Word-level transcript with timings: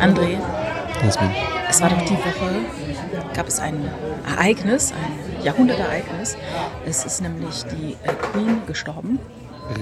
André, 0.00 0.38
Jasmin. 1.04 1.30
es 1.68 1.80
war 1.82 1.90
doch 1.90 2.02
die 2.02 2.14
Woche, 2.14 3.34
gab 3.34 3.48
es 3.48 3.60
ein 3.60 3.90
Ereignis, 4.26 4.92
ein 4.92 5.44
Jahrhundertereignis. 5.44 6.36
Es 6.86 7.04
ist 7.04 7.20
nämlich 7.20 7.64
die 7.64 7.96
äh, 8.04 8.14
Queen 8.14 8.62
gestorben. 8.66 9.18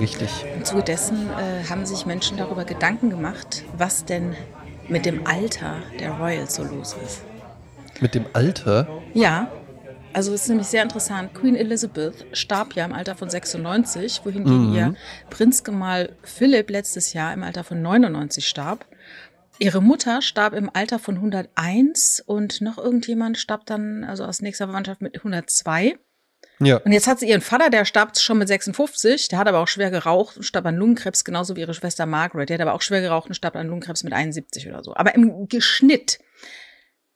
Richtig. 0.00 0.44
Im 0.56 0.64
Zuge 0.64 0.82
dessen 0.82 1.28
äh, 1.30 1.68
haben 1.68 1.86
sich 1.86 2.04
Menschen 2.04 2.36
darüber 2.36 2.64
Gedanken 2.64 3.10
gemacht, 3.10 3.64
was 3.76 4.04
denn 4.04 4.34
mit 4.88 5.06
dem 5.06 5.26
Alter 5.26 5.76
der 6.00 6.12
Royals 6.12 6.56
so 6.56 6.64
los 6.64 6.96
ist. 7.04 7.22
Mit 8.00 8.14
dem 8.14 8.26
Alter, 8.32 8.88
Ja, 9.14 9.48
also 10.12 10.32
es 10.32 10.42
ist 10.42 10.48
nämlich 10.48 10.66
sehr 10.66 10.82
interessant. 10.82 11.34
Queen 11.34 11.56
Elizabeth 11.56 12.26
starb 12.32 12.74
ja 12.74 12.84
im 12.84 12.92
Alter 12.92 13.14
von 13.14 13.30
96, 13.30 14.22
wohingegen 14.24 14.74
ihr 14.74 14.94
Prinzgemahl 15.30 16.16
Philipp 16.22 16.70
letztes 16.70 17.12
Jahr 17.12 17.32
im 17.32 17.42
Alter 17.42 17.64
von 17.64 17.80
99 17.80 18.46
starb. 18.46 18.86
Ihre 19.58 19.82
Mutter 19.82 20.22
starb 20.22 20.54
im 20.54 20.70
Alter 20.72 20.98
von 20.98 21.16
101 21.16 22.22
und 22.26 22.62
noch 22.62 22.78
irgendjemand 22.78 23.36
starb 23.36 23.66
dann, 23.66 24.04
also 24.04 24.24
aus 24.24 24.40
nächster 24.40 24.66
Verwandtschaft 24.66 25.02
mit 25.02 25.18
102. 25.18 25.98
ja, 26.60 26.76
Und 26.78 26.92
jetzt 26.92 27.06
hat 27.06 27.20
sie 27.20 27.28
ihren 27.28 27.42
Vater, 27.42 27.68
der 27.68 27.84
starb 27.84 28.18
schon 28.18 28.38
mit 28.38 28.48
56, 28.48 29.28
der 29.28 29.38
hat 29.38 29.48
aber 29.48 29.58
auch 29.58 29.68
schwer 29.68 29.90
geraucht 29.90 30.38
und 30.38 30.44
starb 30.44 30.64
an 30.64 30.76
Lungenkrebs, 30.76 31.24
genauso 31.24 31.56
wie 31.56 31.60
ihre 31.60 31.74
Schwester 31.74 32.06
Margaret. 32.06 32.48
Die 32.48 32.54
hat 32.54 32.60
aber 32.62 32.72
auch 32.72 32.80
schwer 32.80 33.02
geraucht 33.02 33.28
und 33.28 33.34
starb 33.34 33.54
an 33.54 33.66
Lungenkrebs 33.66 34.02
mit 34.02 34.14
71 34.14 34.66
oder 34.66 34.82
so. 34.82 34.94
Aber 34.94 35.14
im 35.14 35.46
Geschnitt, 35.48 36.20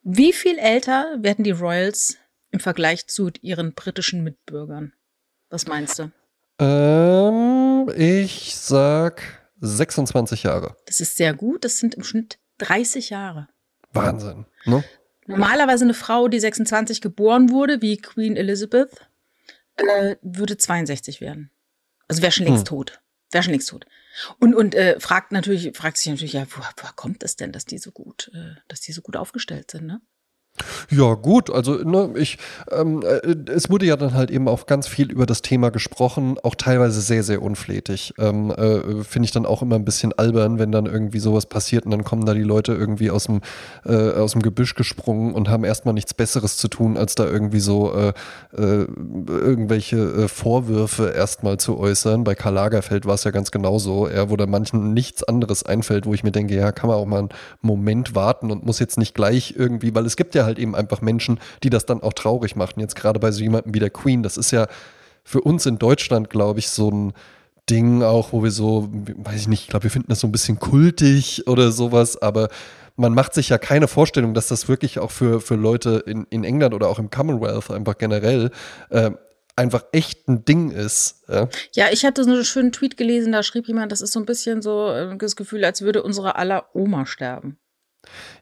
wie 0.02 0.34
viel 0.34 0.58
älter 0.58 1.16
werden 1.20 1.45
die 1.45 1.50
Royals 1.50 2.19
im 2.54 2.60
Vergleich 2.60 3.06
zu 3.08 3.30
ihren 3.42 3.74
britischen 3.74 4.22
Mitbürgern? 4.24 4.92
Was 5.50 5.66
meinst 5.66 5.98
du? 5.98 6.10
ähm, 6.60 7.90
ich 7.96 8.54
sag 8.56 9.22
26 9.60 10.44
Jahre. 10.44 10.77
Das 10.86 11.00
ist 11.00 11.16
sehr 11.16 11.34
gut, 11.34 11.64
das 11.64 11.78
sind 11.78 11.94
im 11.96 12.04
Schnitt 12.04 12.38
30 12.58 13.10
Jahre. 13.10 13.48
Wahnsinn. 13.92 14.46
Ne? 14.64 14.84
Normalerweise 15.27 15.84
eine 15.84 15.94
Frau, 15.94 16.28
die 16.28 16.38
26 16.41 17.00
geboren 17.00 17.50
wurde, 17.50 17.83
wie 17.83 17.96
Queen 17.96 18.36
Elizabeth, 18.36 18.91
äh, 19.77 20.16
würde 20.22 20.56
62 20.56 21.20
werden. 21.20 21.50
Also 22.08 22.22
wäre 22.22 22.33
schon 22.33 22.46
längst 22.46 22.61
Hm. 22.70 22.77
tot. 22.77 23.00
Wäre 23.33 23.42
schon 23.42 23.52
längst 23.52 23.68
tot. 23.70 23.86
Und, 24.39 24.55
und 24.55 24.74
äh, 24.77 25.00
fragt 25.00 25.33
natürlich, 25.33 25.77
fragt 25.77 25.96
sich 25.96 26.06
natürlich, 26.06 26.34
ja, 26.34 26.46
woher, 26.50 26.70
woher 26.77 26.92
kommt 26.94 27.24
es 27.24 27.34
denn, 27.36 27.50
dass 27.50 27.64
die 27.64 27.78
so 27.78 27.91
gut, 27.91 28.30
äh, 28.34 28.55
dass 28.68 28.80
die 28.80 28.92
so 28.92 29.02
gut 29.02 29.16
aufgestellt 29.16 29.72
sind, 29.72 29.86
ne? 29.86 30.00
Ja, 30.88 31.14
gut, 31.14 31.50
also 31.50 31.74
ne, 31.74 32.10
ich, 32.16 32.38
ähm, 32.70 33.02
äh, 33.02 33.50
es 33.50 33.70
wurde 33.70 33.86
ja 33.86 33.97
dann 33.97 34.14
halt 34.14 34.30
eben 34.30 34.47
auch 34.47 34.66
ganz 34.66 34.86
viel 34.86 35.11
über 35.11 35.27
das 35.27 35.42
Thema 35.42 35.70
gesprochen, 35.70 36.36
auch 36.44 36.55
teilweise 36.55 37.00
sehr, 37.00 37.24
sehr 37.24 37.42
unflätig. 37.42 38.14
Ähm, 38.19 38.52
äh, 38.52 39.02
Finde 39.02 39.24
ich 39.27 39.33
dann 39.33 39.46
auch 39.46 39.62
immer 39.62 39.74
ein 39.74 39.84
bisschen 39.84 40.12
albern, 40.12 40.61
wenn 40.61 40.70
dann 40.70 40.86
irgendwie 40.86 41.19
sowas 41.19 41.46
passiert 41.46 41.86
und 41.86 41.91
dann 41.91 42.05
kommen 42.05 42.24
da 42.24 42.34
die 42.34 42.42
Leute 42.42 42.72
irgendwie 42.72 43.11
aus 43.11 43.24
dem, 43.24 43.41
äh, 43.84 44.12
aus 44.12 44.33
dem 44.33 44.42
Gebüsch 44.42 44.77
gesprungen 44.77 45.34
und 45.34 45.48
haben 45.48 45.64
erstmal 45.64 45.94
nichts 45.94 46.14
Besseres 46.14 46.56
zu 46.56 46.68
tun, 46.68 46.96
als 46.96 47.16
da 47.16 47.24
irgendwie 47.24 47.61
so 47.61 47.92
äh, 47.92 48.12
äh, 48.56 48.86
irgendwelche 49.27 49.96
äh, 49.96 50.28
Vorwürfe 50.28 51.11
erstmal 51.11 51.58
zu 51.58 51.78
äußern. 51.78 52.22
Bei 52.22 52.36
Karl 52.36 52.55
Lagerfeld 52.55 53.06
war 53.06 53.14
es 53.14 53.24
ja 53.24 53.33
ganz 53.33 53.50
genauso, 53.50 54.06
er, 54.06 54.30
wo 54.30 54.36
da 54.36 54.46
manchen 54.46 54.94
nichts 54.94 55.24
anderes 55.24 55.64
einfällt, 55.64 56.06
wo 56.06 56.14
ich 56.14 56.22
mir 56.22 56.33
denke, 56.33 56.55
ja, 56.55 56.70
kann 56.70 56.89
man 56.89 56.96
auch 56.96 57.06
mal 57.06 57.18
einen 57.18 57.28
Moment 57.61 58.14
warten 58.14 58.52
und 58.52 58.64
muss 58.64 58.78
jetzt 58.78 58.98
nicht 58.98 59.16
gleich 59.16 59.55
irgendwie, 59.56 59.92
weil 59.94 60.06
es 60.06 60.16
gibt 60.16 60.36
ja 60.36 60.44
halt 60.45 60.59
eben 60.59 60.75
einfach 60.75 61.00
Menschen, 61.00 61.41
die 61.62 61.70
das 61.70 61.87
dann 61.87 62.03
auch 62.03 62.12
traurig 62.12 62.56
machen. 62.56 62.81
Jetzt 62.81 62.97
gerade 62.97 63.20
bei 63.20 63.31
so 63.31 63.42
jemandem 63.42 63.75
wie 63.75 63.81
der 63.81 63.91
Queen, 63.91 64.23
das 64.23 64.37
ist 64.37 64.51
ja 64.51 64.67
für 65.25 65.41
uns 65.41 65.67
in 65.67 65.78
Deutschland, 65.78 66.31
glaube 66.31 66.59
ich, 66.59 66.69
so 66.69 66.91
ein 66.91 67.12
Ding 67.69 68.03
auch, 68.03 68.33
wo 68.33 68.42
wir 68.42 68.51
so, 68.51 68.89
weiß 68.92 69.41
ich 69.41 69.48
nicht, 69.48 69.62
ich 69.62 69.69
glaube, 69.69 69.84
wir 69.84 69.91
finden 69.91 70.09
das 70.11 70.20
so 70.20 70.28
ein 70.28 70.33
bisschen 70.33 70.59
kultig 70.59 71.47
oder 71.47 71.73
sowas, 71.73 72.20
aber 72.20 72.48
man 72.97 73.14
macht 73.14 73.34
sich 73.34 73.48
ja 73.48 73.59
keine 73.59 73.89
Vorstellung, 73.89 74.34
dass 74.34 74.48
das 74.48 74.69
wirklich 74.69 74.98
auch 74.98 75.11
für, 75.11 75.41
für 75.41 75.56
Leute 75.56 76.03
in, 76.06 76.27
in 76.31 76.45
England 76.45 76.75
oder 76.75 76.89
auch 76.89 76.98
im 76.98 77.11
Commonwealth 77.11 77.70
einfach 77.70 77.97
generell 77.98 78.51
äh, 78.91 79.11
einfach 79.57 79.85
echt 79.92 80.29
ein 80.29 80.45
Ding 80.45 80.70
ist. 80.70 81.24
Ja? 81.29 81.48
Ja, 81.73 81.86
ich 81.91 82.05
hatte 82.05 82.24
so 82.24 82.30
einen 82.30 82.45
schönen 82.45 82.73
Tweet 82.73 82.97
gelesen, 82.97 83.33
da 83.33 83.42
schrieb 83.42 83.67
jemand, 83.67 83.92
das 83.92 84.01
ist 84.01 84.13
so 84.13 84.20
ein 84.20 84.27
bisschen 84.27 84.63
so 84.63 84.91
äh, 84.91 85.17
das 85.17 85.36
Gefühl, 85.36 85.64
als 85.64 85.83
würde 85.83 86.02
unsere 86.02 86.36
aller 86.36 86.67
Oma 86.74 87.07
sterben. 87.07 87.58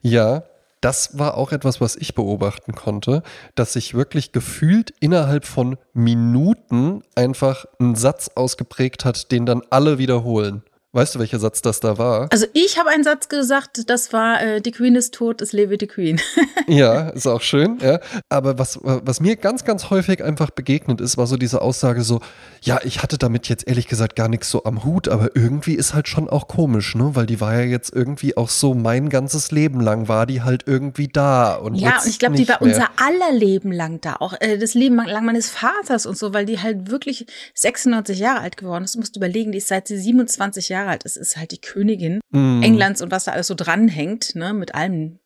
Ja, 0.01 0.45
das 0.83 1.19
war 1.19 1.37
auch 1.37 1.53
etwas, 1.53 1.81
was 1.81 1.97
ich 1.97 2.15
beobachten 2.15 2.73
konnte, 2.75 3.23
dass 3.55 3.73
sich 3.73 3.95
wirklich 3.95 4.33
gefühlt 4.33 4.93
innerhalb 5.01 5.47
von 5.47 5.79
Minuten 5.95 7.03
einfach 7.15 7.65
ein 7.81 7.95
Satz 7.95 8.31
ausgeprägt 8.35 9.05
hat, 9.05 9.33
den 9.33 9.47
dann 9.47 9.63
alle 9.71 9.99
wiederholen. 9.99 10.63
Weißt 10.95 11.15
du, 11.15 11.19
welcher 11.21 11.39
Satz 11.39 11.63
das 11.63 11.81
da 11.81 11.97
war? 11.97 12.29
Also 12.31 12.45
ich 12.53 12.79
habe 12.79 12.91
einen 12.91 13.03
Satz 13.03 13.31
gesagt, 13.31 13.89
das 13.89 14.13
war, 14.13 14.43
äh, 14.43 14.61
die 14.61 14.73
Queen 14.73 14.95
ist 14.95 15.15
tot, 15.15 15.41
es 15.41 15.53
lebe 15.55 15.79
die 15.79 15.87
Queen. 15.87 16.21
Ja, 16.69 17.09
ist 17.11 17.27
auch 17.27 17.41
schön, 17.41 17.79
ja. 17.83 17.99
Aber 18.29 18.57
was, 18.57 18.79
was 18.83 19.21
mir 19.21 19.35
ganz, 19.37 19.65
ganz 19.65 19.91
häufig 19.91 20.23
einfach 20.23 20.51
begegnet 20.51 21.01
ist, 21.01 21.19
war 21.19 21.27
so 21.27 21.37
diese 21.37 21.61
Aussage 21.61 22.03
so, 22.03 22.21
ja, 22.63 22.79
ich 22.85 23.03
hatte 23.03 23.19
damit 23.19 23.49
jetzt 23.49 23.67
ehrlich 23.67 23.89
gesagt 23.89 24.15
gar 24.15 24.29
nichts 24.29 24.49
so 24.49 24.63
am 24.63 24.85
Hut, 24.85 25.09
aber 25.09 25.35
irgendwie 25.35 25.75
ist 25.75 25.93
halt 25.93 26.07
schon 26.07 26.29
auch 26.31 26.47
komisch, 26.47 26.95
ne? 26.95 27.11
Weil 27.15 27.27
die 27.27 27.41
war 27.41 27.55
ja 27.59 27.65
jetzt 27.65 27.93
irgendwie 27.93 28.37
auch 28.37 28.49
so 28.49 28.75
mein 28.75 29.09
ganzes 29.09 29.51
Leben 29.51 29.81
lang 29.81 30.07
war 30.07 30.25
die 30.25 30.43
halt 30.43 30.63
irgendwie 30.67 31.09
da. 31.09 31.55
Und 31.57 31.75
Ja, 31.75 31.99
und 32.01 32.07
ich 32.09 32.21
glaube, 32.21 32.37
die 32.37 32.49
war 32.49 32.63
mehr. 32.63 32.75
unser 32.75 32.89
aller 32.97 33.33
Leben 33.37 33.73
lang 33.73 34.01
da, 34.01 34.17
auch 34.21 34.35
äh, 34.39 34.57
das 34.57 34.75
Leben 34.75 34.97
lang 34.97 35.25
meines 35.25 35.51
Vaters 35.51 36.07
und 36.07 36.17
so, 36.17 36.33
weil 36.33 36.47
die 36.47 36.61
halt 36.61 36.91
wirklich 36.91 37.27
96 37.55 38.19
Jahre 38.21 38.41
alt 38.41 38.57
geworden 38.57 38.85
ist. 38.85 38.95
Du 38.95 39.01
musst 39.01 39.17
überlegen, 39.17 39.51
die 39.51 39.59
ist 39.59 39.69
seit 39.69 39.89
sie 39.89 39.99
27 39.99 40.69
Jahre 40.69 40.82
alt 40.89 41.05
ist, 41.05 41.17
ist 41.17 41.37
halt 41.37 41.51
die 41.53 41.61
Königin 41.61 42.23
Mm. 42.33 42.63
Englands 42.63 43.03
und 43.03 43.11
was 43.11 43.25
da 43.25 43.33
alles 43.33 43.47
so 43.47 43.55
dranhängt, 43.55 44.35
ne, 44.35 44.55
mit 44.55 44.75
allem, 44.75 45.19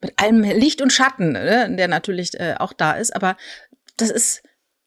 mit 0.00 0.18
allem 0.18 0.42
Licht 0.42 0.80
und 0.80 0.92
Schatten, 0.92 1.32
ne, 1.32 1.74
der 1.76 1.86
natürlich 1.86 2.38
äh, 2.40 2.54
auch 2.58 2.72
da 2.72 2.92
ist. 2.92 3.14
Aber 3.14 3.36
das 3.98 4.10
ist, 4.10 4.42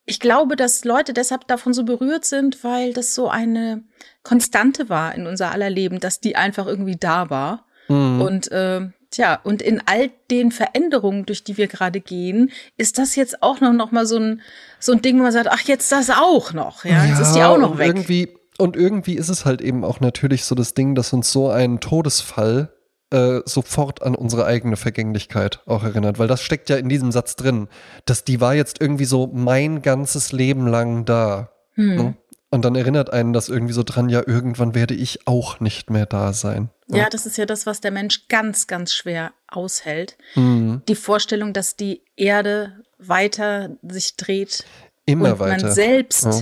ich 0.06 0.19
glaube, 0.19 0.56
dass 0.56 0.84
Leute 0.84 1.14
deshalb 1.14 1.47
davon 1.47 1.74
so 1.74 1.84
berührt 1.84 2.25
sind, 2.25 2.64
weil 2.64 2.94
das 2.94 3.14
so 3.14 3.30
eine 3.30 3.84
Konstante 4.24 4.90
war 4.90 5.14
in 5.16 5.28
unser 5.28 5.52
aller 5.52 5.69
Leben, 5.69 6.00
dass 6.00 6.20
die 6.20 6.35
einfach 6.35 6.66
irgendwie 6.66 6.97
da 6.97 7.30
war. 7.30 7.66
Mhm. 7.88 8.22
Und 8.22 8.52
äh, 8.52 8.81
tja, 9.12 9.40
und 9.44 9.62
in 9.62 9.84
all 9.85 10.09
den 10.31 10.52
Veränderungen, 10.52 11.28
durch 11.28 11.44
die 11.44 11.58
wir 11.58 11.68
gerade 11.68 12.02
gehen, 12.02 12.52
ist 12.78 12.97
das 12.97 13.16
jetzt 13.16 13.44
auch 13.44 13.62
noch, 13.62 13.74
noch 13.74 13.91
mal 13.91 14.08
so 14.08 14.18
ein, 14.18 14.41
so 14.80 14.91
ein 14.91 15.03
Ding, 15.03 15.20
wo 15.20 15.24
man 15.24 15.31
sagt, 15.31 15.50
ach, 15.50 15.62
jetzt 15.62 15.91
das 15.91 16.09
auch 16.09 16.52
noch. 16.52 16.84
Ja, 16.84 17.06
jetzt 17.06 17.20
ist 17.20 17.34
die 17.34 17.44
auch 17.44 17.59
noch 17.59 17.78
weg. 17.78 17.90
Irgendwie, 17.90 18.35
und 18.58 18.75
irgendwie 18.75 19.16
ist 19.16 19.30
es 19.30 19.46
halt 19.46 19.62
eben 19.62 19.84
auch 19.84 20.00
natürlich 20.00 20.46
so 20.46 20.56
das 20.56 20.74
Ding, 20.74 20.96
dass 20.96 21.14
uns 21.14 21.31
so 21.31 21.50
ein 21.50 21.80
Todesfall 21.80 22.74
äh, 23.12 23.41
sofort 23.46 24.02
an 24.02 24.16
unsere 24.16 24.46
eigene 24.46 24.75
Vergänglichkeit 24.75 25.62
auch 25.66 25.84
erinnert, 25.84 26.19
weil 26.19 26.28
das 26.28 26.41
steckt 26.41 26.69
ja 26.69 26.78
in 26.78 26.90
diesem 26.90 27.12
Satz 27.12 27.36
drin, 27.36 27.68
dass 28.06 28.24
die 28.24 28.41
war 28.41 28.56
jetzt 28.56 28.81
irgendwie 28.81 29.06
so 29.06 29.28
mein 29.28 29.81
ganzes 29.81 30.31
Leben 30.31 30.68
lang 30.68 31.06
da. 31.06 31.52
Hm. 31.74 31.96
Ne? 31.96 32.18
Und 32.50 32.66
dann 32.66 32.75
erinnert 32.75 33.12
einen 33.12 33.34
das 33.34 33.50
irgendwie 33.50 33.74
so 33.74 33.81
dran, 33.81 34.09
ja, 34.09 34.22
irgendwann 34.28 34.75
werde 34.75 34.94
ich 34.94 35.28
auch 35.28 35.59
nicht 35.59 35.90
mehr 35.90 36.06
da 36.06 36.34
sein. 36.34 36.70
Ne? 36.88 37.00
Ja, 37.00 37.09
das 37.09 37.25
ist 37.25 37.38
ja 37.38 37.47
das, 37.47 37.66
was 37.66 37.81
der 37.81 37.90
Mensch 37.90 38.28
ganz, 38.28 38.68
ganz 38.68 38.94
schwer 38.94 39.34
aushält. 39.47 40.18
Mhm. 40.35 40.84
Die 40.88 40.94
Vorstellung, 40.94 41.53
dass 41.53 41.75
die 41.75 42.03
Erde 42.16 42.84
weiter 43.00 43.78
sich 43.81 44.18
dreht 44.18 44.66
Immer 45.06 45.34
und 45.34 45.40
weiter. 45.40 45.64
man 45.66 45.74
selbst 45.74 46.25
Ja. 46.25 46.41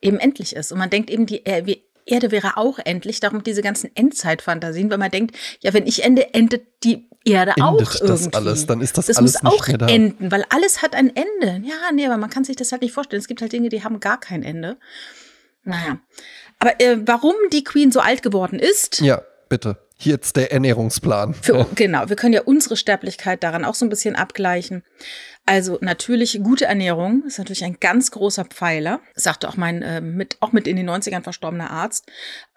Eben 0.00 0.18
endlich 0.18 0.54
ist. 0.56 0.72
Und 0.72 0.78
man 0.78 0.90
denkt 0.90 1.10
eben, 1.10 1.26
die 1.26 1.44
Er- 1.46 1.64
Erde 2.06 2.30
wäre 2.32 2.56
auch 2.56 2.78
endlich, 2.84 3.20
darum 3.20 3.44
diese 3.44 3.62
ganzen 3.62 3.94
Endzeitfantasien, 3.94 4.90
weil 4.90 4.98
man 4.98 5.10
denkt, 5.10 5.36
ja, 5.60 5.72
wenn 5.74 5.86
ich 5.86 6.02
ende, 6.02 6.34
endet 6.34 6.66
die 6.82 7.08
Erde 7.24 7.52
auch 7.60 7.78
Endet 7.78 8.00
das 8.02 8.22
irgendwie. 8.22 8.36
alles, 8.36 8.66
dann 8.66 8.80
ist 8.80 8.96
das 8.98 9.06
das 9.06 9.18
alles 9.18 9.34
muss 9.34 9.42
nicht 9.52 9.52
auch 9.62 9.68
mehr 9.68 9.78
da. 9.78 9.86
enden, 9.86 10.30
weil 10.32 10.44
alles 10.48 10.82
hat 10.82 10.94
ein 10.94 11.14
Ende. 11.14 11.66
Ja, 11.68 11.92
nee, 11.94 12.06
aber 12.06 12.16
man 12.16 12.30
kann 12.30 12.42
sich 12.44 12.56
das 12.56 12.72
halt 12.72 12.82
nicht 12.82 12.92
vorstellen. 12.94 13.20
Es 13.20 13.28
gibt 13.28 13.42
halt 13.42 13.52
Dinge, 13.52 13.68
die 13.68 13.84
haben 13.84 14.00
gar 14.00 14.18
kein 14.18 14.42
Ende. 14.42 14.78
Naja. 15.62 15.98
Aber 16.58 16.80
äh, 16.80 16.96
warum 17.06 17.34
die 17.52 17.62
Queen 17.64 17.92
so 17.92 18.00
alt 18.00 18.22
geworden 18.22 18.58
ist, 18.58 19.00
Ja, 19.00 19.22
bitte. 19.48 19.76
Hier 20.02 20.14
jetzt 20.14 20.36
der 20.36 20.50
Ernährungsplan. 20.50 21.34
für, 21.34 21.66
genau, 21.74 22.08
wir 22.08 22.16
können 22.16 22.32
ja 22.32 22.40
unsere 22.42 22.76
Sterblichkeit 22.76 23.42
daran 23.42 23.66
auch 23.66 23.74
so 23.74 23.84
ein 23.84 23.90
bisschen 23.90 24.16
abgleichen. 24.16 24.82
Also 25.44 25.76
natürlich 25.82 26.40
gute 26.42 26.64
Ernährung 26.64 27.22
ist 27.26 27.38
natürlich 27.38 27.64
ein 27.64 27.76
ganz 27.80 28.10
großer 28.10 28.46
Pfeiler, 28.46 29.00
sagte 29.14 29.46
auch 29.48 29.56
mein 29.56 29.82
äh, 29.82 30.00
mit 30.00 30.36
auch 30.40 30.52
mit 30.52 30.66
in 30.66 30.76
den 30.76 30.88
90ern 30.88 31.22
verstorbener 31.22 31.70
Arzt 31.70 32.06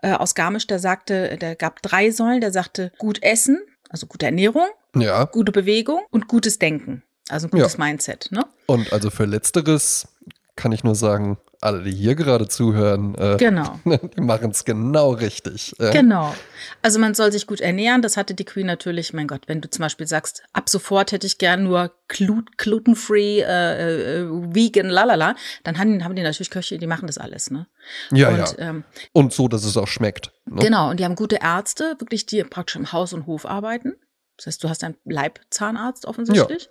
äh, 0.02 0.14
aus 0.14 0.36
Garmisch, 0.36 0.68
der 0.68 0.80
sagte, 0.80 1.38
der 1.38 1.56
gab 1.56 1.82
drei 1.82 2.12
Säulen, 2.12 2.40
der 2.40 2.52
sagte 2.52 2.92
gut 2.98 3.22
essen, 3.24 3.60
also 3.90 4.08
gute 4.08 4.26
Ernährung, 4.26 4.68
Ja. 4.96 5.26
gute 5.26 5.52
Bewegung 5.52 6.02
und 6.12 6.28
gutes 6.30 6.60
Denken, 6.60 7.04
also 7.30 7.48
ein 7.48 7.52
gutes 7.52 7.74
Ja. 7.74 7.84
Mindset, 7.86 8.30
ne? 8.32 8.46
Und 8.68 8.94
also 8.94 9.10
für 9.10 9.26
Letzteres 9.26 10.08
kann 10.56 10.72
ich 10.72 10.84
nur 10.86 10.96
sagen, 10.96 11.38
alle, 11.64 11.84
die 11.84 11.92
hier 11.92 12.16
gerade 12.16 12.48
zuhören, 12.48 13.16
äh, 13.16 13.38
Genau. 13.38 13.80
die 13.86 14.22
machen 14.22 14.52
es 14.52 14.66
genau 14.66 15.12
richtig. 15.12 15.74
Äh, 15.80 15.92
Genau. 15.92 16.34
Also 16.82 17.00
man 17.00 17.14
soll 17.14 17.32
sich 17.32 17.48
gut 17.48 17.62
ernähren. 17.62 18.02
Das 18.02 18.18
hatte 18.18 18.34
die 18.34 18.46
Queen 18.46 18.68
natürlich. 18.68 19.14
Mein 19.14 19.28
Gott, 19.28 19.44
wenn 19.48 19.62
du 19.62 19.70
zum 19.70 19.82
Beispiel 19.84 20.08
sagst, 20.08 20.44
ab 20.54 20.70
sofort 20.70 21.12
hätte 21.12 21.28
ich 21.28 21.38
gern 21.38 21.64
nur 21.64 21.92
Glut 22.08 22.58
glutenfree, 22.58 23.42
äh, 23.42 24.22
äh, 24.22 24.28
vegan, 24.30 24.90
lalala, 24.90 25.36
dann 25.64 25.78
haben, 25.80 26.04
haben 26.04 26.16
die 26.16 26.22
natürlich 26.22 26.50
Köche, 26.52 26.78
die 26.78 26.88
machen 26.88 27.08
das 27.08 27.18
alles. 27.18 27.50
Ne? 27.50 27.68
Ja, 28.12 28.30
Und 28.30 28.38
ja. 28.38 28.48
ähm, 28.58 28.84
Und 29.14 29.34
so, 29.34 29.48
dass 29.48 29.64
es 29.64 29.78
auch 29.78 29.88
schmeckt. 29.88 30.32
Ne? 30.46 30.62
Genau, 30.62 30.90
und 30.90 31.00
die 31.00 31.06
haben 31.06 31.16
gute 31.16 31.38
Ärzte, 31.42 31.96
wirklich, 32.00 32.26
die 32.26 32.44
praktisch 32.44 32.76
im 32.76 32.92
Haus 32.92 33.14
und 33.14 33.26
Hof 33.26 33.46
arbeiten. 33.46 33.94
Das 34.38 34.48
heißt, 34.48 34.64
du 34.64 34.70
hast 34.70 34.84
einen 34.84 34.96
Leibzahnarzt 35.06 36.06
offensichtlich. 36.06 36.64
Ja. 36.64 36.70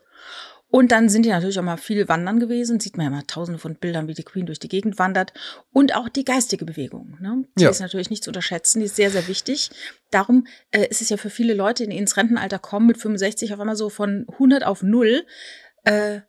Und 0.72 0.90
dann 0.90 1.10
sind 1.10 1.26
die 1.26 1.28
natürlich 1.28 1.58
auch 1.58 1.64
mal 1.64 1.76
viel 1.76 2.08
wandern 2.08 2.40
gewesen. 2.40 2.80
Sieht 2.80 2.96
man 2.96 3.04
ja 3.04 3.10
mal 3.10 3.24
tausende 3.26 3.58
von 3.58 3.74
Bildern, 3.74 4.08
wie 4.08 4.14
die 4.14 4.22
Queen 4.22 4.46
durch 4.46 4.58
die 4.58 4.70
Gegend 4.70 4.98
wandert. 4.98 5.34
Und 5.70 5.94
auch 5.94 6.08
die 6.08 6.24
geistige 6.24 6.64
Bewegung. 6.64 7.18
Ne? 7.20 7.44
Die 7.58 7.64
ja. 7.64 7.68
ist 7.68 7.80
natürlich 7.80 8.08
nicht 8.08 8.24
zu 8.24 8.30
unterschätzen. 8.30 8.80
Die 8.80 8.86
ist 8.86 8.96
sehr, 8.96 9.10
sehr 9.10 9.28
wichtig. 9.28 9.70
Darum 10.10 10.46
äh, 10.70 10.86
ist 10.88 11.02
es 11.02 11.10
ja 11.10 11.18
für 11.18 11.28
viele 11.28 11.52
Leute, 11.52 11.86
die 11.86 11.98
ins 11.98 12.16
Rentenalter 12.16 12.58
kommen, 12.58 12.86
mit 12.86 12.96
65 12.96 13.52
auf 13.52 13.60
einmal 13.60 13.76
so 13.76 13.90
von 13.90 14.24
100 14.32 14.64
auf 14.64 14.82
0, 14.82 15.26
äh, 15.84 16.20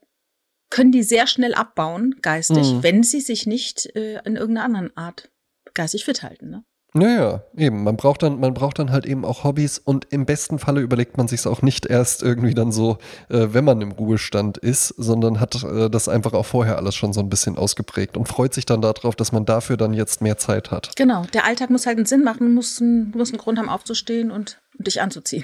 können 0.69 0.91
die 0.91 1.03
sehr 1.03 1.25
schnell 1.25 1.53
abbauen, 1.53 2.17
geistig, 2.21 2.73
mhm. 2.73 2.83
wenn 2.83 3.03
sie 3.03 3.21
sich 3.21 3.47
nicht 3.47 3.95
äh, 3.95 4.19
in 4.25 4.35
irgendeiner 4.35 4.65
anderen 4.65 4.97
Art 4.97 5.31
geistig 5.73 6.03
fit 6.03 6.21
halten. 6.21 6.49
Ne? 6.49 6.65
Naja, 6.95 7.41
eben. 7.57 7.83
Man 7.83 7.97
braucht 7.97 8.21
dann, 8.21 8.39
man 8.39 8.53
braucht 8.53 8.77
dann 8.77 8.91
halt 8.91 9.05
eben 9.05 9.25
auch 9.25 9.43
Hobbys 9.43 9.79
und 9.79 10.05
im 10.11 10.25
besten 10.25 10.59
Falle 10.59 10.81
überlegt 10.81 11.17
man 11.17 11.27
sich 11.27 11.45
auch 11.47 11.63
nicht 11.63 11.87
erst 11.87 12.21
irgendwie 12.21 12.53
dann 12.53 12.71
so, 12.71 12.99
äh, 13.29 13.47
wenn 13.51 13.65
man 13.65 13.81
im 13.81 13.91
Ruhestand 13.91 14.59
ist, 14.59 14.89
sondern 14.89 15.39
hat 15.39 15.63
äh, 15.63 15.89
das 15.89 16.07
einfach 16.07 16.33
auch 16.33 16.45
vorher 16.45 16.77
alles 16.77 16.93
schon 16.95 17.11
so 17.11 17.19
ein 17.19 17.29
bisschen 17.29 17.57
ausgeprägt 17.57 18.15
und 18.15 18.27
freut 18.27 18.53
sich 18.53 18.65
dann 18.65 18.81
darauf, 18.81 19.15
dass 19.15 19.31
man 19.31 19.45
dafür 19.45 19.75
dann 19.75 19.93
jetzt 19.93 20.21
mehr 20.21 20.37
Zeit 20.37 20.69
hat. 20.69 20.95
Genau. 20.95 21.25
Der 21.33 21.45
Alltag 21.45 21.71
muss 21.71 21.87
halt 21.87 21.97
einen 21.97 22.05
Sinn 22.05 22.23
machen, 22.23 22.53
muss, 22.53 22.79
ein, 22.79 23.11
muss 23.15 23.31
einen 23.31 23.39
Grund 23.39 23.57
haben, 23.57 23.69
aufzustehen 23.69 24.29
und 24.29 24.59
dich 24.77 25.01
anzuziehen. 25.01 25.43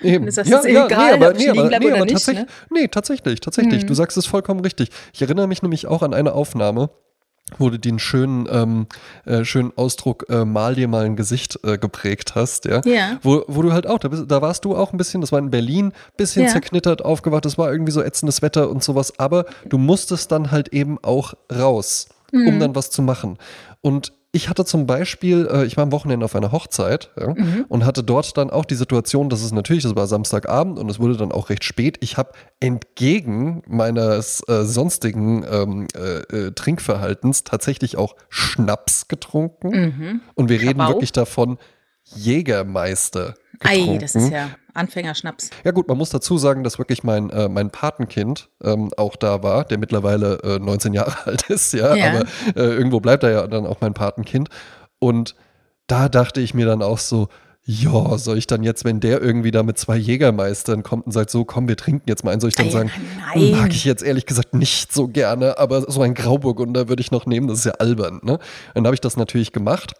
Eben. 0.00 0.26
ist 0.28 0.38
das 0.38 0.48
ja, 0.48 0.64
ja, 0.64 0.86
egal, 0.86 1.18
nee, 1.18 1.24
aber, 1.24 1.32
nee, 1.34 1.48
aber, 1.48 1.68
nee, 1.68 1.90
aber 1.90 2.04
nicht, 2.04 2.12
tatsächlich, 2.12 2.46
ne? 2.46 2.52
nee, 2.70 2.88
tatsächlich, 2.88 3.40
tatsächlich. 3.40 3.82
Mhm. 3.82 3.86
Du 3.88 3.94
sagst 3.94 4.16
es 4.16 4.26
vollkommen 4.26 4.60
richtig. 4.60 4.90
Ich 5.12 5.22
erinnere 5.22 5.48
mich 5.48 5.62
nämlich 5.62 5.88
auch 5.88 6.02
an 6.02 6.14
eine 6.14 6.34
Aufnahme 6.34 6.90
wo 7.58 7.70
du 7.70 7.78
den 7.78 7.98
schönen, 7.98 8.48
ähm, 8.50 8.86
äh, 9.26 9.44
schönen 9.44 9.72
Ausdruck 9.76 10.26
äh, 10.28 10.44
mal 10.44 10.74
dir 10.74 10.88
mal 10.88 11.04
ein 11.04 11.16
Gesicht 11.16 11.58
äh, 11.62 11.78
geprägt 11.78 12.34
hast, 12.34 12.64
ja. 12.64 12.80
ja. 12.84 13.18
Wo, 13.22 13.44
wo 13.46 13.62
du 13.62 13.72
halt 13.72 13.86
auch, 13.86 13.98
da, 13.98 14.08
bist, 14.08 14.24
da 14.28 14.42
warst 14.42 14.64
du 14.64 14.74
auch 14.76 14.92
ein 14.92 14.96
bisschen, 14.96 15.20
das 15.20 15.30
war 15.30 15.38
in 15.38 15.50
Berlin, 15.50 15.92
bisschen 16.16 16.44
ja. 16.44 16.50
zerknittert, 16.50 17.04
aufgewacht, 17.04 17.44
das 17.44 17.58
war 17.58 17.70
irgendwie 17.70 17.92
so 17.92 18.02
ätzendes 18.02 18.42
Wetter 18.42 18.70
und 18.70 18.82
sowas, 18.82 19.18
aber 19.18 19.44
du 19.68 19.78
musstest 19.78 20.32
dann 20.32 20.50
halt 20.50 20.68
eben 20.68 20.98
auch 21.02 21.34
raus, 21.52 22.08
mhm. 22.32 22.48
um 22.48 22.60
dann 22.60 22.74
was 22.74 22.90
zu 22.90 23.02
machen. 23.02 23.38
Und 23.80 24.12
ich 24.34 24.48
hatte 24.48 24.64
zum 24.64 24.86
Beispiel, 24.86 25.48
äh, 25.50 25.64
ich 25.64 25.76
war 25.76 25.84
am 25.84 25.92
Wochenende 25.92 26.24
auf 26.24 26.34
einer 26.34 26.50
Hochzeit 26.50 27.10
ja, 27.18 27.28
mhm. 27.28 27.64
und 27.68 27.84
hatte 27.84 28.02
dort 28.02 28.36
dann 28.36 28.50
auch 28.50 28.64
die 28.64 28.74
Situation, 28.74 29.30
dass 29.30 29.42
es 29.42 29.52
natürlich, 29.52 29.84
das 29.84 29.94
war 29.94 30.08
Samstagabend 30.08 30.78
und 30.78 30.90
es 30.90 30.98
wurde 30.98 31.16
dann 31.16 31.30
auch 31.30 31.50
recht 31.50 31.62
spät. 31.62 31.98
Ich 32.00 32.16
habe 32.16 32.32
entgegen 32.58 33.62
meines 33.68 34.42
äh, 34.48 34.64
sonstigen 34.64 35.44
ähm, 35.48 35.86
äh, 35.94 36.46
äh 36.48 36.50
Trinkverhaltens 36.52 37.44
tatsächlich 37.44 37.96
auch 37.96 38.16
Schnaps 38.28 39.06
getrunken. 39.06 39.68
Mhm. 39.68 40.20
Und 40.34 40.48
wir 40.48 40.60
reden 40.60 40.80
wirklich 40.80 41.12
davon 41.12 41.58
Jägermeister 42.02 43.34
getrunken. 43.58 43.90
Ei, 43.90 43.98
das 43.98 44.14
ist 44.14 44.30
ja 44.30 44.50
Anfängerschnaps. 44.74 45.50
Ja 45.64 45.70
gut, 45.70 45.88
man 45.88 45.96
muss 45.96 46.10
dazu 46.10 46.38
sagen, 46.38 46.64
dass 46.64 46.78
wirklich 46.78 47.04
mein, 47.04 47.30
äh, 47.30 47.48
mein 47.48 47.70
Patenkind 47.70 48.50
ähm, 48.62 48.90
auch 48.96 49.16
da 49.16 49.42
war, 49.42 49.64
der 49.64 49.78
mittlerweile 49.78 50.40
äh, 50.42 50.58
19 50.58 50.92
Jahre 50.92 51.14
alt 51.26 51.48
ist, 51.50 51.72
ja, 51.72 51.94
ja. 51.94 52.10
aber 52.10 52.20
äh, 52.56 52.74
irgendwo 52.74 53.00
bleibt 53.00 53.22
er 53.22 53.30
ja 53.30 53.46
dann 53.46 53.66
auch 53.66 53.80
mein 53.80 53.94
Patenkind. 53.94 54.48
Und 54.98 55.34
da 55.86 56.08
dachte 56.08 56.40
ich 56.40 56.54
mir 56.54 56.66
dann 56.66 56.82
auch 56.82 56.98
so, 56.98 57.28
ja, 57.66 58.18
soll 58.18 58.36
ich 58.36 58.46
dann 58.46 58.62
jetzt, 58.62 58.84
wenn 58.84 59.00
der 59.00 59.22
irgendwie 59.22 59.50
da 59.50 59.62
mit 59.62 59.78
zwei 59.78 59.96
Jägermeistern 59.96 60.82
kommt 60.82 61.06
und 61.06 61.12
sagt, 61.12 61.30
so 61.30 61.46
komm, 61.46 61.66
wir 61.66 61.78
trinken 61.78 62.04
jetzt 62.06 62.22
mal 62.22 62.32
ein, 62.32 62.40
soll 62.40 62.48
ich 62.48 62.56
dann 62.56 62.70
sagen, 62.70 62.90
nein. 63.34 63.52
mag 63.52 63.70
ich 63.70 63.86
jetzt 63.86 64.02
ehrlich 64.02 64.26
gesagt 64.26 64.52
nicht 64.52 64.92
so 64.92 65.08
gerne, 65.08 65.58
aber 65.58 65.90
so 65.90 66.02
ein 66.02 66.12
Grauburgunder 66.12 66.90
würde 66.90 67.00
ich 67.00 67.10
noch 67.10 67.24
nehmen, 67.24 67.48
das 67.48 67.60
ist 67.60 67.64
ja 67.64 67.72
albern. 67.72 68.20
Ne? 68.22 68.38
Dann 68.74 68.84
habe 68.84 68.94
ich 68.94 69.00
das 69.00 69.16
natürlich 69.16 69.52
gemacht 69.52 69.94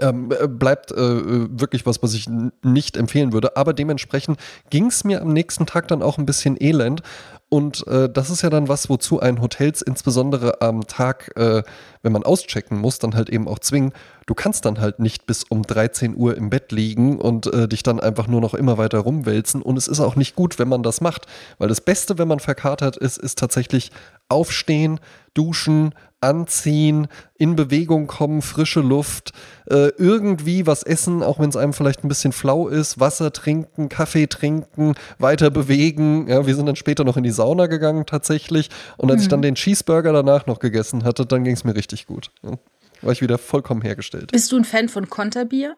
ähm, 0.00 0.30
äh, 0.30 0.46
bleibt 0.46 0.92
äh, 0.92 0.96
wirklich 0.96 1.86
was, 1.86 2.02
was 2.02 2.14
ich 2.14 2.28
nicht 2.62 2.96
empfehlen 2.96 3.32
würde. 3.32 3.56
Aber 3.56 3.72
dementsprechend 3.72 4.38
ging 4.70 4.86
es 4.86 5.04
mir 5.04 5.22
am 5.22 5.32
nächsten 5.32 5.66
Tag 5.66 5.88
dann 5.88 6.02
auch 6.02 6.18
ein 6.18 6.26
bisschen 6.26 6.56
elend. 6.60 7.02
Und 7.50 7.86
äh, 7.86 8.10
das 8.10 8.28
ist 8.28 8.42
ja 8.42 8.50
dann 8.50 8.68
was, 8.68 8.90
wozu 8.90 9.20
ein 9.20 9.40
Hotels 9.40 9.80
insbesondere 9.80 10.60
am 10.60 10.86
Tag, 10.86 11.32
äh, 11.36 11.62
wenn 12.02 12.12
man 12.12 12.22
auschecken 12.22 12.78
muss, 12.78 12.98
dann 12.98 13.14
halt 13.14 13.30
eben 13.30 13.48
auch 13.48 13.58
zwingen. 13.58 13.92
Du 14.26 14.34
kannst 14.34 14.66
dann 14.66 14.80
halt 14.80 14.98
nicht 14.98 15.24
bis 15.24 15.44
um 15.44 15.62
13 15.62 16.14
Uhr 16.14 16.36
im 16.36 16.50
Bett 16.50 16.72
liegen 16.72 17.18
und 17.18 17.46
äh, 17.46 17.66
dich 17.66 17.82
dann 17.82 18.00
einfach 18.00 18.26
nur 18.26 18.42
noch 18.42 18.52
immer 18.52 18.76
weiter 18.76 18.98
rumwälzen. 18.98 19.62
Und 19.62 19.78
es 19.78 19.88
ist 19.88 20.00
auch 20.00 20.14
nicht 20.14 20.36
gut, 20.36 20.58
wenn 20.58 20.68
man 20.68 20.82
das 20.82 21.00
macht. 21.00 21.26
Weil 21.56 21.68
das 21.68 21.80
Beste, 21.80 22.18
wenn 22.18 22.28
man 22.28 22.40
verkatert 22.40 22.98
ist, 22.98 23.16
ist 23.16 23.38
tatsächlich 23.38 23.92
aufstehen, 24.28 25.00
duschen, 25.32 25.94
anziehen, 26.20 27.08
in 27.36 27.56
Bewegung 27.56 28.06
kommen, 28.06 28.42
frische 28.42 28.80
Luft, 28.80 29.32
äh, 29.70 29.88
irgendwie 29.98 30.66
was 30.66 30.82
essen, 30.82 31.22
auch 31.22 31.38
wenn 31.38 31.48
es 31.48 31.56
einem 31.56 31.72
vielleicht 31.72 32.04
ein 32.04 32.08
bisschen 32.08 32.32
flau 32.32 32.68
ist, 32.68 32.98
Wasser 32.98 33.32
trinken, 33.32 33.88
Kaffee 33.88 34.26
trinken, 34.26 34.94
weiter 35.18 35.50
bewegen. 35.50 36.26
Ja, 36.28 36.46
wir 36.46 36.54
sind 36.54 36.66
dann 36.66 36.76
später 36.76 37.04
noch 37.04 37.16
in 37.16 37.22
die 37.22 37.30
Sauna 37.30 37.66
gegangen 37.66 38.06
tatsächlich. 38.06 38.70
Und 38.96 39.10
als 39.10 39.20
mhm. 39.20 39.22
ich 39.22 39.28
dann 39.28 39.42
den 39.42 39.54
Cheeseburger 39.54 40.12
danach 40.12 40.46
noch 40.46 40.58
gegessen 40.58 41.04
hatte, 41.04 41.24
dann 41.26 41.44
ging 41.44 41.54
es 41.54 41.64
mir 41.64 41.74
richtig 41.74 42.06
gut. 42.06 42.30
Ja. 42.42 42.58
War 43.02 43.12
ich 43.12 43.22
wieder 43.22 43.38
vollkommen 43.38 43.82
hergestellt. 43.82 44.32
Bist 44.32 44.50
du 44.50 44.56
ein 44.56 44.64
Fan 44.64 44.88
von 44.88 45.08
Konterbier? 45.08 45.76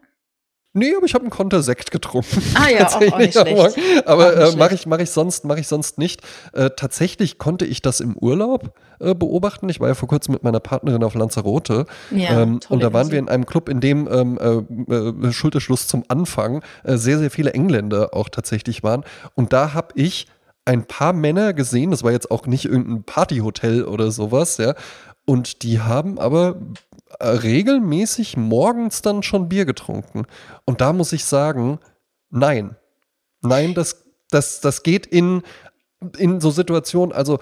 Nee, 0.72 0.94
aber 0.96 1.04
ich 1.04 1.14
habe 1.14 1.22
einen 1.22 1.30
Konter 1.30 1.62
Sekt 1.62 1.90
getrunken. 1.90 2.42
Ah 2.54 2.68
ja, 2.68 2.86
auch, 2.88 3.12
auch 3.12 3.18
nicht 3.18 3.32
schlecht. 3.32 4.06
Aber 4.06 4.36
äh, 4.36 4.56
mache 4.56 4.74
ich, 4.74 4.86
mach 4.86 4.98
ich, 4.98 5.10
sonst, 5.10 5.44
mach 5.44 5.56
ich 5.56 5.66
sonst 5.66 5.98
nicht. 5.98 6.22
Äh, 6.52 6.70
tatsächlich 6.76 7.38
konnte 7.38 7.64
ich 7.64 7.82
das 7.82 7.98
im 8.00 8.16
Urlaub 8.16 8.72
äh, 9.00 9.14
beobachten. 9.14 9.68
Ich 9.68 9.80
war 9.80 9.88
ja 9.88 9.94
vor 9.94 10.08
kurzem 10.08 10.32
mit 10.32 10.44
meiner 10.44 10.60
Partnerin 10.60 11.02
auf 11.02 11.14
Lanzarote. 11.14 11.86
Ja, 12.12 12.42
ähm, 12.42 12.60
und 12.68 12.82
da 12.82 12.92
waren 12.92 13.06
Musik. 13.06 13.12
wir 13.12 13.18
in 13.18 13.28
einem 13.28 13.46
Club, 13.46 13.68
in 13.68 13.80
dem 13.80 14.08
ähm, 14.10 14.38
äh, 14.88 14.94
äh, 14.94 15.32
Schulterschluss 15.32 15.88
zum 15.88 16.04
Anfang 16.06 16.62
äh, 16.84 16.96
sehr, 16.96 17.18
sehr 17.18 17.32
viele 17.32 17.52
Engländer 17.52 18.14
auch 18.14 18.28
tatsächlich 18.28 18.84
waren. 18.84 19.02
Und 19.34 19.52
da 19.52 19.74
habe 19.74 19.88
ich 19.96 20.26
ein 20.70 20.84
paar 20.84 21.12
Männer 21.12 21.52
gesehen, 21.52 21.90
das 21.90 22.04
war 22.04 22.12
jetzt 22.12 22.30
auch 22.30 22.46
nicht 22.46 22.64
irgendein 22.64 23.02
Partyhotel 23.02 23.84
oder 23.84 24.12
sowas, 24.12 24.56
ja. 24.58 24.74
Und 25.26 25.64
die 25.64 25.80
haben 25.80 26.20
aber 26.20 26.60
regelmäßig 27.20 28.36
morgens 28.36 29.02
dann 29.02 29.24
schon 29.24 29.48
Bier 29.48 29.64
getrunken. 29.64 30.26
Und 30.64 30.80
da 30.80 30.92
muss 30.92 31.12
ich 31.12 31.24
sagen, 31.24 31.80
nein. 32.30 32.76
Nein, 33.42 33.74
das, 33.74 34.04
das, 34.30 34.60
das 34.60 34.84
geht 34.84 35.06
in, 35.06 35.42
in 36.16 36.40
so 36.40 36.50
Situationen, 36.50 37.12
also 37.12 37.40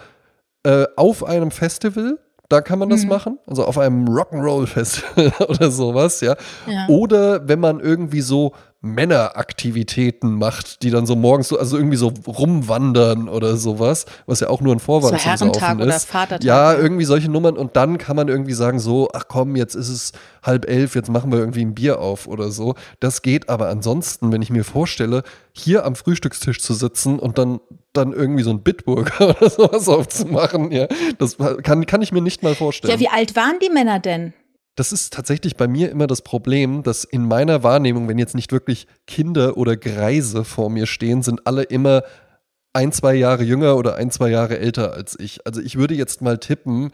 äh, 0.62 0.86
auf 0.96 1.22
einem 1.22 1.50
Festival, 1.50 2.18
da 2.48 2.62
kann 2.62 2.78
man 2.78 2.88
das 2.88 3.02
mhm. 3.02 3.10
machen, 3.10 3.38
also 3.46 3.66
auf 3.66 3.76
einem 3.76 4.06
Rock'n'Roll-Festival 4.06 5.32
oder 5.48 5.70
sowas, 5.70 6.22
ja? 6.22 6.34
ja. 6.66 6.86
Oder 6.88 7.46
wenn 7.46 7.60
man 7.60 7.80
irgendwie 7.80 8.22
so 8.22 8.54
Männeraktivitäten 8.80 10.34
macht, 10.34 10.82
die 10.82 10.90
dann 10.90 11.04
so 11.04 11.16
morgens 11.16 11.48
so, 11.48 11.58
also 11.58 11.76
irgendwie 11.76 11.96
so 11.96 12.12
rumwandern 12.26 13.28
oder 13.28 13.56
sowas, 13.56 14.06
was 14.26 14.38
ja 14.38 14.50
auch 14.50 14.60
nur 14.60 14.72
ein 14.72 14.78
Vorwand 14.78 15.20
so 15.20 15.36
zum 15.36 15.52
Saufen 15.52 15.80
ist. 15.80 15.86
Oder 15.86 16.00
Vatertag, 16.00 16.44
ja, 16.44 16.74
irgendwie 16.74 17.04
solche 17.04 17.28
Nummern 17.28 17.56
und 17.56 17.74
dann 17.74 17.98
kann 17.98 18.14
man 18.14 18.28
irgendwie 18.28 18.52
sagen 18.52 18.78
so, 18.78 19.08
ach 19.12 19.24
komm, 19.26 19.56
jetzt 19.56 19.74
ist 19.74 19.88
es 19.88 20.12
halb 20.44 20.68
elf, 20.68 20.94
jetzt 20.94 21.10
machen 21.10 21.32
wir 21.32 21.40
irgendwie 21.40 21.62
ein 21.62 21.74
Bier 21.74 22.00
auf 22.00 22.28
oder 22.28 22.52
so. 22.52 22.76
Das 23.00 23.22
geht 23.22 23.48
aber 23.48 23.68
ansonsten, 23.68 24.30
wenn 24.30 24.42
ich 24.42 24.50
mir 24.50 24.62
vorstelle, 24.62 25.24
hier 25.52 25.84
am 25.84 25.96
Frühstückstisch 25.96 26.60
zu 26.60 26.74
sitzen 26.74 27.18
und 27.18 27.36
dann 27.36 27.58
dann 27.94 28.12
irgendwie 28.12 28.44
so 28.44 28.50
ein 28.50 28.62
Bitburger 28.62 29.30
oder 29.36 29.50
sowas 29.50 29.88
aufzumachen, 29.88 30.70
ja, 30.70 30.86
das 31.18 31.36
kann, 31.64 31.84
kann 31.86 32.02
ich 32.02 32.12
mir 32.12 32.20
nicht 32.20 32.44
mal 32.44 32.54
vorstellen. 32.54 32.92
Ja, 32.92 33.00
wie 33.00 33.08
alt 33.08 33.34
waren 33.34 33.58
die 33.60 33.70
Männer 33.70 33.98
denn? 33.98 34.34
Das 34.78 34.92
ist 34.92 35.12
tatsächlich 35.12 35.56
bei 35.56 35.66
mir 35.66 35.90
immer 35.90 36.06
das 36.06 36.22
Problem, 36.22 36.84
dass 36.84 37.02
in 37.02 37.26
meiner 37.26 37.64
Wahrnehmung, 37.64 38.06
wenn 38.06 38.16
jetzt 38.16 38.36
nicht 38.36 38.52
wirklich 38.52 38.86
Kinder 39.08 39.56
oder 39.56 39.76
Greise 39.76 40.44
vor 40.44 40.70
mir 40.70 40.86
stehen, 40.86 41.24
sind 41.24 41.48
alle 41.48 41.64
immer 41.64 42.04
ein, 42.72 42.92
zwei 42.92 43.14
Jahre 43.14 43.42
jünger 43.42 43.76
oder 43.76 43.96
ein, 43.96 44.12
zwei 44.12 44.28
Jahre 44.28 44.60
älter 44.60 44.92
als 44.92 45.18
ich. 45.18 45.44
Also 45.44 45.60
ich 45.60 45.74
würde 45.76 45.94
jetzt 45.94 46.22
mal 46.22 46.38
tippen, 46.38 46.92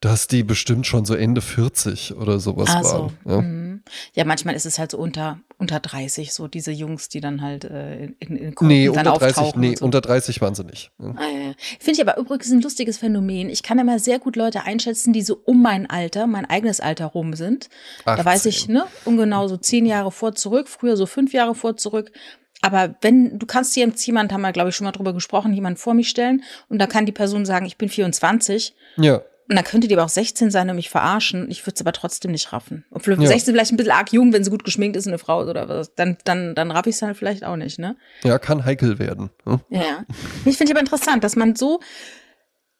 dass 0.00 0.26
die 0.26 0.42
bestimmt 0.42 0.86
schon 0.86 1.04
so 1.04 1.14
Ende 1.14 1.42
40 1.42 2.16
oder 2.16 2.40
sowas 2.40 2.70
also, 2.70 2.90
waren. 2.92 3.18
Ja. 3.26 3.42
Mhm. 3.42 3.82
ja. 4.14 4.24
manchmal 4.24 4.54
ist 4.54 4.64
es 4.64 4.78
halt 4.78 4.92
so 4.92 4.96
unter, 4.96 5.40
unter 5.64 5.80
30, 5.80 6.32
so 6.34 6.46
diese 6.46 6.70
Jungs, 6.70 7.08
die 7.08 7.20
dann 7.20 7.40
halt 7.40 7.64
äh, 7.64 8.04
in, 8.18 8.36
in 8.36 8.54
Gruppen 8.54 8.68
nee, 8.68 8.86
dann 8.86 9.06
unter 9.06 9.18
30, 9.18 9.54
Nee, 9.56 9.76
so. 9.76 9.84
unter 9.84 10.00
30 10.02 10.40
waren 10.42 10.54
sie 10.54 10.64
nicht. 10.64 10.90
Ja. 10.98 11.14
Ah, 11.16 11.28
ja. 11.28 11.54
Finde 11.80 11.92
ich 11.92 12.00
aber 12.00 12.18
übrigens 12.18 12.50
ein 12.52 12.60
lustiges 12.60 12.98
Phänomen. 12.98 13.48
Ich 13.48 13.62
kann 13.62 13.78
immer 13.78 13.98
sehr 13.98 14.18
gut 14.18 14.36
Leute 14.36 14.64
einschätzen, 14.64 15.14
die 15.14 15.22
so 15.22 15.40
um 15.44 15.62
mein 15.62 15.88
Alter, 15.88 16.26
mein 16.26 16.44
eigenes 16.44 16.80
Alter 16.80 17.06
rum 17.06 17.34
sind. 17.34 17.70
18. 18.04 18.24
Da 18.24 18.30
weiß 18.30 18.46
ich, 18.46 18.68
ne, 18.68 18.84
ungenau 19.06 19.48
so 19.48 19.56
zehn 19.56 19.86
Jahre 19.86 20.12
vor 20.12 20.34
zurück, 20.34 20.68
früher 20.68 20.96
so 20.96 21.06
fünf 21.06 21.32
Jahre 21.32 21.54
vor 21.54 21.76
zurück. 21.76 22.12
Aber 22.60 22.94
wenn, 23.00 23.38
du 23.38 23.46
kannst 23.46 23.74
dir 23.74 23.86
jetzt 23.86 24.06
jemand, 24.06 24.32
haben 24.32 24.42
wir 24.42 24.52
glaube 24.52 24.68
ich 24.70 24.76
schon 24.76 24.84
mal 24.84 24.92
drüber 24.92 25.12
gesprochen, 25.14 25.52
jemand 25.54 25.78
vor 25.78 25.94
mich 25.94 26.08
stellen 26.08 26.42
und 26.68 26.78
da 26.78 26.86
kann 26.86 27.06
die 27.06 27.12
Person 27.12 27.46
sagen, 27.46 27.66
ich 27.66 27.78
bin 27.78 27.88
24. 27.88 28.74
Ja. 28.96 29.22
Und 29.48 29.56
dann 29.56 29.64
könnte 29.64 29.88
die 29.88 29.94
aber 29.94 30.04
auch 30.04 30.10
16 30.10 30.50
sein 30.50 30.70
und 30.70 30.76
mich 30.76 30.88
verarschen. 30.88 31.50
Ich 31.50 31.66
würde 31.66 31.74
es 31.74 31.80
aber 31.80 31.92
trotzdem 31.92 32.30
nicht 32.30 32.52
raffen. 32.52 32.84
Obwohl 32.90 33.20
ja. 33.20 33.28
16 33.28 33.52
vielleicht 33.52 33.72
ein 33.72 33.76
bisschen 33.76 33.92
arg 33.92 34.12
jung, 34.12 34.32
wenn 34.32 34.42
sie 34.42 34.50
gut 34.50 34.64
geschminkt 34.64 34.96
ist, 34.96 35.06
eine 35.06 35.18
Frau 35.18 35.44
oder 35.44 35.68
was. 35.68 35.94
Dann, 35.94 36.16
dann, 36.24 36.54
dann 36.54 36.70
raff 36.70 36.86
ich 36.86 36.96
es 36.96 37.02
halt 37.02 37.16
vielleicht 37.16 37.44
auch 37.44 37.56
nicht, 37.56 37.78
ne? 37.78 37.96
Ja, 38.22 38.38
kann 38.38 38.64
heikel 38.64 38.98
werden. 38.98 39.30
Hm? 39.44 39.60
Ja. 39.68 40.04
Ich 40.46 40.56
finde 40.56 40.72
aber 40.72 40.80
interessant, 40.80 41.24
dass 41.24 41.36
man 41.36 41.56
so, 41.56 41.80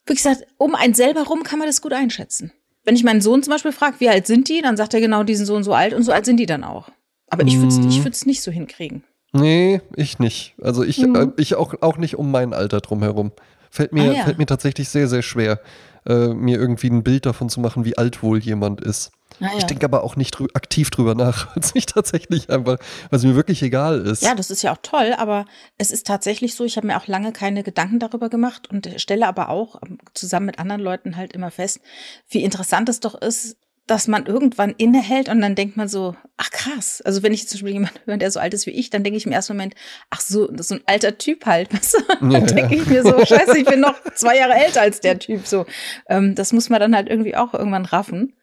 wie 0.06 0.14
gesagt, 0.14 0.47
um 0.56 0.75
einen 0.75 0.94
selber 0.94 1.25
rum 1.25 1.42
kann 1.42 1.59
man 1.59 1.68
das 1.68 1.83
gut 1.83 1.92
einschätzen. 1.92 2.52
Wenn 2.85 2.97
ich 2.97 3.04
meinen 3.04 3.21
Sohn 3.21 3.42
zum 3.42 3.52
Beispiel 3.52 3.73
frage, 3.73 3.97
wie 3.99 4.09
alt 4.09 4.26
sind 4.26 4.49
die, 4.49 4.62
dann 4.62 4.76
sagt 4.76 4.94
er 4.94 5.00
genau, 5.00 5.23
die 5.23 5.35
sind 5.35 5.47
so 5.47 5.54
und 5.54 5.64
so 5.64 5.75
alt 5.75 5.92
und 5.92 6.02
so 6.02 6.12
alt 6.12 6.25
sind 6.25 6.38
die 6.38 6.47
dann 6.47 6.64
auch. 6.64 6.90
Aber 7.28 7.44
ich 7.44 7.56
würde 7.56 7.68
es 7.68 7.78
ich 7.78 8.26
nicht 8.26 8.42
so 8.42 8.50
hinkriegen. 8.50 9.04
Nee, 9.33 9.80
ich 9.97 10.21
nicht. 10.21 10.54
Also 10.62 10.85
ich, 10.85 10.99
mhm. 10.99 11.16
äh, 11.16 11.26
ich 11.37 11.56
auch, 11.56 11.75
auch 11.80 11.97
nicht 11.97 12.16
um 12.16 12.30
mein 12.30 12.54
Alter 12.54 12.80
drumherum. 12.80 13.33
Fällt 13.75 13.93
mir, 13.93 14.09
ah, 14.09 14.14
ja. 14.14 14.23
fällt 14.23 14.38
mir 14.38 14.47
tatsächlich 14.47 14.88
sehr, 14.88 15.09
sehr 15.09 15.23
schwer, 15.23 15.59
äh, 16.07 16.28
mir 16.28 16.61
irgendwie 16.61 16.87
ein 16.87 17.02
Bild 17.02 17.26
davon 17.26 17.49
zu 17.49 17.59
machen, 17.59 17.85
wie 17.85 17.99
alt 17.99 18.23
wohl 18.23 18.38
jemand 18.38 18.81
ist. 18.81 19.11
Ah, 19.40 19.47
ja. 19.47 19.59
Ich 19.59 19.64
denke 19.64 19.85
aber 19.85 20.04
auch 20.04 20.14
nicht 20.14 20.31
drü 20.31 20.47
aktiv 20.54 20.90
drüber 20.90 21.16
nach, 21.16 21.49
weil 21.57 21.64
es 21.64 21.75
mich 21.75 21.87
tatsächlich 21.87 22.50
einfach, 22.50 22.78
weil 23.11 23.16
es 23.19 23.25
mir 23.25 23.35
wirklich 23.35 23.64
egal 23.64 24.00
ist. 24.07 24.23
Ja, 24.23 24.37
das 24.37 24.52
ist 24.52 24.62
ja 24.62 24.73
auch 24.73 24.78
toll, 24.81 25.12
aber 25.19 25.45
es 25.76 25.90
ist 25.90 26.07
tatsächlich 26.07 26.54
so, 26.54 26.64
ich 26.64 26.76
habe 26.76 26.87
mir 26.87 26.97
auch 26.97 27.09
lange 27.09 27.33
keine 27.33 27.64
Gedanken 27.64 27.99
darüber 27.99 28.28
gemacht 28.28 28.71
und 28.71 28.88
stelle 28.97 29.26
aber 29.26 29.49
auch 29.49 29.83
ähm, 29.83 29.99
zusammen 30.14 30.47
mit 30.47 30.61
anderen 30.61 30.81
Leuten 30.81 31.16
halt 31.16 31.33
immer 31.33 31.50
fest, 31.50 31.81
wie 32.28 32.45
interessant 32.45 32.88
es 32.88 33.00
doch 33.00 33.21
ist, 33.21 33.57
dass 33.86 34.08
man 34.08 34.24
irgendwann 34.24 34.74
innehält 34.78 35.28
und 35.28 35.40
dann 35.42 35.54
denkt 35.54 35.76
man 35.76 35.88
so, 35.88 36.16
ach 36.38 36.50
krass. 36.50 37.02
Also 37.04 37.22
wenn 37.22 37.34
ich 37.34 37.46
zum 37.48 37.58
Beispiel 37.58 37.74
jemanden 37.74 37.98
höre, 38.06 38.16
der 38.16 38.30
so 38.30 38.40
alt 38.40 38.54
ist 38.54 38.66
wie 38.66 38.70
ich, 38.70 38.88
dann 38.88 39.04
denke 39.04 39.18
ich 39.18 39.26
im 39.26 39.32
ersten 39.32 39.52
Moment, 39.52 39.74
ach 40.08 40.20
so, 40.20 40.46
das 40.46 40.62
ist 40.62 40.68
so 40.68 40.74
ein 40.76 40.82
alter 40.86 41.18
Typ 41.18 41.44
halt. 41.44 41.68
dann 42.20 42.30
ja, 42.30 42.40
denke 42.40 42.76
ja. 42.76 42.82
ich 42.82 42.88
mir 42.88 43.02
so, 43.02 43.12
scheiße, 43.24 43.58
ich 43.58 43.66
bin 43.66 43.80
noch 43.80 43.96
zwei 44.14 44.38
Jahre 44.38 44.54
älter 44.54 44.80
als 44.80 45.00
der 45.00 45.18
Typ. 45.18 45.46
So, 45.46 45.66
ähm, 46.08 46.34
das 46.34 46.52
muss 46.52 46.70
man 46.70 46.80
dann 46.80 46.96
halt 46.96 47.10
irgendwie 47.10 47.36
auch 47.36 47.52
irgendwann 47.52 47.84
raffen. 47.84 48.34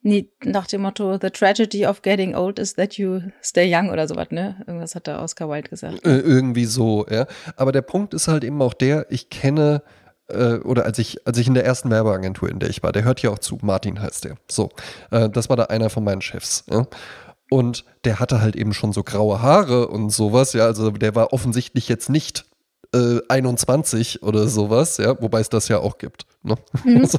Nee, 0.00 0.30
nach 0.42 0.66
dem 0.66 0.82
Motto, 0.82 1.18
the 1.20 1.28
tragedy 1.28 1.84
of 1.84 2.02
getting 2.02 2.34
old 2.34 2.58
is 2.58 2.74
that 2.74 2.94
you 2.94 3.20
stay 3.42 3.68
young 3.74 3.90
oder 3.90 4.06
sowas, 4.06 4.28
ne? 4.30 4.62
Irgendwas 4.66 4.94
hat 4.94 5.08
der 5.08 5.20
Oscar 5.20 5.50
Wilde 5.50 5.68
gesagt. 5.68 6.06
Äh, 6.06 6.20
irgendwie 6.20 6.66
so, 6.66 7.04
ja. 7.10 7.26
Aber 7.56 7.72
der 7.72 7.82
Punkt 7.82 8.14
ist 8.14 8.28
halt 8.28 8.44
eben 8.44 8.62
auch 8.62 8.74
der, 8.74 9.06
ich 9.10 9.28
kenne 9.28 9.82
äh, 10.28 10.56
oder 10.58 10.84
als 10.84 10.98
ich, 10.98 11.26
als 11.26 11.38
ich 11.38 11.46
in 11.46 11.54
der 11.54 11.64
ersten 11.64 11.90
Werbeagentur, 11.90 12.48
in 12.48 12.58
der 12.58 12.70
ich 12.70 12.82
war, 12.82 12.92
der 12.92 13.04
hört 13.04 13.20
hier 13.20 13.32
auch 13.32 13.38
zu, 13.38 13.58
Martin 13.62 14.00
heißt 14.00 14.24
der. 14.24 14.36
So, 14.50 14.70
äh, 15.10 15.28
das 15.28 15.48
war 15.48 15.56
da 15.56 15.64
einer 15.64 15.90
von 15.90 16.04
meinen 16.04 16.22
Chefs. 16.22 16.64
Ja? 16.70 16.86
Und 17.50 17.84
der 18.04 18.20
hatte 18.20 18.40
halt 18.40 18.56
eben 18.56 18.74
schon 18.74 18.92
so 18.92 19.02
graue 19.02 19.40
Haare 19.40 19.88
und 19.88 20.10
sowas, 20.10 20.52
ja, 20.52 20.66
also 20.66 20.90
der 20.90 21.14
war 21.14 21.32
offensichtlich 21.32 21.88
jetzt 21.88 22.10
nicht 22.10 22.44
äh, 22.94 23.20
21 23.28 24.22
oder 24.22 24.48
sowas, 24.48 24.96
ja, 24.98 25.20
wobei 25.20 25.40
es 25.40 25.48
das 25.48 25.68
ja 25.68 25.78
auch 25.78 25.98
gibt. 25.98 26.24
Ne? 26.42 26.54
Mhm, 26.84 27.04
so, 27.06 27.18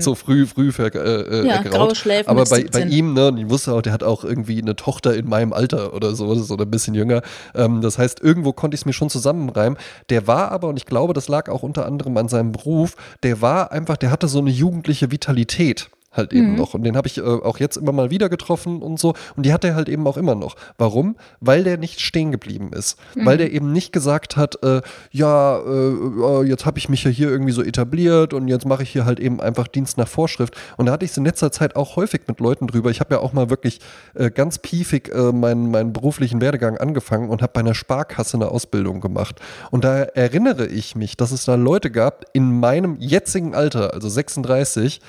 so, 0.00 0.14
früh, 0.14 0.46
früh 0.46 0.72
ver, 0.72 0.94
äh, 0.94 1.40
äh, 1.40 1.46
ja, 1.46 1.62
graue 1.62 1.94
Schläfen 1.94 2.28
Aber 2.28 2.44
bei, 2.44 2.64
bei 2.64 2.82
ihm, 2.82 3.12
ne, 3.12 3.28
und 3.28 3.38
ich 3.38 3.50
wusste 3.50 3.72
auch, 3.72 3.82
der 3.82 3.92
hat 3.92 4.02
auch 4.02 4.24
irgendwie 4.24 4.60
eine 4.62 4.76
Tochter 4.76 5.14
in 5.14 5.28
meinem 5.28 5.52
Alter 5.52 5.92
oder 5.94 6.14
sowas 6.14 6.50
oder 6.50 6.64
ein 6.64 6.70
bisschen 6.70 6.94
jünger. 6.94 7.22
Ähm, 7.54 7.80
das 7.82 7.98
heißt, 7.98 8.20
irgendwo 8.20 8.52
konnte 8.52 8.74
ich 8.74 8.82
es 8.82 8.86
mir 8.86 8.92
schon 8.92 9.10
zusammenreimen. 9.10 9.78
Der 10.08 10.26
war 10.26 10.52
aber, 10.52 10.68
und 10.68 10.76
ich 10.76 10.86
glaube, 10.86 11.12
das 11.12 11.28
lag 11.28 11.48
auch 11.50 11.62
unter 11.62 11.84
anderem 11.84 12.16
an 12.16 12.28
seinem 12.28 12.52
Beruf, 12.52 12.96
der 13.22 13.40
war 13.42 13.72
einfach, 13.72 13.96
der 13.96 14.10
hatte 14.10 14.28
so 14.28 14.38
eine 14.38 14.50
jugendliche 14.50 15.10
Vitalität 15.10 15.90
halt 16.16 16.32
eben 16.32 16.52
mhm. 16.52 16.56
noch. 16.56 16.74
Und 16.74 16.82
den 16.84 16.96
habe 16.96 17.08
ich 17.08 17.18
äh, 17.18 17.22
auch 17.22 17.58
jetzt 17.58 17.76
immer 17.76 17.92
mal 17.92 18.10
wieder 18.10 18.28
getroffen 18.28 18.82
und 18.82 18.98
so. 18.98 19.14
Und 19.36 19.46
die 19.46 19.52
hat 19.52 19.64
er 19.64 19.74
halt 19.74 19.88
eben 19.88 20.06
auch 20.06 20.16
immer 20.16 20.34
noch. 20.34 20.56
Warum? 20.78 21.16
Weil 21.40 21.64
der 21.64 21.76
nicht 21.76 22.00
stehen 22.00 22.32
geblieben 22.32 22.70
ist. 22.72 22.98
Mhm. 23.14 23.26
Weil 23.26 23.38
der 23.38 23.52
eben 23.52 23.72
nicht 23.72 23.92
gesagt 23.92 24.36
hat, 24.36 24.62
äh, 24.62 24.80
ja, 25.10 25.58
äh, 25.58 25.62
äh 25.62 26.42
jetzt 26.44 26.66
habe 26.66 26.78
ich 26.78 26.88
mich 26.88 27.04
ja 27.04 27.10
hier 27.10 27.28
irgendwie 27.28 27.52
so 27.52 27.62
etabliert 27.62 28.34
und 28.34 28.48
jetzt 28.48 28.66
mache 28.66 28.82
ich 28.82 28.90
hier 28.90 29.04
halt 29.04 29.20
eben 29.20 29.40
einfach 29.40 29.68
Dienst 29.68 29.98
nach 29.98 30.08
Vorschrift. 30.08 30.56
Und 30.76 30.86
da 30.86 30.92
hatte 30.92 31.04
ich 31.04 31.10
es 31.10 31.16
in 31.16 31.24
letzter 31.24 31.52
Zeit 31.52 31.76
auch 31.76 31.96
häufig 31.96 32.22
mit 32.26 32.40
Leuten 32.40 32.66
drüber. 32.66 32.90
Ich 32.90 33.00
habe 33.00 33.14
ja 33.14 33.20
auch 33.20 33.32
mal 33.32 33.50
wirklich 33.50 33.80
äh, 34.14 34.30
ganz 34.30 34.58
piefig 34.58 35.12
äh, 35.12 35.32
meinen, 35.32 35.70
meinen 35.70 35.92
beruflichen 35.92 36.40
Werdegang 36.40 36.78
angefangen 36.78 37.28
und 37.28 37.42
habe 37.42 37.52
bei 37.52 37.60
einer 37.60 37.74
Sparkasse 37.74 38.36
eine 38.36 38.48
Ausbildung 38.48 39.00
gemacht. 39.00 39.40
Und 39.70 39.84
da 39.84 40.02
erinnere 40.02 40.66
ich 40.66 40.96
mich, 40.96 41.16
dass 41.16 41.32
es 41.32 41.44
da 41.44 41.54
Leute 41.54 41.90
gab 41.90 42.24
in 42.32 42.58
meinem 42.58 42.96
jetzigen 42.98 43.54
Alter, 43.54 43.94
also 43.94 44.08
36, 44.08 45.00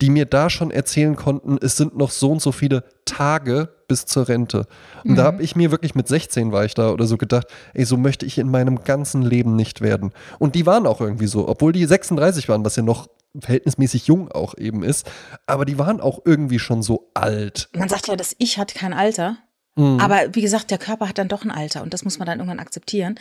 die 0.00 0.10
mir 0.10 0.26
da 0.26 0.50
schon 0.50 0.70
erzählen 0.70 1.16
konnten, 1.16 1.58
es 1.60 1.76
sind 1.76 1.96
noch 1.96 2.10
so 2.10 2.32
und 2.32 2.42
so 2.42 2.52
viele 2.52 2.84
Tage 3.04 3.68
bis 3.88 4.06
zur 4.06 4.28
Rente. 4.28 4.66
Und 5.04 5.12
mhm. 5.12 5.16
da 5.16 5.24
habe 5.24 5.42
ich 5.42 5.54
mir 5.56 5.70
wirklich 5.70 5.94
mit 5.94 6.08
16 6.08 6.52
war 6.52 6.64
ich 6.64 6.74
da 6.74 6.90
oder 6.90 7.06
so 7.06 7.18
gedacht, 7.18 7.46
ey, 7.74 7.84
so 7.84 7.96
möchte 7.96 8.26
ich 8.26 8.38
in 8.38 8.50
meinem 8.50 8.84
ganzen 8.84 9.22
Leben 9.22 9.54
nicht 9.54 9.80
werden. 9.80 10.12
Und 10.38 10.54
die 10.54 10.66
waren 10.66 10.86
auch 10.86 11.00
irgendwie 11.00 11.26
so, 11.26 11.48
obwohl 11.48 11.72
die 11.72 11.84
36 11.84 12.48
waren, 12.48 12.64
was 12.64 12.76
ja 12.76 12.82
noch 12.82 13.08
verhältnismäßig 13.38 14.06
jung 14.06 14.30
auch 14.30 14.56
eben 14.58 14.82
ist, 14.82 15.10
aber 15.46 15.64
die 15.64 15.78
waren 15.78 16.00
auch 16.00 16.20
irgendwie 16.24 16.58
schon 16.58 16.82
so 16.82 17.10
alt. 17.14 17.68
Man 17.74 17.88
sagt 17.88 18.08
ja, 18.08 18.16
das 18.16 18.34
Ich 18.38 18.58
hat 18.58 18.74
kein 18.74 18.92
Alter. 18.92 19.38
Mhm. 19.74 20.00
Aber 20.00 20.34
wie 20.34 20.42
gesagt, 20.42 20.70
der 20.70 20.78
Körper 20.78 21.08
hat 21.08 21.18
dann 21.18 21.28
doch 21.28 21.44
ein 21.44 21.50
Alter 21.50 21.82
und 21.82 21.94
das 21.94 22.04
muss 22.04 22.18
man 22.18 22.26
dann 22.26 22.38
irgendwann 22.38 22.60
akzeptieren. 22.60 23.18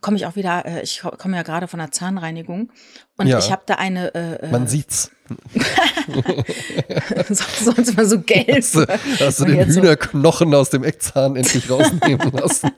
Komme 0.00 0.16
ich 0.16 0.26
auch 0.26 0.36
wieder, 0.36 0.66
äh, 0.66 0.82
ich 0.82 1.00
komme 1.00 1.36
ja 1.36 1.42
gerade 1.42 1.68
von 1.68 1.78
der 1.78 1.90
Zahnreinigung 1.90 2.70
und 3.16 3.26
ja. 3.26 3.38
ich 3.38 3.50
habe 3.50 3.62
da 3.64 3.76
eine. 3.76 4.14
Äh, 4.14 4.46
äh 4.46 4.50
man 4.50 4.66
sieht's. 4.66 5.10
Sonst 7.28 7.88
immer 7.90 8.04
so 8.04 8.20
gelb. 8.20 8.56
Hast 8.56 8.74
du, 8.74 8.86
hast 9.20 9.40
du 9.40 9.44
den 9.46 9.66
Hühnerknochen 9.66 10.50
so 10.50 10.56
aus 10.58 10.70
dem 10.70 10.84
Eckzahn 10.84 11.34
endlich 11.34 11.68
rausnehmen 11.70 12.30
lassen? 12.30 12.70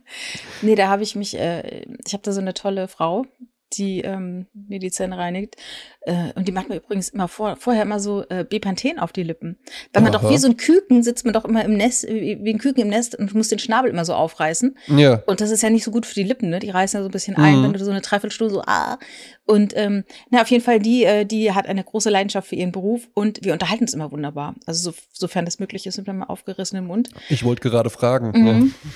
nee, 0.62 0.74
da 0.74 0.88
habe 0.88 1.02
ich 1.02 1.16
mich, 1.16 1.38
äh, 1.38 1.84
ich 2.04 2.12
habe 2.12 2.22
da 2.22 2.32
so 2.32 2.40
eine 2.40 2.54
tolle 2.54 2.86
Frau, 2.86 3.26
die 3.74 4.00
ähm, 4.00 4.46
mir 4.52 4.78
die 4.78 4.90
Zähne 4.90 5.18
reinigt. 5.18 5.56
Äh, 6.02 6.32
und 6.34 6.48
die 6.48 6.52
macht 6.52 6.68
mir 6.68 6.76
übrigens 6.76 7.08
immer 7.10 7.28
vor, 7.28 7.56
vorher 7.56 7.82
immer 7.82 8.00
so 8.00 8.24
äh, 8.28 8.44
Bepanthen 8.48 8.98
auf 8.98 9.12
die 9.12 9.22
Lippen. 9.22 9.58
Weil 9.92 10.02
man 10.02 10.14
Aha. 10.14 10.22
doch 10.22 10.30
wie 10.30 10.38
so 10.38 10.48
ein 10.48 10.56
Küken 10.56 11.02
sitzt 11.02 11.24
man 11.24 11.34
doch 11.34 11.44
immer 11.44 11.64
im 11.64 11.74
Nest, 11.74 12.08
wie, 12.08 12.38
wie 12.42 12.52
ein 12.52 12.58
Küken 12.58 12.82
im 12.82 12.88
Nest 12.88 13.14
und 13.14 13.34
muss 13.34 13.48
den 13.48 13.58
Schnabel 13.58 13.90
immer 13.90 14.04
so 14.04 14.14
aufreißen. 14.14 14.76
Ja. 14.88 15.22
Und 15.26 15.40
das 15.40 15.50
ist 15.50 15.62
ja 15.62 15.70
nicht 15.70 15.84
so 15.84 15.90
gut 15.90 16.06
für 16.06 16.14
die 16.14 16.22
Lippen, 16.22 16.50
ne? 16.50 16.58
Die 16.58 16.70
reißen 16.70 16.98
ja 16.98 17.02
so 17.02 17.08
ein 17.08 17.12
bisschen 17.12 17.36
ein, 17.36 17.58
mhm. 17.58 17.64
wenn 17.64 17.72
du 17.72 17.84
so 17.84 17.90
eine 17.90 18.00
Dreiviertelstunde 18.00 18.54
so, 18.54 18.62
ah. 18.62 18.98
Und 19.44 19.76
ähm, 19.76 20.04
na, 20.30 20.42
auf 20.42 20.50
jeden 20.50 20.64
Fall, 20.64 20.78
die, 20.78 21.04
äh, 21.04 21.24
die 21.24 21.52
hat 21.52 21.66
eine 21.66 21.84
große 21.84 22.10
Leidenschaft 22.10 22.48
für 22.48 22.56
ihren 22.56 22.72
Beruf 22.72 23.08
und 23.14 23.44
wir 23.44 23.52
unterhalten 23.52 23.84
uns 23.84 23.94
immer 23.94 24.12
wunderbar. 24.12 24.54
Also 24.66 24.90
so, 24.90 24.96
sofern 25.12 25.44
das 25.44 25.58
möglich 25.58 25.86
ist, 25.86 25.98
mit 25.98 26.08
einem 26.08 26.22
aufgerissenen 26.22 26.86
Mund. 26.86 27.10
Ich 27.28 27.44
wollte 27.44 27.62
gerade 27.62 27.90
fragen. 27.90 28.32
Mhm. 28.38 28.46
Ja. 28.46 28.90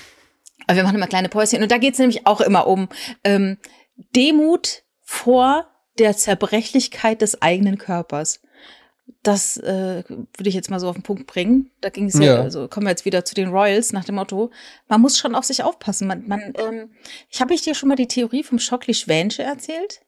Aber 0.67 0.77
wir 0.77 0.85
machen 0.85 0.97
immer 0.97 1.07
kleine 1.07 1.29
Päuschen. 1.29 1.63
Und 1.63 1.73
da 1.73 1.79
geht 1.79 1.95
es 1.95 1.99
nämlich 1.99 2.27
auch 2.27 2.41
immer 2.41 2.67
um 2.67 2.89
ähm, 3.25 3.59
Demut 4.15 4.83
vor 5.01 5.67
der 5.99 6.17
Zerbrechlichkeit 6.17 7.23
des 7.23 7.43
eigenen 7.43 7.79
Körpers. 7.79 8.41
Das 9.23 9.57
äh, 9.59 10.05
würde 10.09 10.49
ich 10.49 10.55
jetzt 10.55 10.71
mal 10.71 10.81
so 10.81 10.89
auf 10.89 10.97
den 10.97 11.03
Punkt 11.03 11.27
bringen. 11.27 11.71
Da 11.81 11.91
ging 11.91 12.07
es 12.07 12.15
ja, 12.15 12.25
ja, 12.25 12.41
also 12.41 12.67
kommen 12.69 12.87
wir 12.87 12.91
jetzt 12.91 13.05
wieder 13.05 13.25
zu 13.25 13.35
den 13.35 13.49
Royals 13.49 13.93
nach 13.93 14.05
dem 14.05 14.15
Motto, 14.17 14.51
man 14.89 15.01
muss 15.01 15.19
schon 15.19 15.35
auf 15.35 15.45
sich 15.45 15.63
aufpassen. 15.63 16.09
Man, 16.09 16.27
man, 16.27 16.53
ähm, 16.57 16.91
ich 17.29 17.41
habe 17.41 17.55
ich 17.55 17.63
dir 17.63 17.75
schon 17.75 17.89
mal 17.89 17.97
die 17.97 18.09
Theorie 18.09 18.43
vom 18.43 18.59
Schockli-Schwänsche 18.59 19.43
erzählt? 19.43 20.01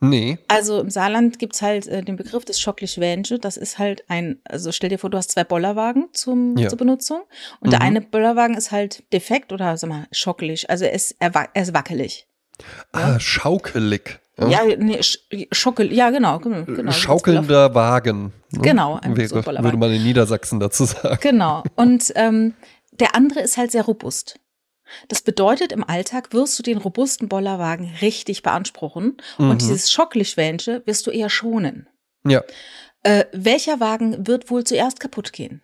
Nee. 0.00 0.38
Also 0.48 0.80
im 0.80 0.90
Saarland 0.90 1.38
gibt 1.38 1.54
es 1.54 1.62
halt 1.62 1.86
äh, 1.86 2.02
den 2.02 2.16
Begriff 2.16 2.44
des 2.44 2.60
Schockli-Schwänsche. 2.60 3.38
Das 3.38 3.56
ist 3.56 3.78
halt 3.78 4.04
ein, 4.08 4.40
also 4.44 4.72
stell 4.72 4.90
dir 4.90 4.98
vor, 4.98 5.10
du 5.10 5.18
hast 5.18 5.32
zwei 5.32 5.44
Bollerwagen 5.44 6.08
zum, 6.12 6.56
ja. 6.56 6.68
zur 6.68 6.78
Benutzung 6.78 7.22
und 7.60 7.68
mhm. 7.68 7.70
der 7.70 7.80
eine 7.80 8.00
Bollerwagen 8.00 8.56
ist 8.56 8.70
halt 8.70 9.04
defekt 9.12 9.52
oder 9.52 9.76
sag 9.76 9.88
mal 9.88 10.06
schockelig, 10.12 10.68
also 10.70 10.84
er 10.84 10.92
ist, 10.92 11.16
er, 11.18 11.32
er 11.34 11.62
ist 11.62 11.74
wackelig. 11.74 12.28
Ah, 12.92 13.18
schaukelig. 13.18 14.20
Ja, 14.38 14.48
ja 14.48 14.76
nee, 14.76 15.00
schockel, 15.52 15.92
ja 15.92 16.10
genau, 16.10 16.38
genau. 16.40 16.64
genau 16.64 16.90
Schaukelnder 16.90 17.74
Wagen. 17.74 18.32
Ne? 18.50 18.60
Genau. 18.62 19.00
Wäre, 19.02 19.28
so 19.28 19.36
würde 19.36 19.76
man 19.76 19.92
in 19.92 20.02
Niedersachsen 20.02 20.58
dazu 20.58 20.84
sagen. 20.84 21.18
Genau. 21.20 21.62
Und 21.76 22.12
ähm, 22.16 22.54
der 22.92 23.14
andere 23.14 23.40
ist 23.40 23.56
halt 23.56 23.70
sehr 23.70 23.84
robust. 23.84 24.38
Das 25.08 25.22
bedeutet, 25.22 25.72
im 25.72 25.84
Alltag 25.84 26.32
wirst 26.32 26.58
du 26.58 26.62
den 26.62 26.78
robusten 26.78 27.28
Bollerwagen 27.28 27.90
richtig 28.00 28.42
beanspruchen 28.42 29.16
mhm. 29.38 29.50
und 29.50 29.62
dieses 29.62 29.90
Schocklischwänsche 29.90 30.82
wirst 30.84 31.06
du 31.06 31.10
eher 31.10 31.30
schonen. 31.30 31.88
Ja. 32.26 32.42
Äh, 33.02 33.24
welcher 33.32 33.80
Wagen 33.80 34.26
wird 34.26 34.50
wohl 34.50 34.64
zuerst 34.64 35.00
kaputt 35.00 35.32
gehen? 35.32 35.62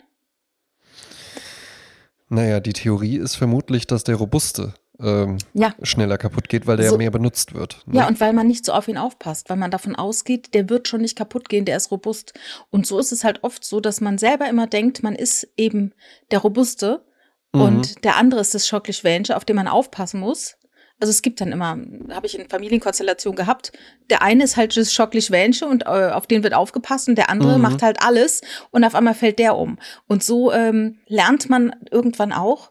Naja, 2.28 2.61
die 2.61 2.73
Theorie 2.73 3.16
ist 3.16 3.35
vermutlich, 3.35 3.87
dass 3.87 4.04
der 4.04 4.16
robuste 4.16 4.75
ähm, 5.02 5.38
ja. 5.54 5.75
schneller 5.83 6.19
kaputt 6.19 6.49
geht, 6.49 6.66
weil 6.66 6.76
der 6.76 6.88
so, 6.88 6.95
ja 6.95 6.99
mehr 6.99 7.11
benutzt 7.11 7.54
wird. 7.54 7.83
Ne? 7.87 7.99
Ja, 7.99 8.09
und 8.09 8.21
weil 8.21 8.33
man 8.33 8.47
nicht 8.47 8.64
so 8.64 8.73
auf 8.73 8.88
ihn 8.88 8.99
aufpasst, 8.99 9.50
weil 9.50 9.57
man 9.57 9.71
davon 9.71 9.97
ausgeht, 9.97 10.54
der 10.54 10.69
wird 10.69 10.88
schon 10.88 11.00
nicht 11.00 11.16
kaputt 11.16 11.49
gehen, 11.49 11.64
der 11.64 11.76
ist 11.76 11.90
robust. 11.90 12.35
Und 12.71 12.87
so 12.87 12.99
ist 12.99 13.12
es 13.12 13.25
halt 13.25 13.42
oft 13.42 13.64
so, 13.64 13.80
dass 13.80 14.00
man 14.00 14.19
selber 14.19 14.49
immer 14.49 14.66
denkt, 14.66 15.02
man 15.02 15.14
ist 15.14 15.49
eben 15.57 15.92
der 16.30 16.40
Robuste 16.40 17.04
mhm. 17.52 17.61
und 17.61 18.04
der 18.04 18.16
andere 18.16 18.40
ist 18.40 18.54
das 18.54 18.69
Schocklischwänsche, 18.69 19.37
auf 19.37 19.45
den 19.45 19.57
man 19.57 19.69
aufpassen 19.69 20.21
muss. 20.21 20.57
Also 21.00 21.11
es 21.11 21.23
gibt 21.23 21.40
dann 21.40 21.50
immer, 21.50 21.78
habe 22.11 22.26
ich 22.26 22.38
in 22.38 22.50
Familienkonstellationen 22.50 23.35
gehabt, 23.35 23.73
der 24.11 24.21
eine 24.21 24.45
ist 24.45 24.59
halt 24.59 24.76
das 24.76 24.92
Schocklischwänsche 24.92 25.66
und 25.66 25.85
äh, 25.87 26.11
auf 26.11 26.26
den 26.26 26.42
wird 26.42 26.52
aufgepasst 26.52 27.09
und 27.09 27.16
der 27.16 27.30
andere 27.30 27.57
mhm. 27.57 27.62
macht 27.62 27.83
halt 27.83 28.02
alles 28.02 28.42
und 28.71 28.85
auf 28.85 28.95
einmal 28.95 29.14
fällt 29.14 29.38
der 29.38 29.57
um. 29.57 29.78
Und 30.07 30.23
so 30.23 30.52
ähm, 30.52 30.99
lernt 31.07 31.49
man 31.49 31.75
irgendwann 31.90 32.33
auch, 32.33 32.71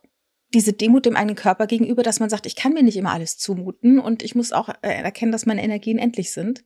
diese 0.53 0.73
Demut 0.73 1.05
dem 1.05 1.15
eigenen 1.15 1.35
Körper 1.35 1.67
gegenüber, 1.67 2.03
dass 2.03 2.19
man 2.19 2.29
sagt, 2.29 2.45
ich 2.45 2.55
kann 2.55 2.73
mir 2.73 2.83
nicht 2.83 2.97
immer 2.97 3.11
alles 3.11 3.37
zumuten 3.37 3.99
und 3.99 4.23
ich 4.23 4.35
muss 4.35 4.51
auch 4.51 4.69
äh, 4.81 4.89
erkennen, 4.89 5.31
dass 5.31 5.45
meine 5.45 5.63
Energien 5.63 5.97
endlich 5.97 6.31
sind 6.31 6.63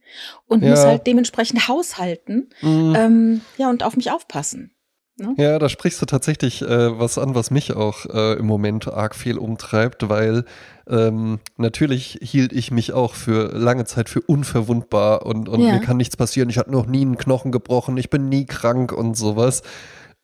und 0.48 0.64
ja. 0.64 0.70
muss 0.70 0.86
halt 0.86 1.06
dementsprechend 1.08 1.68
haushalten, 1.68 2.50
mhm. 2.62 2.96
ähm, 2.98 3.42
ja 3.58 3.70
und 3.70 3.84
auf 3.84 3.96
mich 3.96 4.12
aufpassen. 4.12 4.72
Ne? 5.16 5.36
Ja, 5.38 5.60
da 5.60 5.70
sprichst 5.70 6.02
du 6.02 6.08
tatsächlich 6.08 6.64
äh, 6.64 7.00
was 7.00 7.20
an, 7.20 7.36
was 7.36 7.52
mich 7.52 7.74
auch 7.74 8.06
äh, 8.08 8.34
im 8.34 8.48
Moment 8.48 8.88
arg 8.88 9.14
viel 9.14 9.38
umtreibt, 9.38 10.10
weil 10.10 10.44
ähm, 10.88 11.40
natürlich 11.58 12.18
hielt 12.22 12.52
ich 12.52 12.72
mich 12.72 12.94
auch 12.94 13.14
für 13.14 13.56
lange 13.56 13.86
Zeit 13.86 14.10
für 14.10 14.22
unverwundbar 14.22 15.26
und, 15.26 15.50
und 15.50 15.62
Ja. 15.62 15.74
mir 15.74 15.82
kann 15.82 15.98
nichts 15.98 16.18
passieren. 16.18 16.50
Ich 16.50 16.58
hatte 16.58 16.72
noch 16.72 16.88
nie 16.88 17.02
einen 17.02 17.18
Knochen 17.18 17.52
gebrochen, 17.52 17.96
ich 17.98 18.10
bin 18.10 18.28
nie 18.28 18.46
krank 18.46 18.92
und 18.92 19.16
sowas. 19.16 19.62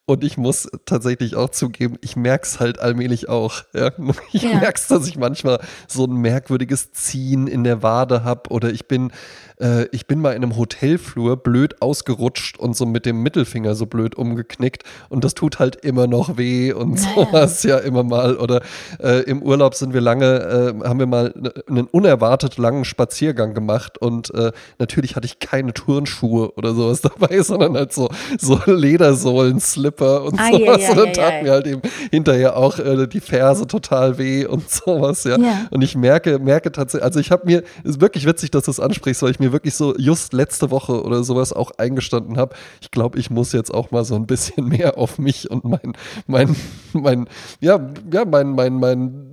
Und 0.10 0.24
ich 0.24 0.38
muss 0.40 0.68
tatsächlich 0.86 1.36
auch 1.36 1.50
zugeben, 1.50 1.98
ich 2.02 2.16
merke 2.16 2.44
es 2.44 2.60
halt 2.60 2.80
allmählich 2.80 3.30
auch. 3.30 3.62
Ja? 3.76 3.92
Ich 4.34 4.42
Ja. 4.42 4.56
merke 4.58 4.80
es, 4.80 4.88
dass 4.88 5.06
ich 5.08 5.18
manchmal 5.20 5.60
so 5.88 6.06
ein 6.06 6.14
merkwürdiges 6.16 6.92
Ziehen 6.94 7.46
in 7.46 7.64
der 7.64 7.84
Wade 7.84 8.24
habe 8.24 8.50
oder 8.50 8.72
ich 8.72 8.88
bin, 8.88 9.12
äh, 9.62 9.86
ich 9.92 10.08
bin 10.08 10.20
mal 10.22 10.32
in 10.32 10.44
einem 10.44 10.56
Hotelflur 10.58 11.38
blöd 11.38 11.82
ausgerutscht 11.82 12.58
und 12.60 12.76
so 12.76 12.86
mit 12.86 13.06
dem 13.06 13.22
Mittelfinger 13.24 13.76
so 13.76 13.86
blöd 13.86 14.16
umgeknickt 14.16 14.84
und 15.10 15.24
das 15.24 15.34
tut 15.34 15.60
halt 15.60 15.76
immer 15.78 16.08
noch 16.08 16.38
weh 16.38 16.72
und 16.74 17.00
sowas 17.00 17.64
ja 17.64 17.78
immer 17.78 18.04
mal. 18.04 18.38
Oder 18.38 18.62
äh, 19.02 19.22
im 19.24 19.42
Urlaub 19.42 19.76
sind 19.76 19.94
wir 19.94 20.02
lange, 20.02 20.74
äh, 20.82 20.88
haben 20.88 21.00
wir 21.00 21.06
mal 21.08 21.34
ne- 21.36 21.54
einen 21.68 21.88
unerwartet 21.88 22.58
langen 22.58 22.86
Spaziergang 22.86 23.54
gemacht 23.54 23.98
und 23.98 24.34
äh, 24.34 24.52
natürlich 24.80 25.16
hatte 25.16 25.26
ich 25.26 25.40
keine 25.40 25.74
Turnschuhe 25.74 26.54
oder 26.56 26.74
sowas 26.74 27.02
dabei, 27.20 27.42
sondern 27.42 27.76
halt 27.76 27.94
so, 27.94 28.10
so 28.40 28.60
Ledersohlen, 28.66 29.60
Slipper 29.60 30.24
und 30.24 30.40
Ei, 30.40 30.52
sowas. 30.52 30.82
ei, 30.82 30.90
und 30.92 30.98
dann 30.98 31.08
ei, 31.08 31.12
tat 31.14 31.34
ei. 31.34 31.44
mir 31.44 31.52
halt 31.52 31.68
eben 31.68 31.82
hinterher 32.12 32.58
auch 32.58 32.80
äh, 32.80 33.08
die 33.08 33.20
Ferse 33.20 33.68
total 33.68 34.18
weh 34.18 34.46
und 34.46 34.70
sowas, 34.70 35.24
ja. 35.24 35.38
Ja. 35.40 35.68
Und 35.72 35.84
ich 35.84 35.96
merke, 35.96 36.40
merke 36.40 36.72
tatsächlich, 36.72 37.04
also 37.06 37.20
ich 37.20 37.32
habe 37.32 37.46
mir, 37.46 37.64
ist 37.84 38.02
wirklich 38.02 38.26
witzig, 38.26 38.52
dass 38.52 38.64
du 38.66 38.72
es 38.72 38.80
ansprichst, 38.80 39.22
weil 39.22 39.32
ich 39.32 39.40
mir 39.40 39.49
wirklich 39.52 39.76
so 39.76 39.96
just 39.98 40.34
letzte 40.34 40.72
Woche 40.72 41.04
oder 41.04 41.24
sowas 41.24 41.54
auch 41.54 41.72
eingestanden 41.78 42.38
habe. 42.38 42.56
Ich 42.82 42.92
glaube, 42.92 43.20
ich 43.20 43.30
muss 43.30 43.52
jetzt 43.52 43.74
auch 43.74 43.92
mal 43.92 44.06
so 44.06 44.16
ein 44.16 44.28
bisschen 44.28 44.68
mehr 44.70 44.98
auf 44.98 45.18
mich 45.18 45.50
und 45.50 45.64
mein, 45.64 45.94
mein, 46.28 46.56
mein, 46.94 47.28
ja, 47.60 47.80
ja, 48.12 48.26
mein, 48.26 48.52
mein, 48.52 48.76
mein, 48.76 49.29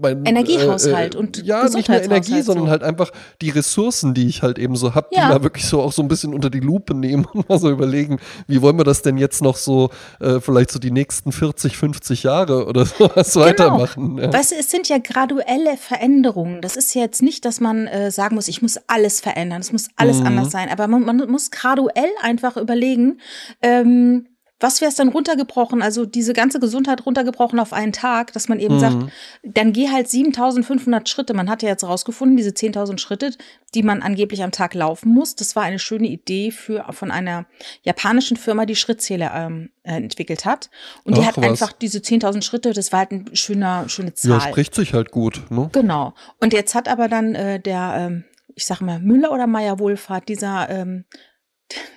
mein 0.00 0.24
Energiehaushalt 0.24 1.14
und 1.16 1.44
ja, 1.44 1.64
nicht 1.64 1.88
mehr 1.88 2.02
Energie, 2.02 2.36
Gesundheitshaushalt 2.36 2.44
sondern 2.46 2.64
so. 2.66 2.70
halt 2.70 2.82
einfach 2.82 3.10
die 3.40 3.50
Ressourcen, 3.50 4.14
die 4.14 4.26
ich 4.28 4.42
halt 4.42 4.58
eben 4.58 4.76
so 4.76 4.94
habe, 4.94 5.08
Ja. 5.12 5.26
die 5.28 5.34
mal 5.34 5.42
wirklich 5.42 5.66
so 5.66 5.80
auch 5.82 5.92
so 5.92 6.02
ein 6.02 6.08
bisschen 6.08 6.32
unter 6.34 6.50
die 6.50 6.60
Lupe 6.60 6.94
nehmen 6.94 7.24
und 7.32 7.48
mal 7.48 7.58
so 7.58 7.70
überlegen, 7.70 8.18
wie 8.46 8.62
wollen 8.62 8.76
wir 8.78 8.84
das 8.84 9.02
denn 9.02 9.16
jetzt 9.18 9.42
noch 9.42 9.56
so 9.56 9.90
äh, 10.20 10.40
vielleicht 10.40 10.70
so 10.70 10.78
die 10.78 10.90
nächsten 10.90 11.32
40, 11.32 11.76
50 11.76 12.22
Jahre 12.22 12.66
oder 12.66 12.86
sowas 12.98 13.34
weitermachen. 13.36 14.18
Ja. 14.18 14.26
Genau. 14.26 14.38
Weißt 14.38 14.52
du, 14.52 14.56
es 14.56 14.70
sind 14.70 14.88
ja 14.88 14.98
graduelle 14.98 15.76
Veränderungen. 15.76 16.60
Das 16.62 16.76
ist 16.76 16.94
ja 16.94 17.02
jetzt 17.02 17.22
nicht, 17.22 17.44
dass 17.44 17.60
man 17.60 17.86
äh, 17.86 18.10
sagen 18.10 18.34
muss, 18.34 18.48
ich 18.48 18.62
muss 18.62 18.78
alles 18.86 19.20
verändern, 19.20 19.60
es 19.60 19.72
muss 19.72 19.88
alles 19.96 20.20
Mhm. 20.20 20.26
anders 20.26 20.50
sein. 20.50 20.68
Aber 20.70 20.86
man, 20.88 21.04
man 21.04 21.30
muss 21.30 21.50
graduell 21.50 22.10
einfach 22.22 22.56
überlegen, 22.56 23.18
ähm, 23.62 24.26
was 24.62 24.80
wäre 24.80 24.88
es 24.88 24.94
dann 24.94 25.08
runtergebrochen, 25.08 25.82
also 25.82 26.06
diese 26.06 26.32
ganze 26.32 26.60
Gesundheit 26.60 27.04
runtergebrochen 27.04 27.58
auf 27.60 27.72
einen 27.72 27.92
Tag, 27.92 28.32
dass 28.32 28.48
man 28.48 28.60
eben 28.60 28.76
Mhm. 28.76 28.80
sagt, 28.80 28.96
dann 29.42 29.72
geh 29.72 29.90
halt 29.90 30.08
7500 30.08 31.08
Schritte. 31.08 31.34
Man 31.34 31.50
hat 31.50 31.62
ja 31.62 31.68
jetzt 31.68 31.84
rausgefunden, 31.84 32.36
diese 32.36 32.50
10.000 32.54 32.98
Schritte, 33.00 33.32
die 33.74 33.82
man 33.82 34.02
angeblich 34.02 34.42
am 34.42 34.52
Tag 34.52 34.74
laufen 34.74 35.12
muss. 35.12 35.34
Das 35.34 35.56
war 35.56 35.62
eine 35.64 35.78
schöne 35.78 36.06
Idee 36.08 36.50
für, 36.50 36.86
von 36.92 37.10
einer 37.10 37.46
japanischen 37.82 38.36
Firma, 38.36 38.64
die 38.66 38.76
Schrittzähler 38.76 39.32
ähm, 39.34 39.70
äh, 39.82 39.96
entwickelt 39.96 40.44
hat. 40.44 40.70
Und 41.04 41.16
die 41.16 41.22
Ach, 41.22 41.26
hat 41.28 41.36
was. 41.38 41.44
einfach 41.44 41.72
diese 41.72 41.98
10.000 41.98 42.42
Schritte, 42.42 42.72
das 42.72 42.92
war 42.92 43.00
halt 43.00 43.10
eine 43.12 43.24
schöner, 43.34 43.88
schöne 43.88 44.14
Zahl. 44.14 44.30
ja, 44.32 44.40
spricht 44.40 44.74
sich 44.74 44.94
halt 44.94 45.10
gut. 45.10 45.42
Ne? 45.50 45.68
Genau. 45.72 46.14
Und 46.40 46.52
jetzt 46.52 46.74
hat 46.74 46.88
aber 46.88 47.08
dann 47.08 47.34
äh, 47.34 47.58
der, 47.60 47.94
ähm, 47.98 48.24
ich 48.54 48.66
sag 48.66 48.80
mal, 48.80 49.00
Müller 49.00 49.32
oder 49.32 49.46
Meier 49.46 49.78
Wohlfahrt, 49.78 50.28
dieser 50.28 50.68
ähm, 50.68 51.04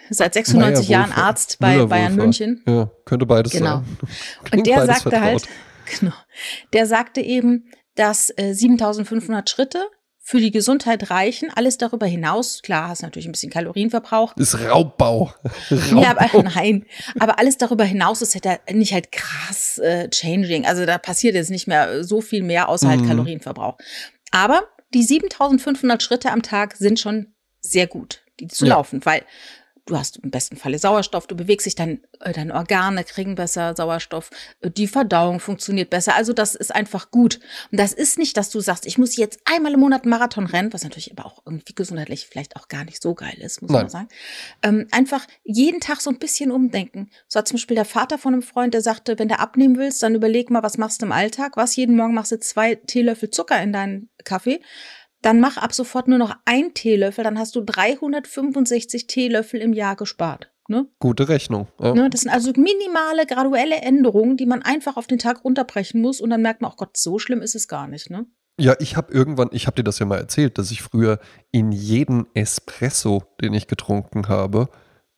seit 0.09 0.33
96 0.33 0.89
Meier 0.89 0.99
Jahren. 0.99 1.11
Arzt 1.11 1.57
bei 1.59 1.73
Müller 1.75 1.87
Bayern 1.87 2.03
Wohlfahrt. 2.13 2.17
München. 2.25 2.63
Ja, 2.67 2.91
könnte 3.05 3.25
beides 3.25 3.51
Genau. 3.51 3.77
sein. 3.77 3.97
Und 4.01 4.09
Klingt 4.51 4.67
der 4.67 4.75
beides 4.77 4.99
sagte 5.03 5.21
halt, 5.21 5.41
vertraut. 5.41 5.55
genau, 5.99 6.13
der 6.73 6.85
sagte 6.85 7.21
eben, 7.21 7.69
dass 7.95 8.31
äh, 8.37 8.53
7500 8.53 9.49
Schritte 9.49 9.85
für 10.27 10.39
die 10.39 10.49
Gesundheit 10.51 11.11
reichen. 11.11 11.51
Alles 11.55 11.77
darüber 11.77 12.07
hinaus, 12.07 12.61
klar, 12.63 12.87
hast 12.89 13.03
natürlich 13.03 13.27
ein 13.27 13.31
bisschen 13.31 13.51
Kalorienverbrauch. 13.51 14.35
Ist 14.37 14.59
Raubbau. 14.59 15.31
Raubbau. 15.71 16.01
Ja, 16.01 16.17
aber 16.17 16.41
nein. 16.43 16.85
Aber 17.19 17.37
alles 17.37 17.57
darüber 17.57 17.83
hinaus 17.83 18.23
ist 18.23 18.33
halt 18.43 18.59
nicht 18.73 18.91
halt 18.91 19.11
krass 19.11 19.77
äh, 19.77 20.09
changing. 20.09 20.65
Also 20.65 20.85
da 20.87 20.97
passiert 20.97 21.35
jetzt 21.35 21.51
nicht 21.51 21.67
mehr 21.67 22.03
so 22.03 22.21
viel 22.21 22.41
mehr 22.41 22.69
außer 22.69 22.89
halt 22.89 23.01
Mhm. 23.01 23.07
Kalorienverbrauch. 23.07 23.77
Aber 24.31 24.63
die 24.95 25.03
7500 25.03 26.01
Schritte 26.01 26.31
am 26.31 26.41
Tag 26.41 26.75
sind 26.75 26.99
schon 26.99 27.27
sehr 27.61 27.85
gut, 27.85 28.23
die 28.39 28.47
zu 28.47 28.65
Ja. 28.65 28.75
laufen, 28.75 29.05
weil 29.05 29.21
du 29.85 29.97
hast 29.97 30.17
im 30.17 30.31
besten 30.31 30.57
Falle 30.57 30.79
Sauerstoff, 30.79 31.27
du 31.27 31.35
bewegst 31.35 31.65
dich, 31.65 31.75
dein, 31.75 32.01
äh, 32.19 32.33
deine 32.33 32.53
Organe 32.53 33.03
kriegen 33.03 33.35
besser 33.35 33.75
Sauerstoff, 33.75 34.31
äh, 34.61 34.71
die 34.71 34.87
Verdauung 34.87 35.39
funktioniert 35.39 35.89
besser. 35.89 36.15
Also 36.15 36.33
das 36.33 36.55
ist 36.55 36.73
einfach 36.73 37.11
gut. 37.11 37.39
Und 37.71 37.79
das 37.79 37.93
ist 37.93 38.17
nicht, 38.17 38.35
dass 38.37 38.49
du 38.49 38.59
sagst, 38.59 38.85
ich 38.85 38.97
muss 38.97 39.15
jetzt 39.15 39.39
einmal 39.45 39.73
im 39.73 39.79
Monat 39.79 40.03
einen 40.03 40.09
Marathon 40.09 40.47
rennen, 40.47 40.73
was 40.73 40.83
natürlich 40.83 41.11
aber 41.11 41.25
auch 41.25 41.43
irgendwie 41.45 41.75
gesundheitlich 41.75 42.27
vielleicht 42.27 42.55
auch 42.55 42.67
gar 42.67 42.83
nicht 42.83 43.01
so 43.01 43.13
geil 43.13 43.37
ist, 43.37 43.61
muss 43.61 43.71
Nein. 43.71 43.81
man 43.83 43.89
sagen. 43.89 44.07
Ähm, 44.63 44.87
einfach 44.91 45.25
jeden 45.43 45.79
Tag 45.79 46.01
so 46.01 46.09
ein 46.09 46.19
bisschen 46.19 46.51
umdenken. 46.51 47.09
So 47.27 47.39
hat 47.39 47.47
zum 47.47 47.57
Beispiel 47.57 47.75
der 47.75 47.85
Vater 47.85 48.17
von 48.17 48.33
einem 48.33 48.43
Freund, 48.43 48.73
der 48.73 48.81
sagte, 48.81 49.19
wenn 49.19 49.27
du 49.27 49.39
abnehmen 49.39 49.77
willst, 49.77 50.01
dann 50.01 50.15
überleg 50.15 50.49
mal, 50.49 50.63
was 50.63 50.77
machst 50.77 51.01
du 51.01 51.05
im 51.05 51.11
Alltag? 51.11 51.57
Was? 51.57 51.75
Jeden 51.75 51.95
Morgen 51.95 52.13
machst 52.13 52.31
du 52.31 52.39
zwei 52.39 52.75
Teelöffel 52.75 53.29
Zucker 53.29 53.61
in 53.61 53.71
deinen 53.71 54.09
Kaffee. 54.23 54.61
Dann 55.25 55.39
mach 55.39 55.57
ab 55.57 55.73
sofort 55.73 56.07
nur 56.07 56.19
noch 56.19 56.35
ein 56.45 56.75
Teelöffel, 56.75 57.23
dann 57.23 57.39
hast 57.39 57.55
du 57.55 57.61
365 57.61 59.07
Teelöffel 59.07 59.59
im 59.59 59.73
Jahr 59.73 59.95
gespart. 59.95 60.51
Ne? 60.67 60.85
Gute 60.99 61.27
Rechnung. 61.29 61.67
Ja. 61.79 61.95
Ne? 61.95 62.11
Das 62.11 62.21
sind 62.21 62.31
also 62.31 62.51
minimale, 62.55 63.25
graduelle 63.25 63.77
Änderungen, 63.77 64.37
die 64.37 64.45
man 64.45 64.61
einfach 64.61 64.97
auf 64.97 65.07
den 65.07 65.17
Tag 65.17 65.43
runterbrechen 65.43 65.99
muss 65.99 66.21
und 66.21 66.29
dann 66.29 66.43
merkt 66.43 66.61
man, 66.61 66.71
oh 66.71 66.75
Gott, 66.77 66.95
so 66.95 67.17
schlimm 67.17 67.41
ist 67.41 67.55
es 67.55 67.67
gar 67.67 67.87
nicht. 67.87 68.11
Ne? 68.11 68.27
Ja, 68.59 68.75
ich 68.77 68.95
habe 68.97 69.11
irgendwann, 69.11 69.49
ich 69.51 69.65
habe 69.65 69.77
dir 69.77 69.83
das 69.83 69.97
ja 69.97 70.05
mal 70.05 70.19
erzählt, 70.19 70.59
dass 70.59 70.69
ich 70.69 70.83
früher 70.83 71.17
in 71.49 71.71
jeden 71.71 72.27
Espresso, 72.35 73.23
den 73.41 73.55
ich 73.55 73.65
getrunken 73.65 74.27
habe, 74.27 74.69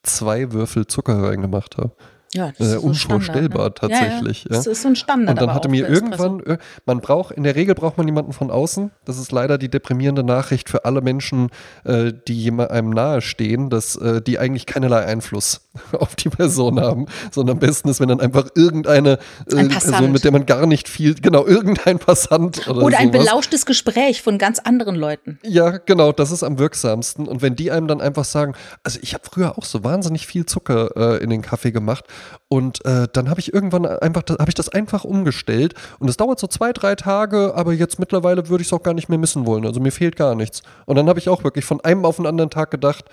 zwei 0.04 0.54
Würfel 0.54 0.88
Zucker 0.88 1.22
reingemacht 1.22 1.76
habe. 1.76 1.98
Ja, 2.34 2.52
das 2.58 2.60
Äh, 2.60 2.76
ist 2.76 2.82
so 2.82 2.88
unvorstellbar 2.88 3.72
Standard, 3.72 3.84
ne? 3.84 3.90
tatsächlich, 4.00 4.44
Ja, 4.44 4.50
ja. 4.52 4.58
Das 4.58 4.68
ist 4.68 4.82
so 4.82 4.88
ein 4.90 4.96
Standard. 4.96 5.30
Und 5.30 5.42
dann 5.42 5.54
hatte 5.56 5.70
mir 5.70 5.88
Espresso. 5.88 6.24
irgendwann, 6.24 6.58
man 6.86 7.00
braucht, 7.00 7.32
in 7.32 7.44
der 7.44 7.56
Regel 7.56 7.74
braucht 7.74 7.98
man 7.98 8.08
jemanden 8.08 8.34
von 8.34 8.52
außen. 8.52 8.92
Das 9.06 9.18
ist 9.18 9.32
leider 9.32 9.58
die 9.58 9.70
deprimierende 9.70 10.24
Nachricht 10.24 10.70
für 10.70 10.84
alle 10.86 11.02
Menschen, 11.02 11.50
äh, 11.86 12.12
die 12.28 12.52
einem 12.52 12.90
nahestehen, 12.90 13.70
dass 13.70 13.96
äh, 13.96 14.22
die 14.22 14.40
eigentlich 14.40 14.66
keinerlei 14.66 15.06
Einfluss 15.06 15.62
auf 15.94 16.16
die 16.16 16.30
Person 16.30 16.80
haben, 16.80 17.06
sondern 17.32 17.56
am 17.56 17.60
besten 17.60 17.88
ist, 17.90 18.00
wenn 18.02 18.10
dann 18.10 18.20
einfach 18.20 18.48
irgendeine 18.56 19.20
äh, 19.52 19.56
Ein 19.56 19.70
Person, 19.70 20.12
mit 20.12 20.24
der 20.24 20.32
man 20.32 20.46
gar 20.46 20.66
nicht 20.66 20.90
viel, 20.90 21.16
genau, 21.16 21.46
irgendein 21.46 21.98
Passant 22.00 22.68
oder, 22.68 22.84
Oder 22.84 22.98
ein 23.00 23.12
sowas. 23.14 23.26
belauschtes 23.26 23.66
Gespräch 23.66 24.22
von 24.22 24.38
ganz 24.38 24.60
anderen 24.60 24.96
Leuten. 24.96 25.40
Ja, 25.44 25.78
genau, 25.78 26.12
das 26.12 26.32
ist 26.32 26.44
am 26.44 26.60
wirksamsten. 26.60 27.28
Und 27.28 27.42
wenn 27.42 27.56
die 27.56 27.72
einem 27.72 27.88
dann 27.88 28.02
einfach 28.02 28.26
sagen, 28.26 28.54
also 28.84 29.00
ich 29.02 29.14
habe 29.14 29.24
früher 29.32 29.58
auch 29.58 29.64
so 29.66 29.84
wahnsinnig 29.84 30.28
viel 30.28 30.46
Zucker 30.46 30.90
äh, 31.18 31.24
in 31.24 31.30
den 31.30 31.42
Kaffee 31.42 31.72
gemacht 31.72 32.06
und 32.48 32.84
äh, 32.86 33.08
dann 33.12 33.30
habe 33.30 33.40
ich 33.40 33.54
irgendwann 33.54 33.86
einfach, 33.86 34.24
habe 34.28 34.50
ich 34.50 34.56
das 34.56 34.70
einfach 34.70 35.04
umgestellt 35.04 35.74
und 36.00 36.10
es 36.10 36.18
dauert 36.18 36.40
so 36.40 36.48
zwei, 36.48 36.74
drei 36.74 36.96
Tage, 36.96 37.54
aber 37.56 37.74
jetzt 37.74 38.00
mittlerweile 38.00 38.50
würde 38.50 38.62
ich 38.62 38.68
es 38.68 38.74
auch 38.74 38.84
gar 38.84 38.94
nicht 38.94 39.10
mehr 39.10 39.18
missen 39.18 39.46
wollen. 39.46 39.66
Also 39.66 39.80
mir 39.80 39.92
fehlt 39.92 40.16
gar 40.16 40.36
nichts. 40.36 40.62
Und 40.86 40.96
dann 40.96 41.10
habe 41.10 41.20
ich 41.20 41.30
auch 41.30 41.44
wirklich 41.44 41.66
von 41.66 41.82
einem 41.82 42.06
auf 42.06 42.18
den 42.18 42.26
anderen 42.26 42.50
Tag 42.50 42.72
gedacht, 42.72 43.06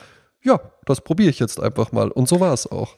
ja, 0.42 0.61
das 0.85 1.00
probiere 1.00 1.31
ich 1.31 1.38
jetzt 1.38 1.61
einfach 1.61 1.92
mal. 1.92 2.11
Und 2.11 2.29
so 2.29 2.40
war 2.40 2.53
es 2.53 2.70
auch. 2.70 2.96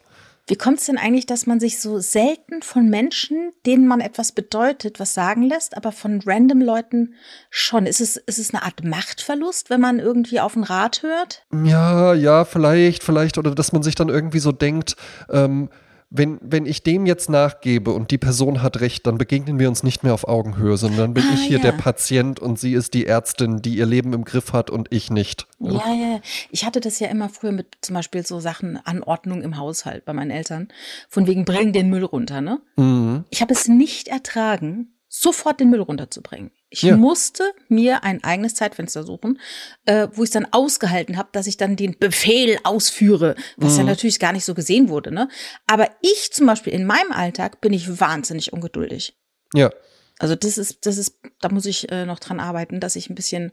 Wie 0.48 0.56
kommt 0.56 0.78
es 0.78 0.86
denn 0.86 0.96
eigentlich, 0.96 1.26
dass 1.26 1.46
man 1.46 1.58
sich 1.58 1.80
so 1.80 1.98
selten 1.98 2.62
von 2.62 2.88
Menschen, 2.88 3.52
denen 3.66 3.88
man 3.88 4.00
etwas 4.00 4.30
bedeutet, 4.30 5.00
was 5.00 5.12
sagen 5.12 5.42
lässt, 5.42 5.76
aber 5.76 5.90
von 5.90 6.22
random 6.24 6.60
Leuten 6.60 7.14
schon? 7.50 7.84
Ist 7.86 8.00
es, 8.00 8.16
ist 8.16 8.38
es 8.38 8.54
eine 8.54 8.62
Art 8.62 8.84
Machtverlust, 8.84 9.70
wenn 9.70 9.80
man 9.80 9.98
irgendwie 9.98 10.38
auf 10.38 10.52
den 10.52 10.62
Rat 10.62 11.02
hört? 11.02 11.44
Ja, 11.64 12.14
ja, 12.14 12.44
vielleicht, 12.44 13.02
vielleicht, 13.02 13.38
oder 13.38 13.56
dass 13.56 13.72
man 13.72 13.82
sich 13.82 13.96
dann 13.96 14.08
irgendwie 14.08 14.38
so 14.38 14.52
denkt, 14.52 14.94
ähm, 15.30 15.68
wenn, 16.16 16.38
wenn 16.40 16.66
ich 16.66 16.82
dem 16.82 17.06
jetzt 17.06 17.28
nachgebe 17.30 17.92
und 17.92 18.10
die 18.10 18.18
Person 18.18 18.62
hat 18.62 18.80
recht, 18.80 19.06
dann 19.06 19.18
begegnen 19.18 19.58
wir 19.58 19.68
uns 19.68 19.82
nicht 19.82 20.02
mehr 20.02 20.14
auf 20.14 20.26
Augenhöhe, 20.26 20.76
sondern 20.76 21.14
bin 21.14 21.24
Ah, 21.28 21.34
ich 21.34 21.42
hier 21.42 21.58
ja. 21.58 21.62
der 21.62 21.72
Patient 21.72 22.40
und 22.40 22.58
sie 22.58 22.72
ist 22.74 22.94
die 22.94 23.06
Ärztin, 23.06 23.62
die 23.62 23.76
ihr 23.76 23.86
Leben 23.86 24.12
im 24.12 24.24
Griff 24.24 24.52
hat 24.52 24.70
und 24.70 24.88
ich 24.90 25.10
nicht. 25.10 25.46
Ja, 25.58 25.72
ja, 25.72 25.94
ja. 26.12 26.20
Ich 26.50 26.64
hatte 26.64 26.80
das 26.80 26.98
ja 26.98 27.08
immer 27.08 27.28
früher 27.28 27.52
mit 27.52 27.78
zum 27.80 27.94
Beispiel 27.94 28.24
so 28.26 28.40
Sachen, 28.40 28.78
Anordnung 28.84 29.42
im 29.42 29.56
Haushalt 29.56 30.04
bei 30.04 30.12
meinen 30.12 30.30
Eltern. 30.30 30.68
Von 31.08 31.26
wegen, 31.26 31.44
bring 31.44 31.72
den 31.72 31.90
Müll 31.90 32.04
runter, 32.04 32.40
ne? 32.40 32.60
Mhm. 32.76 33.24
Ich 33.30 33.40
habe 33.40 33.52
es 33.52 33.68
nicht 33.68 34.08
ertragen, 34.08 34.88
sofort 35.20 35.60
den 35.60 35.70
Müll 35.70 35.80
runterzubringen. 35.80 36.50
Ich 36.68 36.82
Ja. 36.82 36.96
musste 36.96 37.44
mir 37.68 38.04
ein 38.04 38.22
eigenes 38.24 38.54
Zeitfenster 38.54 39.02
suchen, 39.04 39.40
äh, 39.86 40.08
wo 40.12 40.24
ich 40.24 40.30
dann 40.30 40.46
ausgehalten 40.50 41.16
habe, 41.16 41.28
dass 41.32 41.46
ich 41.46 41.56
dann 41.56 41.76
den 41.76 41.98
Befehl 41.98 42.58
ausführe, 42.64 43.34
was 43.56 43.76
ja 43.76 43.82
Mhm. 43.82 43.88
natürlich 43.90 44.18
gar 44.18 44.32
nicht 44.32 44.44
so 44.44 44.54
gesehen 44.54 44.88
wurde. 44.88 45.12
Ne? 45.12 45.28
Aber 45.66 45.88
ich 46.02 46.32
zum 46.32 46.46
Beispiel 46.46 46.72
in 46.72 46.84
meinem 46.86 47.12
Alltag 47.12 47.60
bin 47.60 47.72
ich 47.72 48.00
wahnsinnig 48.00 48.52
ungeduldig. 48.52 49.16
Ja. 49.54 49.70
Also 50.18 50.34
das 50.34 50.56
ist, 50.56 50.86
das 50.86 50.96
ist, 50.96 51.18
da 51.40 51.50
muss 51.50 51.66
ich 51.66 51.92
äh, 51.92 52.06
noch 52.06 52.18
dran 52.18 52.40
arbeiten, 52.40 52.80
dass 52.80 52.96
ich 52.96 53.10
ein 53.10 53.14
bisschen, 53.14 53.52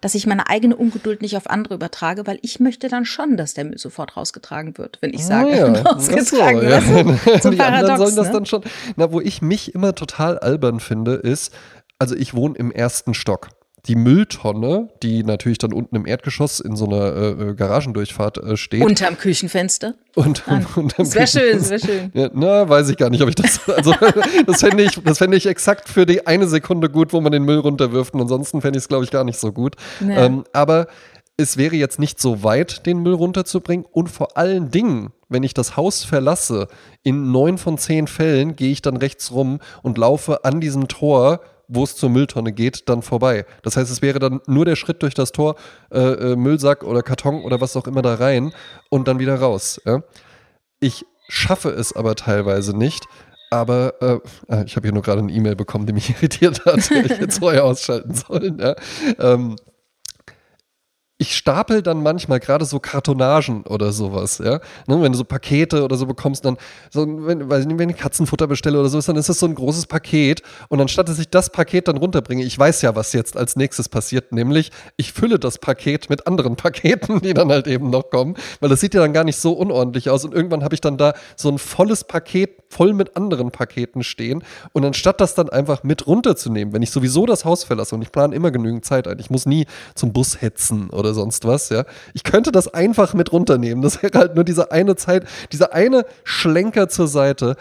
dass 0.00 0.14
ich 0.14 0.26
meine 0.26 0.48
eigene 0.48 0.76
Ungeduld 0.76 1.22
nicht 1.22 1.36
auf 1.36 1.50
andere 1.50 1.74
übertrage, 1.74 2.24
weil 2.26 2.38
ich 2.42 2.60
möchte 2.60 2.88
dann 2.88 3.04
schon, 3.04 3.36
dass 3.36 3.54
der 3.54 3.64
Müll 3.64 3.78
sofort 3.78 4.16
rausgetragen 4.16 4.78
wird, 4.78 4.98
wenn 5.00 5.12
ich 5.12 5.22
ah 5.22 5.24
sage, 5.24 5.56
ja. 5.56 5.72
rausgetragen. 5.82 6.60
So, 6.60 6.66
ja. 6.66 6.80
so 7.42 7.50
Die 7.50 7.56
Paradox, 7.56 7.90
anderen 7.90 7.96
sollen 7.96 8.16
das 8.16 8.26
ne? 8.28 8.32
dann 8.32 8.46
schon. 8.46 8.62
Na, 8.94 9.10
wo 9.10 9.20
ich 9.20 9.42
mich 9.42 9.74
immer 9.74 9.96
total 9.96 10.38
albern 10.38 10.78
finde, 10.78 11.14
ist, 11.14 11.52
also 11.98 12.14
ich 12.14 12.34
wohne 12.34 12.56
im 12.58 12.70
ersten 12.70 13.14
Stock 13.14 13.48
die 13.86 13.96
Mülltonne, 13.96 14.88
die 15.02 15.24
natürlich 15.24 15.58
dann 15.58 15.72
unten 15.72 15.94
im 15.96 16.06
Erdgeschoss 16.06 16.60
in 16.60 16.74
so 16.74 16.86
einer 16.86 17.14
äh, 17.14 17.30
äh 17.30 17.54
Garagendurchfahrt 17.54 18.38
äh, 18.38 18.56
steht. 18.56 18.82
Unterm 18.82 19.18
Küchenfenster. 19.18 19.94
Und, 20.14 20.44
ah, 20.46 20.62
unterm 20.76 21.04
das 21.04 21.14
wäre 21.14 21.26
schön, 21.26 21.58
das 21.58 21.70
wäre 21.70 21.80
schön. 21.80 22.10
Ja, 22.14 22.30
na, 22.32 22.68
weiß 22.68 22.88
ich 22.88 22.96
gar 22.96 23.10
nicht, 23.10 23.22
ob 23.22 23.28
ich 23.28 23.34
das. 23.34 23.68
Also, 23.68 23.94
das 24.46 24.60
fände 24.60 24.84
ich, 24.84 25.00
das 25.04 25.20
ich 25.20 25.46
exakt 25.46 25.88
für 25.88 26.06
die 26.06 26.26
eine 26.26 26.46
Sekunde 26.46 26.88
gut, 26.88 27.12
wo 27.12 27.20
man 27.20 27.32
den 27.32 27.44
Müll 27.44 27.58
runterwirft. 27.58 28.14
Und 28.14 28.22
ansonsten 28.22 28.62
fände 28.62 28.78
ich 28.78 28.84
es, 28.84 28.88
glaube 28.88 29.04
ich, 29.04 29.10
gar 29.10 29.24
nicht 29.24 29.38
so 29.38 29.52
gut. 29.52 29.76
Nee. 30.00 30.16
Ähm, 30.16 30.44
aber 30.52 30.86
es 31.36 31.56
wäre 31.56 31.74
jetzt 31.74 31.98
nicht 31.98 32.20
so 32.20 32.42
weit, 32.42 32.86
den 32.86 32.98
Müll 32.98 33.14
runterzubringen. 33.14 33.84
Und 33.90 34.08
vor 34.08 34.36
allen 34.36 34.70
Dingen, 34.70 35.12
wenn 35.28 35.42
ich 35.42 35.52
das 35.52 35.76
Haus 35.76 36.04
verlasse, 36.04 36.68
in 37.02 37.32
neun 37.32 37.58
von 37.58 37.76
zehn 37.76 38.06
Fällen 38.06 38.56
gehe 38.56 38.70
ich 38.70 38.82
dann 38.82 38.96
rechts 38.96 39.32
rum 39.32 39.58
und 39.82 39.98
laufe 39.98 40.44
an 40.44 40.60
diesem 40.60 40.88
Tor 40.88 41.40
wo 41.68 41.84
es 41.84 41.96
zur 41.96 42.10
Mülltonne 42.10 42.52
geht, 42.52 42.88
dann 42.88 43.02
vorbei. 43.02 43.46
Das 43.62 43.76
heißt, 43.76 43.90
es 43.90 44.02
wäre 44.02 44.18
dann 44.18 44.40
nur 44.46 44.64
der 44.64 44.76
Schritt 44.76 45.02
durch 45.02 45.14
das 45.14 45.32
Tor, 45.32 45.56
äh, 45.90 45.98
äh, 45.98 46.36
Müllsack 46.36 46.84
oder 46.84 47.02
Karton 47.02 47.42
oder 47.42 47.60
was 47.60 47.76
auch 47.76 47.86
immer 47.86 48.02
da 48.02 48.14
rein 48.14 48.52
und 48.90 49.08
dann 49.08 49.18
wieder 49.18 49.36
raus. 49.36 49.80
Ja? 49.84 50.02
Ich 50.80 51.04
schaffe 51.28 51.70
es 51.70 51.94
aber 51.94 52.14
teilweise 52.14 52.76
nicht. 52.76 53.06
Aber 53.50 53.94
äh, 54.00 54.18
ah, 54.48 54.64
ich 54.66 54.74
habe 54.74 54.88
hier 54.88 54.92
nur 54.92 55.02
gerade 55.02 55.20
eine 55.20 55.30
E-Mail 55.30 55.54
bekommen, 55.54 55.86
die 55.86 55.92
mich 55.92 56.10
irritiert 56.16 56.64
hat, 56.64 56.90
die 56.90 57.12
ich 57.12 57.18
jetzt 57.18 57.38
vorher 57.38 57.64
ausschalten 57.64 58.14
sollen. 58.14 58.58
Ja? 58.58 58.74
Ähm, 59.18 59.56
ich 61.24 61.36
stapel 61.36 61.80
dann 61.80 62.02
manchmal 62.02 62.38
gerade 62.38 62.66
so 62.66 62.78
Kartonagen 62.80 63.62
oder 63.62 63.92
sowas, 63.92 64.38
ja. 64.44 64.60
Ne, 64.86 65.00
wenn 65.00 65.12
du 65.12 65.18
so 65.18 65.24
Pakete 65.24 65.82
oder 65.82 65.96
so 65.96 66.04
bekommst, 66.04 66.44
dann, 66.44 66.58
so, 66.90 67.06
wenn, 67.26 67.48
weiß 67.48 67.64
nicht, 67.64 67.78
wenn 67.78 67.88
ich 67.88 67.96
Katzenfutter 67.96 68.46
bestelle 68.46 68.78
oder 68.78 68.90
sowas, 68.90 69.06
dann 69.06 69.16
ist 69.16 69.30
das 69.30 69.38
so 69.38 69.46
ein 69.46 69.54
großes 69.54 69.86
Paket. 69.86 70.42
Und 70.68 70.82
anstatt 70.82 71.08
dass 71.08 71.18
ich 71.18 71.30
das 71.30 71.50
Paket 71.50 71.88
dann 71.88 71.96
runterbringe, 71.96 72.44
ich 72.44 72.58
weiß 72.58 72.82
ja, 72.82 72.94
was 72.94 73.14
jetzt 73.14 73.38
als 73.38 73.56
nächstes 73.56 73.88
passiert, 73.88 74.32
nämlich 74.32 74.70
ich 74.98 75.14
fülle 75.14 75.38
das 75.38 75.58
Paket 75.58 76.10
mit 76.10 76.26
anderen 76.26 76.56
Paketen, 76.64 77.20
die 77.20 77.32
dann 77.32 77.50
halt 77.50 77.66
eben 77.66 77.88
noch 77.88 78.10
kommen, 78.10 78.36
weil 78.60 78.68
das 78.68 78.80
sieht 78.80 78.92
ja 78.92 79.00
dann 79.00 79.14
gar 79.14 79.24
nicht 79.24 79.38
so 79.38 79.52
unordentlich 79.52 80.10
aus. 80.10 80.26
Und 80.26 80.34
irgendwann 80.34 80.62
habe 80.62 80.74
ich 80.74 80.82
dann 80.82 80.98
da 80.98 81.14
so 81.36 81.48
ein 81.48 81.58
volles 81.58 82.04
Paket 82.04 82.50
voll 82.68 82.92
mit 82.92 83.16
anderen 83.16 83.50
Paketen 83.50 84.02
stehen. 84.02 84.44
Und 84.72 84.84
anstatt 84.84 85.22
das 85.22 85.34
dann 85.34 85.48
einfach 85.48 85.84
mit 85.84 86.06
runterzunehmen, 86.06 86.74
wenn 86.74 86.82
ich 86.82 86.90
sowieso 86.90 87.24
das 87.24 87.46
Haus 87.46 87.64
verlasse 87.64 87.94
und 87.94 88.02
ich 88.02 88.12
plane 88.12 88.34
immer 88.34 88.50
genügend 88.50 88.84
Zeit 88.84 89.08
ein, 89.08 89.18
ich 89.18 89.30
muss 89.30 89.46
nie 89.46 89.64
zum 89.94 90.12
Bus 90.12 90.42
hetzen 90.42 90.90
oder 90.90 91.13
oder 91.14 91.22
sonst 91.22 91.44
was, 91.44 91.68
ja. 91.68 91.84
Ich 92.12 92.24
könnte 92.24 92.52
das 92.52 92.68
einfach 92.68 93.14
mit 93.14 93.32
runternehmen. 93.32 93.82
Das 93.82 94.02
wäre 94.02 94.18
halt 94.18 94.34
nur 94.34 94.44
diese 94.44 94.72
eine 94.72 94.96
Zeit, 94.96 95.26
dieser 95.52 95.72
eine 95.72 96.04
Schlenker 96.24 96.88
zur 96.88 97.08
Seite. 97.08 97.56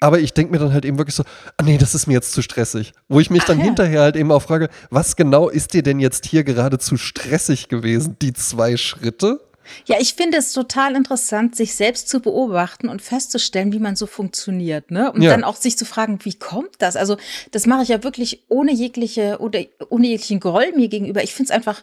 Aber 0.00 0.20
ich 0.20 0.32
denke 0.32 0.52
mir 0.52 0.58
dann 0.60 0.72
halt 0.72 0.84
eben 0.84 0.98
wirklich 0.98 1.16
so, 1.16 1.24
ah 1.56 1.62
nee, 1.64 1.76
das 1.76 1.94
ist 1.94 2.06
mir 2.06 2.14
jetzt 2.14 2.32
zu 2.32 2.40
stressig. 2.40 2.92
Wo 3.08 3.18
ich 3.18 3.30
mich 3.30 3.42
dann 3.44 3.56
Ach, 3.56 3.60
ja. 3.60 3.66
hinterher 3.66 4.02
halt 4.02 4.16
eben 4.16 4.30
auch 4.30 4.42
frage, 4.42 4.68
was 4.90 5.16
genau 5.16 5.48
ist 5.48 5.74
dir 5.74 5.82
denn 5.82 5.98
jetzt 5.98 6.24
hier 6.24 6.44
gerade 6.44 6.78
zu 6.78 6.96
stressig 6.96 7.68
gewesen? 7.68 8.16
Die 8.22 8.32
zwei 8.32 8.76
Schritte? 8.76 9.40
Ja, 9.86 9.96
ich 10.00 10.14
finde 10.14 10.38
es 10.38 10.52
total 10.52 10.96
interessant, 10.96 11.56
sich 11.56 11.74
selbst 11.74 12.08
zu 12.08 12.20
beobachten 12.20 12.88
und 12.88 13.02
festzustellen, 13.02 13.72
wie 13.72 13.78
man 13.78 13.96
so 13.96 14.06
funktioniert, 14.06 14.90
ne? 14.90 15.12
Und 15.12 15.22
ja. 15.22 15.30
dann 15.30 15.44
auch 15.44 15.56
sich 15.56 15.76
zu 15.76 15.84
fragen, 15.84 16.18
wie 16.22 16.34
kommt 16.34 16.76
das? 16.78 16.96
Also, 16.96 17.16
das 17.50 17.66
mache 17.66 17.82
ich 17.82 17.88
ja 17.88 18.02
wirklich 18.02 18.44
ohne 18.48 18.72
jegliche 18.72 19.38
oder 19.40 19.60
ohne 19.90 20.06
jeglichen 20.06 20.40
Groll 20.40 20.72
mir 20.74 20.88
gegenüber. 20.88 21.22
Ich 21.22 21.34
finde 21.34 21.50
es 21.50 21.56
einfach 21.56 21.82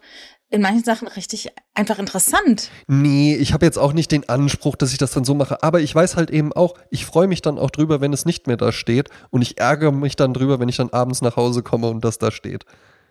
in 0.50 0.62
manchen 0.62 0.84
Sachen 0.84 1.08
richtig 1.08 1.50
einfach 1.74 2.00
interessant. 2.00 2.70
Nee, 2.88 3.36
ich 3.36 3.54
habe 3.54 3.66
jetzt 3.66 3.78
auch 3.78 3.94
nicht 3.94 4.12
den 4.12 4.30
Anspruch, 4.30 4.76
dass 4.76 4.92
ich 4.92 4.98
das 4.98 5.12
dann 5.12 5.26
so 5.26 5.34
mache, 5.34 5.64
aber 5.64 5.82
ich 5.82 5.94
weiß 5.94 6.16
halt 6.16 6.30
eben 6.30 6.54
auch, 6.54 6.76
ich 6.92 7.06
freue 7.06 7.28
mich 7.28 7.42
dann 7.42 7.58
auch 7.58 7.72
drüber, 7.72 8.00
wenn 8.00 8.14
es 8.14 8.26
nicht 8.26 8.48
mehr 8.48 8.58
da 8.58 8.72
steht 8.72 9.10
und 9.32 9.42
ich 9.42 9.60
ärgere 9.60 9.92
mich 9.92 10.16
dann 10.16 10.34
drüber, 10.34 10.60
wenn 10.60 10.70
ich 10.70 10.78
dann 10.78 10.92
abends 10.92 11.22
nach 11.22 11.36
Hause 11.36 11.64
komme 11.64 11.88
und 11.88 12.06
das 12.06 12.20
da 12.20 12.32
steht. 12.32 12.66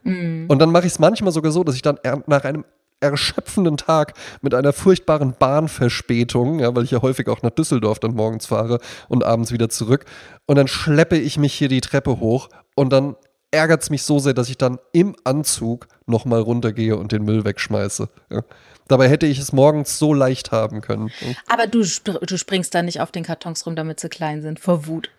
Mm. 0.05 0.47
Und 0.49 0.59
dann 0.61 0.71
mache 0.71 0.87
ich 0.87 0.93
es 0.93 0.99
manchmal 0.99 1.33
sogar 1.33 1.53
so, 1.53 1.65
dass 1.65 1.75
ich 1.75 1.83
dann 1.83 1.99
nach 2.27 2.45
einem 2.45 2.65
erschöpfenden 3.01 3.77
Tag 3.77 4.15
mit 4.41 4.55
einer 4.55 4.73
furchtbaren 4.73 5.35
Bahnverspätung, 5.39 6.61
ja, 6.61 6.75
weil 6.75 6.85
ich 6.85 6.93
ja 6.93 7.03
häufig 7.03 7.29
auch 7.29 7.43
nach 7.43 7.51
Düsseldorf 7.51 7.99
dann 7.99 8.15
morgens 8.15 8.47
fahre 8.47 8.79
und 9.09 9.25
abends 9.25 9.53
wieder 9.53 9.69
zurück. 9.69 10.05
Und 10.47 10.57
dann 10.57 10.69
schleppe 10.69 11.19
ich 11.19 11.37
mich 11.37 11.53
hier 11.53 11.69
die 11.69 11.81
Treppe 11.81 12.21
hoch 12.21 12.49
und 12.75 12.93
dann 12.93 13.17
ärgert 13.51 13.83
es 13.83 13.91
mich 13.91 14.03
so 14.03 14.19
sehr, 14.19 14.35
dass 14.35 14.49
ich 14.49 14.59
dann 14.59 14.79
im 14.93 15.15
Anzug 15.25 15.87
nochmal 16.07 16.41
runtergehe 16.41 16.97
und 16.97 17.13
den 17.13 17.25
Müll 17.25 17.45
wegschmeiße. 17.45 18.09
Ja. 18.31 18.43
Dabei 18.89 19.09
hätte 19.09 19.27
ich 19.27 19.39
es 19.39 19.53
morgens 19.53 19.99
so 19.99 20.13
leicht 20.13 20.53
haben 20.53 20.81
können. 20.81 21.11
Aber 21.47 21.67
du, 21.67 21.83
du 21.83 22.37
springst 22.37 22.75
da 22.75 22.83
nicht 22.83 23.01
auf 23.01 23.11
den 23.11 23.25
Kartons 23.25 23.65
rum, 23.65 23.77
damit 23.77 24.01
sie 24.01 24.09
klein 24.09 24.43
sind, 24.43 24.61
vor 24.61 24.87
Wut. 24.87 25.11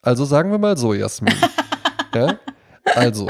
Also 0.00 0.24
sagen 0.24 0.50
wir 0.50 0.58
mal 0.58 0.76
so, 0.76 0.94
Jasmin. 0.94 1.34
ja? 2.14 2.38
Also, 2.94 3.28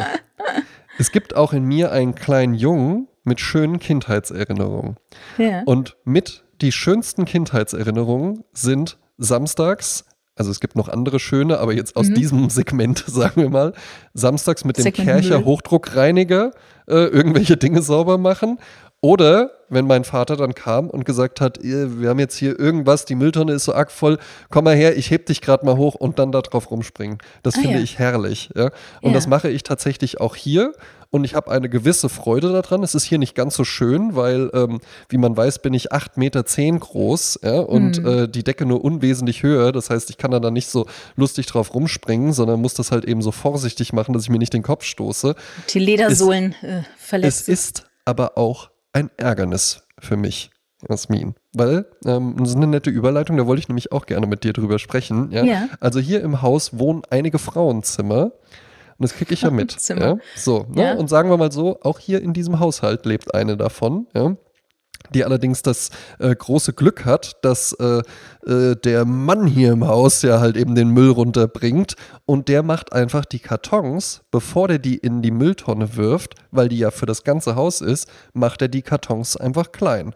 es 0.99 1.11
gibt 1.11 1.35
auch 1.35 1.53
in 1.53 1.65
mir 1.65 1.91
einen 1.91 2.15
kleinen 2.15 2.55
Jungen 2.55 3.09
mit 3.25 3.41
schönen 3.41 3.81
Kindheitserinnerungen. 3.81 4.97
Ja. 5.39 5.63
Und 5.65 5.97
mit 6.05 6.45
die 6.61 6.71
schönsten 6.71 7.25
Kindheitserinnerungen 7.25 8.45
sind 8.53 8.99
samstags 9.19 10.05
also 10.39 10.51
es 10.51 10.61
gibt 10.61 10.77
noch 10.77 10.89
andere 10.91 11.19
schöne, 11.19 11.59
aber 11.59 11.73
jetzt 11.73 11.97
aus 11.97 12.09
mhm. 12.09 12.15
diesem 12.15 12.51
Segment, 12.51 12.99
sagen 13.07 13.41
wir 13.41 13.49
mal, 13.49 13.73
samstags 14.13 14.65
mit 14.65 14.77
dem 14.77 14.83
Segment 14.83 15.09
Kercher 15.09 15.45
Hochdruckreiniger 15.45 16.53
äh, 16.89 17.07
irgendwelche 17.07 17.57
Dinge 17.57 17.83
sauber 17.83 18.19
machen. 18.19 18.59
Oder 19.07 19.53
wenn 19.69 19.87
mein 19.87 20.03
Vater 20.03 20.35
dann 20.35 20.53
kam 20.57 20.91
und 20.91 21.05
gesagt 21.05 21.41
hat, 21.41 21.63
wir 21.63 22.09
haben 22.09 22.19
jetzt 22.19 22.37
hier 22.37 22.59
irgendwas, 22.59 23.05
die 23.05 23.15
Mülltonne 23.15 23.53
ist 23.53 23.63
so 23.63 23.73
arg 23.73 23.93
voll, 23.93 24.19
komm 24.51 24.65
mal 24.65 24.75
her, 24.75 24.97
ich 24.97 25.13
heb 25.13 25.27
dich 25.27 25.41
gerade 25.41 25.65
mal 25.65 25.77
hoch 25.77 25.95
und 25.95 26.19
dann 26.19 26.33
da 26.33 26.43
drauf 26.43 26.73
rumspringen. 26.73 27.19
Das 27.45 27.55
ah, 27.55 27.61
finde 27.61 27.77
ja. 27.77 27.85
ich 27.85 28.01
herrlich. 28.01 28.51
Ja? 28.57 28.73
Und 29.03 29.11
ja. 29.11 29.13
das 29.13 29.29
mache 29.29 29.49
ich 29.49 29.63
tatsächlich 29.63 30.21
auch 30.21 30.35
hier 30.35 30.73
und 31.11 31.23
ich 31.23 31.37
habe 31.37 31.53
eine 31.53 31.69
gewisse 31.69 32.09
Freude 32.09 32.51
daran. 32.51 32.83
Es 32.83 32.97
ist 32.97 33.05
hier 33.05 33.19
nicht 33.19 33.37
ganz 33.37 33.55
so 33.55 33.63
schön, 33.63 34.17
weil, 34.17 34.51
ähm, 34.55 34.81
wie 35.09 35.19
man 35.19 35.37
weiß, 35.37 35.61
bin 35.61 35.73
ich 35.73 35.93
8,10 35.93 36.11
Meter 36.17 36.45
zehn 36.45 36.81
groß 36.81 37.39
ja, 37.45 37.61
und 37.61 38.03
mhm. 38.03 38.09
äh, 38.09 38.29
die 38.29 38.43
Decke 38.43 38.67
nur 38.67 38.85
unwesentlich 38.85 39.45
höher. 39.45 39.71
Das 39.71 39.89
heißt, 39.89 40.11
ich 40.11 40.19
kann 40.19 40.33
da 40.33 40.41
dann 40.41 40.55
nicht 40.55 40.67
so 40.67 40.87
lustig 41.15 41.47
drauf 41.47 41.73
rumspringen, 41.73 42.33
sondern 42.33 42.61
muss 42.61 42.75
das 42.75 42.91
halt 42.91 43.05
eben 43.05 43.23
so 43.23 43.31
vorsichtig 43.31 43.93
machen, 43.93 44.15
dass 44.15 44.25
ich 44.25 44.31
mir 44.31 44.39
nicht 44.41 44.53
den 44.53 44.65
Kopf 44.65 44.83
stoße. 44.83 45.37
Die 45.71 45.79
Ledersohlen 45.79 46.57
es, 46.61 46.69
äh, 46.69 46.83
verletzt. 46.97 47.43
Es 47.43 47.49
ist 47.49 47.85
aber 48.05 48.37
auch 48.37 48.71
ein 48.97 49.11
Ärgernis 49.19 49.83
für 49.99 50.17
mich. 50.17 50.51
Jasmin, 50.89 51.35
weil 51.55 51.87
ähm, 52.05 52.37
das 52.39 52.51
ist 52.51 52.57
eine 52.57 52.67
nette 52.67 52.91
Überleitung, 52.91 53.37
da 53.39 53.47
wollte 53.47 53.61
ich 53.61 53.69
nämlich 53.69 53.93
auch 53.93 54.07
gerne 54.07 54.27
mit 54.27 54.45
dir 54.45 54.53
drüber 54.53 54.79
sprechen. 54.79 55.31
Ja? 55.33 55.43
ja. 55.43 55.69
Also 55.81 56.01
hier 56.01 56.23
im 56.23 56.43
Haus 56.43 56.79
wohnen 56.79 57.03
einige 57.11 57.39
Frauenzimmer 57.39 58.25
und 58.25 58.33
das 58.99 59.15
kriege 59.15 59.35
ich 59.35 59.43
ja 59.43 59.51
mit. 59.51 59.77
Ja? 59.89 60.19
So, 60.37 60.67
ne? 60.71 60.83
ja. 60.83 60.95
Und 60.95 61.09
sagen 61.09 61.31
wir 61.31 61.37
mal 61.37 61.53
so, 61.53 61.81
auch 61.83 61.99
hier 61.99 62.23
in 62.23 62.33
diesem 62.33 62.61
Haushalt 62.61 63.07
lebt 63.07 63.35
eine 63.35 63.57
davon, 63.57 64.07
ja? 64.15 64.37
Die 65.15 65.25
allerdings 65.25 65.63
das 65.63 65.91
äh, 66.19 66.35
große 66.35 66.73
Glück 66.73 67.05
hat, 67.05 67.37
dass 67.43 67.73
äh, 67.75 68.03
äh, 68.47 68.77
der 68.77 69.05
Mann 69.05 69.47
hier 69.47 69.73
im 69.73 69.87
Haus 69.87 70.23
ja 70.23 70.41
halt 70.41 70.57
eben 70.57 70.75
den 70.75 70.91
Müll 70.91 71.11
runterbringt 71.11 71.97
und 72.25 72.49
der 72.49 72.63
macht 72.63 72.93
einfach 72.93 73.25
die 73.25 73.39
Kartons, 73.39 74.23
bevor 74.31 74.69
der 74.69 74.79
die 74.79 74.97
in 74.97 75.23
die 75.23 75.31
Mülltonne 75.31 75.97
wirft, 75.97 76.35
weil 76.51 76.69
die 76.69 76.79
ja 76.79 76.91
für 76.91 77.07
das 77.07 77.25
ganze 77.25 77.57
Haus 77.57 77.81
ist, 77.81 78.09
macht 78.33 78.63
er 78.63 78.69
die 78.69 78.83
Kartons 78.83 79.37
einfach 79.37 79.73
klein. 79.73 80.15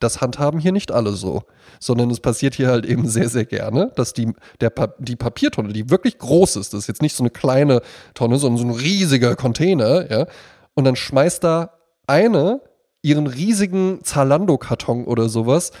Das 0.00 0.22
handhaben 0.22 0.58
hier 0.58 0.72
nicht 0.72 0.92
alle 0.92 1.12
so, 1.12 1.42
sondern 1.78 2.10
es 2.10 2.20
passiert 2.20 2.54
hier 2.54 2.68
halt 2.68 2.86
eben 2.86 3.06
sehr, 3.06 3.28
sehr 3.28 3.44
gerne, 3.44 3.92
dass 3.96 4.14
die, 4.14 4.32
der 4.60 4.70
pa 4.70 4.94
die 4.98 5.16
Papiertonne, 5.16 5.74
die 5.74 5.90
wirklich 5.90 6.16
groß 6.16 6.56
ist, 6.56 6.72
das 6.72 6.80
ist 6.80 6.86
jetzt 6.86 7.02
nicht 7.02 7.14
so 7.14 7.22
eine 7.22 7.30
kleine 7.30 7.82
Tonne, 8.14 8.38
sondern 8.38 8.58
so 8.58 8.64
ein 8.66 8.80
riesiger 8.80 9.36
Container, 9.36 10.10
ja, 10.10 10.26
und 10.72 10.84
dann 10.84 10.96
schmeißt 10.96 11.44
da 11.44 11.72
eine 12.06 12.62
ihren 13.02 13.26
riesigen 13.26 14.00
Zalando-Karton 14.02 15.04
oder 15.04 15.28
sowas 15.28 15.72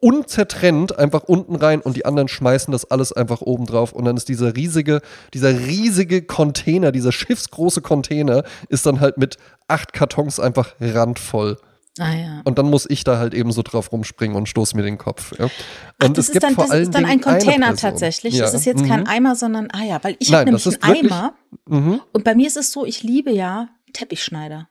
unzertrennt 0.00 0.98
einfach 0.98 1.24
unten 1.24 1.56
rein 1.56 1.80
und 1.80 1.94
die 1.96 2.06
anderen 2.06 2.28
schmeißen 2.28 2.72
das 2.72 2.90
alles 2.90 3.12
einfach 3.12 3.42
oben 3.42 3.66
drauf 3.66 3.92
und 3.92 4.06
dann 4.06 4.16
ist 4.16 4.28
dieser 4.28 4.56
riesige, 4.56 5.02
dieser 5.34 5.50
riesige 5.50 6.22
Container, 6.22 6.90
dieser 6.90 7.12
schiffsgroße 7.12 7.82
Container 7.82 8.42
ist 8.70 8.86
dann 8.86 9.00
halt 9.00 9.18
mit 9.18 9.36
acht 9.68 9.92
Kartons 9.92 10.40
einfach 10.40 10.74
randvoll. 10.80 11.58
Ah, 11.98 12.14
ja. 12.14 12.40
Und 12.44 12.58
dann 12.58 12.70
muss 12.70 12.88
ich 12.88 13.04
da 13.04 13.18
halt 13.18 13.34
eben 13.34 13.52
so 13.52 13.62
drauf 13.62 13.92
rumspringen 13.92 14.36
und 14.36 14.48
stoße 14.48 14.74
mir 14.74 14.82
den 14.82 14.96
Kopf. 14.96 15.38
Ja. 15.38 15.44
Und 15.44 15.52
Ach, 15.98 16.08
das 16.08 16.28
es 16.28 16.32
gibt 16.32 16.44
dann, 16.44 16.54
vor 16.54 16.64
das 16.64 16.70
allen 16.70 16.82
ist 16.84 16.94
dann 16.94 17.04
ein 17.04 17.20
Container 17.20 17.76
tatsächlich. 17.76 18.34
Ja. 18.34 18.44
Das 18.44 18.54
ist 18.54 18.64
jetzt 18.64 18.82
mhm. 18.82 18.88
kein 18.88 19.06
Eimer, 19.06 19.34
sondern, 19.36 19.68
ah 19.72 19.82
ja, 19.82 20.02
weil 20.02 20.16
ich 20.18 20.32
habe 20.32 20.46
nämlich 20.46 20.66
einen 20.82 21.06
Eimer. 21.06 21.34
Mhm. 21.66 22.00
Und 22.12 22.24
bei 22.24 22.34
mir 22.34 22.46
ist 22.46 22.56
es 22.56 22.72
so, 22.72 22.86
ich 22.86 23.02
liebe 23.02 23.32
ja 23.32 23.68
Teppichschneider. 23.92 24.68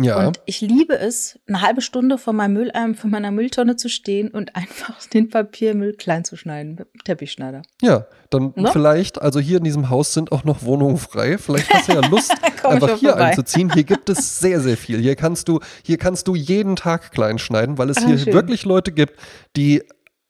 Ja. 0.00 0.26
Und 0.28 0.40
ich 0.46 0.60
liebe 0.60 0.96
es, 0.96 1.38
eine 1.48 1.60
halbe 1.60 1.80
Stunde 1.80 2.18
vor 2.18 2.32
meinem 2.32 2.52
Mülleimer, 2.54 2.94
vor 2.94 3.10
meiner 3.10 3.30
Mülltonne 3.32 3.76
zu 3.76 3.88
stehen 3.88 4.28
und 4.28 4.54
einfach 4.56 5.04
den 5.06 5.28
Papiermüll 5.28 5.94
klein 5.94 6.24
zu 6.24 6.36
schneiden 6.36 6.76
mit 6.76 6.80
dem 6.94 7.04
Teppich,schneider. 7.04 7.62
Ja, 7.82 8.06
dann 8.30 8.52
Ne? 8.56 8.70
vielleicht, 8.72 9.20
also 9.20 9.40
hier 9.40 9.58
in 9.58 9.64
diesem 9.64 9.90
Haus 9.90 10.14
sind 10.14 10.30
auch 10.32 10.44
noch 10.44 10.62
Wohnungen 10.62 10.98
frei. 10.98 11.36
Vielleicht 11.38 11.68
hast 11.72 11.88
du 11.88 11.92
ja 11.94 12.06
Lust, 12.06 12.32
einfach 12.62 12.96
hier 12.98 13.10
vorbei. 13.10 13.24
einzuziehen. 13.26 13.72
Hier 13.72 13.84
gibt 13.84 14.08
es 14.08 14.38
sehr, 14.38 14.60
sehr 14.60 14.76
viel. 14.76 15.00
Hier 15.00 15.16
kannst 15.16 15.48
du, 15.48 15.60
hier 15.82 15.98
kannst 15.98 16.28
du 16.28 16.34
jeden 16.34 16.76
Tag 16.76 17.10
klein 17.12 17.38
schneiden, 17.38 17.76
weil 17.78 17.90
es 17.90 17.96
Ah, 17.98 18.06
hier 18.06 18.18
schön. 18.18 18.32
wirklich 18.34 18.64
Leute 18.64 18.92
gibt, 18.92 19.14
die 19.56 19.82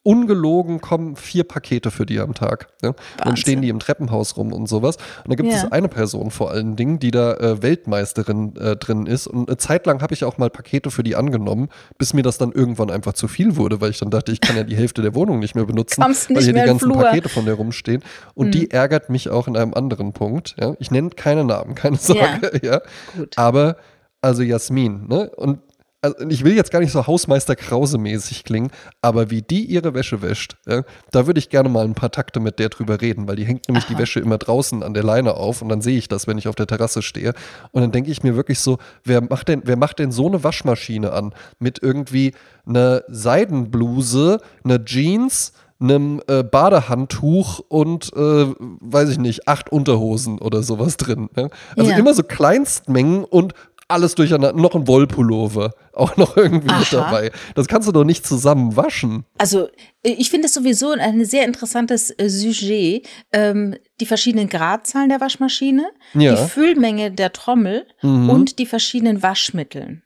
ungelogen 0.09 0.81
kommen 0.81 1.16
vier 1.16 1.44
Pakete 1.44 1.90
für 1.90 2.07
die 2.07 2.18
am 2.18 2.33
Tag. 2.33 2.68
Ja? 2.83 2.88
Und 2.90 2.97
dann 3.25 3.37
stehen 3.37 3.61
die 3.61 3.68
im 3.68 3.79
Treppenhaus 3.79 4.38
rum 4.38 4.55
und 4.55 4.66
sowas. 4.66 4.97
Und 5.25 5.31
da 5.31 5.35
gibt 5.35 5.51
Ja. 5.51 5.57
es 5.59 5.71
eine 5.71 5.88
Person 5.88 6.31
vor 6.31 6.51
allen 6.51 6.77
Dingen, 6.77 6.99
die 6.99 7.11
da 7.11 7.35
äh, 7.35 7.62
Weltmeisterin 7.62 8.57
äh, 8.57 8.77
drin 8.77 9.05
ist. 9.05 9.27
Und 9.27 9.49
eine 9.51 9.59
Zeit 9.59 9.85
lang 9.85 10.01
habe 10.01 10.14
ich 10.14 10.25
auch 10.25 10.38
mal 10.38 10.49
Pakete 10.49 10.90
für 10.90 11.03
die 11.03 11.14
angenommen, 11.14 11.68
bis 11.99 12.14
mir 12.14 12.23
das 12.23 12.38
dann 12.38 12.53
irgendwann 12.53 12.90
einfach 12.90 13.12
zu 13.12 13.29
viel 13.29 13.57
wurde, 13.57 13.83
weil 13.83 13.90
ich 13.90 13.99
dann 13.99 14.11
dachte, 14.11 14.33
ich 14.33 14.40
kann 14.40 14.57
ja 14.57 14.64
die 14.64 14.77
Hälfte 14.77 15.03
der 15.03 15.14
Wohnung 15.14 15.40
nicht 15.40 15.55
mehr 15.55 15.66
benutzen, 15.66 16.03
Kommst 16.03 16.31
weil 16.31 16.37
nicht 16.37 16.44
hier 16.47 16.55
die 16.55 16.61
ganzen 16.61 16.90
Flur. 16.90 17.03
Pakete 17.03 17.29
von 17.29 17.44
der 17.44 17.55
rumstehen. 17.55 18.03
Und 18.35 18.53
die 18.55 18.71
ärgert 18.71 19.11
mich 19.11 19.29
auch 19.29 19.47
in 19.47 19.57
einem 19.59 19.75
anderen 19.75 20.14
Punkt. 20.14 20.57
Ja? 20.59 20.75
Ich 20.79 20.90
nenne 20.90 21.11
keine 21.11 21.44
Namen, 21.44 21.75
keine 21.75 21.97
Sorge. 21.97 22.53
Ja. 22.62 22.81
Gut. 23.16 23.37
Aber, 23.37 23.77
also 24.23 24.42
Jasmin, 24.42 25.07
ne? 25.07 25.31
Und 25.37 25.59
also 26.00 26.16
ich 26.28 26.44
will 26.44 26.54
jetzt 26.54 26.70
gar 26.70 26.80
nicht 26.80 26.92
so 26.92 27.06
Hausmeister 27.06 27.56
Krause-mäßig 27.56 28.44
klingen, 28.44 28.70
aber 29.02 29.30
wie 29.30 29.42
die 29.42 29.64
ihre 29.64 29.94
Wäsche 29.94 30.22
wäscht, 30.22 30.56
ja, 30.66 30.82
da 31.11 31.26
würde 31.26 31.38
ich 31.38 31.48
gerne 31.48 31.68
mal 31.68 31.84
ein 31.84 31.94
paar 31.94 32.11
Takte 32.12 32.38
mit 32.40 32.58
der 32.58 32.68
drüber 32.68 33.00
reden, 33.00 33.26
weil 33.26 33.37
die 33.37 33.44
hängt 33.44 33.68
nämlich 33.68 33.87
die 33.87 33.98
Wäsche 33.98 34.20
immer 34.20 34.38
draußen 34.38 34.82
an 34.82 34.94
der 34.94 35.02
Leine 35.02 35.34
auf 35.34 35.61
und 35.62 35.68
dann 35.68 35.80
sehe 35.80 35.98
ich 35.98 36.08
das, 36.08 36.26
wenn 36.26 36.38
ich 36.38 36.46
auf 36.48 36.54
der 36.54 36.66
Terrasse 36.66 37.02
stehe. 37.02 37.32
Und 37.72 37.82
dann 37.82 37.92
denke 37.92 38.11
ich 38.11 38.22
mir 38.22 38.37
wirklich 38.37 38.61
so, 38.61 38.78
wer 39.04 39.20
macht 39.22 39.48
denn, 39.48 39.62
wer 39.64 39.76
macht 39.76 39.98
denn 39.98 40.12
so 40.12 40.26
eine 40.28 40.44
Waschmaschine 40.44 41.12
an? 41.12 41.34
Mit 41.58 41.82
irgendwie 41.82 42.32
einer 42.66 43.02
Seidenbluse, 43.08 44.40
einer 44.64 44.84
Jeans, 44.84 45.52
einem 45.80 46.20
äh, 46.26 46.42
Badehandtuch 46.42 47.61
und, 47.68 48.12
äh, 48.14 48.46
weiß 48.58 49.11
ich 49.11 49.18
nicht, 49.18 49.46
acht 49.46 49.70
Unterhosen 49.70 50.38
oder 50.38 50.62
sowas 50.62 50.96
drin. 50.96 51.28
Ne? 51.37 51.50
Also 51.76 51.90
Ja. 51.90 51.96
immer 51.96 52.14
so 52.14 52.22
Kleinstmengen 52.24 53.24
und 53.24 53.54
alles 53.88 54.14
durcheinander. 54.14 54.53
Noch 54.53 54.74
ein 54.74 54.87
Wollpullover 54.87 55.74
auch 55.94 56.16
noch 56.16 56.37
irgendwie 56.37 56.66
mit 56.66 56.92
Aha. 56.94 57.11
dabei. 57.11 57.33
Das 57.55 57.66
kannst 57.66 57.88
du 57.88 57.92
doch 57.92 58.05
nicht 58.05 58.24
zusammen 58.27 58.77
waschen. 58.77 59.24
Also 59.38 59.68
äh, 60.03 60.11
ich 60.11 60.31
finde 60.31 60.46
es 60.46 60.55
sowieso 60.55 60.90
ein 60.92 61.24
sehr 61.24 61.44
interessantes 61.44 62.11
äh, 62.11 62.29
Sujet. 62.29 63.09
Ähm, 63.33 63.77
die 64.01 64.07
verschiedenen 64.07 64.48
Gradzahlen 64.48 65.09
der 65.09 65.20
Waschmaschine, 65.20 65.90
Ja. 66.14 66.35
die 66.35 66.48
Füllmenge 66.51 67.11
der 67.11 67.33
Trommel 67.33 67.87
Mhm. 68.03 68.31
und 68.31 68.59
die 68.59 68.66
verschiedenen 68.66 69.22
Waschmitteln. 69.22 70.03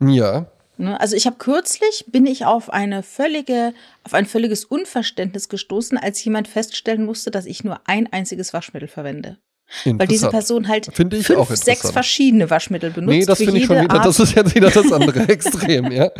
Ja. 0.00 0.46
Ne? 0.76 0.98
Also 1.00 1.14
ich 1.14 1.26
habe 1.26 1.36
kürzlich 1.36 2.06
bin 2.08 2.26
ich 2.26 2.46
auf 2.46 2.70
eine 2.70 3.02
völlige, 3.04 3.74
auf 4.02 4.14
ein 4.14 4.26
völliges 4.26 4.64
Unverständnis 4.64 5.48
gestoßen, 5.48 5.96
als 5.98 6.24
jemand 6.24 6.48
feststellen 6.48 7.04
musste, 7.04 7.30
dass 7.30 7.46
ich 7.46 7.62
nur 7.62 7.80
ein 7.84 8.12
einziges 8.12 8.52
Waschmittel 8.52 8.88
verwende. 8.88 9.38
Weil 9.84 10.06
diese. 10.06 10.28
Person 10.28 10.68
halt 10.68 10.88
fünf, 10.92 11.14
sechs 11.50 11.90
verschiedene 11.90 12.48
Waschmittel 12.50 12.90
benutzt. 12.90 13.16
Nee, 13.16 13.24
das 13.24 13.38
finde 13.38 13.58
ich 13.58 13.66
schon 13.66 13.80
wieder, 13.82 13.94
Art. 13.94 14.06
das 14.06 14.20
ist 14.20 14.34
jetzt 14.34 14.54
wieder 14.54 14.70
das 14.70 14.92
andere 14.92 15.20
Extrem, 15.28 15.90
ja. 15.90 16.10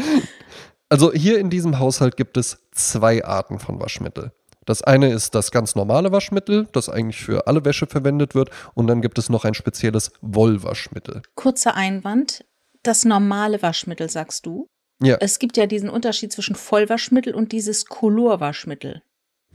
Also 0.89 1.13
hier 1.13 1.39
in 1.39 1.51
diesem 1.51 1.79
Haushalt 1.79 2.17
gibt 2.17 2.37
es 2.37 2.59
zwei 2.73 3.25
Arten 3.25 3.59
von 3.59 3.81
Waschmittel. 3.81 4.33
Das 4.65 4.83
eine 4.83 5.13
ist 5.13 5.35
das 5.35 5.51
ganz 5.51 5.75
normale 5.75 6.11
Waschmittel, 6.13 6.69
das 6.73 6.89
eigentlich 6.89 7.23
für 7.23 7.47
alle 7.47 7.65
Wäsche 7.65 7.87
verwendet 7.87 8.35
wird. 8.35 8.51
Und 8.75 8.87
dann 8.87 9.03
gibt 9.03 9.19
es 9.19 9.29
noch 9.29 9.45
ein 9.45 9.55
spezielles 9.55 10.13
Wollwaschmittel. 10.21 11.23
Kurzer 11.35 11.75
Einwand. 11.75 12.45
Das 12.83 13.05
normale 13.05 13.63
Waschmittel, 13.63 14.11
sagst 14.11 14.47
du. 14.47 14.69
Ja. 15.03 15.17
Es 15.21 15.39
gibt 15.39 15.57
ja 15.57 15.67
diesen 15.67 15.89
Unterschied 15.89 16.33
zwischen 16.33 16.55
Vollwaschmittel 16.55 17.35
und 17.35 17.53
dieses 17.53 17.87
Colorwaschmittel. 17.87 19.03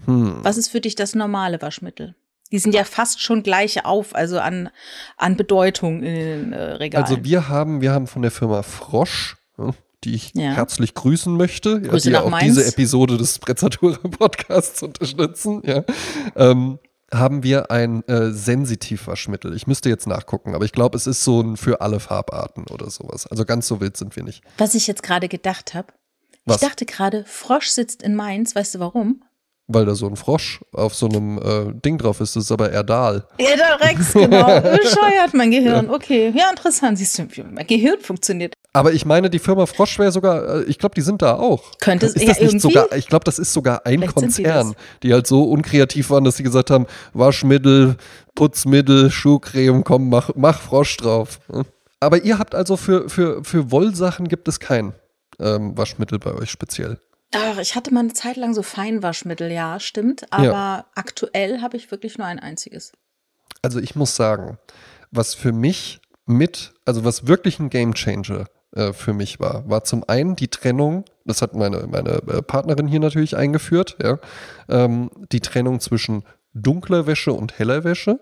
Hm. 0.06 0.43
Was 0.43 0.58
ist 0.58 0.69
für 0.69 0.82
dich 0.82 0.95
das 0.95 1.15
normale 1.15 1.62
Waschmittel? 1.62 2.15
Die 2.52 2.60
sind 2.60 2.74
ja 2.74 2.84
fast 2.84 3.22
schon 3.22 3.44
gleich 3.44 3.86
auf, 3.86 4.16
also 4.16 4.40
an, 4.40 4.70
an 5.18 5.38
Bedeutung 5.38 6.02
in 6.02 6.16
den 6.16 6.54
äh, 6.54 6.62
Regalen. 6.74 7.06
Also 7.06 7.24
wir 7.24 7.48
haben, 7.48 7.82
wir 7.82 7.92
haben 7.94 8.08
von 8.08 8.22
der 8.24 8.32
Firma 8.32 8.64
Frosch, 8.64 9.38
die 10.04 10.16
ich 10.16 10.32
Ja. 10.34 10.52
herzlich 10.54 10.94
grüßen 10.94 11.36
möchte, 11.36 11.82
Grüße 11.82 12.08
die 12.10 12.14
ja 12.14 12.22
auch 12.22 12.30
Mainz. 12.30 12.56
diese 12.56 12.66
Episode 12.68 13.18
des 13.18 13.36
Sprezzatura 13.36 13.98
Podcasts 14.08 14.82
unterstützen, 14.82 15.62
ja, 15.66 15.84
ähm, 16.36 16.80
haben 17.12 17.44
wir 17.44 17.72
ein 17.72 18.08
äh, 18.08 18.32
Sensitivwaschmittel. 18.32 19.56
Ich 19.56 19.68
müsste 19.68 19.90
jetzt 19.90 20.08
nachgucken, 20.08 20.56
aber 20.56 20.64
ich 20.66 20.72
glaube, 20.72 20.96
es 20.96 21.08
ist 21.08 21.24
so 21.24 21.42
ein 21.42 21.58
für 21.58 21.82
alle 21.82 22.00
Farbarten 22.00 22.66
oder 22.68 22.90
sowas. 22.90 23.26
Also 23.28 23.46
ganz 23.46 23.68
so 23.68 23.82
wild 23.82 23.98
sind 23.98 24.16
wir 24.16 24.24
nicht. 24.24 24.44
Was 24.58 24.76
ich 24.76 24.86
jetzt 24.88 25.04
gerade 25.04 25.28
gedacht 25.28 25.74
habe. 25.74 25.88
Ich 26.48 26.56
dachte 26.58 26.86
gerade, 26.86 27.26
Frosch 27.26 27.68
sitzt 27.68 28.02
in 28.02 28.16
Mainz. 28.16 28.56
Weißt 28.56 28.76
du 28.76 28.80
warum? 28.80 29.24
Weil 29.72 29.86
da 29.86 29.94
so 29.94 30.08
ein 30.08 30.16
Frosch 30.16 30.62
auf 30.74 30.96
so 30.96 31.06
einem 31.08 31.38
äh, 31.38 31.72
Ding 31.86 32.00
drauf 32.00 32.22
ist, 32.22 32.36
das 32.36 32.46
ist 32.46 32.52
aber 32.52 32.72
Erdal. 32.72 33.28
Ja, 33.40 33.56
der 33.56 33.80
Rex, 33.88 34.14
genau. 34.14 34.46
Bescheuert, 34.62 35.34
mein 35.36 35.52
Gehirn. 35.52 35.92
Okay, 35.92 36.34
ja, 36.36 36.50
interessant. 36.50 36.98
Siehst 36.98 37.20
du, 37.20 37.28
wie 37.30 37.44
mein 37.44 37.68
Gehirn 37.68 38.00
funktioniert. 38.02 38.56
Aber 38.74 38.94
ich 38.94 39.06
meine, 39.06 39.30
die 39.30 39.38
Firma 39.38 39.68
Frosch 39.68 40.00
wäre 40.00 40.12
sogar, 40.12 40.62
äh, 40.62 40.64
ich 40.64 40.80
glaube, 40.80 40.96
die 40.96 41.02
sind 41.02 41.22
da 41.22 41.36
auch. 41.36 41.62
Könnte 41.80 42.08
es- 42.08 42.14
ist 42.16 42.24
ja, 42.24 42.30
das 42.30 42.40
nicht 42.40 42.62
sogar, 42.62 42.92
ich 42.96 43.06
glaube, 43.08 43.26
das 43.26 43.38
ist 43.38 43.54
sogar 43.54 43.86
ein 43.86 44.00
Vielleicht 44.00 44.16
Konzern, 44.16 44.70
das. 44.70 44.76
die 45.04 45.14
halt 45.14 45.28
so 45.28 45.44
unkreativ 45.44 46.10
waren, 46.10 46.24
dass 46.24 46.38
sie 46.38 46.44
gesagt 46.44 46.72
haben, 46.72 46.88
Waschmittel, 47.14 47.96
Putzmittel, 48.34 49.12
Schuhcreme, 49.12 49.84
komm, 49.84 50.10
mach, 50.10 50.32
mach 50.36 50.60
Frosch 50.62 50.98
drauf. 50.98 51.40
Ja. 51.54 51.62
Aber 52.00 52.24
ihr 52.24 52.40
habt 52.40 52.56
also 52.56 52.76
für, 52.78 53.08
für, 53.10 53.44
für 53.44 53.70
Wollsachen 53.72 54.28
gibt 54.28 54.48
es 54.48 54.60
kein 54.60 54.94
ähm, 55.40 55.78
Waschmittel 55.78 56.18
bei 56.18 56.34
euch 56.34 56.50
speziell. 56.50 56.98
Ach, 57.34 57.60
ich 57.60 57.76
hatte 57.76 57.94
mal 57.94 58.02
eine 58.02 58.13
Zeit 58.13 58.38
lang 58.38 58.54
so 58.54 58.63
Feinwaschmittel, 58.63 59.52
ja, 59.52 59.80
stimmt. 59.80 60.32
Aber 60.32 60.86
aktuell 60.96 61.62
habe 61.62 61.78
ich 61.78 61.92
wirklich 61.92 62.18
nur 62.18 62.28
ein 62.28 62.39
einziges. 62.39 62.92
Also 63.62 63.80
ich 63.80 63.96
muss 63.96 64.15
sagen, 64.15 64.58
was 65.12 65.36
für 65.36 65.52
mich 65.52 66.00
mit, 66.26 66.74
also 66.86 67.04
was 67.04 67.28
wirklich 67.28 67.60
ein 67.60 67.70
Gamechanger 67.70 68.46
äh, 68.76 68.94
für 68.94 69.13
mich 69.13 69.39
war, 69.39 69.68
war 69.70 69.84
zum 69.84 70.04
einen 70.08 70.36
die 70.36 70.48
Trennung, 70.48 71.06
das 71.26 71.42
hat 71.42 71.56
meine, 71.56 71.88
meine 71.88 72.22
äh, 72.28 72.42
Partnerin 72.42 72.88
hier 72.88 73.00
natürlich 73.00 73.36
eingeführt, 73.36 73.98
ja, 74.02 74.20
ähm, 74.68 75.10
die 75.32 75.39
Trennung 75.39 75.80
zwischen 75.80 76.24
dunkler 76.54 77.08
Wäsche 77.08 77.34
und 77.34 77.58
heller 77.58 77.84
Wäsche. 77.84 78.20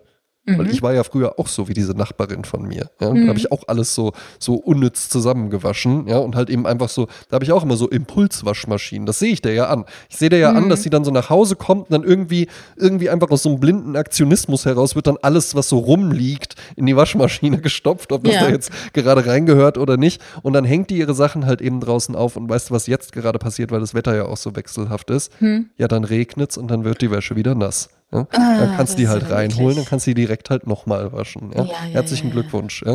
Weil 0.48 0.70
ich 0.70 0.82
war 0.82 0.94
ja 0.94 1.04
früher 1.04 1.38
auch 1.40 1.48
so 1.48 1.68
wie 1.68 1.74
diese 1.74 1.92
Nachbarin 1.92 2.46
von 2.46 2.64
mir. 2.68 2.90
Ja? 3.02 3.14
Da 3.14 3.28
habe 3.28 3.38
ich 3.38 3.52
auch 3.52 3.64
alles 3.68 3.94
so, 3.94 4.14
so 4.40 4.56
unnütz 4.56 5.10
zusammengewaschen, 5.10 6.08
ja, 6.08 6.18
und 6.20 6.36
halt 6.36 6.50
eben 6.50 6.66
einfach 6.66 6.88
so, 6.90 7.08
da 7.30 7.36
habe 7.36 7.44
ich 7.44 7.52
auch 7.52 7.64
immer 7.64 7.76
so 7.76 7.88
Impulswaschmaschinen. 7.90 9.06
Das 9.06 9.20
sehe 9.20 9.34
ich 9.34 9.42
der 9.42 9.54
ja 9.54 9.68
an. 9.68 9.86
Ich 10.10 10.18
sehe 10.18 10.30
der 10.30 10.40
ja 10.40 10.52
an, 10.54 10.70
dass 10.70 10.84
sie 10.84 10.90
dann 10.90 11.04
so 11.04 11.12
nach 11.12 11.30
Hause 11.30 11.56
kommt 11.56 11.90
und 11.90 11.92
dann 11.92 12.04
irgendwie, 12.04 12.48
irgendwie 12.78 13.10
einfach 13.10 13.30
aus 13.30 13.44
so 13.44 13.50
einem 13.50 13.60
blinden 13.60 13.96
Aktionismus 13.96 14.66
heraus 14.66 14.96
wird 14.96 15.08
dann 15.08 15.18
alles, 15.22 15.56
was 15.56 15.70
so 15.70 15.80
rumliegt, 15.80 16.56
in 16.76 16.86
die 16.86 16.96
Waschmaschine 16.96 17.58
gestopft, 17.62 18.12
ob 18.12 18.24
das 18.24 18.36
Ja. 18.36 18.42
da 18.46 18.50
jetzt 18.50 18.72
gerade 18.94 19.26
reingehört 19.26 19.78
oder 19.78 19.98
nicht. 19.98 20.22
Und 20.44 20.54
dann 20.54 20.66
hängt 20.66 20.90
die 20.90 20.98
ihre 20.98 21.14
Sachen 21.14 21.46
halt 21.46 21.62
eben 21.62 21.80
draußen 21.82 22.16
auf 22.16 22.36
und 22.38 22.50
weißt 22.50 22.70
du, 22.70 22.74
was 22.74 22.88
jetzt 22.88 23.12
gerade 23.12 23.40
passiert, 23.40 23.72
weil 23.72 23.80
das 23.80 23.94
Wetter 23.94 24.16
ja 24.16 24.26
auch 24.26 24.38
so 24.38 24.56
wechselhaft 24.56 25.10
ist? 25.10 25.32
Ja, 25.78 25.88
dann 25.88 26.04
regnet's 26.04 26.58
und 26.58 26.70
dann 26.70 26.84
wird 26.84 27.02
die 27.02 27.12
Wäsche 27.12 27.36
wieder 27.36 27.56
nass. 27.56 27.90
Ja? 28.12 28.28
dann 28.32 28.78
kannst 28.78 28.94
du 28.94 28.98
die 28.98 29.08
Ah, 29.08 29.12
halt 29.12 29.30
reinholen, 29.30 29.76
dann 29.78 29.86
kannst 29.86 30.08
du 30.08 30.12
die 30.12 30.16
direkt 30.22 30.50
halt 30.50 30.66
nochmal 30.68 31.12
waschen. 31.12 31.52
Ja? 31.56 31.66
Ja, 31.66 31.74
Herzlichen. 31.82 32.32
Glückwunsch. 32.32 32.84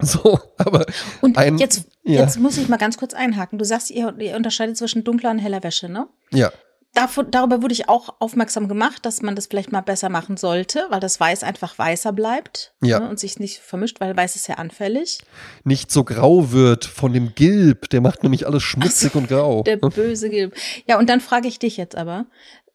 So, 0.00 0.40
aber 0.56 0.86
Und 1.20 1.36
ein, 1.36 1.58
jetzt, 1.58 1.84
jetzt 2.02 2.38
muss 2.40 2.56
ich 2.56 2.68
mal 2.68 2.78
ganz 2.78 2.96
kurz 2.96 3.12
einhaken. 3.12 3.58
Du 3.58 3.64
sagst, 3.64 3.90
ihr, 3.90 4.12
ihr 4.18 4.36
unterscheidet 4.36 4.76
zwischen 4.76 5.04
dunkler 5.04 5.30
und 5.30 5.38
heller 5.38 5.62
Wäsche, 5.62 5.88
ne? 5.88 6.08
ja, 6.32 6.50
Davon, 6.94 7.30
darüber 7.30 7.62
wurde 7.62 7.72
ich 7.72 7.88
auch 7.88 8.16
aufmerksam 8.18 8.68
gemacht, 8.68 9.06
dass 9.06 9.22
man 9.22 9.34
das 9.34 9.46
vielleicht 9.46 9.72
mal 9.72 9.80
besser 9.80 10.10
machen 10.10 10.36
sollte, 10.36 10.86
weil 10.90 11.00
das 11.00 11.18
Weiß 11.20 11.42
einfach 11.42 11.78
weißer 11.78 12.12
bleibt 12.12 12.74
Ja. 12.82 13.00
ne, 13.00 13.08
und 13.08 13.18
sich 13.18 13.38
nicht 13.38 13.60
vermischt, 13.60 13.98
weil 14.00 14.14
Weiß 14.14 14.36
ist 14.36 14.46
ja 14.46 14.56
anfällig. 14.56 15.20
nicht 15.64 15.90
so 15.90 16.04
grau 16.04 16.52
wird 16.52 16.84
von 16.84 17.12
dem 17.14 17.34
Gilb, 17.34 17.88
der 17.90 18.02
macht 18.02 18.22
nämlich 18.24 18.46
alles 18.46 18.62
schmutzig 18.62 19.14
und 19.14 19.28
grau. 19.28 19.62
Der 19.62 19.76
böse 19.78 20.28
Gilb. 20.28 20.54
Ja, 20.86 20.98
und 20.98 21.08
dann 21.08 21.20
frage 21.20 21.48
ich 21.48 21.58
dich 21.58 21.78
jetzt 21.78 21.96
aber, 21.96 22.26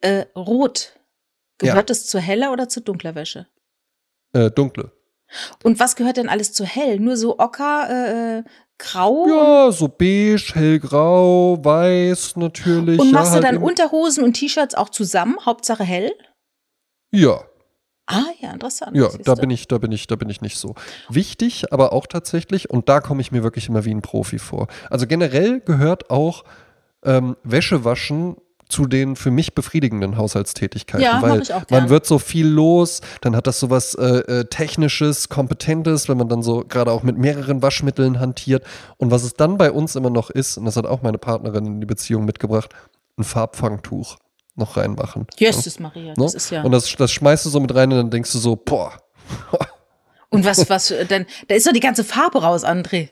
äh, 0.02 0.26
Rot, 0.36 0.94
gehört 1.58 1.90
es 1.90 2.06
zu 2.06 2.20
heller 2.20 2.52
oder 2.52 2.70
zu 2.70 2.82
dunkler 2.82 3.16
Wäsche? 3.16 3.48
Äh, 4.34 4.52
dunkle. 4.52 4.92
Und 5.64 5.80
was 5.80 5.96
gehört 5.96 6.18
denn 6.18 6.30
alles 6.30 6.54
zu 6.54 6.64
hell? 6.66 7.00
Nur 7.00 7.18
so 7.18 7.38
Ocker, 7.40 8.44
äh, 8.46 8.50
Grau? 8.78 9.28
Ja, 9.28 9.72
so 9.72 9.88
beige, 9.88 10.52
hellgrau, 10.54 11.58
weiß 11.64 12.36
natürlich. 12.38 13.00
Und 13.00 13.08
ja, 13.08 13.14
machst 13.14 13.32
du 13.32 13.36
halt 13.36 13.44
dann 13.44 13.56
eben- 13.56 13.64
Unterhosen 13.64 14.24
und 14.24 14.34
T-Shirts 14.34 14.76
auch 14.76 14.90
zusammen? 14.90 15.36
Hauptsache 15.46 15.84
hell? 15.84 16.12
Ja, 17.12 17.42
Ah, 18.10 18.24
ja, 18.40 18.52
interessant. 18.54 18.96
Ja, 18.96 19.10
da 19.26 19.36
bin 19.36 19.50
ich, 19.50 19.68
da 19.68 19.80
bin 19.80 19.92
ich, 19.92 20.08
da 20.08 20.16
bin 20.16 20.30
ich 20.30 20.40
nicht 20.40 20.58
so. 20.58 20.76
Wichtig, 21.10 21.74
aber 21.74 21.92
auch 21.92 22.08
tatsächlich, 22.08 22.70
und 22.70 22.88
da 22.88 23.02
komme 23.02 23.20
ich 23.20 23.34
mir 23.34 23.44
wirklich 23.44 23.68
immer 23.68 23.84
wie 23.84 23.94
ein 23.94 24.02
Profi 24.02 24.40
vor. 24.40 24.68
Also 24.90 25.08
generell 25.08 25.60
gehört 25.60 26.10
auch 26.10 26.46
ähm, 27.04 27.36
Wäsche 27.44 27.84
waschen 27.84 28.38
zu 28.70 28.86
den 28.86 29.16
für 29.16 29.32
mich 29.32 29.56
befriedigenden 29.56 30.18
Haushaltstätigkeiten, 30.18 31.04
Ja, 31.04 31.22
weil 31.22 31.42
ich 31.42 31.54
auch 31.54 31.64
man 31.70 31.90
wird 31.90 32.06
so 32.06 32.20
viel 32.20 32.48
los, 32.48 33.02
dann 33.22 33.36
hat 33.36 33.48
das 33.48 33.60
so 33.60 33.70
was 33.70 33.94
äh, 33.96 34.04
äh, 34.06 34.46
technisches, 34.46 35.30
kompetentes, 35.30 36.10
wenn 36.10 36.18
man 36.18 36.28
dann 36.30 36.44
so 36.44 36.64
gerade 36.68 36.92
auch 36.92 37.04
mit 37.04 37.18
mehreren 37.18 37.62
Waschmitteln 37.62 38.20
hantiert 38.20 38.64
und 38.98 39.12
was 39.12 39.24
es 39.24 39.34
dann 39.34 39.58
bei 39.58 39.72
uns 39.72 39.96
immer 39.96 40.10
noch 40.10 40.30
ist 40.30 40.58
und 40.58 40.66
das 40.66 40.76
hat 40.76 40.86
auch 40.86 41.02
meine 41.02 41.18
Partnerin 41.18 41.66
in 41.66 41.80
die 41.82 41.88
Beziehung 41.88 42.26
mitgebracht, 42.26 42.72
ein 43.18 43.24
Farbfangtuch 43.24 44.18
noch 44.56 44.76
reinmachen. 44.76 45.28
Jesus 45.38 45.80
Maria, 45.80 46.10
Ne? 46.10 46.14
das 46.18 46.34
ist 46.34 46.50
ja. 46.50 46.64
Und 46.64 46.72
das, 46.72 46.94
das 46.96 47.12
schmeißt 47.12 47.46
du 47.46 47.50
so 47.50 47.60
mit 47.60 47.74
rein 47.74 47.92
und 47.92 47.98
dann 47.98 48.10
denkst 48.10 48.32
du 48.32 48.40
so, 48.40 48.56
boah, 48.56 48.92
Und 50.30 50.46
was, 50.46 50.70
was, 50.70 50.94
denn, 51.10 51.26
da 51.48 51.56
ist 51.56 51.66
doch 51.68 51.72
die 51.72 51.80
ganze 51.80 52.04
Farbe 52.04 52.42
raus, 52.42 52.66
André. 52.66 53.10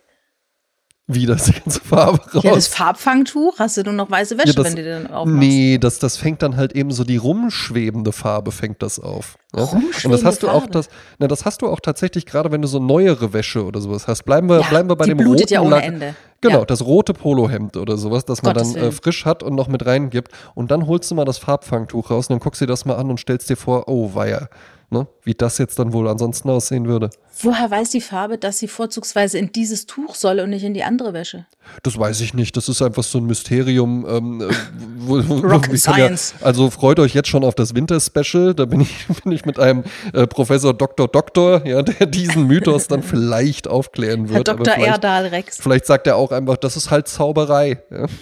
Wie 1.07 1.25
das 1.27 1.43
die 1.45 1.51
ganze 1.59 1.79
Farbe 1.81 2.19
raus. 2.33 2.43
Ja, 2.43 2.55
das 2.55 2.67
Farbfangtuch, 2.67 3.59
hast 3.59 3.77
du 3.77 3.83
nur 3.83 3.93
noch 3.93 4.09
weiße 4.09 4.37
Wäsche, 4.37 4.47
Ja, 4.49 4.53
das- 4.55 4.65
wenn 4.65 4.75
du 4.75 4.83
den 4.83 5.07
aufmachst. 5.11 5.37
Nee, 5.39 5.77
das, 5.77 5.99
das 5.99 6.17
fängt 6.17 6.41
dann 6.41 6.55
halt 6.57 6.73
eben 6.73 6.91
so 6.91 7.03
die 7.03 7.17
rumschwebende 7.17 8.11
Farbe 8.11 8.51
fängt 8.51 8.81
das 8.81 8.99
auf. 8.99 9.37
Ja? 9.55 9.61
Und 9.61 9.65
das 9.67 9.73
Rumschwebende 9.73 10.23
hast 10.25 10.43
du 10.43 10.49
auch 10.49 10.65
das, 10.67 10.89
na, 11.19 11.27
das 11.27 11.45
hast 11.45 11.61
du 11.61 11.67
auch 11.67 11.79
tatsächlich 11.79 12.25
gerade, 12.25 12.51
wenn 12.51 12.61
du 12.61 12.67
so 12.67 12.79
neuere 12.79 13.33
Wäsche 13.33 13.63
oder 13.65 13.81
sowas 13.81 14.07
hast. 14.07 14.23
Bleiben 14.23 14.49
wir, 14.49 14.61
Ja, 14.61 14.67
bleiben 14.67 14.89
wir 14.89 14.95
bei 14.95 15.05
die 15.05 15.11
dem 15.11 15.17
blutet 15.19 15.41
roten 15.51 15.53
ja 15.53 15.61
ohne 15.61 15.81
Ende. 15.83 16.15
Genau, 16.41 16.59
Ja. 16.59 16.65
das 16.65 16.83
rote 16.83 17.13
Polohemd 17.13 17.77
oder 17.77 17.97
sowas, 17.97 18.25
das 18.25 18.41
man 18.43 18.53
Gottes 18.53 18.73
dann 18.73 18.83
äh, 18.85 18.91
frisch 18.91 19.25
hat 19.25 19.43
und 19.43 19.55
noch 19.55 19.67
mit 19.67 19.85
reingibt. 19.85 20.31
Und 20.55 20.71
dann 20.71 20.87
holst 20.87 21.09
du 21.11 21.15
mal 21.15 21.25
das 21.25 21.37
Farbfangtuch 21.37 22.09
raus 22.09 22.27
und 22.27 22.33
dann 22.33 22.39
guckst 22.39 22.61
du 22.61 22.65
dir 22.65 22.71
das 22.73 22.85
mal 22.85 22.95
an 22.95 23.09
und 23.09 23.19
stellst 23.19 23.49
dir 23.49 23.57
vor, 23.57 23.87
oh 23.87 24.11
weia, 24.15 24.47
ne? 24.95 25.07
wie 25.25 25.33
das 25.33 25.57
jetzt 25.57 25.79
dann 25.79 25.91
wohl 25.91 26.07
ansonsten 26.07 26.49
aussehen 26.49 26.87
würde. 26.87 27.09
Woher 27.41 27.69
weiß 27.69 27.89
die 27.89 28.01
Farbe, 28.01 28.37
dass 28.37 28.59
sie 28.59 28.67
vorzugsweise 28.67 29.37
in 29.37 29.51
dieses 29.51 29.87
Tuch 29.87 30.15
soll 30.15 30.39
und 30.39 30.51
nicht 30.51 30.63
in 30.63 30.73
die 30.73 30.83
andere 30.83 31.13
Wäsche? 31.13 31.45
Das 31.83 31.97
weiß 31.97 32.21
ich 32.21 32.33
nicht. 32.33 32.55
Das 32.55 32.69
ist 32.69 32.81
einfach 32.81 33.03
so 33.03 33.17
ein 33.17 33.25
Mysterium. 33.25 34.05
Ähm, 34.07 34.41
äh, 34.41 34.53
wo, 34.99 35.21
wo, 35.27 35.35
Rocket 35.39 35.63
können 35.63 35.73
ja, 35.73 35.77
Science. 35.77 36.35
also 36.41 36.69
freut 36.69 36.99
euch 36.99 37.13
jetzt 37.13 37.27
schon 37.27 37.43
auf 37.43 37.55
das 37.55 37.75
Winter-Special. 37.75 38.53
Da 38.53 38.65
bin 38.65 38.81
ich, 38.81 39.07
bin 39.23 39.33
ich 39.33 39.45
mit 39.45 39.59
einem 39.59 39.83
äh, 40.13 40.27
Professor 40.27 40.73
Dr. 40.73 41.07
Doktor, 41.07 41.65
ja, 41.65 41.81
der 41.81 42.05
diesen 42.05 42.47
Mythos 42.47 42.87
dann 42.87 43.03
vielleicht 43.03 43.67
aufklären 43.67 44.27
Herr 44.27 44.35
wird. 44.35 44.49
aber 44.49 44.63
Dr. 44.63 44.85
Erdal 44.85 45.27
Rex. 45.27 45.57
Vielleicht 45.57 45.87
sagt 45.87 46.07
er 46.07 46.15
auch 46.15 46.31
einfach, 46.31 46.57
das 46.57 46.77
ist 46.77 46.91
halt 46.91 47.07
Zauberei. 47.07 47.81
Ja. 47.89 48.05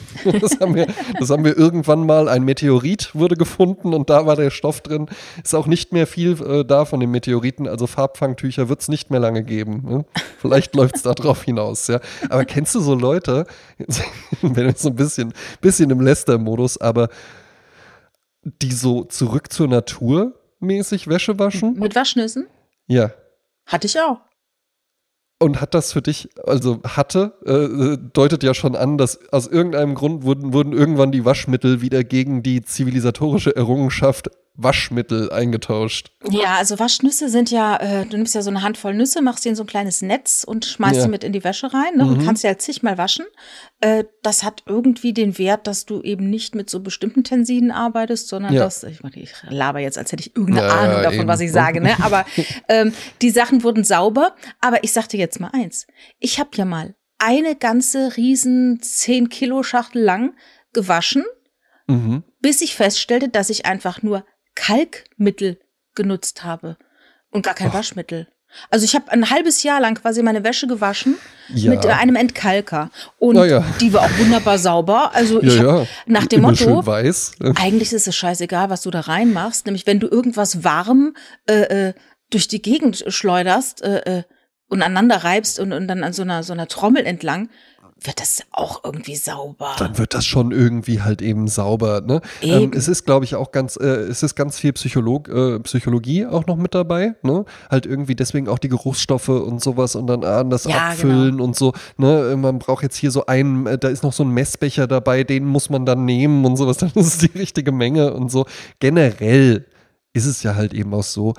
Das, 0.43 0.59
haben 0.59 0.75
wir, 0.75 0.87
das 1.19 1.29
haben 1.29 1.45
wir 1.45 1.57
irgendwann 1.57 2.05
mal, 2.05 2.27
ein 2.27 2.43
Meteorit 2.43 3.13
wurde 3.13 3.35
gefunden 3.35 3.93
und 3.93 4.09
da 4.09 4.25
war 4.25 4.35
der 4.35 4.49
Stoff 4.49 4.81
drin. 4.81 5.07
Ist 5.43 5.53
auch 5.53 5.67
nicht 5.67 5.93
mehr 5.93 6.07
viel 6.07 6.41
äh, 6.41 6.62
da 6.63 6.85
von 6.85 6.99
den 6.99 7.11
Meteoriten, 7.11 7.67
also 7.67 7.87
Farbfangtücher 7.87 8.69
wird 8.69 8.81
es 8.81 8.89
nicht 8.89 9.09
mehr 9.09 9.19
lange 9.19 9.43
geben. 9.43 9.83
Ne? 9.85 10.05
Vielleicht 10.39 10.75
läuft 10.75 10.95
es 10.95 11.03
darauf 11.03 11.43
hinaus. 11.43 11.87
Ja. 11.87 11.99
Aber 12.29 12.45
kennst 12.45 12.75
du 12.75 12.79
so 12.79 12.95
Leute, 12.95 13.45
wenn 14.41 14.55
wir 14.55 14.73
so 14.75 14.89
ein 14.89 14.95
bisschen, 14.95 15.33
bisschen 15.61 15.89
im 15.89 16.01
Lester-Modus, 16.01 16.79
aber 16.79 17.09
die 18.43 18.71
so 18.71 19.03
zurück 19.03 19.51
zur 19.51 19.67
Natur 19.67 20.33
mäßig 20.59 21.07
Wäsche 21.07 21.39
waschen? 21.39 21.79
Mit 21.79 21.95
Waschnüssen? 21.95 22.47
Ja. 22.87 23.11
Hatte 23.65 23.87
ich 23.87 23.99
auch. 23.99 24.19
Und 25.39 25.59
hat 25.59 25.73
das 25.73 25.91
für 25.91 26.01
dich, 26.01 26.29
also 26.45 26.79
hatte, 26.83 27.33
äh, 27.45 27.97
deutet 28.13 28.43
ja 28.43 28.53
schon 28.53 28.75
an, 28.75 28.97
dass 28.97 29.19
aus 29.31 29.47
irgendeinem 29.47 29.93
Grund 29.93 30.23
wurden, 30.23 30.53
wurden 30.53 30.71
irgendwann 30.71 31.11
die 31.11 31.25
Waschmittel 31.25 31.81
wieder 31.81 32.03
gegen 32.05 32.43
die 32.43 32.61
zivilisatorische 32.61 33.53
Errungenschaft 33.53 34.29
Waschmittel 34.55 35.31
eingetauscht. 35.31 36.11
Ja, 36.29 36.55
also 36.57 36.77
Waschnüsse 36.77 37.27
sind 37.29 37.49
ja, 37.49 37.75
äh, 37.77 38.05
du 38.05 38.17
nimmst 38.17 38.35
ja 38.35 38.43
so 38.43 38.51
eine 38.51 38.61
Handvoll 38.61 38.93
Nüsse, 38.93 39.21
machst 39.23 39.43
die 39.45 39.49
in 39.49 39.55
so 39.55 39.63
ein 39.63 39.67
kleines 39.67 40.03
Netz 40.03 40.43
und 40.47 40.65
schmeißt 40.65 40.95
Ja. 40.97 41.01
sie 41.01 41.07
mit 41.09 41.23
in 41.23 41.33
die 41.33 41.43
Wäsche 41.43 41.73
rein 41.73 41.97
ne, 41.97 42.05
und 42.05 42.23
kannst 42.23 42.43
sie 42.43 42.47
halt 42.47 42.61
zigmal 42.61 42.99
waschen. 42.99 43.25
Äh, 43.81 44.03
das 44.21 44.43
hat 44.43 44.61
irgendwie 44.67 45.11
den 45.11 45.39
Wert, 45.39 45.65
dass 45.65 45.85
du 45.85 46.01
eben 46.01 46.29
nicht 46.29 46.53
mit 46.53 46.69
so 46.69 46.81
bestimmten 46.81 47.23
Tensiden 47.23 47.71
arbeitest, 47.71 48.27
sondern 48.27 48.53
Ja. 48.53 48.63
dass, 48.63 48.83
ich, 48.83 49.01
meine, 49.01 49.15
ich 49.17 49.33
laber 49.49 49.79
jetzt, 49.79 49.97
als 49.97 50.11
hätte 50.11 50.21
ich 50.21 50.35
irgendeine 50.35 50.67
Ja, 50.67 50.73
Ahnung 50.75 50.95
ja, 50.97 51.01
davon, 51.03 51.19
eben. 51.21 51.27
was 51.27 51.39
ich 51.39 51.51
sage, 51.51 51.81
ne? 51.81 51.95
Aber 52.03 52.23
ähm, 52.69 52.93
die 53.23 53.31
Sachen 53.31 53.63
wurden 53.63 53.83
sauber. 53.83 54.35
Aber 54.61 54.83
ich 54.83 54.93
sag 54.93 55.09
dir 55.09 55.17
jetzt 55.19 55.39
mal 55.39 55.49
eins. 55.53 55.87
Ich 56.19 56.39
habe 56.39 56.51
ja 56.55 56.65
mal 56.65 56.93
eine 57.17 57.55
ganze 57.55 58.17
riesen 58.17 58.81
10 58.81 59.29
Kilo 59.29 59.63
Schachtel 59.63 60.03
lang 60.03 60.35
gewaschen 60.73 61.23
Mhm. 61.85 62.23
bis 62.39 62.61
ich 62.61 62.75
feststellte, 62.75 63.27
dass 63.27 63.49
ich 63.49 63.65
einfach 63.65 64.01
nur 64.01 64.23
Kalkmittel 64.55 65.59
genutzt 65.95 66.43
habe 66.43 66.77
und 67.29 67.43
gar 67.43 67.53
kein 67.53 67.73
Waschmittel. 67.73 68.27
Also 68.69 68.85
ich 68.85 68.93
habe 68.93 69.11
ein 69.11 69.29
halbes 69.31 69.63
Jahr 69.63 69.81
lang 69.81 69.95
quasi 69.95 70.21
meine 70.21 70.43
Wäsche 70.43 70.67
gewaschen 70.67 71.15
Ja. 71.49 71.71
mit 71.71 71.85
äh, 71.85 71.89
einem 71.89 72.15
Entkalker 72.15 72.91
und 73.17 73.35
ja. 73.35 73.65
die 73.81 73.91
war 73.93 74.01
auch 74.01 74.17
wunderbar 74.19 74.59
sauber. 74.59 75.11
Also 75.15 75.41
ich 75.41 75.59
hab 75.59 75.87
nach 76.05 76.27
dem 76.27 76.39
Immer 76.39 76.49
Motto, 76.49 76.85
weiß. 76.85 77.31
Eigentlich 77.55 77.91
ist 77.93 78.07
es 78.07 78.15
scheißegal, 78.15 78.69
was 78.69 78.83
du 78.83 78.91
da 78.91 79.01
reinmachst. 79.01 79.65
Nämlich, 79.65 79.87
wenn 79.87 79.99
du 79.99 80.07
irgendwas 80.07 80.63
warm 80.63 81.15
äh, 81.49 81.87
äh, 81.87 81.93
durch 82.29 82.47
die 82.47 82.61
Gegend 82.61 83.03
schleuderst 83.07 83.81
äh, 83.81 84.19
äh, 84.19 84.23
und 84.67 84.83
aneinander 84.83 85.23
reibst 85.23 85.59
und, 85.59 85.73
und 85.73 85.87
dann 85.87 86.03
an 86.03 86.13
so 86.13 86.21
einer, 86.21 86.43
so 86.43 86.53
einer 86.53 86.67
Trommel 86.67 87.05
entlang, 87.05 87.49
wird 88.05 88.19
das 88.19 88.43
auch 88.51 88.83
irgendwie 88.83 89.15
sauber. 89.15 89.75
Dann 89.77 89.97
wird 89.97 90.13
das 90.13 90.25
schon 90.25 90.51
irgendwie 90.51 91.01
halt 91.01 91.21
eben 91.21 91.47
sauber. 91.47 92.01
Ne? 92.01 92.21
Ähm, 92.41 92.63
Eben. 92.63 92.73
es 92.73 92.87
ist, 92.87 93.05
glaube 93.05 93.25
ich, 93.25 93.35
auch 93.35 93.51
ganz, 93.51 93.77
äh, 93.77 93.85
es 93.85 94.23
ist 94.23 94.35
ganz 94.35 94.59
viel 94.59 94.73
Psycholog, 94.73 95.29
äh, 95.29 95.59
Psychologie 95.59 96.25
auch 96.25 96.45
noch 96.45 96.57
mit 96.57 96.75
dabei. 96.75 97.15
Ne? 97.23 97.45
Halt 97.69 97.85
irgendwie 97.85 98.15
deswegen 98.15 98.47
auch 98.47 98.59
die 98.59 98.69
Geruchsstoffe 98.69 99.29
und 99.29 99.61
sowas 99.61 99.95
und 99.95 100.07
dann 100.07 100.23
ah, 100.23 100.43
das 100.43 100.65
Ja, 100.65 100.89
Abfüllen 100.89 101.39
und 101.39 101.55
so. 101.55 101.73
Ne? 101.97 102.31
Äh, 102.31 102.35
Man 102.35 102.59
braucht 102.59 102.83
jetzt 102.83 102.97
hier 102.97 103.11
so 103.11 103.25
einen, 103.25 103.67
äh, 103.67 103.77
da 103.77 103.89
ist 103.89 104.03
noch 104.03 104.13
so 104.13 104.23
ein 104.23 104.29
Messbecher 104.29 104.87
dabei, 104.87 105.23
den 105.23 105.45
muss 105.45 105.69
man 105.69 105.85
dann 105.85 106.05
nehmen 106.05 106.45
und 106.45 106.57
sowas. 106.57 106.77
Dann 106.83 106.91
ist 106.95 107.07
es 107.07 107.17
die 107.19 107.37
richtige 107.37 107.71
Menge 107.71 108.13
und 108.13 108.29
so. 108.29 108.45
Generell 108.79 109.65
ist 110.13 110.25
es 110.25 110.43
ja 110.43 110.55
halt 110.55 110.73
eben 110.73 110.93
auch 110.93 111.03
so, 111.03 111.33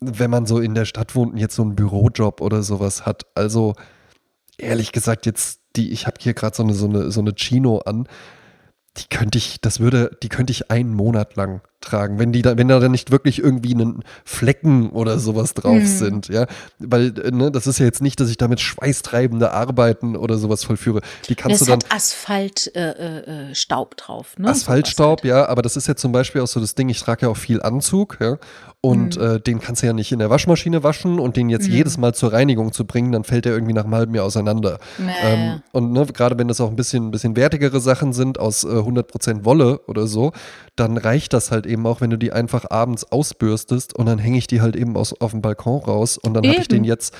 wenn 0.00 0.30
man 0.30 0.46
so 0.46 0.58
in 0.58 0.74
der 0.74 0.84
Stadt 0.84 1.14
wohnt 1.14 1.32
und 1.32 1.38
jetzt 1.38 1.54
so 1.54 1.62
einen 1.62 1.76
Bürojob 1.76 2.40
oder 2.40 2.62
sowas 2.62 3.06
hat. 3.06 3.26
Also 3.34 3.74
ehrlich 4.58 4.92
gesagt, 4.92 5.26
jetzt 5.26 5.61
die, 5.76 5.92
ich 5.92 6.06
habe 6.06 6.16
hier 6.20 6.34
gerade 6.34 6.56
so 6.56 6.62
eine, 6.62 6.74
so 6.74 6.86
eine, 6.86 7.10
so 7.10 7.20
eine 7.20 7.34
Chino 7.34 7.78
an, 7.78 8.08
die 8.96 9.08
könnte 9.08 9.38
ich, 9.38 9.60
das 9.60 9.80
würde, 9.80 10.16
die 10.22 10.28
könnte 10.28 10.50
ich 10.50 10.70
einen 10.70 10.94
Monat 10.94 11.36
lang 11.36 11.62
tragen, 11.82 12.18
wenn 12.18 12.32
die 12.32 12.42
da, 12.42 12.56
wenn 12.56 12.68
da 12.68 12.80
dann 12.80 12.92
nicht 12.92 13.10
wirklich 13.10 13.38
irgendwie 13.38 13.74
einen 13.74 14.02
Flecken 14.24 14.90
oder 14.90 15.18
sowas 15.18 15.54
drauf 15.54 15.82
Mhm. 15.82 15.86
sind, 15.86 16.28
ja. 16.28 16.46
Weil, 16.78 17.18
äh, 17.18 17.30
ne, 17.30 17.50
das 17.50 17.66
ist 17.66 17.78
ja 17.78 17.84
jetzt 17.86 18.00
nicht, 18.02 18.18
dass 18.20 18.30
ich 18.30 18.36
damit 18.36 18.60
schweißtreibende 18.60 19.52
Arbeiten 19.52 20.16
oder 20.16 20.36
sowas 20.38 20.64
vollführe. 20.64 21.00
Die 21.28 21.34
kannst 21.34 21.60
es 21.60 21.66
du 21.66 21.72
dann. 21.72 21.80
hat 21.82 21.92
Asphalt 21.94 22.70
äh, 22.74 22.90
äh, 22.90 23.50
äh, 23.50 23.54
drauf. 23.96 24.34
Ne? 24.38 24.48
Asphaltstaub, 24.48 25.20
Sowas 25.20 25.28
ja, 25.28 25.48
aber 25.48 25.62
das 25.62 25.76
ist 25.76 25.86
ja 25.88 25.94
zum 25.96 26.12
Beispiel 26.12 26.40
auch 26.40 26.46
so 26.46 26.60
das 26.60 26.74
Ding, 26.74 26.88
ich 26.88 27.00
trage 27.00 27.22
ja 27.26 27.28
auch 27.28 27.36
viel 27.36 27.62
Anzug, 27.62 28.18
ja. 28.20 28.38
Und 28.84 29.16
Mhm. 29.16 29.22
äh, 29.22 29.40
den 29.40 29.60
kannst 29.60 29.82
du 29.82 29.86
ja 29.86 29.92
nicht 29.92 30.10
in 30.10 30.18
der 30.18 30.28
Waschmaschine 30.28 30.82
waschen 30.82 31.20
und 31.20 31.36
den 31.36 31.48
jetzt 31.50 31.68
jedes 31.68 31.98
Mal 31.98 32.14
zur 32.14 32.32
Reinigung 32.32 32.72
zu 32.72 32.84
bringen, 32.84 33.12
dann 33.12 33.22
fällt 33.22 33.44
der 33.44 33.52
irgendwie 33.52 33.74
nach 33.74 33.84
einem 33.84 33.94
halben 33.94 34.14
Jahr 34.14 34.24
auseinander. 34.24 34.78
Ja, 34.98 35.04
ja, 35.06 35.34
ähm. 35.34 35.62
Und 35.70 35.92
ne, 35.92 36.04
gerade 36.06 36.36
wenn 36.36 36.48
das 36.48 36.60
auch 36.60 36.68
ein 36.68 36.74
bisschen, 36.74 37.06
ein 37.08 37.10
bisschen 37.12 37.36
wertigere 37.36 37.80
Sachen 37.80 38.12
sind, 38.12 38.40
aus 38.40 38.64
äh, 38.64 38.68
100% 38.68 39.44
Wolle 39.44 39.78
oder 39.86 40.08
so, 40.08 40.32
dann 40.76 40.96
reicht 40.96 41.32
das 41.32 41.50
halt 41.50 41.66
eben 41.66 41.86
auch, 41.86 42.00
wenn 42.00 42.10
du 42.10 42.16
die 42.16 42.32
einfach 42.32 42.70
abends 42.70 43.04
ausbürstest 43.04 43.94
und 43.94 44.06
dann 44.06 44.18
hänge 44.18 44.38
ich 44.38 44.46
die 44.46 44.60
halt 44.60 44.76
eben 44.76 44.96
aus, 44.96 45.12
auf 45.20 45.32
dem 45.32 45.42
Balkon 45.42 45.82
raus 45.82 46.18
und 46.18 46.34
dann 46.34 46.46
habe 46.46 46.60
ich 46.60 46.68
den 46.68 46.84
jetzt 46.84 47.14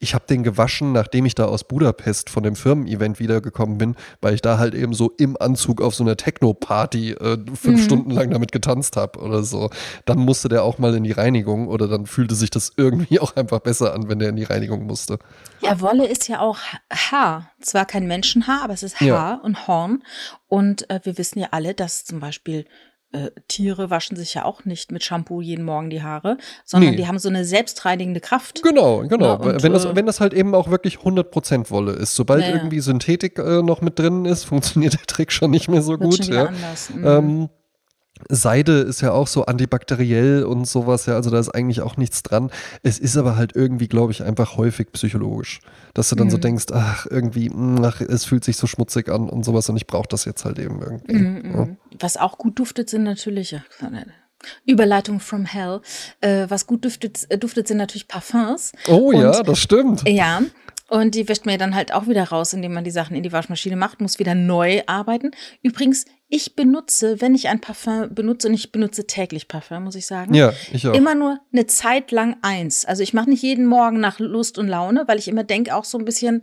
ich 0.00 0.14
habe 0.14 0.24
den 0.28 0.42
gewaschen, 0.42 0.92
nachdem 0.92 1.26
ich 1.26 1.34
da 1.34 1.44
aus 1.46 1.64
Budapest 1.64 2.30
von 2.30 2.42
dem 2.42 2.56
Firmen-Event 2.56 3.18
wiedergekommen 3.20 3.78
bin, 3.78 3.96
weil 4.20 4.34
ich 4.34 4.42
da 4.42 4.58
halt 4.58 4.74
eben 4.74 4.94
so 4.94 5.10
im 5.18 5.36
Anzug 5.40 5.80
auf 5.80 5.94
so 5.94 6.04
einer 6.04 6.16
Techno-Party 6.16 7.12
äh, 7.12 7.38
fünf 7.54 7.80
Mhm. 7.80 7.84
Stunden 7.84 8.10
lang 8.10 8.30
damit 8.30 8.52
getanzt 8.52 8.96
habe 8.96 9.18
oder 9.20 9.42
so. 9.42 9.70
Dann 10.04 10.18
musste 10.18 10.48
der 10.48 10.62
auch 10.64 10.78
mal 10.78 10.94
in 10.94 11.04
die 11.04 11.12
Reinigung 11.12 11.68
oder 11.68 11.88
dann 11.88 12.06
fühlte 12.06 12.34
sich 12.34 12.50
das 12.50 12.72
irgendwie 12.76 13.18
auch 13.20 13.36
einfach 13.36 13.60
besser 13.60 13.94
an, 13.94 14.08
wenn 14.08 14.18
der 14.18 14.30
in 14.30 14.36
die 14.36 14.44
Reinigung 14.44 14.86
musste. 14.86 15.18
Ja, 15.60 15.80
Wolle 15.80 16.06
ist 16.06 16.28
ja 16.28 16.40
auch 16.40 16.58
Haar. 16.92 17.50
Zwar 17.60 17.86
kein 17.86 18.06
Menschenhaar, 18.06 18.62
aber 18.64 18.74
es 18.74 18.82
ist 18.82 19.00
Haar 19.00 19.06
Ja. 19.06 19.34
und 19.42 19.66
Horn. 19.66 20.02
Und 20.48 20.88
äh, 20.90 21.00
wir 21.04 21.18
wissen 21.18 21.38
ja 21.38 21.48
alle, 21.50 21.74
dass 21.74 22.04
zum 22.04 22.20
Beispiel 22.20 22.66
äh, 23.14 23.30
Tiere 23.48 23.90
waschen 23.90 24.16
sich 24.16 24.34
ja 24.34 24.44
auch 24.44 24.64
nicht 24.64 24.92
mit 24.92 25.04
Shampoo 25.04 25.40
jeden 25.40 25.64
Morgen 25.64 25.88
die 25.88 26.02
Haare, 26.02 26.36
sondern 26.64 26.90
Nee. 26.90 26.96
die 26.96 27.06
haben 27.06 27.18
so 27.18 27.28
eine 27.28 27.44
selbstreinigende 27.44 28.20
Kraft. 28.20 28.62
Genau, 28.62 29.06
genau. 29.06 29.26
Ja, 29.26 29.32
und, 29.34 29.62
wenn, 29.62 29.72
das, 29.72 29.84
äh, 29.84 29.94
wenn 29.96 30.06
das 30.06 30.20
halt 30.20 30.34
eben 30.34 30.54
auch 30.54 30.68
wirklich 30.70 30.98
100% 30.98 31.70
Wolle 31.70 31.92
ist. 31.92 32.14
Sobald 32.14 32.42
Ja, 32.42 32.50
irgendwie 32.50 32.80
Synthetik 32.80 33.38
äh, 33.38 33.62
noch 33.62 33.80
mit 33.80 33.98
drin 33.98 34.24
ist, 34.24 34.44
funktioniert 34.54 34.94
der 34.94 35.06
Trick 35.06 35.32
schon 35.32 35.50
nicht 35.50 35.68
mehr 35.68 35.82
so 35.82 35.92
Wird 35.92 36.02
gut. 36.02 36.26
Ja. 36.26 36.46
anders. 36.46 36.90
Mhm. 36.90 37.06
Ähm, 37.06 37.48
Seide 38.28 38.78
ist 38.80 39.00
ja 39.00 39.12
auch 39.12 39.26
so 39.26 39.46
antibakteriell 39.46 40.44
und 40.44 40.66
sowas, 40.66 41.06
ja, 41.06 41.14
also 41.14 41.30
da 41.30 41.38
ist 41.38 41.48
eigentlich 41.50 41.80
auch 41.80 41.96
nichts 41.96 42.22
dran. 42.22 42.50
Es 42.82 42.98
ist 42.98 43.16
aber 43.16 43.36
halt 43.36 43.54
irgendwie, 43.54 43.88
glaube 43.88 44.12
ich, 44.12 44.22
einfach 44.22 44.56
häufig 44.56 44.90
psychologisch, 44.92 45.60
dass 45.94 46.08
du 46.08 46.16
dann 46.16 46.30
so 46.30 46.36
Mhm. 46.36 46.42
denkst, 46.42 46.66
ach, 46.72 47.06
irgendwie, 47.10 47.50
mh, 47.50 47.86
ach, 47.86 48.00
es 48.00 48.24
fühlt 48.24 48.44
sich 48.44 48.56
so 48.56 48.66
schmutzig 48.66 49.08
an 49.08 49.28
und 49.28 49.44
sowas 49.44 49.68
und 49.68 49.76
ich 49.76 49.86
brauche 49.86 50.08
das 50.08 50.24
jetzt 50.24 50.44
halt 50.44 50.58
eben 50.58 50.80
irgendwie. 50.80 51.14
Mhm, 51.14 51.42
Ja. 51.54 51.64
mhm. 51.66 51.76
Was 52.00 52.16
auch 52.16 52.38
gut 52.38 52.58
duftet, 52.58 52.90
sind 52.90 53.04
natürlich 53.04 53.52
ja, 53.52 53.62
Überleitung 54.66 55.20
from 55.20 55.44
Hell. 55.46 55.80
Äh, 56.20 56.46
was 56.48 56.66
gut 56.66 56.84
duftet, 56.84 57.26
äh, 57.30 57.38
duftet, 57.38 57.68
sind 57.68 57.78
natürlich 57.78 58.08
Parfums. 58.08 58.72
Oh 58.88 59.08
Und- 59.12 59.20
ja, 59.20 59.42
das 59.42 59.58
stimmt. 59.58 60.06
Ja. 60.08 60.42
Und 60.90 61.14
die 61.14 61.26
wäscht 61.28 61.46
man 61.46 61.54
ja 61.54 61.58
dann 61.58 61.74
halt 61.74 61.94
auch 61.94 62.06
wieder 62.08 62.24
raus, 62.24 62.52
indem 62.52 62.74
man 62.74 62.84
die 62.84 62.90
Sachen 62.90 63.16
in 63.16 63.22
die 63.22 63.32
Waschmaschine 63.32 63.74
macht, 63.74 64.02
muss 64.02 64.18
wieder 64.18 64.34
neu 64.34 64.82
arbeiten. 64.86 65.30
Übrigens, 65.62 66.04
ich 66.28 66.56
benutze, 66.56 67.20
wenn 67.20 67.34
ich 67.34 67.48
ein 67.48 67.60
Parfum 67.60 68.14
benutze, 68.14 68.48
und 68.48 68.54
ich 68.54 68.72
benutze 68.72 69.06
täglich 69.06 69.46
Parfum, 69.46 69.84
muss 69.84 69.94
ich 69.94 70.06
sagen. 70.06 70.34
Ja, 70.34 70.52
ich 70.72 70.86
auch. 70.88 70.94
Immer 70.94 71.14
nur 71.14 71.38
eine 71.52 71.66
Zeit 71.66 72.10
lang 72.10 72.36
eins. 72.42 72.84
Also 72.84 73.02
ich 73.02 73.12
mache 73.14 73.30
nicht 73.30 73.42
jeden 73.42 73.66
Morgen 73.66 74.00
nach 74.00 74.18
Lust 74.18 74.58
und 74.58 74.68
Laune, 74.68 75.04
weil 75.06 75.18
ich 75.18 75.28
immer 75.28 75.44
denke 75.44 75.74
auch 75.74 75.84
so 75.84 75.98
ein 75.98 76.04
bisschen, 76.04 76.42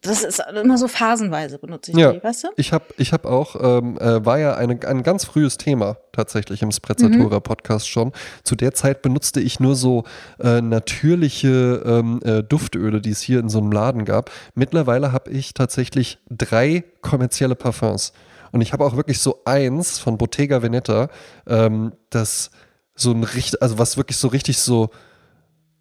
das 0.00 0.24
ist 0.24 0.42
immer 0.60 0.78
so 0.78 0.88
phasenweise 0.88 1.58
benutze 1.58 1.92
ich 1.92 1.96
Ja. 1.96 2.12
die, 2.12 2.22
weißt 2.22 2.44
du? 2.44 2.48
Ich 2.56 2.72
habe 2.72 2.86
ich 2.96 3.12
hab 3.12 3.24
auch, 3.24 3.54
ähm, 3.60 3.96
äh, 3.98 4.24
war 4.24 4.38
ja 4.38 4.56
eine, 4.56 4.80
ein 4.84 5.04
ganz 5.04 5.24
frühes 5.24 5.58
Thema 5.58 5.98
tatsächlich 6.12 6.62
im 6.62 6.72
Sprezzatura 6.72 7.38
Podcast 7.38 7.88
schon. 7.88 8.12
Zu 8.42 8.56
der 8.56 8.74
Zeit 8.74 9.02
benutzte 9.02 9.40
ich 9.40 9.60
nur 9.60 9.76
so 9.76 10.02
äh, 10.40 10.60
natürliche 10.60 11.82
ähm, 11.86 12.20
äh, 12.24 12.42
Duftöle, 12.42 13.00
die 13.00 13.10
es 13.10 13.20
hier 13.20 13.38
in 13.38 13.48
so 13.48 13.58
einem 13.58 13.70
Laden 13.70 14.04
gab. 14.04 14.32
Mittlerweile 14.54 15.12
habe 15.12 15.30
ich 15.30 15.54
tatsächlich 15.54 16.18
drei 16.28 16.82
kommerzielle 17.02 17.54
Parfums. 17.54 18.12
Und 18.56 18.62
ich 18.62 18.72
habe 18.72 18.82
auch 18.86 18.96
wirklich 18.96 19.18
so 19.18 19.42
eins 19.44 19.98
von 19.98 20.16
Bottega 20.16 20.62
Veneta, 20.62 21.08
ähm, 21.46 21.92
das 22.08 22.50
so 22.94 23.10
ein 23.12 23.22
richtig, 23.22 23.60
also 23.60 23.78
was 23.78 23.98
wirklich 23.98 24.16
so 24.16 24.28
richtig 24.28 24.56
so 24.56 24.88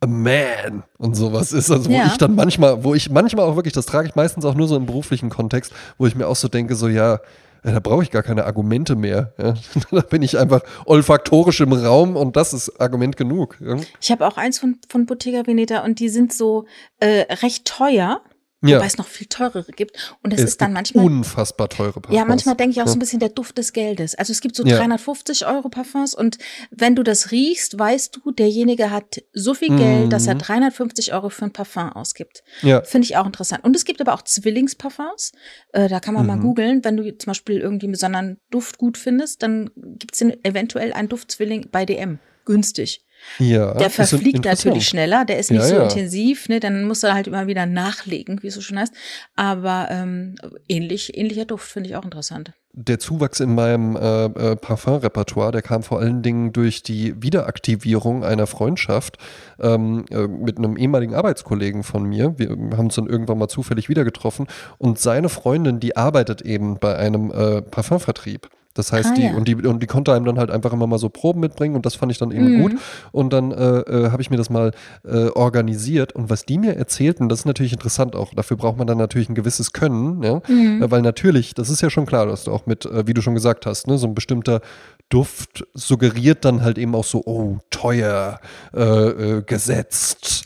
a 0.02 0.08
man 0.08 0.84
und 0.98 1.16
sowas 1.16 1.54
ist. 1.54 1.72
Also 1.72 1.90
wo 1.90 1.94
Ja. 1.94 2.08
ich 2.08 2.18
dann 2.18 2.36
manchmal, 2.36 2.84
wo 2.84 2.94
ich 2.94 3.10
manchmal 3.10 3.46
auch 3.46 3.56
wirklich, 3.56 3.74
das 3.74 3.86
trage 3.86 4.10
ich 4.10 4.16
meistens 4.16 4.44
auch 4.44 4.56
nur 4.56 4.68
so 4.68 4.76
im 4.76 4.86
beruflichen 4.88 5.30
Kontext, 5.30 5.72
wo 5.98 6.06
ich 6.06 6.16
mir 6.16 6.28
auch 6.28 6.36
so 6.36 6.50
denke, 6.50 6.76
so 6.76 6.90
ja, 6.90 7.20
ja, 7.64 7.72
da 7.72 7.80
brauche 7.80 8.04
ich 8.04 8.12
gar 8.12 8.24
keine 8.24 8.44
Argumente 8.46 8.98
mehr. 8.98 9.34
Ja. 9.38 9.54
Da 9.92 10.02
bin 10.02 10.22
ich 10.22 10.38
einfach 10.38 10.62
olfaktorisch 10.86 11.62
im 11.62 11.72
Raum 11.72 12.18
und 12.18 12.36
das 12.36 12.54
ist 12.54 12.82
Argument 12.82 13.16
genug. 13.16 13.58
Ja. 13.62 13.78
Ich 14.02 14.12
habe 14.12 14.28
auch 14.28 14.36
eins 14.36 14.60
von, 14.60 14.80
von 14.90 15.06
Bottega 15.06 15.48
Veneta 15.48 15.86
und 15.86 16.00
die 16.00 16.10
sind 16.10 16.34
so 16.34 16.66
äh, 17.00 17.34
recht 17.42 17.64
teuer, 17.64 18.20
Ja. 18.68 18.78
wobei 18.78 18.88
es 18.88 18.98
noch 18.98 19.08
viel 19.08 19.28
teurere 19.28 19.72
gibt. 19.72 20.16
Und 20.24 20.34
es 20.34 20.42
Es 20.42 20.50
ist 20.52 20.62
dann 20.62 20.74
manchmal 20.74 21.06
unfassbar 21.06 21.70
teure 21.70 22.00
Parfums. 22.02 22.16
Ja, 22.18 22.26
manchmal 22.26 22.56
denke 22.56 22.72
ich 22.72 22.82
auch 22.82 22.88
so 22.88 22.94
ein 22.96 23.00
bisschen 23.00 23.20
der 23.20 23.30
Duft 23.30 23.58
des 23.58 23.74
Geldes. 23.74 24.16
Also 24.16 24.32
es 24.32 24.42
gibt 24.42 24.56
so 24.56 24.64
Ja. 24.66 24.78
350 24.78 25.46
Euro 25.48 25.70
Parfums 25.70 26.14
und 26.14 26.38
wenn 26.72 26.96
du 26.96 27.04
das 27.04 27.32
riechst, 27.32 27.78
weißt 27.80 28.16
du, 28.24 28.32
derjenige 28.32 28.92
hat 28.92 29.22
so 29.34 29.54
viel 29.54 29.76
Geld, 29.76 30.12
dass 30.14 30.28
er 30.28 30.36
Mhm. 30.36 30.40
350 30.40 31.14
Euro 31.14 31.30
für 31.30 31.46
ein 31.46 31.52
Parfum 31.54 31.92
ausgibt. 31.94 32.44
Ja. 32.62 32.82
Finde 32.84 33.06
ich 33.06 33.18
auch 33.18 33.26
interessant. 33.26 33.64
Und 33.64 33.76
es 33.76 33.86
gibt 33.86 34.02
aber 34.02 34.14
auch 34.14 34.22
Zwillingsparfums. 34.24 35.32
Äh, 35.74 35.90
da 35.90 36.00
kann 36.00 36.14
man 36.14 36.26
mal 36.26 36.38
Mhm. 36.38 36.42
googeln. 36.42 36.84
Wenn 36.84 36.98
du 36.98 37.18
zum 37.18 37.32
Beispiel 37.32 37.60
irgendwie 37.60 37.86
einen 37.86 37.94
besonderen 37.94 38.38
Duft 38.52 38.78
gut 38.78 38.98
findest, 38.98 39.44
dann 39.44 39.70
gibt 39.76 40.16
es 40.16 40.22
eventuell 40.44 40.94
einen 40.94 41.10
Duftzwilling 41.10 41.68
bei 41.72 41.86
DM. 41.86 42.20
Günstig. 42.46 43.02
Ja, 43.40 43.74
Der 43.74 43.90
verfliegt 43.90 44.46
natürlich 44.46 44.88
schneller, 44.88 45.26
der 45.26 45.40
ist 45.40 45.52
nicht 45.52 45.62
Ja, 45.62 45.68
so 45.68 45.76
ja. 45.76 45.84
intensiv, 45.84 46.48
ne? 46.48 46.60
Dann 46.60 46.86
musst 46.86 47.04
du 47.04 47.14
halt 47.14 47.28
immer 47.28 47.48
wieder 47.48 47.66
nachlegen, 47.66 48.42
wie 48.44 48.48
es 48.48 48.56
so 48.56 48.62
schön 48.62 48.80
heißt. 48.80 48.94
Aber 49.36 49.88
ähm, 49.90 50.36
ähnlich, 50.70 51.18
ähnlicher 51.18 51.46
Duft 51.46 51.70
finde 51.70 51.90
ich 51.90 51.96
auch 51.96 52.04
interessant. 52.04 52.54
Der 52.78 53.00
Zuwachs 53.00 53.40
in 53.40 53.56
meinem 53.56 53.96
äh, 53.96 54.26
äh, 54.26 54.56
Parfum-Repertoire, 54.58 55.54
der 55.54 55.62
kam 55.62 55.82
vor 55.82 56.02
allen 56.02 56.22
Dingen 56.22 56.52
durch 56.52 56.84
die 56.84 57.22
Wiederaktivierung 57.22 58.26
einer 58.26 58.48
Freundschaft 58.48 59.18
ähm, 59.62 60.06
äh, 60.12 60.28
mit 60.28 60.58
einem 60.58 60.76
ehemaligen 60.76 61.16
Arbeitskollegen 61.16 61.84
von 61.84 62.04
mir. 62.04 62.38
Wir 62.38 62.50
haben 62.50 62.88
uns 62.88 62.96
dann 62.96 63.08
irgendwann 63.08 63.38
mal 63.38 63.48
zufällig 63.48 63.88
wieder 63.88 64.04
getroffen 64.04 64.48
und 64.78 65.00
seine 65.00 65.30
Freundin, 65.30 65.80
die 65.80 65.96
arbeitet 65.96 66.42
eben 66.42 66.78
bei 66.78 66.98
einem 66.98 67.32
äh, 67.32 67.62
Parfumvertrieb. 67.62 68.50
Das 68.76 68.92
heißt, 68.92 69.12
Ah, 69.12 69.14
die, 69.16 69.24
ja. 69.24 69.34
und 69.36 69.48
die, 69.48 69.56
und 69.56 69.82
die 69.82 69.88
konnte 69.88 70.14
einem 70.14 70.26
dann 70.26 70.38
halt 70.38 70.52
einfach 70.52 70.72
immer 70.72 70.86
mal 70.86 71.00
so 71.00 71.10
Proben 71.10 71.40
mitbringen 71.40 71.76
und 71.76 71.86
das 71.86 71.96
fand 71.96 72.12
ich 72.12 72.18
dann 72.20 72.32
eben 72.32 72.58
Mhm. 72.58 72.62
gut. 72.62 72.74
Und 73.12 73.34
dann 73.34 73.52
äh, 73.52 73.56
äh, 73.80 74.12
habe 74.12 74.22
ich 74.22 74.30
mir 74.30 74.38
das 74.38 74.50
mal 74.50 74.72
äh, 75.04 75.30
organisiert. 75.30 76.14
Und 76.14 76.30
was 76.30 76.46
die 76.46 76.58
mir 76.60 76.76
erzählten, 76.76 77.30
das 77.30 77.40
ist 77.40 77.46
natürlich 77.46 77.74
interessant 77.74 78.16
auch. 78.16 78.34
Dafür 78.36 78.58
braucht 78.58 78.78
man 78.78 78.86
dann 78.86 78.98
natürlich 78.98 79.30
ein 79.30 79.36
gewisses 79.36 79.74
Können, 79.74 80.22
ja. 80.22 80.42
Mhm. 80.48 80.84
Äh, 80.84 80.92
weil 80.92 81.02
natürlich, 81.02 81.54
das 81.56 81.70
ist 81.70 81.82
ja 81.82 81.90
schon 81.90 82.06
klar, 82.06 82.26
dass 82.28 82.44
du 82.44 82.52
auch 82.52 82.66
mit, 82.66 82.86
äh, 82.86 83.08
wie 83.08 83.14
du 83.14 83.22
schon 83.22 83.34
gesagt 83.34 83.66
hast, 83.66 83.88
ne, 83.88 83.98
so 83.98 84.06
ein 84.08 84.14
bestimmter 84.14 84.62
Duft 85.10 85.66
suggeriert 85.74 86.44
dann 86.46 86.62
halt 86.64 86.78
eben 86.78 86.96
auch 86.96 87.04
so, 87.04 87.22
oh, 87.26 87.58
teuer, 87.70 88.40
äh, 88.74 89.42
gesetzt, 89.44 90.46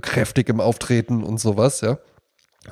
kräftig 0.00 0.48
im 0.48 0.60
Auftreten 0.60 1.22
und 1.22 1.38
sowas, 1.38 1.80
ja. 1.80 1.98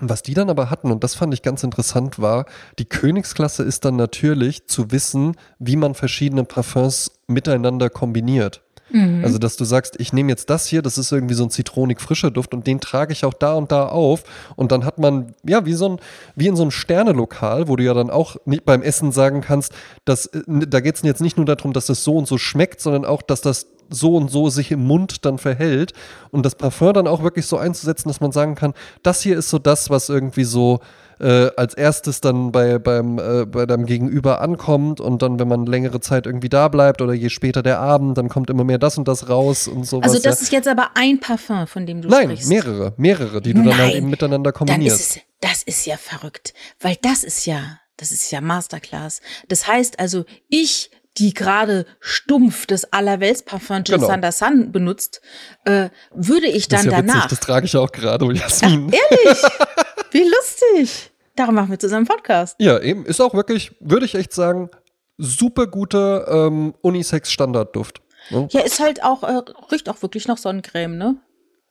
Was 0.00 0.22
die 0.22 0.34
dann 0.34 0.50
aber 0.50 0.68
hatten, 0.68 0.90
und 0.90 1.04
das 1.04 1.14
fand 1.14 1.32
ich 1.32 1.42
ganz 1.42 1.62
interessant, 1.62 2.18
war, 2.18 2.46
die 2.78 2.84
Königsklasse 2.84 3.62
ist 3.62 3.84
dann 3.84 3.96
natürlich 3.96 4.66
zu 4.66 4.90
wissen, 4.90 5.36
wie 5.58 5.76
man 5.76 5.94
verschiedene 5.94 6.44
Parfums 6.44 7.12
miteinander 7.28 7.88
kombiniert. 7.88 8.62
Mhm. 8.90 9.22
Also, 9.24 9.38
dass 9.38 9.56
du 9.56 9.64
sagst, 9.64 9.96
ich 9.98 10.12
nehme 10.12 10.30
jetzt 10.30 10.48
das 10.50 10.66
hier, 10.66 10.82
das 10.82 10.98
ist 10.98 11.10
irgendwie 11.10 11.34
so 11.34 11.44
ein 11.44 11.50
zitronig 11.50 12.00
frischer 12.00 12.30
Duft 12.30 12.54
und 12.54 12.66
den 12.66 12.80
trage 12.80 13.12
ich 13.12 13.24
auch 13.24 13.34
da 13.34 13.54
und 13.54 13.72
da 13.72 13.86
auf. 13.86 14.22
Und 14.54 14.70
dann 14.70 14.84
hat 14.84 14.98
man, 14.98 15.34
ja, 15.44 15.66
wie 15.66 15.72
so 15.72 15.88
ein, 15.88 16.00
wie 16.36 16.46
in 16.46 16.56
so 16.56 16.62
einem 16.62 16.70
Sternelokal, 16.70 17.68
wo 17.68 17.76
du 17.76 17.84
ja 17.84 17.94
dann 17.94 18.10
auch 18.10 18.36
nicht 18.44 18.64
beim 18.64 18.82
Essen 18.82 19.12
sagen 19.12 19.40
kannst, 19.40 19.72
dass, 20.04 20.26
äh, 20.26 20.42
da 20.46 20.80
geht 20.80 20.96
es 20.96 21.02
jetzt 21.02 21.20
nicht 21.20 21.36
nur 21.36 21.46
darum, 21.46 21.72
dass 21.72 21.86
das 21.86 22.04
so 22.04 22.16
und 22.16 22.28
so 22.28 22.38
schmeckt, 22.38 22.80
sondern 22.80 23.04
auch, 23.04 23.22
dass 23.22 23.40
das 23.40 23.66
so 23.90 24.16
und 24.16 24.30
so 24.30 24.50
sich 24.50 24.70
im 24.72 24.86
Mund 24.86 25.24
dann 25.24 25.38
verhält 25.38 25.92
und 26.30 26.44
das 26.44 26.54
Parfum 26.54 26.92
dann 26.92 27.06
auch 27.06 27.22
wirklich 27.22 27.46
so 27.46 27.56
einzusetzen, 27.56 28.08
dass 28.08 28.20
man 28.20 28.32
sagen 28.32 28.54
kann, 28.54 28.74
das 29.02 29.22
hier 29.22 29.38
ist 29.38 29.50
so 29.50 29.58
das, 29.58 29.90
was 29.90 30.08
irgendwie 30.08 30.44
so 30.44 30.80
äh, 31.18 31.50
als 31.56 31.74
erstes 31.74 32.20
dann 32.20 32.52
bei, 32.52 32.78
beim, 32.78 33.18
äh, 33.18 33.46
bei 33.46 33.66
deinem 33.66 33.86
Gegenüber 33.86 34.40
ankommt 34.40 35.00
und 35.00 35.22
dann, 35.22 35.38
wenn 35.38 35.48
man 35.48 35.66
längere 35.66 36.00
Zeit 36.00 36.26
irgendwie 36.26 36.48
da 36.48 36.68
bleibt 36.68 37.00
oder 37.00 37.14
je 37.14 37.30
später 37.30 37.62
der 37.62 37.80
Abend, 37.80 38.18
dann 38.18 38.28
kommt 38.28 38.50
immer 38.50 38.64
mehr 38.64 38.78
das 38.78 38.98
und 38.98 39.08
das 39.08 39.28
raus 39.28 39.68
und 39.68 39.86
sowas. 39.86 40.10
Also 40.10 40.22
das 40.22 40.40
ja. 40.40 40.44
ist 40.44 40.52
jetzt 40.52 40.68
aber 40.68 40.90
ein 40.94 41.20
Parfum, 41.20 41.66
von 41.66 41.86
dem 41.86 42.02
du 42.02 42.08
Nein, 42.08 42.24
sprichst. 42.24 42.48
mehrere, 42.48 42.92
mehrere, 42.96 43.40
die 43.40 43.54
du 43.54 43.62
dann 43.62 43.78
halt 43.78 43.88
Nein, 43.88 43.96
eben 43.96 44.10
miteinander 44.10 44.52
kombinierst. 44.52 45.00
ist 45.00 45.16
es, 45.16 45.22
das 45.40 45.62
ist 45.62 45.86
ja 45.86 45.96
verrückt, 45.96 46.52
weil 46.80 46.96
das 47.00 47.24
ist 47.24 47.46
ja, 47.46 47.78
das 47.96 48.12
ist 48.12 48.30
ja 48.30 48.40
Masterclass. 48.40 49.20
Das 49.48 49.66
heißt 49.66 49.98
also, 49.98 50.24
ich, 50.48 50.90
die 51.18 51.34
gerade 51.34 51.86
stumpf 52.00 52.66
das 52.66 52.92
Allerweltsparfum 52.92 53.82
Jill 53.84 53.96
Genau. 53.96 54.06
Sander 54.06 54.32
Sun 54.32 54.72
benutzt, 54.72 55.20
äh, 55.64 55.88
würde 56.12 56.46
ich 56.46 56.68
das 56.68 56.82
dann 56.82 56.88
ist 56.88 56.92
ja 56.92 57.02
danach. 57.02 57.14
witzig, 57.16 57.30
das 57.30 57.40
trage 57.40 57.66
ich 57.66 57.76
auch 57.76 57.90
gerade, 57.92 58.26
Jasmin. 58.32 58.90
Ehrlich? 58.92 59.42
Wie 60.10 60.24
lustig. 60.24 61.10
Darum 61.34 61.54
machen 61.54 61.70
wir 61.70 61.78
zusammen 61.78 62.06
Podcast. 62.06 62.56
Ja, 62.58 62.78
eben, 62.80 63.04
ist 63.04 63.20
auch 63.20 63.34
wirklich, 63.34 63.76
würde 63.80 64.06
ich 64.06 64.14
echt 64.14 64.32
sagen, 64.32 64.70
super 65.18 65.66
guter 65.66 66.28
ähm, 66.28 66.74
Unisex-Standardduft. 66.82 68.00
Ne? 68.30 68.48
Ja, 68.50 68.60
ist 68.60 68.80
halt 68.80 69.02
auch, 69.02 69.22
äh, 69.22 69.40
riecht 69.70 69.88
auch 69.88 70.00
wirklich 70.02 70.26
nach 70.28 70.38
Sonnencreme, 70.38 70.96
ne? 70.96 71.16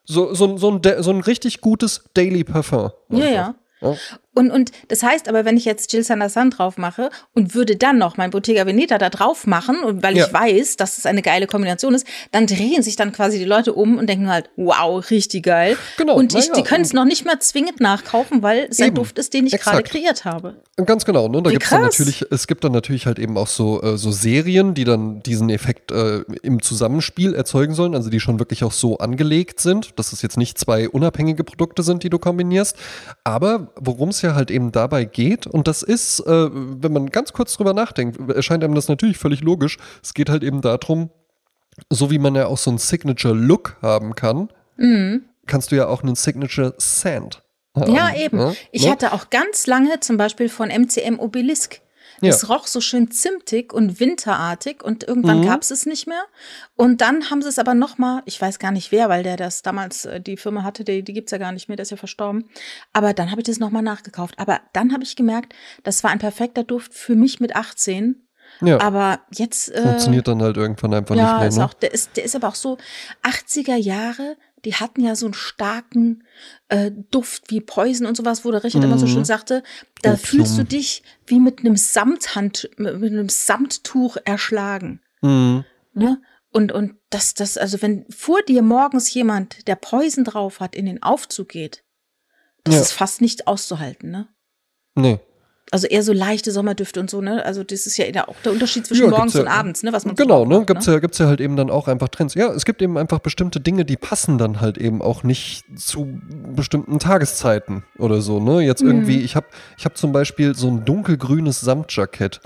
So, 0.06 0.34
so, 0.36 0.58
so, 0.58 0.72
ein, 0.72 0.82
so 1.04 1.12
ein 1.12 1.22
richtig 1.22 1.62
gutes 1.62 2.06
Daily 2.14 2.44
Parfum. 2.44 2.92
Ja, 3.10 3.26
ja. 3.26 3.56
Ja. 3.82 3.96
Und, 4.36 4.52
und 4.52 4.72
das 4.90 5.02
heißt 5.02 5.28
aber, 5.28 5.46
wenn 5.46 5.58
ich 5.58 5.66
jetzt 5.66 5.92
Jill 5.94 6.04
Sander 6.04 6.30
Sun 6.30 6.52
drauf 6.52 6.78
mache 6.78 7.10
und 7.34 7.56
würde 7.56 7.76
dann 7.76 7.98
noch 7.98 8.18
mein 8.18 8.30
Bottega 8.30 8.66
Veneta 8.68 8.98
da 8.98 9.10
drauf 9.10 9.48
machen, 9.48 9.80
und 9.80 10.04
weil 10.04 10.16
Ja. 10.16 10.28
ich 10.28 10.34
weiß, 10.34 10.78
dass 10.78 10.98
es 10.98 11.06
eine 11.06 11.22
geile 11.22 11.48
Kombination 11.48 11.96
ist, 11.96 12.06
dann 12.32 12.46
drehen 12.46 12.84
sich 12.84 12.96
dann 12.96 13.12
quasi 13.12 13.40
die 13.40 13.46
Leute 13.46 13.74
um 13.74 13.98
und 13.98 14.08
denken 14.08 14.30
halt, 14.30 14.50
wow, 14.58 15.10
richtig 15.10 15.44
geil. 15.44 15.78
Genau, 15.98 16.16
Und 16.16 16.36
ich, 16.36 16.48
ja, 16.48 16.54
die 16.54 16.64
können 16.64 16.84
es 16.84 16.94
noch 16.94 17.06
nicht 17.06 17.26
mal 17.26 17.40
zwingend 17.40 17.80
nachkaufen, 17.80 18.44
weil 18.44 18.68
es 18.70 18.80
ein 18.80 18.88
Eben, 18.88 18.96
Duft 18.96 19.18
ist, 19.18 19.34
den 19.34 19.48
ich 19.48 19.54
gerade 19.60 19.84
kreiert 19.84 20.26
habe. 20.26 20.56
Ganz 20.86 21.06
genau, 21.06 21.30
ne? 21.30 21.42
Da 21.42 21.50
Wie 21.50 21.54
gibt's 21.54 21.70
dann 21.70 21.82
natürlich, 21.82 22.26
es 22.30 22.48
gibt 22.48 22.64
dann 22.66 22.74
natürlich 22.74 23.06
halt 23.06 23.18
eben 23.20 23.38
auch 23.38 23.48
so, 23.48 23.82
äh, 23.82 23.98
so 23.98 24.12
Serien, 24.12 24.74
die 24.74 24.84
dann 24.84 25.24
diesen 25.24 25.50
Effekt 25.50 25.92
äh, 25.92 26.24
im 26.44 26.62
Zusammenspiel 26.62 27.34
erzeugen 27.34 27.74
sollen, 27.74 27.96
also 27.96 28.10
die 28.10 28.20
schon 28.20 28.40
wirklich 28.40 28.64
auch 28.66 28.74
so 28.74 28.98
angelegt 28.98 29.62
sind, 29.62 29.98
dass 29.98 30.12
es 30.12 30.22
jetzt 30.22 30.38
nicht 30.38 30.58
zwei 30.58 30.90
unabhängige 30.90 31.46
Produkte 31.46 31.82
sind, 31.84 32.04
die 32.04 32.10
du 32.10 32.20
kombinierst. 32.20 32.76
Aber 33.24 33.72
worum 33.80 34.10
es 34.10 34.22
ja 34.26 34.36
halt 34.36 34.52
eben 34.52 34.72
dabei 34.72 35.06
geht, 35.06 35.48
und 35.48 35.68
das 35.68 35.82
ist, 35.84 36.20
äh, 36.22 36.50
wenn 36.52 36.92
man 36.92 37.10
ganz 37.10 37.32
kurz 37.34 37.56
drüber 37.56 37.74
nachdenkt, 37.74 38.20
erscheint 38.30 38.64
einem 38.64 38.76
das 38.76 38.88
natürlich 38.90 39.18
völlig 39.18 39.42
logisch. 39.42 39.78
Es 40.04 40.14
geht 40.14 40.30
halt 40.30 40.44
eben 40.44 40.62
darum, 40.62 41.10
so 41.90 42.12
wie 42.12 42.20
man 42.20 42.36
ja 42.36 42.48
auch 42.48 42.58
so 42.58 42.70
einen 42.72 42.78
Signature-Look 42.78 43.78
haben 43.82 44.16
kann, 44.16 44.50
kannst 45.46 45.72
du 45.72 45.76
ja 45.76 45.88
auch 45.88 46.04
einen 46.04 46.16
Signature-Scent 46.16 47.44
haben. 47.76 47.94
Ja, 47.94 48.14
eben. 48.16 48.38
ne? 48.38 48.56
Ich 48.72 48.86
Ne? 48.86 48.92
hatte 48.92 49.14
auch 49.14 49.30
ganz 49.30 49.68
lange 49.68 50.00
zum 50.00 50.18
Beispiel 50.18 50.50
von 50.50 50.70
MCM 50.70 51.20
Obelisk. 51.20 51.82
Ja. 52.22 52.34
roch 52.50 52.68
so 52.68 52.82
schön 52.82 53.12
zimtig 53.12 53.74
und 53.74 54.00
winterartig 54.00 54.84
und 54.84 55.04
irgendwann 55.04 55.42
Mhm. 55.42 55.46
gab 55.46 55.62
es 55.62 55.72
es 55.72 55.86
nicht 55.86 56.08
mehr. 56.08 56.24
Und 56.76 57.02
dann 57.02 57.30
haben 57.30 57.42
sie 57.42 57.50
es 57.50 57.60
aber 57.60 57.74
noch 57.74 57.98
mal, 57.98 58.22
ich 58.26 58.40
weiß 58.42 58.60
gar 58.60 58.72
nicht 58.72 58.92
wer, 58.92 59.10
weil 59.10 59.24
der 59.24 59.38
das 59.38 59.62
damals 59.62 60.06
äh, 60.06 60.22
die 60.22 60.38
Firma 60.38 60.64
hatte, 60.64 60.84
die, 60.84 61.04
die 61.04 61.14
gibt's 61.14 61.32
ja 61.32 61.38
gar 61.38 61.52
nicht 61.52 61.68
mehr, 61.68 61.76
der 61.76 61.84
ist 61.84 61.92
ja 61.92 61.98
verstorben. 61.98 62.46
Aber 62.94 63.14
dann 63.14 63.32
habe 63.32 63.42
ich 63.42 63.46
das 63.48 63.60
noch 63.60 63.70
mal 63.72 63.82
nachgekauft. 63.82 64.36
Aber 64.38 64.62
dann 64.74 64.94
habe 64.94 65.04
ich 65.04 65.16
gemerkt, 65.16 65.54
das 65.84 66.04
war 66.04 66.12
ein 66.12 66.20
perfekter 66.20 66.64
Duft 66.64 66.94
für 66.94 67.16
mich 67.16 67.40
mit 67.40 67.56
18. 67.56 68.22
ja. 68.62 68.80
Aber 68.80 69.20
jetzt 69.34 69.72
äh, 69.72 69.82
Funktioniert 69.82 70.28
dann 70.28 70.42
halt 70.42 70.56
irgendwann 70.58 70.94
einfach 70.94 71.16
ja, 71.16 71.24
nicht 71.32 71.40
mehr. 71.40 71.48
ist 71.50 71.58
Ne? 71.58 71.66
auch, 71.66 71.74
der, 71.74 71.94
ist, 71.94 72.16
der 72.16 72.24
ist 72.24 72.36
aber 72.36 72.48
auch 72.48 72.56
so 72.56 72.78
80er 73.24 73.76
Jahre, 73.76 74.38
die 74.66 74.74
hatten 74.76 75.02
ja 75.02 75.16
so 75.16 75.28
einen 75.28 75.34
starken 75.34 76.24
äh, 76.70 76.92
Duft 77.12 77.50
wie 77.52 77.62
Poison 77.62 78.06
und 78.08 78.18
sowas, 78.18 78.44
wo 78.44 78.52
der 78.52 78.64
Richard 78.64 78.84
immer 78.84 78.98
so 78.98 79.06
Mhm. 79.06 79.12
schön 79.12 79.26
sagte, 79.26 79.64
da 80.02 80.14
Opium. 80.14 80.26
fühlst 80.26 80.58
du 80.58 80.64
dich 80.66 81.04
wie 81.28 81.40
mit 81.40 81.60
einem 81.60 81.78
Samthand, 81.78 82.70
mit 82.78 83.00
mit 83.00 83.12
einem 83.14 83.30
Samttuch 83.30 84.18
erschlagen. 84.26 85.02
Mhm. 85.22 85.64
Ne? 85.94 86.22
Und, 86.52 86.72
und 86.72 86.96
das, 87.10 87.34
das, 87.34 87.58
also 87.58 87.82
wenn 87.82 88.06
vor 88.10 88.42
dir 88.42 88.62
morgens 88.62 89.14
jemand, 89.14 89.68
der 89.68 89.76
Poison 89.76 90.24
drauf 90.24 90.60
hat, 90.60 90.76
in 90.76 90.86
den 90.86 91.04
Aufzug 91.04 91.50
geht, 91.50 91.84
das 92.64 92.76
Ja. 92.76 92.82
ist 92.82 92.92
fast 92.94 93.22
nicht 93.22 93.48
auszuhalten, 93.48 94.10
ne? 94.12 94.28
Nee. 94.96 95.20
Also 95.72 95.88
eher 95.88 96.04
so 96.04 96.14
leichte 96.14 96.52
Sommerdüfte 96.52 97.00
und 97.00 97.10
so, 97.10 97.22
ne? 97.22 97.44
Also 97.44 97.64
das 97.64 97.88
ist 97.88 97.98
ja 97.98 98.28
auch 98.28 98.36
der 98.44 98.52
Unterschied 98.52 98.86
zwischen 98.86 99.06
ja, 99.06 99.10
morgens 99.10 99.34
ja, 99.34 99.42
und 99.42 99.48
abends, 99.48 99.82
ne? 99.82 99.92
Was 99.94 100.06
man 100.06 100.16
genau, 100.16 100.44
so 100.44 100.46
ne? 100.46 100.58
Macht, 100.60 100.68
gibt's 100.68 100.86
ne? 100.86 100.94
ja, 100.94 101.00
gibt's 101.00 101.18
ja 101.18 101.26
halt 101.26 101.42
eben 101.42 101.56
dann 101.56 101.72
auch 101.72 101.88
einfach 101.88 102.08
Trends. 102.10 102.36
Ja, 102.36 102.52
es 102.54 102.66
gibt 102.66 102.84
eben 102.84 102.98
einfach 102.98 103.20
bestimmte 103.20 103.60
Dinge, 103.60 103.84
die 103.84 103.98
passen 103.98 104.38
dann 104.38 104.62
halt 104.62 104.78
eben 104.78 105.02
auch 105.02 105.24
nicht 105.24 105.66
zu 105.76 106.20
bestimmten 106.56 107.00
Tageszeiten 107.00 107.84
oder 107.98 108.22
so, 108.22 108.40
ne? 108.40 108.62
Jetzt 108.62 108.84
mhm. 108.84 108.90
irgendwie, 108.90 109.22
ich 109.22 109.36
habe 109.36 109.48
ich 109.78 109.86
hab 109.86 109.98
zum 109.98 110.12
Beispiel 110.12 110.56
so 110.56 110.68
ein 110.68 110.86
dunkelgrünes 110.86 111.62
Samtjackett 111.62 112.42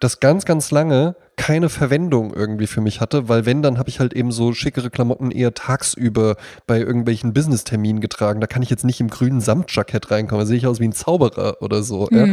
das 0.00 0.20
ganz, 0.20 0.44
ganz 0.44 0.70
lange 0.70 1.16
keine 1.36 1.68
Verwendung 1.68 2.32
irgendwie 2.32 2.66
für 2.66 2.80
mich 2.80 3.00
hatte, 3.00 3.28
weil 3.28 3.44
wenn, 3.46 3.62
dann 3.62 3.78
habe 3.78 3.88
ich 3.88 4.00
halt 4.00 4.14
eben 4.14 4.32
so 4.32 4.52
schickere 4.52 4.90
Klamotten 4.90 5.30
eher 5.30 5.54
tagsüber 5.54 6.36
bei 6.66 6.80
irgendwelchen 6.80 7.34
Business-Terminen 7.34 8.00
getragen. 8.00 8.40
Da 8.40 8.46
kann 8.46 8.62
ich 8.62 8.70
jetzt 8.70 8.84
nicht 8.84 9.00
im 9.00 9.08
grünen 9.08 9.40
Samtjackett 9.40 10.10
reinkommen. 10.10 10.44
Da 10.44 10.46
sehe 10.46 10.56
ich 10.56 10.66
aus 10.66 10.80
wie 10.80 10.88
ein 10.88 10.92
Zauberer 10.92 11.60
oder 11.60 11.82
so. 11.82 12.08
Mhm. 12.10 12.18
Ja. 12.18 12.26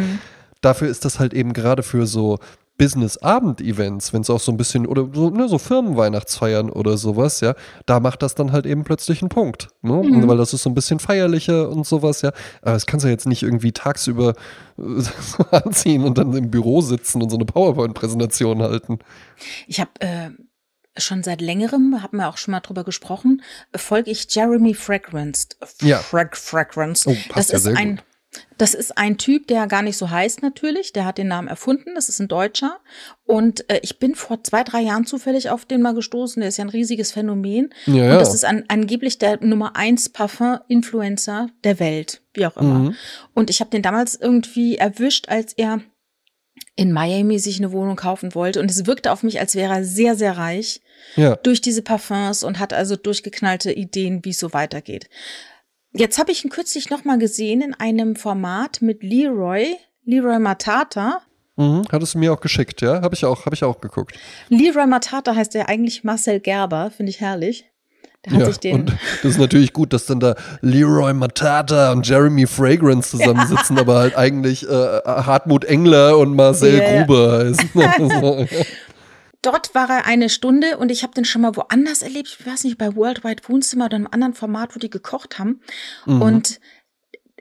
Dafür 0.61 0.87
ist 0.87 1.03
das 1.03 1.19
halt 1.19 1.33
eben 1.33 1.51
gerade 1.51 1.83
für 1.83 2.07
so 2.07 2.39
Business-Abend-Events, 2.83 4.11
wenn 4.11 4.23
es 4.23 4.29
auch 4.29 4.41
so 4.41 4.51
ein 4.51 4.57
bisschen, 4.57 4.85
oder 4.85 5.07
so, 5.13 5.29
ne, 5.29 5.47
so 5.47 5.57
Firmenweihnachtsfeiern 5.57 6.69
oder 6.69 6.97
sowas, 6.97 7.39
ja, 7.39 7.55
da 7.85 8.01
macht 8.01 8.21
das 8.21 8.35
dann 8.35 8.51
halt 8.51 8.65
eben 8.65 8.83
plötzlich 8.83 9.21
einen 9.21 9.29
Punkt. 9.29 9.69
Ne? 9.81 9.93
Mhm. 9.93 10.27
Weil 10.27 10.35
das 10.35 10.53
ist 10.53 10.63
so 10.63 10.69
ein 10.69 10.73
bisschen 10.73 10.99
feierlicher 10.99 11.69
und 11.69 11.87
sowas, 11.87 12.23
ja. 12.23 12.33
Aber 12.61 12.73
das 12.73 12.85
kannst 12.85 13.05
du 13.05 13.07
ja 13.07 13.13
jetzt 13.13 13.25
nicht 13.25 13.41
irgendwie 13.41 13.71
tagsüber 13.71 14.33
äh, 14.77 15.03
anziehen 15.51 16.03
und 16.03 16.17
dann 16.17 16.33
im 16.33 16.51
Büro 16.51 16.81
sitzen 16.81 17.21
und 17.21 17.29
so 17.29 17.37
eine 17.37 17.45
PowerPoint-Präsentation 17.45 18.61
halten. 18.61 18.99
Ich 19.65 19.79
habe 19.79 19.91
äh, 19.99 20.31
schon 20.97 21.23
seit 21.23 21.39
längerem, 21.39 22.03
haben 22.03 22.17
wir 22.17 22.27
auch 22.27 22.37
schon 22.37 22.51
mal 22.51 22.59
drüber 22.59 22.83
gesprochen, 22.83 23.43
folge 23.73 24.11
ich 24.11 24.27
Jeremy 24.29 24.73
Fragrance. 24.73 25.47
Ja. 25.81 25.99
Frag 25.99 26.35
Fragrance. 26.35 27.09
Oh, 27.09 27.15
das 27.33 27.47
ja 27.47 27.59
ist 27.59 27.67
ein. 27.67 27.95
Gut 27.95 28.05
das 28.57 28.73
ist 28.73 28.97
ein 28.97 29.17
Typ, 29.17 29.47
der 29.47 29.67
gar 29.67 29.81
nicht 29.81 29.97
so 29.97 30.09
heißt 30.09 30.41
natürlich. 30.41 30.93
Der 30.93 31.05
hat 31.05 31.17
den 31.17 31.27
Namen 31.27 31.47
erfunden. 31.47 31.95
Das 31.95 32.09
ist 32.09 32.19
ein 32.19 32.27
Deutscher. 32.27 32.79
Und 33.25 33.69
äh, 33.69 33.79
ich 33.83 33.99
bin 33.99 34.15
vor 34.15 34.43
zwei, 34.43 34.63
drei 34.63 34.81
Jahren 34.81 35.05
zufällig 35.05 35.49
auf 35.49 35.65
den 35.65 35.81
mal 35.81 35.93
gestoßen. 35.93 36.39
Der 36.39 36.49
ist 36.49 36.57
ja 36.57 36.65
ein 36.65 36.69
riesiges 36.69 37.11
Phänomen. 37.11 37.73
Ja, 37.85 37.95
ja. 37.95 38.13
Und 38.13 38.19
das 38.19 38.33
ist 38.33 38.45
an, 38.45 38.63
angeblich 38.67 39.17
der 39.17 39.43
Nummer 39.43 39.75
eins 39.75 40.09
Parfum-Influencer 40.09 41.47
der 41.63 41.79
Welt. 41.79 42.21
Wie 42.33 42.45
auch 42.45 42.57
immer. 42.57 42.79
Mhm. 42.79 42.95
Und 43.33 43.49
ich 43.49 43.59
habe 43.59 43.69
den 43.69 43.81
damals 43.81 44.15
irgendwie 44.15 44.77
erwischt, 44.77 45.29
als 45.29 45.53
er 45.53 45.81
in 46.75 46.91
Miami 46.91 47.37
sich 47.39 47.57
eine 47.59 47.71
Wohnung 47.71 47.95
kaufen 47.95 48.33
wollte. 48.33 48.59
Und 48.59 48.71
es 48.71 48.85
wirkte 48.85 49.11
auf 49.11 49.23
mich, 49.23 49.39
als 49.39 49.55
wäre 49.55 49.73
er 49.73 49.83
sehr, 49.83 50.15
sehr 50.15 50.37
reich. 50.37 50.81
Ja. 51.15 51.35
Durch 51.35 51.61
diese 51.61 51.81
Parfums 51.81 52.43
und 52.43 52.59
hat 52.59 52.73
also 52.73 52.95
durchgeknallte 52.95 53.71
Ideen, 53.71 54.23
wie 54.23 54.29
es 54.29 54.39
so 54.39 54.53
weitergeht. 54.53 55.09
Jetzt 55.95 56.17
habe 56.17 56.31
ich 56.31 56.43
ihn 56.43 56.49
kürzlich 56.49 56.89
noch 56.89 57.05
mal 57.05 57.19
gesehen 57.19 57.61
in 57.61 57.73
einem 57.75 58.15
Format 58.15 58.81
mit 58.81 59.03
Leroy, 59.03 59.75
Leroy 60.05 60.39
Matata. 60.39 61.21
Mhm, 61.55 61.83
hattest 61.91 62.15
du 62.15 62.17
mir 62.17 62.33
auch 62.33 62.41
geschickt, 62.41 62.81
ja? 62.81 63.01
Habe 63.03 63.13
ich 63.13 63.23
auch, 63.25 63.45
habe 63.45 63.55
ich 63.55 63.63
auch 63.63 63.79
geguckt. 63.79 64.17
Leroy 64.49 64.87
Matata 64.87 65.35
heißt 65.35 65.53
ja 65.53 65.67
eigentlich 65.67 66.03
Marcel 66.03 66.39
Gerber, 66.39 66.89
finde 66.89 67.11
ich 67.11 67.21
herrlich. 67.21 67.65
ja, 68.27 68.47
und 68.73 68.91
das 69.21 69.33
ist 69.33 69.37
natürlich 69.37 69.73
gut, 69.73 69.93
dass 69.93 70.07
dann 70.07 70.19
da 70.19 70.35
Leroy 70.61 71.13
Matata 71.13 71.91
und 71.91 72.07
Jeremy 72.07 72.47
Fragrance 72.47 73.11
zusammensitzen, 73.11 73.75
ja. 73.75 73.81
aber 73.81 73.99
halt 73.99 74.15
eigentlich 74.15 74.67
äh, 74.67 74.71
Hartmut 75.05 75.65
Engler 75.65 76.17
und 76.17 76.33
Marcel 76.33 76.73
yeah. 76.73 77.03
Gruber 77.03 77.39
heißen. 77.39 77.69
dort 79.43 79.75
war 79.75 79.89
er 79.89 80.05
eine 80.05 80.29
Stunde 80.29 80.77
und 80.77 80.89
ich 80.89 81.03
habe 81.03 81.13
den 81.13 81.25
schon 81.25 81.41
mal 81.41 81.55
woanders 81.55 82.01
erlebt. 82.01 82.37
Ich 82.39 82.45
weiß 82.45 82.63
nicht, 82.63 82.77
bei 82.77 82.95
Worldwide 82.95 83.43
Wohnzimmer 83.47 83.85
oder 83.85 83.97
einem 83.97 84.07
anderen 84.09 84.33
Format, 84.33 84.75
wo 84.75 84.79
die 84.79 84.89
gekocht 84.89 85.37
haben. 85.37 85.61
Mhm. 86.05 86.21
Und 86.21 86.59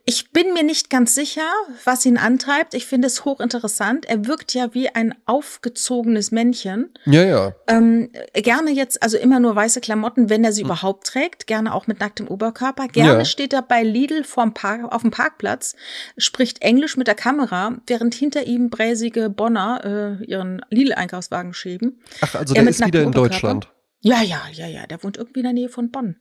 ich 0.05 0.33
bin 0.33 0.53
mir 0.53 0.65
nicht 0.65 0.91
ganz 0.91 1.15
sicher, 1.15 1.49
was 1.85 2.05
ihn 2.05 2.17
antreibt. 2.17 2.75
Ich 2.75 2.87
finde 2.87 3.07
es 3.07 3.25
hochinteressant. 3.25 4.05
Er 4.07 4.27
wirkt 4.27 4.53
ja 4.53 4.75
wie 4.75 4.89
ein 4.89 5.15
aufgezogenes 5.27 6.33
Männchen. 6.33 6.93
Ja, 7.05 7.23
ja. 7.23 7.55
Ähm, 7.69 8.11
gerne 8.35 8.73
jetzt, 8.73 9.01
also 9.03 9.17
immer 9.17 9.39
nur 9.39 9.55
weiße 9.55 9.81
Klamotten, 9.81 10.29
wenn 10.29 10.43
er 10.43 10.53
sie 10.53 10.65
mhm. 10.65 10.71
überhaupt 10.71 11.07
trägt. 11.07 11.47
Gerne 11.47 11.73
auch 11.73 11.87
mit 11.87 12.01
nacktem 12.01 12.27
Oberkörper. 12.27 12.89
Gerne 12.89 13.19
ja. 13.19 13.25
steht 13.25 13.53
er 13.53 13.63
bei 13.63 13.85
Lidl 13.85 14.25
vorm 14.25 14.55
Park, 14.55 14.93
auf 14.93 15.03
dem 15.03 15.13
Parkplatz, 15.13 15.77
spricht 16.17 16.63
Englisch 16.63 16.97
mit 16.97 17.07
der 17.07 17.15
Kamera, 17.15 17.77
während 17.87 18.15
hinter 18.15 18.45
ihm 18.45 18.71
bräsige 18.71 19.31
Bonner 19.31 20.19
äh, 20.21 20.25
ihren 20.25 20.63
Lidl-Einkaufswagen 20.71 21.55
schieben. 21.55 22.03
Ach, 22.21 22.35
also 22.35 22.55
der 22.55 22.69
ist 22.69 22.85
wieder 22.85 23.03
in 23.03 23.13
Deutschland. 23.13 23.69
Ja, 24.01 24.21
ja, 24.21 24.43
ja, 24.53 24.67
ja. 24.67 24.87
Der 24.89 25.03
wohnt 25.05 25.17
irgendwie 25.17 25.41
in 25.41 25.45
der 25.45 25.53
Nähe 25.53 25.69
von 25.69 25.93
Bonn. 25.93 26.17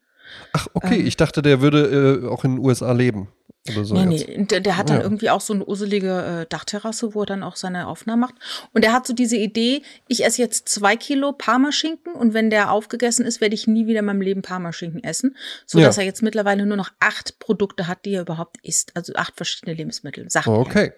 Ach, 0.54 0.68
okay. 0.74 1.00
Ähm, 1.00 1.08
ich 1.08 1.18
dachte, 1.18 1.42
der 1.42 1.62
würde 1.62 2.22
äh, 2.24 2.28
auch 2.28 2.44
in 2.44 2.56
den 2.56 2.66
USA 2.66 2.92
leben. 2.92 3.30
Oder 3.70 3.86
so 3.86 3.94
nee, 3.94 4.16
jetzt. 4.16 4.28
nee, 4.28 4.46
der, 4.46 4.60
der 4.60 4.78
hat 4.78 4.90
dann 4.90 4.98
ja. 4.98 5.04
irgendwie 5.04 5.30
auch 5.30 5.42
so 5.42 5.54
eine 5.54 5.68
uselige 5.68 6.42
äh, 6.42 6.46
Dachterrasse, 6.50 7.14
wo 7.14 7.22
er 7.22 7.26
dann 7.28 7.44
auch 7.44 7.56
seine 7.56 7.86
Aufnahmen 7.86 8.22
macht. 8.22 8.34
Und 8.74 8.84
er 8.84 8.92
hat 8.92 9.06
so 9.06 9.14
diese 9.14 9.38
Idee, 9.38 9.84
ich 10.08 10.26
esse 10.26 10.42
jetzt 10.42 10.68
zwei 10.68 10.96
Kilo 10.96 11.32
Parmaschinken 11.32 12.14
und 12.14 12.34
wenn 12.34 12.50
der 12.50 12.72
aufgegessen 12.72 13.24
ist, 13.24 13.40
werde 13.40 13.54
ich 13.54 13.68
nie 13.68 13.86
wieder 13.86 14.00
in 14.00 14.06
meinem 14.06 14.22
Leben 14.22 14.42
Parmaschinken 14.42 15.04
essen. 15.04 15.36
So 15.68 15.80
ja. 15.80 15.86
dass 15.86 16.00
er 16.00 16.06
jetzt 16.06 16.24
mittlerweile 16.24 16.66
nur 16.66 16.78
noch 16.78 16.90
acht 17.00 17.38
Produkte 17.38 17.88
hat, 17.88 18.04
die 18.06 18.16
er 18.16 18.22
überhaupt 18.22 18.58
isst. 18.64 18.96
Also 18.96 19.14
acht 19.14 19.36
verschiedene 19.38 19.76
Lebensmittel. 19.76 20.28
Sachen. 20.32 20.56
Okay. 20.56 20.94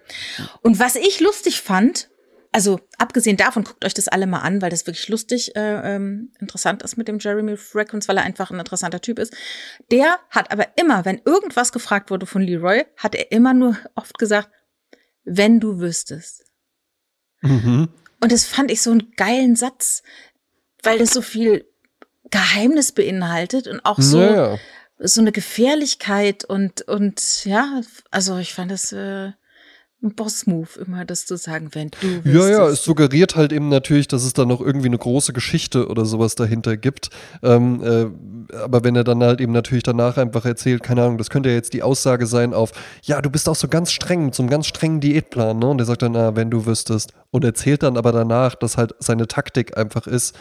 Und 0.62 0.80
was 0.80 0.96
ich 0.96 1.20
lustig 1.20 1.62
fand, 1.62 2.10
also 2.54 2.80
abgesehen 3.00 3.36
davon, 3.36 3.64
guckt 3.64 3.84
euch 3.84 3.96
das 3.96 4.08
alle 4.08 4.28
mal 4.28 4.42
an, 4.42 4.62
weil 4.62 4.70
das 4.70 4.86
wirklich 4.86 5.10
lustig, 5.10 5.56
äh, 5.56 5.96
ähm, 5.96 6.32
interessant 6.40 6.84
ist 6.84 6.98
mit 6.98 7.08
dem 7.08 7.18
Jeremy 7.18 7.58
Fragrance, 7.58 8.08
weil 8.08 8.18
er 8.18 8.24
einfach 8.24 8.52
ein 8.52 8.60
interessanter 8.60 9.02
Typ 9.02 9.18
ist. 9.18 9.34
Der 9.92 10.20
hat 10.30 10.52
aber 10.52 10.68
immer, 10.78 11.04
wenn 11.04 11.20
irgendwas 11.26 11.72
gefragt 11.72 12.12
wurde 12.12 12.28
von 12.28 12.44
Leroy, 12.44 12.86
hat 12.96 13.16
er 13.16 13.32
immer 13.32 13.56
nur 13.56 13.78
oft 13.96 14.20
gesagt, 14.20 14.50
wenn 15.24 15.60
du 15.60 15.80
wüsstest. 15.80 16.46
Mhm. 17.42 17.90
Und 18.22 18.32
das 18.32 18.46
fand 18.46 18.70
ich 18.70 18.82
so 18.82 18.92
einen 18.92 19.12
geilen 19.18 19.56
Satz, 19.56 20.04
weil 20.84 21.00
das 21.00 21.10
so 21.10 21.24
viel 21.24 21.66
Geheimnis 22.30 22.92
beinhaltet 22.92 23.68
und 23.68 23.84
auch 23.84 24.00
so, 24.00 24.20
naja. 24.20 24.60
so 25.00 25.22
eine 25.22 25.32
Gefährlichkeit 25.32 26.46
und, 26.46 26.84
und 26.84 27.46
ja, 27.46 27.82
also 28.12 28.38
ich 28.38 28.54
fand 28.54 28.70
das, 28.70 28.92
äh, 28.92 29.32
ein 30.04 30.14
Boss-Move, 30.16 30.68
immer 30.86 31.06
das 31.06 31.26
zu 31.26 31.38
sagen, 31.38 31.70
wenn 31.72 31.90
du 31.90 32.24
willst. 32.24 32.38
Ja, 32.38 32.50
ja, 32.50 32.68
es 32.68 32.84
suggeriert 32.84 33.36
halt 33.36 33.52
eben 33.54 33.70
natürlich, 33.70 34.08
dass 34.08 34.24
es 34.24 34.34
da 34.34 34.46
noch 34.46 34.62
irgendwie 34.62 34.88
eine 34.88 34.98
große 34.98 35.34
Geschichte 35.34 35.88
oder 35.88 36.06
sowas 36.06 36.36
dahinter 36.36 36.78
gibt. 36.78 37.10
Ähm, 37.42 37.82
äh, 37.84 38.56
aber 38.58 38.84
wenn 38.84 38.96
er 38.96 39.04
dann 39.04 39.24
halt 39.24 39.42
eben 39.42 39.54
natürlich 39.54 39.84
danach 39.84 40.18
einfach 40.18 40.46
erzählt, 40.46 40.84
keine 40.84 41.04
Ahnung, 41.04 41.18
das 41.18 41.30
könnte 41.30 41.50
ja 41.50 41.56
jetzt 41.56 41.74
die 41.74 41.84
Aussage 41.84 42.28
sein 42.28 42.54
auf, 42.54 42.72
ja, 43.04 43.22
du 43.22 43.30
bist 43.30 43.48
auch 43.48 43.56
so 43.56 43.68
ganz 43.68 43.92
streng, 43.92 44.26
mit 44.26 44.36
so 44.36 44.46
ganz 44.46 44.68
strengen 44.68 45.00
Diätplan, 45.00 45.60
ne? 45.60 45.68
Und 45.68 45.80
er 45.80 45.86
sagt 45.86 46.02
dann, 46.02 46.12
na, 46.12 46.36
wenn 46.36 46.52
du 46.52 46.66
wüsstest. 46.66 47.14
Und 47.32 47.44
erzählt 47.44 47.84
dann 47.84 47.98
aber 47.98 48.12
danach, 48.12 48.56
dass 48.56 48.78
halt 48.78 48.94
seine 49.00 49.28
Taktik 49.28 49.78
einfach 49.78 50.06
ist, 50.06 50.36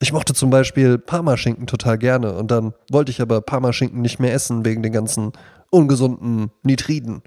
ich 0.00 0.12
mochte 0.12 0.34
zum 0.34 0.50
Beispiel 0.50 0.98
Parmaschinken 0.98 1.66
total 1.66 1.98
gerne 1.98 2.34
und 2.34 2.50
dann 2.50 2.74
wollte 2.90 3.10
ich 3.10 3.22
aber 3.22 3.40
Parmaschinken 3.40 4.02
nicht 4.02 4.18
mehr 4.18 4.34
essen 4.34 4.64
wegen 4.64 4.82
den 4.82 4.92
ganzen 4.92 5.32
ungesunden 5.70 6.50
Nitriden. 6.62 7.22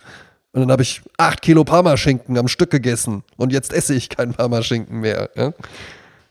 Und 0.54 0.62
dann 0.62 0.72
habe 0.72 0.82
ich 0.82 1.02
acht 1.18 1.41
Kilo 1.41 1.64
Parmaschinken 1.64 2.38
am 2.38 2.48
Stück 2.48 2.72
gegessen. 2.72 3.24
Und 3.36 3.52
jetzt 3.52 3.74
esse 3.74 3.93
ich 3.93 4.10
keinen 4.10 4.34
Parmaschinken 4.34 5.00
mehr. 5.00 5.30
Ja? 5.36 5.54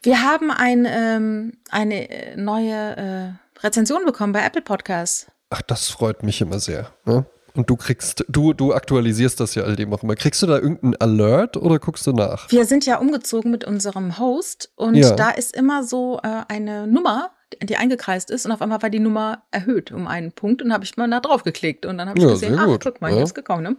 Wir 0.02 0.22
haben 0.22 0.50
ein, 0.50 0.86
ähm, 0.88 1.52
eine 1.70 2.08
äh, 2.08 2.36
neue 2.36 2.96
äh, 2.96 3.62
Rezension 3.64 4.04
bekommen 4.04 4.32
bei 4.32 4.44
Apple 4.44 4.62
Podcasts. 4.62 5.26
Ach, 5.50 5.62
das 5.62 5.88
freut 5.88 6.22
mich 6.22 6.40
immer 6.40 6.58
sehr. 6.58 6.90
Ne? 7.04 7.24
Und 7.54 7.70
du 7.70 7.76
kriegst, 7.76 8.24
du, 8.28 8.52
du 8.52 8.74
aktualisierst 8.74 9.40
das 9.40 9.54
ja 9.54 9.62
all 9.64 9.76
dem 9.76 9.92
auch 9.92 10.02
immer. 10.02 10.14
Kriegst 10.14 10.42
du 10.42 10.46
da 10.46 10.58
irgendeinen 10.58 10.96
Alert 10.96 11.56
oder 11.56 11.78
guckst 11.78 12.06
du 12.06 12.12
nach? 12.12 12.50
Wir 12.50 12.66
sind 12.66 12.84
ja 12.84 12.98
umgezogen 12.98 13.50
mit 13.50 13.64
unserem 13.64 14.18
Host 14.18 14.70
und 14.76 14.94
ja. 14.94 15.12
da 15.12 15.30
ist 15.30 15.56
immer 15.56 15.82
so 15.82 16.20
äh, 16.22 16.42
eine 16.48 16.86
Nummer, 16.86 17.30
die 17.62 17.76
eingekreist 17.76 18.30
ist 18.30 18.44
und 18.44 18.52
auf 18.52 18.60
einmal 18.60 18.82
war 18.82 18.90
die 18.90 18.98
Nummer 18.98 19.44
erhöht 19.50 19.92
um 19.92 20.06
einen 20.06 20.32
Punkt 20.32 20.62
und 20.62 20.72
habe 20.72 20.84
ich 20.84 20.96
mal 20.96 21.08
da 21.08 21.20
drauf 21.20 21.44
geklickt 21.44 21.86
und 21.86 21.98
dann 21.98 22.08
habe 22.08 22.18
ich 22.18 22.24
ja, 22.24 22.30
gesehen, 22.30 22.58
ach, 22.58 22.78
guck 22.82 23.00
mal, 23.00 23.08
ja. 23.08 23.16
hier 23.16 23.24
ist 23.24 23.34
gekommen. 23.34 23.62
Ne? 23.62 23.76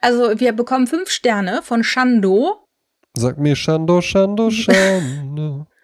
Also 0.00 0.38
wir 0.38 0.52
bekommen 0.52 0.86
fünf 0.86 1.10
Sterne 1.10 1.62
von 1.62 1.84
Shando. 1.84 2.66
Sag 3.16 3.38
mir 3.38 3.56
Shando, 3.56 4.00
Shando, 4.00 4.50
Shando. 4.50 5.66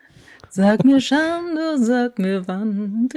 Sag 0.55 0.85
mir 0.85 1.01
Schande, 1.01 1.79
sag 1.79 2.19
mir 2.19 2.47
wann. 2.47 3.09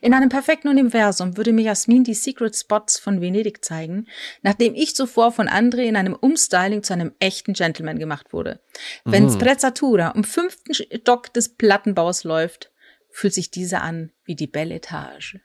In 0.00 0.14
einem 0.14 0.28
perfekten 0.28 0.68
Universum 0.68 1.36
würde 1.36 1.52
mir 1.52 1.62
Jasmin 1.62 2.04
die 2.04 2.14
Secret 2.14 2.54
Spots 2.54 2.96
von 2.96 3.20
Venedig 3.20 3.64
zeigen, 3.64 4.06
nachdem 4.42 4.76
ich 4.76 4.94
zuvor 4.94 5.32
von 5.32 5.48
André 5.48 5.80
in 5.80 5.96
einem 5.96 6.14
Umstyling 6.14 6.84
zu 6.84 6.92
einem 6.92 7.10
echten 7.18 7.54
Gentleman 7.54 7.98
gemacht 7.98 8.32
wurde. 8.32 8.60
Wenn 9.04 9.24
mhm. 9.24 9.32
Sprezzatura 9.32 10.10
um 10.10 10.22
fünften 10.22 10.74
Stock 10.74 11.32
des 11.32 11.56
Plattenbaus 11.56 12.22
läuft, 12.22 12.70
fühlt 13.14 13.32
sich 13.32 13.50
diese 13.50 13.80
an 13.80 14.10
wie 14.24 14.34
die 14.34 14.48
Belle 14.48 14.74
Etage. 14.74 15.38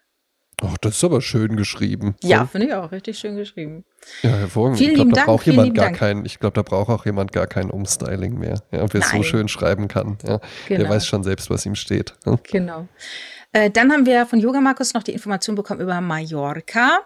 Ach, 0.61 0.77
das 0.79 0.97
ist 0.97 1.03
aber 1.03 1.21
schön 1.21 1.55
geschrieben. 1.55 2.15
Ja, 2.21 2.45
finde 2.45 2.67
ich 2.67 2.73
auch 2.73 2.91
richtig 2.91 3.17
schön 3.17 3.37
geschrieben. 3.37 3.85
Ja, 4.23 4.31
hervorragend. 4.31 4.79
Vielen 4.79 4.91
ich 4.91 4.95
glaube, 4.95 5.11
da 5.13 5.25
braucht 5.25 5.45
jemand 5.45 5.75
gar 5.75 5.91
kein, 5.91 6.25
ich 6.25 6.39
glaube, 6.39 6.55
da 6.55 6.63
braucht 6.63 6.89
auch 6.89 7.05
jemand 7.05 7.31
gar 7.31 7.47
kein 7.47 7.69
Umstyling 7.69 8.37
mehr. 8.37 8.61
Ja, 8.71 8.85
wer 8.91 9.01
es 9.01 9.11
so 9.11 9.23
schön 9.23 9.47
schreiben 9.47 9.87
kann. 9.87 10.17
Ja, 10.25 10.41
genau. 10.67 10.81
Der 10.81 10.89
weiß 10.89 11.05
schon 11.05 11.23
selbst, 11.23 11.49
was 11.49 11.65
ihm 11.65 11.75
steht. 11.75 12.15
Ja. 12.25 12.39
Genau. 12.43 12.87
Äh, 13.51 13.71
dann 13.71 13.91
haben 13.91 14.05
wir 14.05 14.25
von 14.25 14.39
Yoga 14.39 14.61
Markus 14.61 14.93
noch 14.93 15.03
die 15.03 15.13
Information 15.13 15.55
bekommen 15.55 15.81
über 15.81 15.99
Mallorca. 16.01 16.99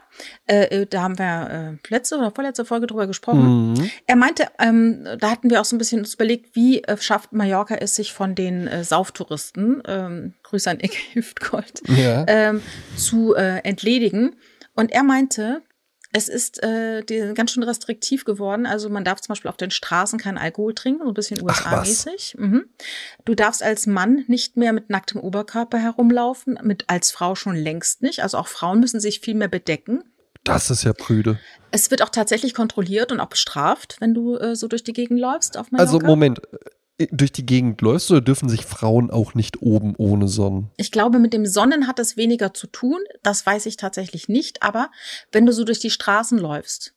Äh, 0.45 0.81
äh, 0.81 0.85
da 0.85 1.03
haben 1.03 1.17
wir 1.17 1.79
äh, 1.79 1.89
letzte 1.89 2.17
oder 2.17 2.31
vorletzte 2.31 2.65
Folge 2.65 2.87
drüber 2.87 3.07
gesprochen. 3.07 3.73
Mhm. 3.73 3.91
Er 4.05 4.15
meinte, 4.15 4.47
ähm, 4.59 5.07
da 5.19 5.31
hatten 5.31 5.49
wir 5.49 5.61
auch 5.61 5.65
so 5.65 5.75
ein 5.75 5.79
bisschen 5.79 5.99
uns 5.99 6.15
überlegt, 6.15 6.55
wie 6.55 6.83
äh, 6.83 6.97
schafft 6.97 7.31
Mallorca 7.31 7.75
es 7.75 7.95
sich 7.95 8.13
von 8.13 8.35
den 8.35 8.69
Sauftouristen, 8.83 9.81
ähm, 9.85 10.33
Grüße 10.43 10.69
an 10.69 10.79
Ecke 10.79 10.97
Hüftgold, 11.13 11.81
ja. 11.87 12.25
ähm, 12.27 12.61
zu 12.95 13.33
entledigen. 13.35 14.35
Und 14.75 14.91
er 14.91 15.03
meinte, 15.03 15.61
es 16.13 16.29
ist 16.29 16.61
äh, 16.63 17.03
die, 17.03 17.33
ganz 17.33 17.51
schön 17.51 17.63
restriktiv 17.63 18.23
geworden. 18.23 18.65
Also 18.67 18.87
man 18.87 19.03
darf 19.03 19.19
zum 19.19 19.33
Beispiel 19.33 19.49
auf 19.49 19.57
den 19.57 19.71
Straßen 19.71 20.19
keinen 20.19 20.37
Alkohol 20.37 20.75
trinken, 20.75 21.01
so 21.03 21.09
ein 21.09 21.13
bisschen 21.15 21.41
USA-mäßig. 21.41 22.35
Mhm. 22.37 22.65
Du 23.25 23.33
darfst 23.33 23.63
als 23.63 23.87
Mann 23.87 24.23
nicht 24.27 24.55
mehr 24.55 24.73
mit 24.73 24.91
nacktem 24.91 25.19
Oberkörper 25.19 25.79
herumlaufen, 25.79 26.59
mit 26.61 26.85
als 26.87 27.11
Frau 27.11 27.33
schon 27.33 27.55
längst 27.55 28.03
nicht. 28.03 28.21
Also 28.21 28.37
auch 28.37 28.47
Frauen 28.47 28.79
müssen 28.79 28.99
sich 28.99 29.21
viel 29.21 29.33
mehr 29.33 29.47
bedecken. 29.47 30.03
Das 30.43 30.69
ist 30.69 30.83
ja 30.83 30.93
prüde. 30.93 31.39
Es 31.71 31.89
wird 31.89 32.03
auch 32.03 32.09
tatsächlich 32.09 32.53
kontrolliert 32.53 33.11
und 33.11 33.19
auch 33.19 33.29
bestraft, 33.29 33.97
wenn 33.99 34.13
du 34.13 34.37
äh, 34.37 34.55
so 34.55 34.67
durch 34.67 34.83
die 34.83 34.93
Gegend 34.93 35.19
läufst 35.19 35.57
auf 35.57 35.71
Mallorca. 35.71 35.93
Also 35.93 36.05
Moment, 36.05 36.41
durch 37.11 37.31
die 37.31 37.45
Gegend 37.45 37.81
läufst 37.81 38.09
oder 38.11 38.21
dürfen 38.21 38.49
sich 38.49 38.65
Frauen 38.65 39.11
auch 39.11 39.33
nicht 39.33 39.61
oben 39.61 39.95
ohne 39.97 40.27
Sonnen? 40.27 40.69
Ich 40.77 40.91
glaube, 40.91 41.19
mit 41.19 41.33
dem 41.33 41.45
Sonnen 41.45 41.87
hat 41.87 41.99
es 41.99 42.17
weniger 42.17 42.53
zu 42.53 42.67
tun. 42.67 42.99
Das 43.21 43.45
weiß 43.45 43.65
ich 43.65 43.77
tatsächlich 43.77 44.29
nicht. 44.29 44.63
Aber 44.63 44.89
wenn 45.31 45.45
du 45.45 45.53
so 45.53 45.63
durch 45.63 45.79
die 45.79 45.89
Straßen 45.89 46.37
läufst, 46.37 46.93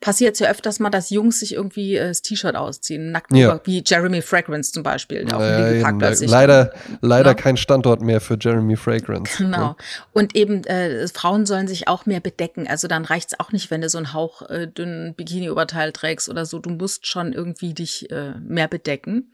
passiert 0.00 0.34
es 0.34 0.40
ja 0.40 0.48
öfters 0.48 0.78
mal, 0.78 0.90
dass 0.90 1.10
Jungs 1.10 1.40
sich 1.40 1.54
irgendwie 1.54 1.96
äh, 1.96 2.08
das 2.08 2.22
T-Shirt 2.22 2.54
ausziehen, 2.54 3.10
nackt 3.10 3.32
ja. 3.32 3.60
wie 3.64 3.82
Jeremy 3.84 4.22
Fragrance 4.22 4.72
zum 4.72 4.82
Beispiel, 4.82 5.24
der 5.24 5.36
auf 5.36 5.42
dem 5.42 5.82
Parkplatz 5.82 6.20
Leider, 6.24 6.72
leider 7.00 7.30
ja. 7.30 7.34
kein 7.34 7.56
Standort 7.56 8.00
mehr 8.00 8.20
für 8.20 8.38
Jeremy 8.40 8.76
Fragrance. 8.76 9.38
Genau. 9.38 9.58
Ja. 9.58 9.76
Und 10.12 10.36
eben 10.36 10.64
äh, 10.64 11.06
Frauen 11.08 11.46
sollen 11.46 11.66
sich 11.66 11.88
auch 11.88 12.06
mehr 12.06 12.20
bedecken. 12.20 12.68
Also 12.68 12.86
dann 12.86 13.04
reicht 13.04 13.32
es 13.32 13.40
auch 13.40 13.52
nicht, 13.52 13.70
wenn 13.70 13.80
du 13.80 13.88
so 13.88 13.98
einen 13.98 14.12
Hauch 14.12 14.42
äh, 14.48 14.68
dünnen 14.68 15.14
Bikini-Oberteil 15.14 15.92
trägst 15.92 16.28
oder 16.28 16.46
so. 16.46 16.58
Du 16.58 16.70
musst 16.70 17.06
schon 17.06 17.32
irgendwie 17.32 17.74
dich 17.74 18.10
äh, 18.10 18.34
mehr 18.40 18.68
bedecken. 18.68 19.32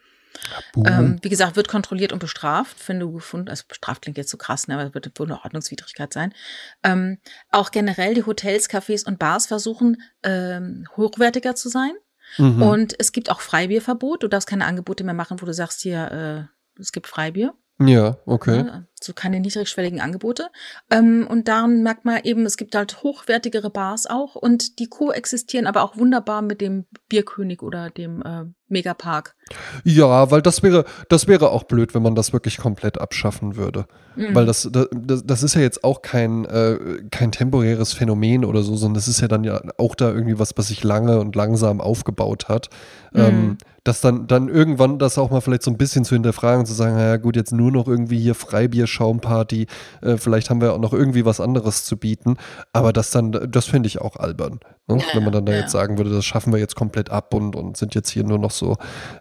Ähm, 0.77 1.19
wie 1.23 1.29
gesagt, 1.29 1.57
wird 1.57 1.69
kontrolliert 1.69 2.13
und 2.13 2.19
bestraft, 2.19 2.77
wenn 2.89 3.01
du 3.01 3.13
gefunden, 3.13 3.49
also 3.49 3.65
bestraft 3.69 4.03
klingt 4.03 4.19
jetzt 4.19 4.31
so 4.31 4.37
krass, 4.37 4.69
ne, 4.69 4.75
aber 4.75 4.87
es 4.87 4.95
wird 4.95 5.19
wohl 5.19 5.27
eine 5.27 5.43
Ordnungswidrigkeit 5.45 6.13
sein. 6.13 6.35
Ähm, 6.83 7.19
auch 7.51 7.71
generell 7.71 8.15
die 8.15 8.25
Hotels, 8.25 8.69
Cafés 8.69 9.07
und 9.07 9.19
Bars 9.19 9.47
versuchen, 9.47 10.03
ähm, 10.23 10.87
hochwertiger 10.97 11.55
zu 11.55 11.69
sein. 11.69 11.93
Mhm. 12.39 12.63
Und 12.63 12.95
es 12.99 13.13
gibt 13.13 13.31
auch 13.31 13.41
Freibierverbot. 13.41 14.23
Du 14.23 14.29
darfst 14.29 14.49
keine 14.49 14.67
Angebote 14.67 15.05
mehr 15.05 15.15
machen, 15.15 15.41
wo 15.41 15.47
du 15.47 15.55
sagst 15.55 15.83
hier, 15.83 16.49
äh, 16.79 16.81
es 16.81 16.93
gibt 16.93 17.07
Freibier. 17.07 17.55
Ja, 17.81 18.19
okay. 18.25 18.65
Ja, 18.67 18.85
so 19.01 19.13
keine 19.13 19.41
niedrigschwelligen 19.41 20.01
Angebote. 20.01 20.49
Ähm, 20.91 21.27
und 21.29 21.49
daran 21.49 21.83
merkt 21.83 22.05
man 22.05 22.21
eben, 22.23 22.47
es 22.47 22.57
gibt 22.57 22.75
halt 22.77 23.03
hochwertigere 23.03 23.69
Bars 23.69 24.07
auch 24.07 24.37
und 24.37 24.79
die 24.79 24.87
koexistieren 24.87 25.67
aber 25.67 25.83
auch 25.83 25.97
wunderbar 25.97 26.41
mit 26.41 26.61
dem 26.61 26.87
Bierkönig 27.09 27.63
oder 27.63 27.91
dem 27.91 28.23
äh, 28.23 28.45
Megapark. 28.69 29.35
Ja, 29.83 30.31
weil 30.31 30.41
das 30.41 30.63
wäre, 30.63 30.85
das 31.09 31.27
wäre 31.27 31.51
auch 31.51 31.65
blöd, 31.65 31.95
wenn 31.95 32.03
man 32.03 32.15
das 32.15 32.33
wirklich 32.33 32.59
komplett 32.59 33.01
abschaffen 33.01 33.57
würde. 33.57 33.87
Mhm. 34.15 34.35
Weil 34.35 34.47
das, 34.47 34.69
das, 34.71 34.89
das 35.25 35.43
ist 35.43 35.55
ja 35.55 35.61
jetzt 35.61 35.83
auch 35.83 36.03
kein, 36.03 36.45
äh, 36.45 37.03
kein 37.11 37.33
temporäres 37.33 37.93
Phänomen 37.93 38.45
oder 38.45 38.63
so, 38.63 38.77
sondern 38.77 38.95
das 38.95 39.09
ist 39.09 39.21
ja 39.21 39.27
dann 39.27 39.43
ja 39.43 39.61
auch 39.79 39.97
da 39.97 40.13
irgendwie 40.13 40.39
was, 40.39 40.57
was 40.57 40.69
sich 40.69 40.85
lange 40.85 41.19
und 41.19 41.35
langsam 41.35 41.81
aufgebaut 41.81 42.49
hat. 42.49 42.71
Mhm. 43.13 43.21
Ähm, 43.21 43.59
dass 43.85 44.01
dann, 44.01 44.27
dann 44.27 44.49
irgendwann 44.49 44.99
das 44.99 45.19
auch 45.19 45.31
mal 45.31 45.41
vielleicht 45.41 45.63
so 45.63 45.71
ein 45.71 45.77
bisschen 45.77 46.05
zu 46.05 46.15
hinterfragen, 46.15 46.65
zu 46.65 46.73
sagen, 46.73 46.97
naja 46.97 47.19
gut, 47.19 47.37
jetzt 47.37 47.53
nur 47.53 47.71
noch 47.71 47.87
irgendwie 47.87 48.19
hier 48.19 48.35
Freibier 48.35 48.87
Schaumparty, 48.87 49.67
äh, 50.01 50.17
vielleicht 50.17 50.49
haben 50.51 50.63
wir 50.63 50.73
auch 50.73 50.79
noch 50.79 50.95
irgendwie 50.95 51.27
was 51.27 51.39
anderes 51.39 51.85
zu 51.85 51.99
bieten. 51.99 52.39
Aber 52.73 52.93
das 52.93 53.11
dann, 53.11 53.33
das 53.51 53.67
finde 53.67 53.87
ich 53.87 54.01
auch 54.01 54.17
albern. 54.17 54.61
Ne? 54.89 54.99
Ja, 54.99 55.05
Wenn 55.13 55.25
man 55.25 55.33
dann 55.33 55.47
da 55.47 55.53
ja. 55.53 55.61
jetzt 55.61 55.73
sagen 55.73 55.99
würde, 55.99 56.11
das 56.11 56.25
schaffen 56.25 56.53
wir 56.53 56.59
jetzt 56.59 56.77
komplett 56.77 57.11
ab 57.11 57.35
und, 57.35 57.55
und 57.55 57.77
sind 57.77 57.95
jetzt 57.95 58.09
hier 58.09 58.25
nur 58.25 58.39
noch 58.39 58.51
so 58.51 58.77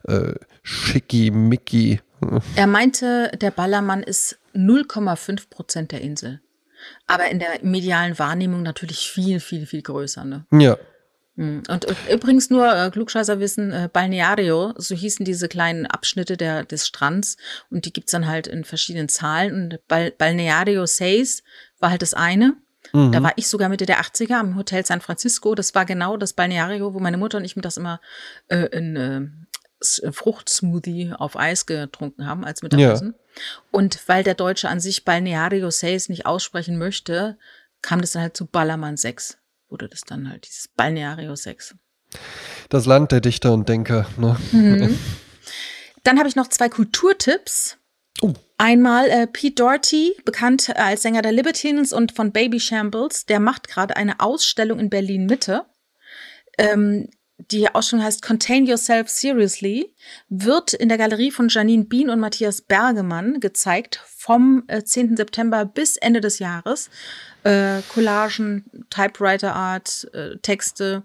äh, 0.08 0.34
schicki, 0.64 1.30
mickey. 1.30 2.00
Er 2.56 2.68
meinte, 2.68 3.32
der 3.42 3.52
Ballermann 3.52 4.02
ist 4.02 4.40
0,5 4.56 5.50
Prozent 5.50 5.92
der 5.92 6.00
Insel. 6.00 6.40
Aber 7.06 7.30
in 7.30 7.40
der 7.40 7.50
medialen 7.64 8.18
Wahrnehmung 8.18 8.62
natürlich 8.62 9.10
viel, 9.10 9.42
viel, 9.42 9.66
viel 9.66 9.82
größer. 9.82 10.24
Ne? 10.24 10.46
Ja. 10.52 10.78
Und, 11.36 11.68
und 11.68 11.88
übrigens 12.12 12.52
nur 12.52 12.72
äh, 12.72 12.92
Klugscheißer 12.92 13.40
wissen, 13.40 13.72
äh, 13.72 13.90
Balneario, 13.92 14.74
so 14.78 14.94
hießen 14.94 15.26
diese 15.26 15.48
kleinen 15.48 15.88
Abschnitte 15.88 16.38
der, 16.38 16.64
des 16.64 16.86
Strands 16.86 17.38
und 17.72 17.86
die 17.86 17.94
gibt's 17.94 18.12
dann 18.12 18.28
halt 18.28 18.46
in 18.46 18.64
verschiedenen 18.64 19.10
Zahlen 19.10 19.54
und 19.54 19.88
Bal 19.88 20.12
Balneario 20.12 20.86
Seis 20.86 21.42
war 21.80 21.90
halt 21.90 22.04
das 22.04 22.14
eine. 22.14 22.56
Mhm. 22.92 23.12
Da 23.12 23.24
war 23.24 23.34
ich 23.36 23.48
sogar 23.48 23.70
Mitte 23.70 23.88
der 23.88 24.02
80er 24.02 24.36
am 24.36 24.56
Hotel 24.56 24.86
San 24.86 25.02
Francisco. 25.02 25.56
Das 25.56 25.74
war 25.74 25.86
genau 25.86 26.18
das 26.18 26.34
Balneario, 26.34 26.94
wo 26.94 27.00
meine 27.00 27.18
Mutter 27.18 27.40
und 27.40 27.46
ich 27.46 27.56
mir 27.56 27.64
das 27.64 27.78
immer 27.78 28.00
äh, 28.50 28.68
in 28.68 28.96
äh, 28.96 30.12
Fruchtsmoothie 30.12 31.14
auf 31.18 31.36
Eis 31.36 31.66
getrunken 31.66 32.28
haben 32.28 32.46
als 32.46 32.62
Mittagessen. 32.62 33.16
Ja. 33.18 33.42
Und 33.72 34.08
weil 34.08 34.24
der 34.24 34.36
Deutsche 34.36 34.70
an 34.70 34.80
sich 34.80 35.04
Balneario 35.04 35.72
Seis 35.72 36.10
nicht 36.10 36.28
aussprechen 36.28 36.78
möchte, 36.78 37.40
kam 37.82 38.02
das 38.02 38.12
dann 38.12 38.22
halt 38.22 38.38
zu 38.38 38.46
Ballermann 38.46 38.98
6 38.98 39.40
wurde 39.74 39.90
das 39.90 40.02
dann 40.02 40.30
halt 40.30 40.48
dieses 40.48 40.70
Balneario 40.70 41.36
6. 41.36 41.76
Das 42.70 42.86
Land 42.86 43.12
der 43.12 43.20
Dichter 43.20 43.52
und 43.52 43.68
Denker. 43.68 44.08
Ne? 44.18 44.38
Mhm. 44.54 44.98
Dann 46.04 46.20
habe 46.20 46.30
ich 46.30 46.36
noch 46.36 46.48
zwei 46.48 46.70
Kulturtipps. 46.70 47.78
Oh. 48.22 48.34
Einmal 48.58 49.10
äh, 49.10 49.26
Pete 49.26 49.56
Doherty, 49.56 50.16
bekannt 50.24 50.76
als 50.76 51.02
Sänger 51.02 51.24
der 51.24 51.32
Libertines 51.32 51.92
und 51.92 52.12
von 52.12 52.32
Baby 52.32 52.60
Shambles, 52.60 53.26
der 53.26 53.40
macht 53.40 53.68
gerade 53.68 53.98
eine 53.98 54.20
Ausstellung 54.20 54.80
in 54.80 54.90
Berlin 54.90 55.26
Mitte. 55.26 55.66
Ähm, 56.58 57.10
die 57.52 57.74
Ausstellung 57.74 58.06
heißt 58.06 58.22
Contain 58.22 58.66
Yourself 58.66 59.10
Seriously, 59.10 59.94
wird 60.30 60.74
in 60.74 60.90
der 60.90 60.98
Galerie 60.98 61.32
von 61.32 61.50
Janine 61.50 61.86
Bien 61.86 62.10
und 62.10 62.20
Matthias 62.20 62.62
Bergemann 62.62 63.40
gezeigt 63.40 64.02
vom 64.06 64.64
äh, 64.68 64.84
10. 64.84 65.18
September 65.18 65.66
bis 65.66 65.98
Ende 65.98 66.22
des 66.22 66.40
Jahres 66.40 66.90
äh, 67.44 67.82
Collagen, 67.94 68.66
Typewriter 68.90 69.56
Art, 69.56 70.10
äh, 70.14 70.38
Texte 70.38 71.04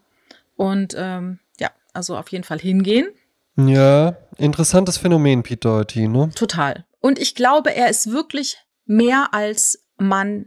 und 0.57 0.95
ähm, 0.97 1.39
ja, 1.59 1.71
also 1.93 2.17
auf 2.17 2.29
jeden 2.29 2.45
Fall 2.45 2.59
hingehen. 2.59 3.09
Ja, 3.57 4.17
interessantes 4.37 4.99
Phänomen, 4.99 5.43
Pete 5.43 5.61
Doherty, 5.61 6.09
ne? 6.09 6.31
Total. 6.35 6.85
Und 7.01 7.19
ich 7.19 7.35
glaube, 7.35 7.75
er 7.75 7.89
ist 7.89 8.13
wirklich 8.13 8.59
mehr 8.87 9.29
als 9.33 9.85
man 9.97 10.47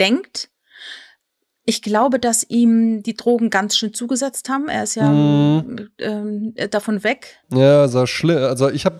denkt. 0.00 0.50
Ich 1.64 1.82
glaube, 1.82 2.18
dass 2.18 2.44
ihm 2.48 3.02
die 3.02 3.14
Drogen 3.14 3.50
ganz 3.50 3.76
schön 3.76 3.94
zugesetzt 3.94 4.48
haben. 4.48 4.68
Er 4.68 4.82
ist 4.82 4.96
ja 4.96 5.08
mm. 5.08 5.88
ähm, 5.98 6.54
davon 6.70 7.04
weg. 7.04 7.38
Ja, 7.52 7.86
so 7.86 8.06
schlimm. 8.06 8.38
Also 8.38 8.68
ich 8.68 8.84
habe 8.84 8.98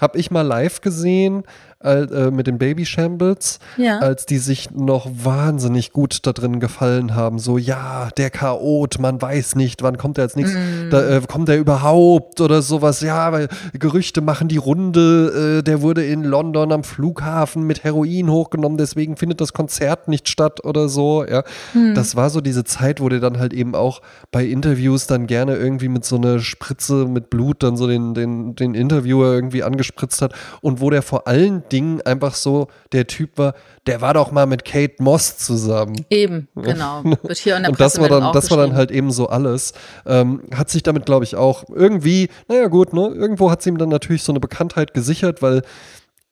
hab 0.00 0.16
ich 0.16 0.30
mal 0.30 0.42
live 0.42 0.80
gesehen 0.80 1.44
äh, 1.80 2.32
mit 2.32 2.48
den 2.48 2.58
Baby 2.58 2.84
Shambles, 2.84 3.60
ja. 3.76 3.98
als 3.98 4.26
die 4.26 4.38
sich 4.38 4.72
noch 4.72 5.08
wahnsinnig 5.12 5.92
gut 5.92 6.26
da 6.26 6.32
drin 6.32 6.58
gefallen 6.58 7.14
haben. 7.14 7.38
So, 7.38 7.56
ja, 7.56 8.08
der 8.16 8.30
Chaot, 8.30 8.98
man 8.98 9.22
weiß 9.22 9.54
nicht, 9.54 9.82
wann 9.82 9.96
kommt 9.96 10.18
er 10.18 10.24
jetzt 10.24 10.36
nichts, 10.36 10.52
mm. 10.52 10.90
da, 10.90 11.08
äh, 11.08 11.20
kommt 11.28 11.48
er 11.48 11.56
überhaupt 11.56 12.40
oder 12.40 12.62
sowas. 12.62 13.00
Ja, 13.00 13.30
weil 13.30 13.48
Gerüchte 13.74 14.20
machen 14.22 14.48
die 14.48 14.56
Runde, 14.56 15.58
äh, 15.58 15.62
der 15.62 15.80
wurde 15.80 16.04
in 16.04 16.24
London 16.24 16.72
am 16.72 16.82
Flughafen 16.82 17.62
mit 17.62 17.84
Heroin 17.84 18.28
hochgenommen, 18.28 18.76
deswegen 18.76 19.16
findet 19.16 19.40
das 19.40 19.52
Konzert 19.52 20.08
nicht 20.08 20.28
statt 20.28 20.64
oder 20.64 20.88
so. 20.88 21.24
Ja, 21.24 21.44
mm. 21.74 21.94
das 21.94 22.16
war 22.16 22.30
so 22.30 22.40
diese 22.40 22.64
Zeit, 22.64 23.00
wo 23.00 23.08
der 23.08 23.20
dann 23.20 23.38
halt 23.38 23.52
eben 23.52 23.76
auch 23.76 24.02
bei 24.32 24.44
Interviews 24.44 25.06
dann 25.06 25.28
gerne 25.28 25.54
irgendwie 25.54 25.88
mit 25.88 26.04
so 26.04 26.16
einer 26.16 26.40
Spritze 26.40 27.06
mit 27.06 27.30
Blut 27.30 27.62
dann 27.62 27.76
so 27.76 27.86
den, 27.86 28.14
den, 28.14 28.56
den 28.56 28.74
Interviewer 28.74 29.32
irgendwie 29.32 29.62
angespritzt 29.62 30.22
hat 30.22 30.32
und 30.60 30.80
wo 30.80 30.90
der 30.90 31.02
vor 31.02 31.28
allen 31.28 31.62
Ding 31.68 32.00
einfach 32.02 32.34
so 32.34 32.68
der 32.92 33.06
Typ 33.06 33.38
war, 33.38 33.54
der 33.86 34.00
war 34.00 34.14
doch 34.14 34.32
mal 34.32 34.46
mit 34.46 34.64
Kate 34.64 35.02
Moss 35.02 35.38
zusammen. 35.38 36.04
Eben, 36.10 36.48
genau. 36.54 37.04
Wird 37.04 37.38
hier 37.38 37.56
in 37.56 37.62
der 37.62 37.72
Und 37.72 37.80
das 37.80 38.00
war 38.00 38.08
dann, 38.08 38.32
das 38.32 38.50
war 38.50 38.58
dann 38.58 38.74
halt 38.74 38.90
eben 38.90 39.10
so 39.10 39.28
alles. 39.28 39.72
Ähm, 40.06 40.42
hat 40.54 40.70
sich 40.70 40.82
damit, 40.82 41.06
glaube 41.06 41.24
ich, 41.24 41.36
auch 41.36 41.64
irgendwie, 41.68 42.28
naja 42.48 42.68
gut, 42.68 42.92
ne, 42.92 43.08
irgendwo 43.08 43.50
hat 43.50 43.62
sie 43.62 43.70
ihm 43.70 43.78
dann 43.78 43.88
natürlich 43.88 44.22
so 44.22 44.32
eine 44.32 44.40
Bekanntheit 44.40 44.94
gesichert, 44.94 45.42
weil 45.42 45.62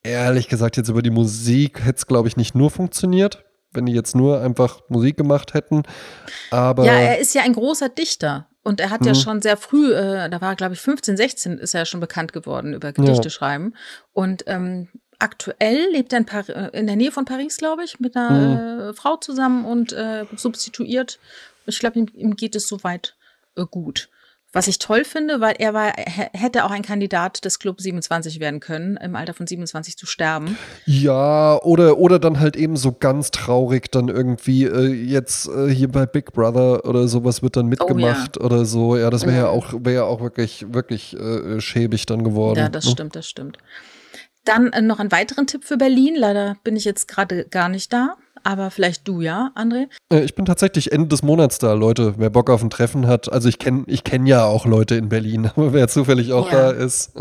ehrlich 0.02 0.48
gesagt, 0.48 0.76
jetzt 0.76 0.88
über 0.88 1.02
die 1.02 1.10
Musik 1.10 1.84
hätte 1.84 1.96
es, 1.96 2.06
glaube 2.06 2.28
ich, 2.28 2.36
nicht 2.36 2.54
nur 2.54 2.70
funktioniert 2.70 3.42
wenn 3.76 3.86
die 3.86 3.92
jetzt 3.92 4.16
nur 4.16 4.40
einfach 4.40 4.80
Musik 4.88 5.16
gemacht 5.16 5.54
hätten. 5.54 5.82
Aber 6.50 6.86
ja, 6.86 6.94
er 6.94 7.18
ist 7.18 7.34
ja 7.34 7.42
ein 7.42 7.52
großer 7.52 7.90
Dichter. 7.90 8.48
Und 8.66 8.80
er 8.80 8.90
hat 8.90 9.02
mhm. 9.02 9.06
ja 9.06 9.14
schon 9.14 9.42
sehr 9.42 9.56
früh, 9.56 9.94
äh, 9.94 10.28
da 10.28 10.40
war 10.40 10.50
er, 10.50 10.56
glaube 10.56 10.74
ich, 10.74 10.80
15, 10.80 11.16
16, 11.16 11.58
ist 11.58 11.72
er 11.72 11.84
schon 11.84 12.00
bekannt 12.00 12.32
geworden 12.32 12.74
über 12.74 12.92
Gedichte 12.92 13.28
ja. 13.28 13.30
schreiben. 13.30 13.74
Und 14.12 14.42
ähm, 14.48 14.88
aktuell 15.18 15.90
lebt 15.92 16.12
er 16.12 16.20
in, 16.20 16.26
Par 16.26 16.48
äh, 16.48 16.78
in 16.78 16.86
der 16.86 16.96
Nähe 16.96 17.12
von 17.12 17.24
Paris, 17.24 17.56
glaube 17.56 17.84
ich, 17.84 18.00
mit 18.00 18.16
einer 18.16 18.30
mhm. 18.30 18.80
äh, 18.90 18.94
Frau 18.94 19.16
zusammen 19.16 19.64
und 19.64 19.92
äh, 19.92 20.24
substituiert. 20.36 21.18
Ich 21.66 21.78
glaube, 21.78 21.98
ihm, 21.98 22.08
ihm, 22.14 22.36
geht 22.36 22.54
es 22.54 22.68
soweit 22.68 23.14
äh, 23.56 23.64
gut. 23.70 24.08
Was 24.52 24.68
ich 24.68 24.78
toll 24.78 25.04
finde, 25.04 25.42
weil 25.42 25.56
er 25.58 25.74
war, 25.74 25.92
hätte 25.96 26.64
auch 26.64 26.70
ein 26.70 26.80
Kandidat 26.80 27.44
des 27.44 27.58
Club 27.58 27.78
27 27.78 28.40
werden 28.40 28.60
können, 28.60 28.96
im 28.96 29.14
Alter 29.14 29.34
von 29.34 29.46
27 29.46 29.98
zu 29.98 30.06
sterben. 30.06 30.56
Ja, 30.86 31.60
oder, 31.62 31.98
oder 31.98 32.18
dann 32.18 32.40
halt 32.40 32.56
eben 32.56 32.76
so 32.76 32.92
ganz 32.92 33.32
traurig 33.32 33.90
dann 33.90 34.08
irgendwie 34.08 34.64
äh, 34.64 34.86
jetzt 34.86 35.48
äh, 35.48 35.68
hier 35.68 35.88
bei 35.88 36.06
Big 36.06 36.32
Brother 36.32 36.86
oder 36.86 37.06
sowas 37.06 37.42
wird 37.42 37.56
dann 37.56 37.66
mitgemacht 37.66 38.38
oh, 38.38 38.40
ja. 38.40 38.46
oder 38.46 38.64
so. 38.64 38.96
Ja, 38.96 39.10
das 39.10 39.26
wäre 39.26 39.36
ja. 39.36 39.42
ja 39.42 39.48
auch, 39.50 39.74
wäre 39.74 39.96
ja 39.96 40.04
auch 40.04 40.22
wirklich, 40.22 40.64
wirklich 40.72 41.14
äh, 41.14 41.60
schäbig 41.60 42.06
dann 42.06 42.24
geworden. 42.24 42.58
Ja, 42.58 42.70
das 42.70 42.86
ne? 42.86 42.92
stimmt, 42.92 43.14
das 43.14 43.28
stimmt. 43.28 43.58
Dann 44.46 44.72
äh, 44.72 44.80
noch 44.80 44.98
einen 44.98 45.12
weiteren 45.12 45.46
Tipp 45.46 45.64
für 45.64 45.76
Berlin. 45.76 46.16
Leider 46.16 46.56
bin 46.64 46.76
ich 46.76 46.86
jetzt 46.86 47.08
gerade 47.08 47.44
gar 47.44 47.68
nicht 47.68 47.92
da 47.92 48.16
aber 48.44 48.70
vielleicht 48.70 49.06
du 49.08 49.20
ja, 49.20 49.52
André? 49.54 49.88
Äh, 50.12 50.20
ich 50.20 50.34
bin 50.34 50.44
tatsächlich 50.44 50.92
Ende 50.92 51.08
des 51.08 51.22
Monats 51.22 51.58
da, 51.58 51.72
Leute. 51.72 52.14
Wer 52.16 52.30
Bock 52.30 52.50
auf 52.50 52.62
ein 52.62 52.70
Treffen 52.70 53.06
hat, 53.06 53.32
also 53.32 53.48
ich 53.48 53.58
kenne 53.58 53.84
ich 53.86 54.04
kenn 54.04 54.26
ja 54.26 54.44
auch 54.44 54.66
Leute 54.66 54.94
in 54.94 55.08
Berlin, 55.08 55.46
aber 55.56 55.72
wer 55.72 55.88
zufällig 55.88 56.32
auch 56.32 56.50
ja. 56.50 56.72
da 56.72 56.84
ist. 56.84 57.12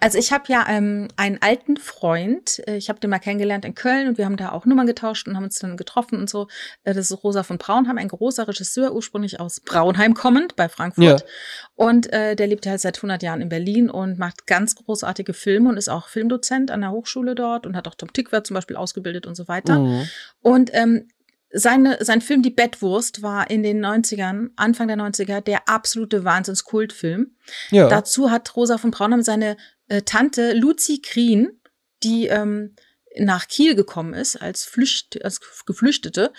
Also 0.00 0.18
ich 0.18 0.32
habe 0.32 0.44
ja 0.48 0.64
ähm, 0.68 1.08
einen 1.16 1.38
alten 1.40 1.76
Freund, 1.76 2.62
äh, 2.66 2.76
ich 2.76 2.88
habe 2.88 3.00
den 3.00 3.10
mal 3.10 3.18
kennengelernt 3.18 3.64
in 3.64 3.74
Köln 3.74 4.08
und 4.08 4.18
wir 4.18 4.24
haben 4.24 4.36
da 4.36 4.52
auch 4.52 4.66
Nummern 4.66 4.86
getauscht 4.86 5.28
und 5.28 5.36
haben 5.36 5.44
uns 5.44 5.58
dann 5.58 5.76
getroffen 5.76 6.18
und 6.18 6.30
so. 6.30 6.48
Äh, 6.84 6.94
das 6.94 7.10
ist 7.10 7.24
Rosa 7.24 7.42
von 7.42 7.58
Braunheim, 7.58 7.98
ein 7.98 8.08
großer 8.08 8.48
Regisseur, 8.48 8.94
ursprünglich 8.94 9.40
aus 9.40 9.60
Braunheim 9.60 10.14
kommend 10.14 10.56
bei 10.56 10.68
Frankfurt. 10.68 11.20
Ja. 11.20 11.26
Und 11.74 12.12
äh, 12.12 12.34
der 12.36 12.46
lebt 12.46 12.66
halt 12.66 12.80
seit 12.80 12.96
100 12.96 13.22
Jahren 13.22 13.42
in 13.42 13.50
Berlin 13.50 13.90
und 13.90 14.18
macht 14.18 14.46
ganz 14.46 14.74
großartige 14.76 15.34
Filme 15.34 15.68
und 15.68 15.76
ist 15.76 15.88
auch 15.88 16.08
Filmdozent 16.08 16.70
an 16.70 16.80
der 16.80 16.90
Hochschule 16.90 17.34
dort 17.34 17.66
und 17.66 17.76
hat 17.76 17.86
auch 17.86 17.94
Tom 17.94 18.12
Tickwer 18.12 18.44
zum 18.44 18.54
Beispiel 18.54 18.76
ausgebildet 18.76 19.26
und 19.26 19.34
so 19.34 19.46
weiter. 19.46 19.78
Mhm. 19.78 20.08
Und 20.40 20.55
ähm, 20.72 21.08
seine, 21.50 21.98
sein 22.04 22.20
Film 22.20 22.42
Die 22.42 22.50
Bettwurst 22.50 23.22
war 23.22 23.50
in 23.50 23.62
den 23.62 23.84
90ern, 23.84 24.50
Anfang 24.56 24.88
der 24.88 24.96
90er, 24.96 25.40
der 25.40 25.68
absolute 25.68 26.24
Wahnsinns-Kultfilm. 26.24 27.36
Ja. 27.70 27.88
Dazu 27.88 28.30
hat 28.30 28.54
Rosa 28.56 28.78
von 28.78 28.90
Braunheim 28.90 29.22
seine 29.22 29.56
äh, 29.88 30.02
Tante 30.02 30.52
Lucy 30.52 31.00
Krien, 31.00 31.60
die 32.02 32.26
ähm, 32.26 32.74
nach 33.18 33.48
Kiel 33.48 33.74
gekommen 33.74 34.12
ist 34.12 34.36
als, 34.36 34.64
Flücht, 34.64 35.24
als 35.24 35.40
Geflüchtete, 35.64 36.32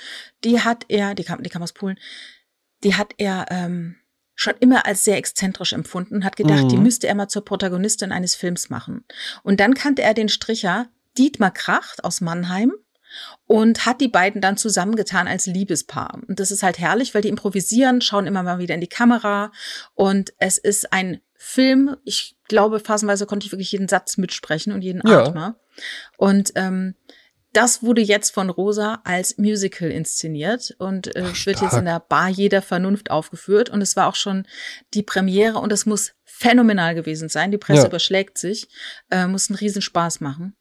die 0.43 0.61
hat 0.61 0.85
er, 0.89 1.15
die 1.15 1.23
kam, 1.23 1.41
die 1.41 1.49
kam 1.49 1.63
aus 1.63 1.73
Polen, 1.73 1.97
die 2.83 2.95
hat 2.95 3.13
er 3.17 3.45
ähm, 3.49 3.95
schon 4.35 4.53
immer 4.59 4.85
als 4.85 5.03
sehr 5.03 5.17
exzentrisch 5.17 5.73
empfunden, 5.73 6.23
hat 6.23 6.35
gedacht, 6.35 6.65
mhm. 6.65 6.69
die 6.69 6.77
müsste 6.77 7.07
er 7.07 7.15
mal 7.15 7.27
zur 7.27 7.43
Protagonistin 7.43 8.11
eines 8.11 8.35
Films 8.35 8.69
machen. 8.69 9.03
Und 9.41 9.59
dann 9.59 9.73
kannte 9.73 10.03
er 10.03 10.13
den 10.13 10.29
Stricher 10.29 10.87
Dietmar 11.17 11.51
Kracht 11.51 12.03
aus 12.03 12.21
Mannheim 12.21 12.73
und 13.45 13.85
hat 13.85 14.01
die 14.01 14.07
beiden 14.07 14.41
dann 14.41 14.57
zusammengetan 14.57 15.27
als 15.27 15.45
Liebespaar. 15.45 16.19
Und 16.27 16.39
das 16.39 16.51
ist 16.51 16.63
halt 16.63 16.79
herrlich, 16.79 17.13
weil 17.13 17.21
die 17.21 17.29
improvisieren, 17.29 18.01
schauen 18.01 18.27
immer 18.27 18.43
mal 18.43 18.59
wieder 18.59 18.75
in 18.75 18.81
die 18.81 18.87
Kamera 18.87 19.51
und 19.95 20.33
es 20.39 20.57
ist 20.57 20.91
ein 20.93 21.21
Film, 21.39 21.95
ich 22.03 22.35
glaube, 22.47 22.79
phasenweise 22.79 23.25
konnte 23.25 23.45
ich 23.45 23.51
wirklich 23.51 23.71
jeden 23.71 23.87
Satz 23.87 24.17
mitsprechen 24.17 24.73
und 24.73 24.81
jeden 24.81 25.01
ja. 25.07 25.23
Atmer. 25.23 25.59
Und 26.17 26.51
ähm, 26.55 26.95
das 27.53 27.81
wurde 27.81 28.01
jetzt 28.01 28.33
von 28.33 28.49
Rosa 28.49 29.01
als 29.03 29.37
Musical 29.37 29.89
inszeniert 29.89 30.75
und 30.79 31.15
äh, 31.15 31.23
Ach, 31.25 31.45
wird 31.45 31.61
jetzt 31.61 31.77
in 31.77 31.85
der 31.85 31.99
Bar 31.99 32.29
jeder 32.29 32.61
Vernunft 32.61 33.09
aufgeführt. 33.09 33.69
Und 33.69 33.81
es 33.81 33.95
war 33.95 34.07
auch 34.07 34.15
schon 34.15 34.45
die 34.93 35.03
Premiere 35.03 35.59
und 35.59 35.71
es 35.71 35.85
muss 35.85 36.13
phänomenal 36.23 36.93
gewesen 36.93 37.29
sein. 37.29 37.51
Die 37.51 37.57
Presse 37.57 37.83
ja. 37.83 37.87
überschlägt 37.87 38.37
sich, 38.37 38.67
äh, 39.09 39.25
muss 39.27 39.49
einen 39.49 39.57
Riesenspaß 39.57 40.19
machen. 40.19 40.55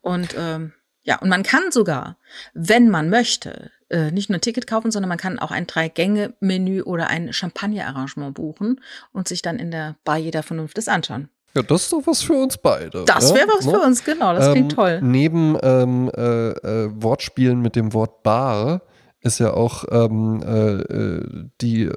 Und 0.00 0.34
ähm, 0.36 0.72
ja, 1.02 1.18
und 1.18 1.28
man 1.28 1.42
kann 1.42 1.70
sogar, 1.70 2.16
wenn 2.52 2.90
man 2.90 3.08
möchte, 3.08 3.70
äh, 3.88 4.10
nicht 4.10 4.28
nur 4.28 4.38
ein 4.38 4.42
Ticket 4.42 4.66
kaufen, 4.66 4.90
sondern 4.90 5.08
man 5.08 5.18
kann 5.18 5.38
auch 5.38 5.50
ein 5.50 5.66
Drei-Gänge-Menü 5.66 6.82
oder 6.82 7.08
ein 7.08 7.32
Champagner-Arrangement 7.32 8.34
buchen 8.34 8.80
und 9.12 9.26
sich 9.26 9.42
dann 9.42 9.58
in 9.58 9.70
der 9.70 9.96
Bar 10.04 10.18
jeder 10.18 10.42
Vernunft 10.42 10.78
das 10.78 10.88
anschauen. 10.88 11.28
Ja, 11.54 11.62
das 11.62 11.82
ist 11.82 11.92
doch 11.92 12.06
was 12.06 12.22
für 12.22 12.34
uns 12.34 12.58
beide. 12.58 13.04
Das 13.06 13.34
wäre 13.34 13.48
was 13.48 13.64
ja? 13.64 13.72
für 13.72 13.78
ne? 13.78 13.84
uns, 13.84 14.04
genau. 14.04 14.34
Das 14.34 14.52
klingt 14.52 14.72
ähm, 14.72 14.76
toll. 14.76 15.00
Neben 15.02 15.56
ähm, 15.62 16.10
äh, 16.16 16.50
äh, 16.50 16.90
Wortspielen 16.94 17.60
mit 17.60 17.74
dem 17.74 17.92
Wort 17.92 18.22
Bar 18.22 18.82
ist 19.22 19.40
ja 19.40 19.52
auch 19.52 19.84
ähm, 19.90 20.42
äh, 20.46 20.74
äh 20.80 21.48
die 21.60 21.90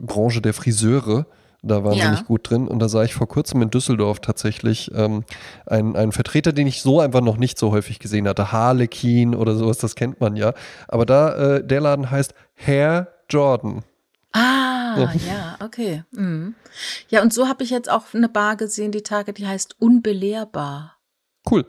Branche 0.00 0.42
der 0.42 0.52
Friseure 0.52 1.26
da 1.66 1.84
wahnsinnig 1.84 2.20
ja. 2.20 2.24
gut 2.26 2.50
drin. 2.50 2.68
Und 2.68 2.78
da 2.78 2.88
sah 2.88 3.02
ich 3.04 3.14
vor 3.14 3.28
kurzem 3.28 3.62
in 3.62 3.70
Düsseldorf 3.70 4.20
tatsächlich 4.20 4.90
ähm, 4.94 5.24
einen, 5.66 5.96
einen 5.96 6.12
Vertreter, 6.12 6.52
den 6.52 6.66
ich 6.66 6.82
so 6.82 7.00
einfach 7.00 7.20
noch 7.20 7.36
nicht 7.36 7.58
so 7.58 7.72
häufig 7.72 7.98
gesehen 7.98 8.28
hatte. 8.28 8.52
Harlequin 8.52 9.34
oder 9.34 9.54
sowas, 9.54 9.78
das 9.78 9.94
kennt 9.94 10.20
man 10.20 10.36
ja. 10.36 10.54
Aber 10.88 11.06
da, 11.06 11.60
der 11.60 11.80
Laden 11.80 12.10
heißt 12.10 12.34
Hair 12.54 13.08
Jordan. 13.28 13.82
Ah, 14.32 15.14
ja, 15.26 15.56
okay. 15.64 16.04
Mhm. 16.10 16.54
Ja, 17.08 17.22
und 17.22 17.32
so 17.32 17.48
habe 17.48 17.64
ich 17.64 17.70
jetzt 17.70 17.90
auch 17.90 18.02
eine 18.12 18.28
Bar 18.28 18.56
gesehen, 18.56 18.92
die 18.92 19.02
Tage, 19.02 19.32
die 19.32 19.46
heißt 19.46 19.76
Unbelehrbar. 19.80 20.96
Cool. 21.50 21.64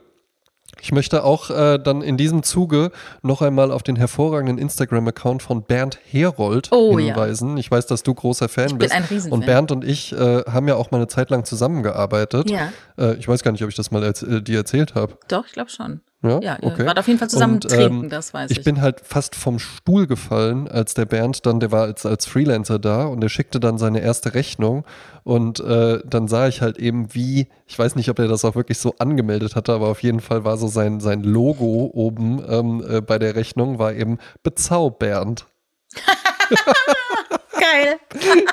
Ich 0.80 0.92
möchte 0.92 1.24
auch 1.24 1.50
äh, 1.50 1.78
dann 1.78 2.02
in 2.02 2.16
diesem 2.16 2.42
Zuge 2.42 2.90
noch 3.22 3.42
einmal 3.42 3.72
auf 3.72 3.82
den 3.82 3.96
hervorragenden 3.96 4.58
Instagram-Account 4.58 5.42
von 5.42 5.62
Bernd 5.62 5.98
Herold 6.10 6.68
oh, 6.70 6.98
hinweisen. 6.98 7.56
Ja. 7.56 7.60
Ich 7.60 7.70
weiß, 7.70 7.86
dass 7.86 8.02
du 8.02 8.14
großer 8.14 8.48
Fan 8.48 8.68
ich 8.68 8.76
bist. 8.76 8.90
Bin 8.90 9.02
ein 9.02 9.04
Riesenfan. 9.04 9.38
Und 9.38 9.46
Bernd 9.46 9.72
und 9.72 9.84
ich 9.84 10.12
äh, 10.12 10.42
haben 10.44 10.68
ja 10.68 10.76
auch 10.76 10.90
mal 10.90 10.98
eine 10.98 11.08
Zeit 11.08 11.30
lang 11.30 11.44
zusammengearbeitet. 11.44 12.50
Ja. 12.50 12.72
Äh, 12.96 13.14
ich 13.14 13.28
weiß 13.28 13.42
gar 13.42 13.52
nicht, 13.52 13.62
ob 13.62 13.68
ich 13.68 13.76
das 13.76 13.90
mal 13.90 14.02
erz 14.02 14.22
äh, 14.22 14.40
dir 14.40 14.58
erzählt 14.58 14.94
habe. 14.94 15.18
Doch, 15.28 15.46
ich 15.46 15.52
glaube 15.52 15.70
schon. 15.70 16.00
Ja, 16.22 16.40
ja 16.40 16.58
okay. 16.60 16.82
ihr 16.82 16.86
wart 16.86 16.98
auf 16.98 17.06
jeden 17.06 17.18
Fall 17.18 17.30
zusammen 17.30 17.54
und, 17.54 17.68
trinken, 17.68 18.04
ähm, 18.04 18.10
das 18.10 18.34
weiß 18.34 18.50
ich. 18.50 18.58
Ich 18.58 18.64
bin 18.64 18.80
halt 18.80 19.00
fast 19.04 19.36
vom 19.36 19.58
Stuhl 19.58 20.06
gefallen, 20.06 20.66
als 20.66 20.94
der 20.94 21.06
Bernd 21.06 21.46
dann, 21.46 21.60
der 21.60 21.70
war 21.70 21.82
als, 21.82 22.04
als 22.04 22.26
Freelancer 22.26 22.78
da 22.80 23.04
und 23.04 23.20
der 23.20 23.28
schickte 23.28 23.60
dann 23.60 23.78
seine 23.78 24.00
erste 24.00 24.34
Rechnung 24.34 24.84
und 25.22 25.60
äh, 25.60 26.00
dann 26.04 26.26
sah 26.26 26.48
ich 26.48 26.60
halt 26.60 26.78
eben 26.78 27.14
wie, 27.14 27.46
ich 27.66 27.78
weiß 27.78 27.94
nicht, 27.94 28.08
ob 28.08 28.18
er 28.18 28.26
das 28.26 28.44
auch 28.44 28.56
wirklich 28.56 28.78
so 28.78 28.96
angemeldet 28.98 29.54
hatte, 29.54 29.72
aber 29.72 29.88
auf 29.88 30.02
jeden 30.02 30.20
Fall 30.20 30.44
war 30.44 30.56
so 30.56 30.66
sein, 30.66 30.98
sein 30.98 31.22
Logo 31.22 31.90
oben 31.94 32.42
ähm, 32.48 32.84
äh, 32.88 33.00
bei 33.00 33.18
der 33.20 33.36
Rechnung 33.36 33.78
war 33.78 33.94
eben 33.94 34.18
Bezau 34.42 34.90
Bernd. 34.90 35.46
Geil. 37.60 37.98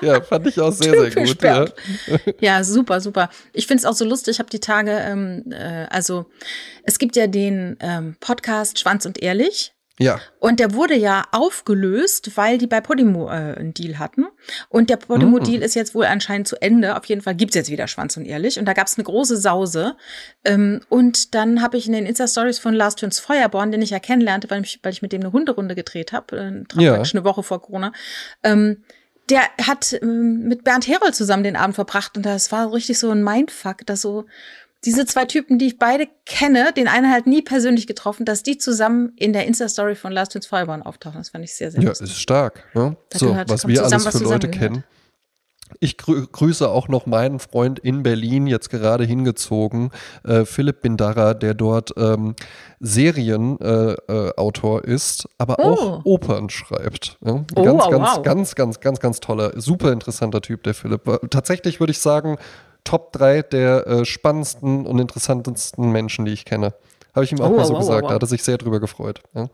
Ja, 0.02 0.22
fand 0.22 0.48
ich 0.48 0.60
auch 0.60 0.72
sehr, 0.72 1.12
sehr 1.12 1.26
gut. 1.26 1.42
Ja. 1.44 1.66
ja. 2.40 2.64
super, 2.64 3.00
super. 3.02 3.30
Ich 3.54 3.68
finde 3.68 3.80
es 3.80 3.86
auch 3.86 3.94
so 3.94 4.06
lustig. 4.06 4.34
Ich 4.34 4.40
habe 4.40 4.50
die 4.50 4.60
Tage, 4.60 4.92
ähm, 4.92 5.44
äh, 5.52 5.86
also 5.90 6.26
es 6.84 6.98
gibt 6.98 7.16
ja 7.16 7.28
den 7.28 7.78
ähm, 7.82 8.16
Podcast 8.20 8.80
Schwanz 8.80 9.06
und 9.06 9.22
Ehrlich. 9.22 9.75
Ja. 9.98 10.20
Und 10.40 10.60
der 10.60 10.74
wurde 10.74 10.96
ja 10.96 11.24
aufgelöst, 11.32 12.32
weil 12.36 12.58
die 12.58 12.68
bei 12.68 12.82
Podimo 12.82 13.28
äh, 13.28 13.56
einen 13.58 13.74
Deal 13.74 13.98
hatten. 13.98 14.26
Und 14.68 14.90
der 14.90 14.98
Podimo-Deal 14.98 15.60
mm. 15.60 15.64
ist 15.64 15.74
jetzt 15.74 15.96
wohl 15.96 16.06
anscheinend 16.06 16.48
zu 16.50 16.62
Ende. 16.62 16.98
Auf 16.98 17.06
jeden 17.06 17.22
Fall 17.22 17.36
gibt's 17.36 17.56
jetzt 17.56 17.70
wieder 17.70 17.88
Schwanz 17.88 18.18
und 18.18 18.26
Ehrlich. 18.26 18.60
Und 18.60 18.66
da 18.66 18.74
gab's 18.74 18.98
eine 18.98 19.06
große 19.06 19.38
Sause. 19.38 19.96
Ähm, 20.44 20.82
und 20.90 21.34
dann 21.34 21.62
habe 21.62 21.78
ich 21.78 21.88
in 21.88 21.94
den 21.94 22.06
Insta-Stories 22.06 22.60
von 22.60 22.74
Lars 22.74 22.96
Töns 22.96 23.20
Feuerborn, 23.20 23.72
den 23.72 23.82
ich 23.82 23.92
ja 23.92 24.00
kennenlernte, 24.00 24.50
weil 24.50 24.64
ich, 24.64 24.80
weil 24.84 24.92
ich 24.92 25.02
mit 25.02 25.14
dem 25.14 25.22
eine 25.22 25.32
Hunderunde 25.32 25.76
gedreht 25.76 26.12
habe, 26.12 26.66
äh, 26.78 26.82
ja. 26.82 26.96
eine 27.02 27.24
Woche 27.24 27.44
vor 27.44 27.62
Corona, 27.62 27.94
ähm, 28.44 28.84
der 29.30 29.42
hat 29.66 29.94
ähm, 30.02 30.48
mit 30.48 30.64
Bernd 30.64 30.88
Herold 30.88 31.16
zusammen 31.16 31.44
den 31.44 31.56
Abend 31.56 31.76
verbracht. 31.76 32.18
Und 32.18 32.26
das 32.26 32.52
war 32.52 32.72
richtig 32.74 33.00
so 33.00 33.10
ein 33.10 33.24
Mindfuck, 33.24 33.86
dass 33.86 34.02
so 34.02 34.26
diese 34.86 35.06
zwei 35.06 35.26
Typen, 35.26 35.58
die 35.58 35.68
ich 35.68 35.80
beide 35.80 36.08
kenne, 36.26 36.72
den 36.76 36.88
einen 36.88 37.12
halt 37.12 37.28
nie 37.28 37.42
persönlich 37.42 37.88
getroffen, 37.88 38.26
dass 38.26 38.44
die 38.44 38.58
zusammen 38.58 39.14
in 39.16 39.34
der 39.34 39.48
Insta-Story 39.48 39.96
von 39.96 40.12
Last 40.12 40.34
Twins 40.34 40.46
Feuerborn 40.46 40.84
auftauchen. 40.84 41.20
Das 41.20 41.30
fand 41.30 41.44
ich 41.44 41.54
sehr, 41.54 41.72
sehr 41.72 41.82
Ja, 41.82 41.90
lustig. 41.90 42.12
ist 42.12 42.20
stark. 42.20 42.64
Ne? 42.74 42.96
So, 43.14 43.28
gehört, 43.28 43.50
was 43.50 43.68
wir 43.68 43.76
zusammen, 43.76 44.06
alles 44.06 44.18
für 44.18 44.24
Leute 44.24 44.50
kennen. 44.50 44.84
Ich 45.80 45.98
grü 45.98 46.28
grüße 46.32 46.70
auch 46.70 46.90
noch 46.90 47.08
meinen 47.08 47.40
Freund 47.40 47.80
in 47.80 48.04
Berlin, 48.04 48.46
jetzt 48.46 48.70
gerade 48.70 49.04
hingezogen, 49.04 49.90
äh, 50.24 50.46
Philipp 50.46 50.82
Bindarra, 50.82 51.34
der 51.34 51.56
dort 51.56 51.92
ähm, 51.98 52.36
Serienautor 52.80 54.84
äh, 54.84 54.88
äh, 54.88 54.94
ist, 54.94 55.28
aber 55.40 55.56
oh. 55.58 55.64
auch 55.64 56.06
Opern 56.06 56.52
schreibt. 56.52 57.18
Ja? 57.26 57.44
Oh, 57.56 57.64
ganz, 57.64 57.84
wow, 57.84 57.90
ganz, 57.90 58.10
wow. 58.10 58.24
ganz, 58.24 58.56
ganz, 58.56 58.80
ganz, 58.80 59.00
ganz 59.00 59.20
toller, 59.20 59.60
super 59.60 59.92
interessanter 59.92 60.42
Typ, 60.42 60.62
der 60.64 60.76
Philipp. 60.76 61.02
Tatsächlich 61.32 61.80
würde 61.80 61.92
ich 61.92 62.00
sagen, 62.00 62.38
Top 62.86 63.12
3 63.12 63.42
der 63.42 63.86
äh, 63.86 64.06
spannendsten 64.06 64.86
und 64.86 65.00
interessantesten 65.00 65.92
Menschen, 65.92 66.24
die 66.24 66.32
ich 66.32 66.46
kenne. 66.46 66.74
Habe 67.14 67.26
ich 67.26 67.32
ihm 67.34 67.42
auch 67.42 67.50
oh, 67.50 67.58
mal 67.58 67.66
so 67.66 67.76
oh, 67.76 67.80
gesagt. 67.80 68.06
Oh, 68.06 68.08
da 68.08 68.16
hat 68.16 68.24
er 68.24 68.28
sich 68.28 68.44
sehr 68.44 68.58
drüber 68.58 68.80
gefreut. 68.80 69.22
Ja. 69.34 69.50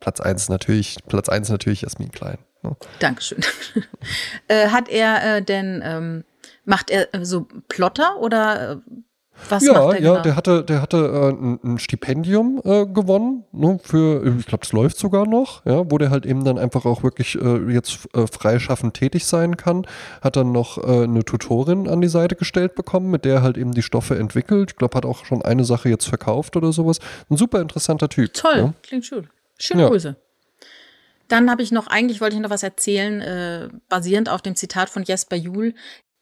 Platz 0.00 0.20
1 0.20 0.50
natürlich, 0.50 0.98
Platz 1.08 1.30
1 1.30 1.48
natürlich 1.48 1.82
Jasmin 1.82 2.12
Klein. 2.12 2.38
Ja. 2.62 2.76
Dankeschön. 2.98 3.40
äh, 4.48 4.68
hat 4.68 4.88
er 4.88 5.36
äh, 5.36 5.42
denn, 5.42 5.82
ähm, 5.84 6.24
macht 6.64 6.90
er 6.90 7.14
äh, 7.14 7.24
so 7.24 7.46
Plotter 7.68 8.18
oder 8.20 8.82
was 9.48 9.64
ja, 9.64 9.72
macht 9.72 9.94
der 9.94 10.00
ja, 10.00 10.10
genau? 10.12 10.22
der 10.22 10.36
hatte, 10.36 10.64
der 10.64 10.82
hatte 10.82 10.96
äh, 10.96 11.28
ein, 11.30 11.60
ein, 11.62 11.78
Stipendium 11.78 12.60
äh, 12.64 12.86
gewonnen 12.86 13.44
ne, 13.52 13.78
für, 13.82 14.24
ich 14.38 14.46
glaube, 14.46 14.64
es 14.64 14.72
läuft 14.72 14.98
sogar 14.98 15.26
noch, 15.26 15.64
ja, 15.66 15.90
wo 15.90 15.98
der 15.98 16.10
halt 16.10 16.24
eben 16.24 16.44
dann 16.44 16.58
einfach 16.58 16.84
auch 16.84 17.02
wirklich 17.02 17.34
äh, 17.40 17.72
jetzt 17.72 18.08
äh, 18.14 18.26
freischaffend 18.26 18.94
tätig 18.94 19.26
sein 19.26 19.56
kann. 19.56 19.86
Hat 20.22 20.36
dann 20.36 20.52
noch 20.52 20.78
äh, 20.78 21.04
eine 21.04 21.24
Tutorin 21.24 21.88
an 21.88 22.00
die 22.00 22.08
Seite 22.08 22.36
gestellt 22.36 22.74
bekommen, 22.74 23.10
mit 23.10 23.24
der 23.24 23.42
halt 23.42 23.56
eben 23.56 23.72
die 23.72 23.82
Stoffe 23.82 24.16
entwickelt. 24.16 24.72
Ich 24.72 24.76
glaube, 24.76 24.96
hat 24.96 25.04
auch 25.04 25.24
schon 25.24 25.42
eine 25.42 25.64
Sache 25.64 25.88
jetzt 25.88 26.06
verkauft 26.06 26.56
oder 26.56 26.72
sowas. 26.72 27.00
Ein 27.28 27.36
super 27.36 27.60
interessanter 27.60 28.08
Typ. 28.08 28.32
Toll, 28.34 28.56
ja. 28.56 28.74
klingt 28.82 29.04
schön. 29.04 29.28
Schöne 29.58 29.82
ja. 29.82 29.88
Grüße. 29.88 30.16
Dann 31.28 31.50
habe 31.50 31.62
ich 31.62 31.72
noch, 31.72 31.86
eigentlich 31.86 32.20
wollte 32.20 32.36
ich 32.36 32.42
noch 32.42 32.50
was 32.50 32.62
erzählen, 32.62 33.20
äh, 33.20 33.68
basierend 33.88 34.28
auf 34.28 34.42
dem 34.42 34.56
Zitat 34.56 34.90
von 34.90 35.04
Jesper 35.04 35.36
Juhl. 35.36 35.74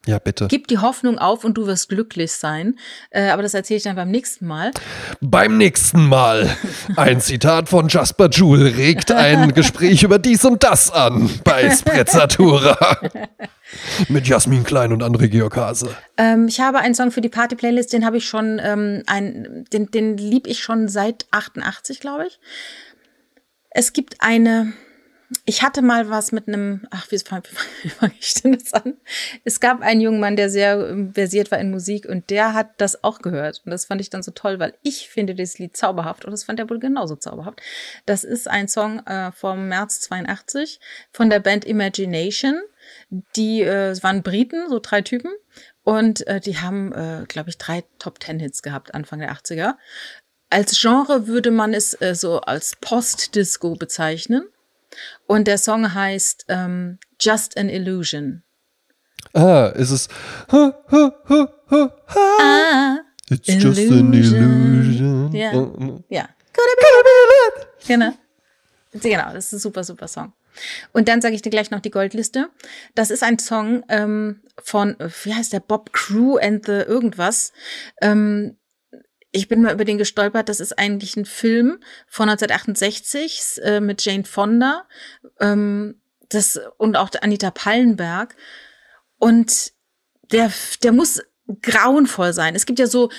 Ja, 0.06 0.18
bitte. 0.18 0.48
Gib 0.48 0.66
die 0.66 0.78
Hoffnung 0.78 1.18
auf 1.18 1.44
und 1.44 1.54
du 1.54 1.66
wirst 1.66 1.88
glücklich 1.88 2.32
sein. 2.32 2.76
Äh, 3.10 3.28
aber 3.28 3.42
das 3.42 3.54
erzähle 3.54 3.78
ich 3.78 3.84
dann 3.84 3.94
beim 3.94 4.10
nächsten 4.10 4.46
Mal. 4.46 4.72
Beim 5.20 5.58
nächsten 5.58 6.08
Mal. 6.08 6.56
Ein 6.96 7.20
Zitat 7.20 7.68
von 7.68 7.86
Jasper 7.88 8.28
Joule 8.28 8.76
regt 8.76 9.12
ein 9.12 9.52
Gespräch 9.54 10.02
über 10.02 10.18
dies 10.18 10.44
und 10.44 10.64
das 10.64 10.90
an 10.90 11.30
bei 11.44 11.70
Sprezzatura. 11.70 12.76
Mit 14.08 14.26
Jasmin 14.26 14.64
Klein 14.64 14.92
und 14.92 15.04
André 15.04 15.28
Georg 15.28 15.56
Hase. 15.56 15.94
Ähm, 16.16 16.48
ich 16.48 16.60
habe 16.60 16.78
einen 16.78 16.94
Song 16.94 17.12
für 17.12 17.20
die 17.20 17.28
Party-Playlist, 17.28 17.92
den 17.92 18.04
habe 18.04 18.16
ich 18.16 18.26
schon, 18.26 18.60
ähm, 18.62 19.04
ein, 19.06 19.64
den, 19.72 19.90
den 19.90 20.16
lieb 20.16 20.48
ich 20.48 20.62
schon 20.62 20.88
seit 20.88 21.26
88, 21.30 22.00
glaube 22.00 22.26
ich. 22.26 22.40
Es 23.70 23.92
gibt 23.92 24.16
eine, 24.18 24.72
ich 25.44 25.62
hatte 25.62 25.82
mal 25.82 26.10
was 26.10 26.32
mit 26.32 26.48
einem, 26.48 26.86
ach, 26.90 27.10
wie 27.10 27.18
fange 27.18 27.42
fang 27.98 28.12
ich 28.18 28.34
denn 28.34 28.52
das 28.52 28.72
an? 28.72 28.94
Es 29.44 29.60
gab 29.60 29.80
einen 29.80 30.00
jungen 30.00 30.20
Mann, 30.20 30.36
der 30.36 30.50
sehr 30.50 30.88
ähm, 30.88 31.12
versiert 31.14 31.50
war 31.50 31.58
in 31.58 31.70
Musik 31.70 32.06
und 32.08 32.30
der 32.30 32.54
hat 32.54 32.70
das 32.78 33.04
auch 33.04 33.20
gehört. 33.20 33.62
Und 33.64 33.70
das 33.70 33.84
fand 33.84 34.00
ich 34.00 34.10
dann 34.10 34.22
so 34.22 34.32
toll, 34.32 34.58
weil 34.58 34.74
ich 34.82 35.08
finde 35.08 35.34
das 35.34 35.58
Lied 35.58 35.76
zauberhaft 35.76 36.24
und 36.24 36.32
das 36.32 36.44
fand 36.44 36.58
er 36.58 36.68
wohl 36.70 36.78
genauso 36.78 37.16
zauberhaft. 37.16 37.60
Das 38.06 38.24
ist 38.24 38.48
ein 38.48 38.68
Song 38.68 39.00
äh, 39.06 39.32
vom 39.32 39.68
März 39.68 40.00
82 40.02 40.80
von 41.12 41.30
der 41.30 41.40
Band 41.40 41.64
Imagination. 41.64 42.60
Die 43.36 43.62
äh, 43.62 43.96
waren 44.02 44.22
Briten, 44.22 44.68
so 44.68 44.80
drei 44.80 45.02
Typen. 45.02 45.32
Und 45.84 46.26
äh, 46.26 46.40
die 46.40 46.58
haben, 46.58 46.92
äh, 46.92 47.24
glaube 47.26 47.50
ich, 47.50 47.58
drei 47.58 47.84
Top-Ten-Hits 47.98 48.62
gehabt 48.62 48.94
Anfang 48.94 49.18
der 49.18 49.32
80er. 49.32 49.74
Als 50.50 50.80
Genre 50.80 51.26
würde 51.26 51.50
man 51.50 51.74
es 51.74 52.00
äh, 52.00 52.14
so 52.14 52.40
als 52.40 52.76
Post-Disco 52.76 53.74
bezeichnen. 53.74 54.48
Und 55.32 55.48
der 55.48 55.56
Song 55.56 55.94
heißt 55.94 56.44
ähm, 56.48 56.98
Just 57.18 57.56
an 57.56 57.70
Illusion. 57.70 58.42
Ah, 59.32 59.68
ist 59.68 59.90
es. 59.90 60.08
Ah, 60.48 60.74
It's 63.30 63.48
just 63.48 63.78
an 63.78 64.12
illusion. 64.12 65.32
Ja. 65.32 65.54
Oh, 65.54 65.74
oh. 65.80 66.04
Ja. 66.10 66.28
Could 66.52 66.68
it 66.70 66.78
be 66.78 66.84
Genau. 67.86 68.12
Genau, 68.92 69.32
das 69.32 69.46
ist 69.46 69.54
ein 69.54 69.60
super, 69.60 69.84
super 69.84 70.06
Song. 70.06 70.34
Und 70.92 71.08
dann 71.08 71.22
sage 71.22 71.34
ich 71.34 71.40
dir 71.40 71.48
gleich 71.48 71.70
noch 71.70 71.80
die 71.80 71.90
Goldliste. 71.90 72.50
Das 72.94 73.10
ist 73.10 73.22
ein 73.22 73.38
Song 73.38 73.84
ähm, 73.88 74.42
von, 74.62 75.00
äh, 75.00 75.08
wie 75.24 75.34
heißt 75.34 75.54
der, 75.54 75.60
Bob 75.60 75.94
Crew 75.94 76.36
and 76.36 76.66
the 76.66 76.72
irgendwas. 76.72 77.54
Ähm, 78.02 78.58
ich 79.32 79.48
bin 79.48 79.62
mal 79.62 79.72
über 79.72 79.84
den 79.84 79.98
gestolpert. 79.98 80.48
Das 80.48 80.60
ist 80.60 80.78
eigentlich 80.78 81.16
ein 81.16 81.24
Film 81.24 81.78
von 82.06 82.28
1968 82.28 83.60
äh, 83.62 83.80
mit 83.80 84.04
Jane 84.04 84.24
Fonda 84.24 84.86
ähm, 85.40 86.00
das, 86.28 86.60
und 86.76 86.96
auch 86.96 87.10
Anita 87.20 87.50
Pallenberg. 87.50 88.36
Und 89.18 89.72
der, 90.30 90.52
der 90.82 90.92
muss 90.92 91.22
grauenvoll 91.62 92.32
sein. 92.32 92.54
Es 92.54 92.66
gibt 92.66 92.78
ja 92.78 92.86
so 92.86 93.10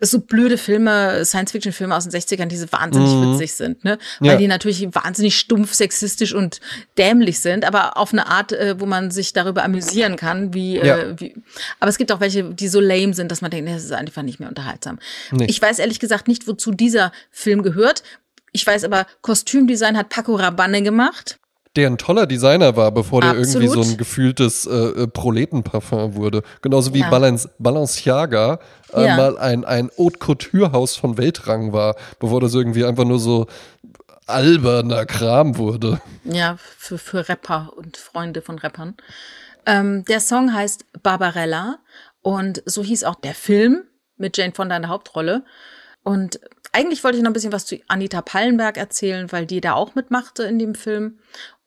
so 0.00 0.20
blöde 0.20 0.58
Filme, 0.58 1.24
Science-Fiction-Filme 1.24 1.94
aus 1.96 2.04
den 2.06 2.12
60ern, 2.12 2.46
die 2.46 2.56
so 2.56 2.70
wahnsinnig 2.70 3.10
Mhm. 3.10 3.34
witzig 3.34 3.54
sind, 3.54 3.84
ne? 3.84 3.98
Weil 4.20 4.30
Ja. 4.32 4.36
die 4.36 4.46
natürlich 4.48 4.86
wahnsinnig 4.94 5.36
stumpf, 5.38 5.74
sexistisch 5.74 6.34
und 6.34 6.60
dämlich 6.98 7.40
sind, 7.40 7.64
aber 7.64 7.96
auf 7.96 8.12
eine 8.12 8.26
Art, 8.26 8.52
äh, 8.52 8.78
wo 8.80 8.86
man 8.86 9.10
sich 9.10 9.32
darüber 9.32 9.64
amüsieren 9.64 10.16
kann, 10.16 10.54
wie, 10.54 10.76
Ja. 10.76 10.96
äh, 10.98 11.20
wie. 11.20 11.34
Aber 11.80 11.88
es 11.88 11.98
gibt 11.98 12.12
auch 12.12 12.20
welche, 12.20 12.44
die 12.44 12.68
so 12.68 12.80
lame 12.80 13.14
sind, 13.14 13.30
dass 13.30 13.40
man 13.40 13.50
denkt, 13.50 13.68
nee, 13.68 13.74
das 13.74 13.84
ist 13.84 13.92
einfach 13.92 14.22
nicht 14.22 14.40
mehr 14.40 14.48
unterhaltsam. 14.48 14.98
Nee. 15.30 15.46
Ich 15.48 15.60
weiß 15.60 15.78
ehrlich 15.78 16.00
gesagt 16.00 16.28
nicht, 16.28 16.46
wozu 16.46 16.72
dieser 16.72 17.12
Film 17.30 17.62
gehört. 17.62 18.02
Ich 18.52 18.66
weiß 18.66 18.84
aber, 18.84 19.06
Kostümdesign 19.22 19.96
hat 19.96 20.08
Paco 20.08 20.34
Rabanne 20.34 20.82
gemacht. 20.82 21.38
Der 21.76 21.86
ein 21.88 21.98
toller 21.98 22.26
Designer 22.26 22.74
war, 22.76 22.90
bevor 22.90 23.20
der 23.20 23.34
irgendwie 23.34 23.66
Absolut. 23.66 23.84
so 23.84 23.90
ein 23.92 23.96
gefühltes 23.96 24.66
äh, 24.66 24.72
äh, 25.02 25.06
Proletenparfum 25.06 26.16
wurde. 26.16 26.42
Genauso 26.62 26.92
wie 26.94 27.00
Ja. 27.00 27.10
Balanc 27.10 27.48
Balenciaga 27.58 28.58
äh, 28.92 29.06
Ja. 29.06 29.16
mal 29.16 29.38
ein, 29.38 29.64
ein 29.64 29.90
Haute 29.96 30.18
Couture-Haus 30.18 30.96
von 30.96 31.16
Weltrang 31.16 31.72
war, 31.72 31.94
bevor 32.18 32.40
das 32.40 32.54
irgendwie 32.54 32.84
einfach 32.84 33.04
nur 33.04 33.20
so 33.20 33.46
alberner 34.26 35.06
Kram 35.06 35.58
wurde. 35.58 36.00
Ja, 36.24 36.56
für, 36.76 36.98
für 36.98 37.28
Rapper 37.28 37.72
und 37.76 37.96
Freunde 37.96 38.42
von 38.42 38.58
Rappern. 38.58 38.96
Ähm, 39.66 40.04
der 40.06 40.20
Song 40.20 40.52
heißt 40.52 40.84
Barbarella 41.02 41.78
und 42.22 42.62
so 42.66 42.82
hieß 42.82 43.04
auch 43.04 43.16
der 43.16 43.34
Film 43.34 43.84
mit 44.16 44.36
Jane 44.36 44.52
Fonda 44.54 44.76
in 44.76 44.82
der 44.82 44.90
Hauptrolle. 44.90 45.44
Und 46.02 46.40
eigentlich 46.72 47.04
wollte 47.04 47.18
ich 47.18 47.22
noch 47.22 47.30
ein 47.30 47.34
bisschen 47.34 47.52
was 47.52 47.66
zu 47.66 47.76
Anita 47.88 48.22
Pallenberg 48.22 48.76
erzählen, 48.76 49.30
weil 49.32 49.46
die 49.46 49.60
da 49.60 49.74
auch 49.74 49.94
mitmachte 49.94 50.44
in 50.44 50.58
dem 50.58 50.74
Film. 50.74 51.18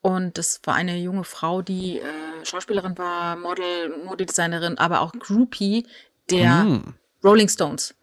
Und 0.04 0.38
das 0.38 0.60
war 0.66 0.76
eine 0.76 0.98
junge 0.98 1.24
Frau, 1.24 1.62
die 1.62 2.00
äh, 2.00 2.04
Schauspielerin 2.44 2.98
war, 2.98 3.38
Model, 3.38 4.04
Modedesignerin, 4.06 4.78
aber 4.78 5.00
auch 5.00 5.14
Groupie 5.14 5.88
der 6.30 6.64
Hm. 6.64 6.94
Rolling 7.24 7.48
Stones. 7.48 7.96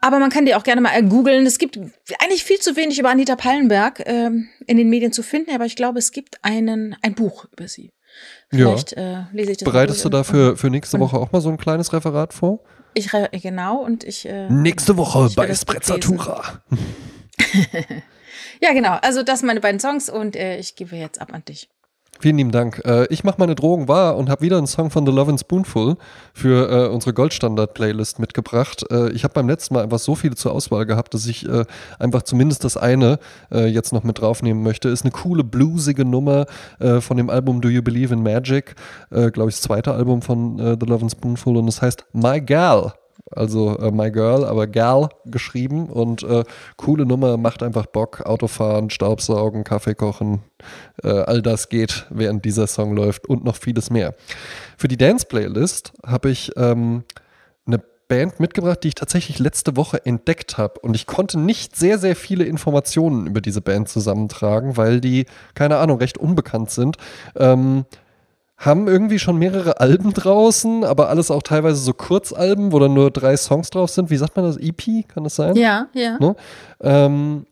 Aber 0.00 0.18
man 0.18 0.28
kann 0.28 0.44
die 0.44 0.56
auch 0.56 0.64
gerne 0.64 0.80
mal 0.80 0.90
äh, 0.98 1.02
googeln. 1.04 1.46
Es 1.46 1.58
gibt 1.58 1.78
eigentlich 2.20 2.42
viel 2.42 2.58
zu 2.58 2.74
wenig 2.74 2.98
über 2.98 3.10
Anita 3.10 3.36
Pallenberg 3.36 4.02
ähm, 4.06 4.48
in 4.66 4.76
den 4.76 4.90
Medien 4.90 5.12
zu 5.12 5.22
finden, 5.22 5.54
aber 5.54 5.66
ich 5.66 5.76
glaube, 5.76 6.00
es 6.00 6.10
gibt 6.10 6.42
einen, 6.42 6.96
ein 7.00 7.14
Buch 7.14 7.46
über 7.56 7.68
sie. 7.68 7.92
Vielleicht 8.50 8.94
äh, 8.94 9.22
lese 9.32 9.52
ich 9.52 9.58
das. 9.58 9.64
Bereitest 9.64 10.04
du 10.04 10.08
dafür 10.08 10.56
für 10.56 10.68
nächste 10.68 10.98
Woche 10.98 11.16
auch 11.16 11.30
mal 11.30 11.40
so 11.40 11.48
ein 11.48 11.58
kleines 11.58 11.92
Referat 11.92 12.32
vor? 12.34 12.58
Ich 12.94 13.10
genau 13.30 13.76
und 13.84 14.02
ich. 14.02 14.26
Äh, 14.26 14.48
Nächste 14.50 14.96
Woche 14.96 15.28
ich 15.28 15.36
bei 15.36 15.54
Sprezzatura. 15.54 16.60
Ja, 18.60 18.72
genau. 18.72 18.98
Also 19.02 19.22
das 19.22 19.40
sind 19.40 19.46
meine 19.46 19.60
beiden 19.60 19.80
Songs 19.80 20.08
und 20.08 20.36
äh, 20.36 20.58
ich 20.58 20.76
gebe 20.76 20.96
jetzt 20.96 21.20
ab 21.20 21.32
an 21.32 21.44
dich. 21.44 21.68
Vielen 22.20 22.36
lieben 22.38 22.50
Dank. 22.50 22.82
Äh, 22.84 23.06
ich 23.10 23.22
mache 23.22 23.36
meine 23.38 23.54
Drogen 23.54 23.86
wahr 23.86 24.16
und 24.16 24.28
habe 24.28 24.40
wieder 24.40 24.58
einen 24.58 24.66
Song 24.66 24.90
von 24.90 25.06
The 25.06 25.12
Love 25.12 25.30
and 25.30 25.40
Spoonful 25.40 25.96
für 26.34 26.68
äh, 26.68 26.88
unsere 26.88 27.14
Goldstandard-Playlist 27.14 28.18
mitgebracht. 28.18 28.84
Äh, 28.90 29.12
ich 29.12 29.22
habe 29.22 29.34
beim 29.34 29.48
letzten 29.48 29.74
Mal 29.74 29.84
einfach 29.84 30.00
so 30.00 30.16
viele 30.16 30.34
zur 30.34 30.50
Auswahl 30.50 30.84
gehabt, 30.84 31.14
dass 31.14 31.26
ich 31.26 31.48
äh, 31.48 31.64
einfach 32.00 32.22
zumindest 32.22 32.64
das 32.64 32.76
eine 32.76 33.20
äh, 33.52 33.66
jetzt 33.66 33.92
noch 33.92 34.02
mit 34.02 34.20
draufnehmen 34.20 34.64
möchte. 34.64 34.88
Ist 34.88 35.02
eine 35.02 35.12
coole, 35.12 35.44
bluesige 35.44 36.04
Nummer 36.04 36.46
äh, 36.80 37.00
von 37.00 37.16
dem 37.16 37.30
Album 37.30 37.60
Do 37.60 37.68
You 37.68 37.82
Believe 37.82 38.12
in 38.12 38.22
Magic? 38.22 38.74
Glaube 39.10 39.50
ich, 39.50 39.56
das 39.56 39.62
zweite 39.62 39.94
Album 39.94 40.22
von 40.22 40.58
The 40.58 40.86
Love 40.86 41.02
and 41.02 41.12
Spoonful 41.12 41.56
und 41.56 41.68
es 41.68 41.80
heißt 41.80 42.04
My 42.12 42.40
Gal. 42.40 42.92
Also 43.30 43.78
äh, 43.78 43.90
My 43.90 44.10
Girl, 44.10 44.44
aber 44.44 44.66
Gal 44.66 45.08
geschrieben 45.26 45.88
und 45.88 46.22
äh, 46.22 46.44
coole 46.76 47.04
Nummer, 47.04 47.36
macht 47.36 47.62
einfach 47.62 47.86
Bock. 47.86 48.22
Autofahren, 48.24 48.90
Staubsaugen, 48.90 49.64
Kaffee 49.64 49.94
kochen, 49.94 50.40
äh, 51.02 51.08
all 51.08 51.42
das 51.42 51.68
geht, 51.68 52.06
während 52.10 52.44
dieser 52.44 52.66
Song 52.66 52.94
läuft 52.94 53.28
und 53.28 53.44
noch 53.44 53.56
vieles 53.56 53.90
mehr. 53.90 54.14
Für 54.76 54.88
die 54.88 54.96
Dance-Playlist 54.96 55.92
habe 56.06 56.30
ich 56.30 56.52
ähm, 56.56 57.04
eine 57.66 57.82
Band 58.08 58.40
mitgebracht, 58.40 58.82
die 58.82 58.88
ich 58.88 58.94
tatsächlich 58.94 59.38
letzte 59.38 59.76
Woche 59.76 60.04
entdeckt 60.04 60.56
habe. 60.56 60.80
Und 60.80 60.96
ich 60.96 61.06
konnte 61.06 61.38
nicht 61.38 61.76
sehr, 61.76 61.98
sehr 61.98 62.16
viele 62.16 62.44
Informationen 62.44 63.26
über 63.26 63.40
diese 63.40 63.60
Band 63.60 63.88
zusammentragen, 63.88 64.76
weil 64.76 65.00
die, 65.00 65.26
keine 65.54 65.76
Ahnung, 65.76 65.98
recht 65.98 66.16
unbekannt 66.16 66.70
sind. 66.70 66.96
Ähm, 67.36 67.84
haben 68.58 68.88
irgendwie 68.88 69.20
schon 69.20 69.36
mehrere 69.38 69.80
Alben 69.80 70.12
draußen, 70.12 70.82
aber 70.84 71.08
alles 71.08 71.30
auch 71.30 71.42
teilweise 71.42 71.80
so 71.80 71.92
Kurzalben, 71.92 72.72
wo 72.72 72.80
dann 72.80 72.92
nur 72.92 73.12
drei 73.12 73.36
Songs 73.36 73.70
drauf 73.70 73.90
sind. 73.90 74.10
Wie 74.10 74.16
sagt 74.16 74.36
man 74.36 74.44
das? 74.44 74.56
EP? 74.56 75.06
Kann 75.06 75.24
das 75.24 75.36
sein? 75.36 75.54
Ja, 75.54 75.86
ja. 75.94 76.18
Ne? 76.18 76.34
Ähm, 76.80 77.46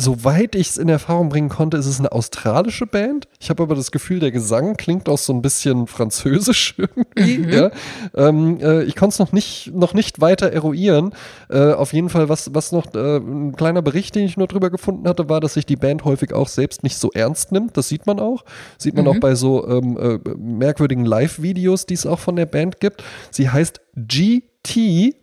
soweit 0.00 0.54
ich 0.54 0.70
es 0.70 0.76
in 0.78 0.88
Erfahrung 0.88 1.28
bringen 1.28 1.48
konnte, 1.48 1.76
ist 1.76 1.86
es 1.86 1.98
eine 1.98 2.12
australische 2.12 2.86
Band. 2.86 3.28
Ich 3.38 3.50
habe 3.50 3.62
aber 3.62 3.74
das 3.74 3.90
Gefühl, 3.90 4.20
der 4.20 4.30
Gesang 4.30 4.76
klingt 4.76 5.08
auch 5.08 5.18
so 5.18 5.32
ein 5.32 5.42
bisschen 5.42 5.86
französisch 5.86 6.74
irgendwie. 7.14 7.54
Ja? 7.54 7.70
Ähm, 8.14 8.58
äh, 8.60 8.82
ich 8.84 8.96
konnte 8.96 9.14
es 9.14 9.18
noch 9.18 9.32
nicht, 9.32 9.72
noch 9.74 9.94
nicht 9.94 10.20
weiter 10.20 10.52
eruieren. 10.52 11.14
Äh, 11.48 11.72
auf 11.72 11.92
jeden 11.92 12.08
Fall, 12.08 12.28
was, 12.28 12.54
was 12.54 12.72
noch 12.72 12.94
äh, 12.94 13.18
ein 13.18 13.54
kleiner 13.56 13.82
Bericht, 13.82 14.14
den 14.14 14.24
ich 14.24 14.36
nur 14.36 14.46
drüber 14.48 14.70
gefunden 14.70 15.06
hatte, 15.08 15.28
war, 15.28 15.40
dass 15.40 15.54
sich 15.54 15.66
die 15.66 15.76
Band 15.76 16.04
häufig 16.04 16.32
auch 16.32 16.48
selbst 16.48 16.82
nicht 16.82 16.96
so 16.96 17.10
ernst 17.12 17.52
nimmt. 17.52 17.76
Das 17.76 17.88
sieht 17.88 18.06
man 18.06 18.18
auch. 18.20 18.44
Sieht 18.78 18.94
man 18.94 19.06
auch 19.06 19.20
bei 19.20 19.34
so 19.34 19.68
ähm, 19.68 19.98
äh, 19.98 20.18
merkwürdigen 20.36 21.04
Live-Videos, 21.04 21.86
die 21.86 21.94
es 21.94 22.06
auch 22.06 22.18
von 22.18 22.36
der 22.36 22.46
Band 22.46 22.80
gibt. 22.80 23.04
Sie 23.30 23.50
heißt 23.50 23.80
GT, 23.96 25.14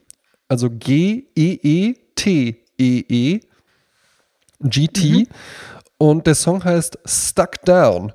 also 0.47 0.69
G-E-E-T-E-E. 0.69 1.27
GT. 4.59 5.27
Und 5.97 6.27
der 6.27 6.35
Song 6.35 6.63
heißt 6.63 6.99
Stuck 7.05 7.61
Down. 7.65 8.13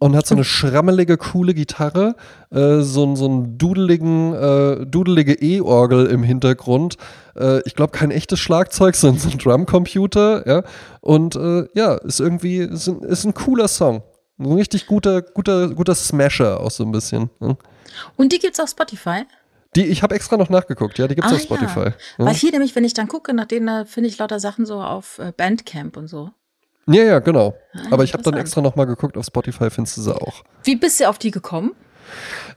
Und 0.00 0.14
hat 0.14 0.28
so 0.28 0.36
eine 0.36 0.44
schrammelige, 0.44 1.16
coole 1.16 1.54
Gitarre, 1.54 2.14
äh, 2.52 2.82
so, 2.82 3.16
so 3.16 3.24
einen 3.24 3.58
dudeligen, 3.58 4.32
äh, 4.32 4.86
dudelige 4.86 5.34
E-Orgel 5.34 6.06
im 6.06 6.22
Hintergrund. 6.22 6.98
Äh, 7.34 7.62
ich 7.62 7.74
glaube, 7.74 7.90
kein 7.90 8.12
echtes 8.12 8.38
Schlagzeug, 8.38 8.94
sondern 8.96 9.18
so 9.18 9.30
ein 9.30 9.38
Drumcomputer. 9.38 10.46
Ja? 10.46 10.62
Und 11.00 11.34
äh, 11.34 11.66
ja, 11.74 11.94
ist 11.94 12.20
irgendwie, 12.20 12.58
ist 12.58 12.86
ein, 12.86 13.02
ist 13.02 13.24
ein 13.24 13.34
cooler 13.34 13.66
Song. 13.66 14.04
Ein 14.38 14.52
richtig 14.52 14.86
guter, 14.86 15.20
guter, 15.20 15.68
guter 15.70 15.96
Smasher 15.96 16.60
auch 16.60 16.70
so 16.70 16.84
ein 16.84 16.92
bisschen. 16.92 17.30
Ne? 17.40 17.56
Und 18.16 18.32
die 18.32 18.38
gibt's 18.38 18.60
auf 18.60 18.70
Spotify. 18.70 19.24
Die, 19.76 19.84
ich 19.84 20.02
habe 20.02 20.14
extra 20.14 20.36
noch 20.36 20.48
nachgeguckt, 20.48 20.98
ja, 20.98 21.06
die 21.08 21.14
gibt's 21.14 21.30
Ah, 21.30 21.34
auf 21.36 21.42
Spotify. 21.42 21.90
Ja. 21.90 21.94
Weil 22.18 22.34
hier 22.34 22.50
nämlich, 22.52 22.74
wenn 22.74 22.84
ich 22.84 22.94
dann 22.94 23.08
gucke, 23.08 23.34
nach 23.34 23.46
denen 23.46 23.66
da 23.66 23.84
finde 23.84 24.08
ich 24.08 24.18
lauter 24.18 24.40
Sachen 24.40 24.66
so 24.66 24.80
auf 24.80 25.18
äh, 25.18 25.32
Bandcamp 25.36 25.96
und 25.96 26.08
so. 26.08 26.30
Ja, 26.86 27.02
ja, 27.04 27.18
genau. 27.18 27.54
Ah, 27.74 27.80
Aber 27.90 28.04
ich 28.04 28.14
habe 28.14 28.22
dann 28.22 28.34
extra 28.34 28.62
nochmal 28.62 28.86
geguckt, 28.86 29.16
auf 29.18 29.26
Spotify 29.26 29.68
findest 29.70 29.98
du 29.98 30.02
sie 30.02 30.14
auch. 30.14 30.42
Wie 30.64 30.74
bist 30.76 31.00
du 31.00 31.08
auf 31.08 31.18
die 31.18 31.30
gekommen? 31.30 31.72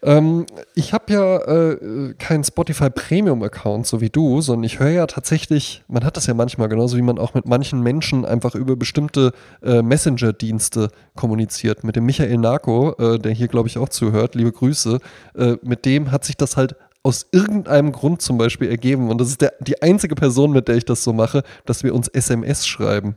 Ähm, 0.02 0.46
ich 0.76 0.94
habe 0.94 1.12
ja 1.12 1.38
äh, 1.40 2.14
keinen 2.14 2.46
Spotify 2.46 2.90
Premium-Account, 2.90 3.86
so 3.86 4.00
wie 4.00 4.10
du, 4.10 4.40
sondern 4.40 4.64
ich 4.64 4.80
höre 4.80 4.90
ja 4.90 5.06
tatsächlich, 5.08 5.84
man 5.90 6.06
hat 6.06 6.16
das 6.16 6.26
ja 6.28 6.34
manchmal 6.34 6.70
genauso, 6.70 6.96
wie 6.96 7.02
man 7.02 7.20
auch 7.20 7.34
mit 7.34 7.46
manchen 7.46 7.82
Menschen 7.82 8.24
einfach 8.26 8.56
über 8.56 8.78
bestimmte 8.78 9.34
äh, 9.62 9.82
Messenger-Dienste 9.82 10.90
kommuniziert. 11.16 11.84
Mit 11.84 11.98
dem 11.98 12.06
Michael 12.06 12.38
Narko, 12.38 12.94
äh, 12.98 13.20
der 13.20 13.34
hier, 13.34 13.50
glaube 13.50 13.68
ich, 13.68 13.78
auch 13.78 13.90
zuhört, 13.90 14.36
liebe 14.36 14.54
Grüße, 14.54 15.00
äh, 15.36 15.58
mit 15.62 15.86
dem 15.86 16.12
hat 16.12 16.24
sich 16.24 16.38
das 16.38 16.56
halt 16.56 16.76
aus 17.04 17.28
irgendeinem 17.32 17.92
Grund 17.92 18.22
zum 18.22 18.38
Beispiel 18.38 18.70
ergeben. 18.70 19.10
Und 19.10 19.20
das 19.20 19.30
ist 19.30 19.42
der, 19.42 19.54
die 19.60 19.82
einzige 19.82 20.16
Person, 20.16 20.52
mit 20.52 20.68
der 20.68 20.76
ich 20.76 20.86
das 20.86 21.04
so 21.04 21.14
mache, 21.14 21.44
dass 21.66 21.84
wir 21.84 21.96
uns 21.96 22.08
SMS 22.08 22.68
schreiben. 22.68 23.16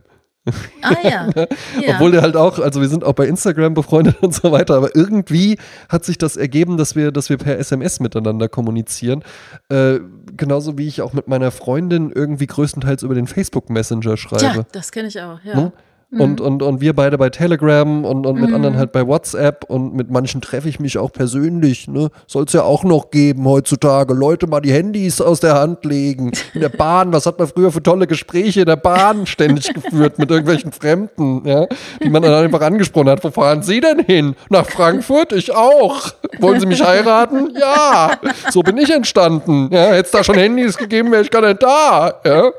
Ah 0.81 0.95
ja. 1.03 1.29
ja. 1.35 1.95
Obwohl 1.95 2.11
der 2.11 2.21
halt 2.21 2.35
auch, 2.35 2.59
also 2.59 2.81
wir 2.81 2.87
sind 2.87 3.03
auch 3.03 3.13
bei 3.13 3.27
Instagram 3.27 3.73
befreundet 3.73 4.17
und 4.21 4.33
so 4.33 4.51
weiter, 4.51 4.75
aber 4.75 4.95
irgendwie 4.95 5.57
hat 5.89 6.05
sich 6.05 6.17
das 6.17 6.37
ergeben, 6.37 6.77
dass 6.77 6.95
wir, 6.95 7.11
dass 7.11 7.29
wir 7.29 7.37
per 7.37 7.57
SMS 7.57 7.99
miteinander 7.99 8.47
kommunizieren. 8.47 9.23
Äh, 9.69 9.99
genauso 10.37 10.77
wie 10.77 10.87
ich 10.87 11.01
auch 11.01 11.13
mit 11.13 11.27
meiner 11.27 11.51
Freundin 11.51 12.11
irgendwie 12.11 12.47
größtenteils 12.47 13.03
über 13.03 13.15
den 13.15 13.27
Facebook 13.27 13.69
Messenger 13.69 14.17
schreibe. 14.17 14.43
ja, 14.43 14.65
das 14.71 14.91
kenne 14.91 15.07
ich 15.07 15.19
auch. 15.19 15.39
Ja. 15.43 15.71
Und, 16.11 16.39
und, 16.39 16.61
und 16.61 16.81
wir 16.81 16.95
beide 16.95 17.17
bei 17.17 17.29
Telegram 17.29 18.05
und, 18.05 18.25
und 18.25 18.39
mit 18.39 18.53
anderen 18.53 18.77
halt 18.77 18.91
bei 18.91 19.05
WhatsApp 19.05 19.65
und 19.67 19.95
mit 19.95 20.09
manchen 20.11 20.39
treffe 20.39 20.69
ich 20.69 20.79
mich 20.79 20.97
auch 20.97 21.11
persönlich. 21.11 21.87
Ne? 21.87 22.09
Soll 22.27 22.45
es 22.45 22.53
ja 22.53 22.63
auch 22.63 22.83
noch 22.83 23.11
geben 23.11 23.45
heutzutage. 23.45 24.13
Leute 24.13 24.47
mal 24.47 24.61
die 24.61 24.71
Handys 24.71 25.19
aus 25.19 25.41
der 25.41 25.55
Hand 25.55 25.83
legen. 25.83 26.31
In 26.53 26.61
der 26.61 26.69
Bahn, 26.69 27.11
was 27.11 27.25
hat 27.25 27.37
man 27.37 27.47
früher 27.47 27.71
für 27.71 27.83
tolle 27.83 28.07
Gespräche 28.07 28.61
in 28.61 28.65
der 28.65 28.77
Bahn 28.77 29.25
ständig 29.25 29.73
geführt 29.73 30.17
mit 30.17 30.29
irgendwelchen 30.29 30.71
Fremden, 30.71 31.41
ja? 31.45 31.67
die 32.01 32.09
man 32.09 32.21
dann 32.21 32.45
einfach 32.45 32.61
angesprochen 32.61 33.09
hat. 33.09 33.23
Wo 33.23 33.31
fahren 33.31 33.61
Sie 33.61 33.81
denn 33.81 33.99
hin? 33.99 34.35
Nach 34.49 34.65
Frankfurt? 34.65 35.33
Ich 35.33 35.53
auch. 35.53 36.11
Wollen 36.39 36.59
Sie 36.59 36.65
mich 36.65 36.83
heiraten? 36.83 37.49
Ja. 37.59 38.11
So 38.51 38.61
bin 38.61 38.77
ich 38.77 38.89
entstanden. 38.89 39.69
Ja? 39.71 39.87
Hätte 39.87 40.05
es 40.05 40.11
da 40.11 40.23
schon 40.23 40.35
Handys 40.35 40.77
gegeben, 40.77 41.11
wäre 41.11 41.23
ich 41.23 41.31
gar 41.31 41.41
nicht 41.41 41.61
da. 41.61 42.13
Ja? 42.23 42.51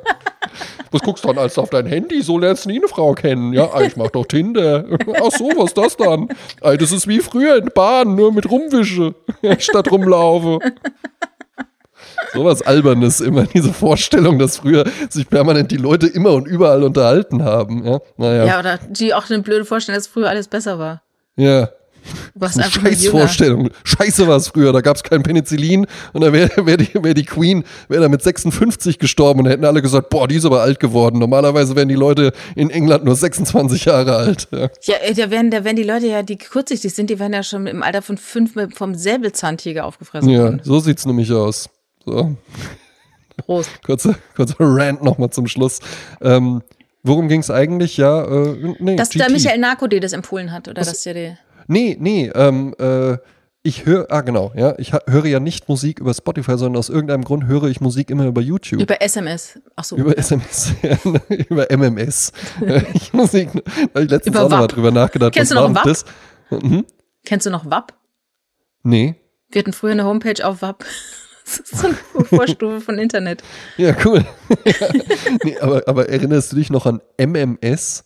Was 0.90 1.02
guckst 1.02 1.24
du 1.24 1.28
dann 1.28 1.38
alles 1.38 1.58
auf 1.58 1.70
dein 1.70 1.86
Handy? 1.86 2.22
So 2.22 2.38
lernst 2.38 2.64
du 2.64 2.70
nie 2.70 2.78
eine 2.78 2.88
Frau 2.88 3.12
kennen. 3.12 3.35
Ja, 3.52 3.70
ah, 3.72 3.82
ich 3.82 3.96
mach 3.96 4.10
doch 4.10 4.26
Tinder. 4.26 4.84
Ach 5.14 5.30
so, 5.30 5.50
was 5.56 5.66
ist 5.66 5.78
das 5.78 5.96
dann? 5.96 6.28
Ah, 6.60 6.76
das 6.76 6.92
ist 6.92 7.06
wie 7.08 7.20
früher 7.20 7.56
in 7.56 7.70
Bahn, 7.74 8.14
nur 8.14 8.32
mit 8.32 8.50
Rumwische 8.50 9.14
statt 9.58 9.90
rumlaufe. 9.90 10.58
Sowas 12.32 12.62
Albernes 12.62 13.20
immer, 13.20 13.44
diese 13.54 13.72
Vorstellung, 13.72 14.38
dass 14.38 14.58
früher 14.58 14.84
sich 15.08 15.28
permanent 15.28 15.70
die 15.70 15.76
Leute 15.76 16.06
immer 16.06 16.32
und 16.32 16.46
überall 16.46 16.82
unterhalten 16.82 17.44
haben. 17.44 17.84
Ja, 17.84 18.00
naja. 18.16 18.44
ja, 18.44 18.58
oder 18.58 18.78
die 18.88 19.14
auch 19.14 19.28
eine 19.30 19.42
blöde 19.42 19.64
Vorstellung, 19.64 19.98
dass 19.98 20.06
früher 20.06 20.28
alles 20.28 20.48
besser 20.48 20.78
war. 20.78 21.02
Ja. 21.36 21.68
Eine 22.38 22.64
einfach. 22.64 22.82
Scheißvorstellung. 22.82 23.70
Scheiße 23.84 24.26
war 24.28 24.36
es 24.36 24.48
früher. 24.48 24.72
Da 24.72 24.80
gab 24.80 24.96
es 24.96 25.02
kein 25.02 25.22
Penicillin 25.22 25.86
und 26.12 26.20
da 26.22 26.32
wäre 26.32 26.50
wär 26.66 26.76
die, 26.76 26.88
wär 26.94 27.14
die 27.14 27.24
Queen 27.24 27.64
wär 27.88 28.00
da 28.00 28.08
mit 28.08 28.22
56 28.22 28.98
gestorben 28.98 29.40
und 29.40 29.46
hätten 29.46 29.64
alle 29.64 29.82
gesagt, 29.82 30.10
boah, 30.10 30.28
die 30.28 30.36
ist 30.36 30.44
aber 30.44 30.62
alt 30.62 30.80
geworden. 30.80 31.18
Normalerweise 31.18 31.76
wären 31.76 31.88
die 31.88 31.94
Leute 31.94 32.32
in 32.54 32.70
England 32.70 33.04
nur 33.04 33.16
26 33.16 33.84
Jahre 33.86 34.16
alt. 34.16 34.48
Ja. 34.52 34.68
Ja, 34.82 34.94
äh, 35.02 35.14
da 35.14 35.30
werden, 35.30 35.50
da 35.50 35.64
werden 35.64 35.76
die 35.76 35.82
Leute 35.82 36.06
ja, 36.06 36.22
die 36.22 36.38
kurzsichtig 36.38 36.94
sind, 36.94 37.10
die 37.10 37.18
werden 37.18 37.32
ja 37.32 37.42
schon 37.42 37.66
im 37.66 37.82
Alter 37.82 38.02
von 38.02 38.16
fünf 38.18 38.54
vom 38.74 38.94
Säbelzahntiger 38.94 39.84
aufgefressen 39.84 40.28
Ja, 40.30 40.40
worden. 40.44 40.60
so 40.62 40.78
sieht's 40.80 41.04
nämlich 41.06 41.32
aus. 41.32 41.68
So, 42.04 42.36
Prost. 43.44 43.70
kurzer, 43.84 44.14
kurzer 44.34 44.56
Rant 44.60 45.02
nochmal 45.02 45.30
zum 45.30 45.46
Schluss. 45.46 45.80
Ähm, 46.20 46.62
worum 47.02 47.28
ging 47.28 47.40
es 47.40 47.50
eigentlich? 47.50 47.96
Ja, 47.96 48.24
äh, 48.24 48.74
nee, 48.78 48.96
Dass 48.96 49.10
der 49.10 49.26
TT. 49.26 49.32
Michael 49.32 49.58
Narko 49.58 49.86
dir 49.86 50.00
das 50.00 50.12
empfohlen 50.12 50.52
hat, 50.52 50.68
oder 50.68 50.82
dass 50.82 51.02
der 51.02 51.14
dir. 51.14 51.38
Nee, 51.66 51.96
nee, 51.98 52.30
ähm, 52.34 52.74
äh, 52.78 53.16
ich 53.66 53.84
höre, 53.84 54.06
ah 54.10 54.20
genau, 54.20 54.52
ja, 54.54 54.78
ich 54.78 54.92
höre 54.92 55.26
ja 55.26 55.40
nicht 55.40 55.68
Musik 55.68 55.98
über 55.98 56.14
Spotify, 56.14 56.56
sondern 56.56 56.78
aus 56.78 56.88
irgendeinem 56.88 57.24
Grund 57.24 57.46
höre 57.46 57.64
ich 57.64 57.80
Musik 57.80 58.10
immer 58.10 58.26
über 58.26 58.40
YouTube. 58.40 58.80
Über 58.80 59.02
SMS. 59.02 59.58
Ach 59.74 59.82
so. 59.82 59.96
Über 59.96 60.16
SMS, 60.16 60.72
über 61.48 61.66
MMS. 61.76 62.32
ich 62.94 63.12
Musik, 63.12 63.50
da 63.92 64.00
ich 64.00 64.10
letztens 64.10 64.36
Über 64.36 64.44
auch 64.44 64.48
nochmal 64.48 64.68
drüber 64.68 64.92
nachgedacht. 64.92 65.32
Kennst 65.34 65.50
du 65.50 65.56
noch 65.56 65.74
WAP? 65.74 65.82
das? 65.82 66.04
Mhm. 66.50 66.84
Kennst 67.24 67.46
du 67.46 67.50
noch 67.50 67.68
WAP? 67.68 67.92
Nee. 68.84 69.16
Wir 69.50 69.60
hatten 69.60 69.72
früher 69.72 69.92
eine 69.92 70.04
Homepage 70.04 70.46
auf 70.46 70.62
WAP. 70.62 70.84
Das 71.46 71.60
ist 71.60 71.78
so 71.78 71.86
eine 71.86 72.24
Vorstufe 72.24 72.80
von 72.80 72.98
Internet. 72.98 73.40
Ja, 73.76 73.94
cool. 74.04 74.26
ja. 74.64 74.88
Nee, 75.44 75.56
aber, 75.60 75.84
aber 75.86 76.08
erinnerst 76.08 76.50
du 76.50 76.56
dich 76.56 76.70
noch 76.70 76.86
an 76.86 77.00
MMS? 77.18 78.02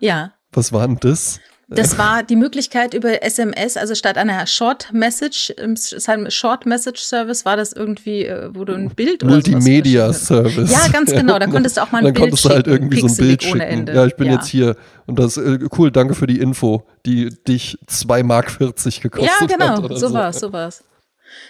Ja. 0.00 0.34
Was 0.50 0.72
war 0.72 0.88
denn 0.88 0.98
das? 0.98 1.38
Das 1.72 1.98
war 1.98 2.22
die 2.24 2.34
Möglichkeit 2.36 2.94
über 2.94 3.22
SMS, 3.22 3.76
also 3.76 3.94
statt 3.94 4.18
einer 4.18 4.46
Short 4.46 4.92
Message, 4.92 5.54
seinem 5.76 6.28
Short 6.30 6.66
Message 6.66 7.00
Service 7.00 7.44
war 7.44 7.56
das 7.56 7.72
irgendwie, 7.72 8.24
äh, 8.24 8.50
wo 8.52 8.64
du 8.64 8.74
ein 8.74 8.90
Bild 8.90 9.22
oder 9.22 9.34
Multimedia. 9.34 10.12
Service. 10.12 10.70
Ja, 10.70 10.88
ganz 10.92 11.12
genau. 11.12 11.38
Da 11.38 11.46
konntest 11.46 11.76
du 11.76 11.82
auch 11.82 11.92
mal 11.92 11.98
ein 11.98 12.04
Dann 12.06 12.14
Bild 12.14 12.24
konntest 12.24 12.44
du 12.44 12.48
halt 12.48 12.66
schicken, 12.66 12.70
irgendwie 12.72 13.00
so 13.00 13.06
ein 13.06 13.08
pixelig 13.10 13.38
Bild 13.38 13.52
ohne 13.52 13.62
schicken. 13.62 13.78
Ende. 13.78 13.94
Ja, 13.94 14.06
ich 14.06 14.16
bin 14.16 14.26
Ja. 14.26 14.32
jetzt 14.34 14.46
hier. 14.48 14.76
Und 15.06 15.18
das 15.18 15.36
äh, 15.36 15.58
cool, 15.78 15.90
danke 15.92 16.14
für 16.14 16.26
die 16.26 16.40
Info, 16.40 16.82
die 17.06 17.30
dich 17.46 17.78
2,40 17.88 18.22
Mark 18.24 18.58
gekostet 18.58 19.22
Ja, 19.22 19.40
hat. 19.40 19.48
genau, 19.48 19.78
oder 19.84 19.96
so 19.96 20.12
war's, 20.12 20.40
so 20.40 20.52
war's. 20.52 20.82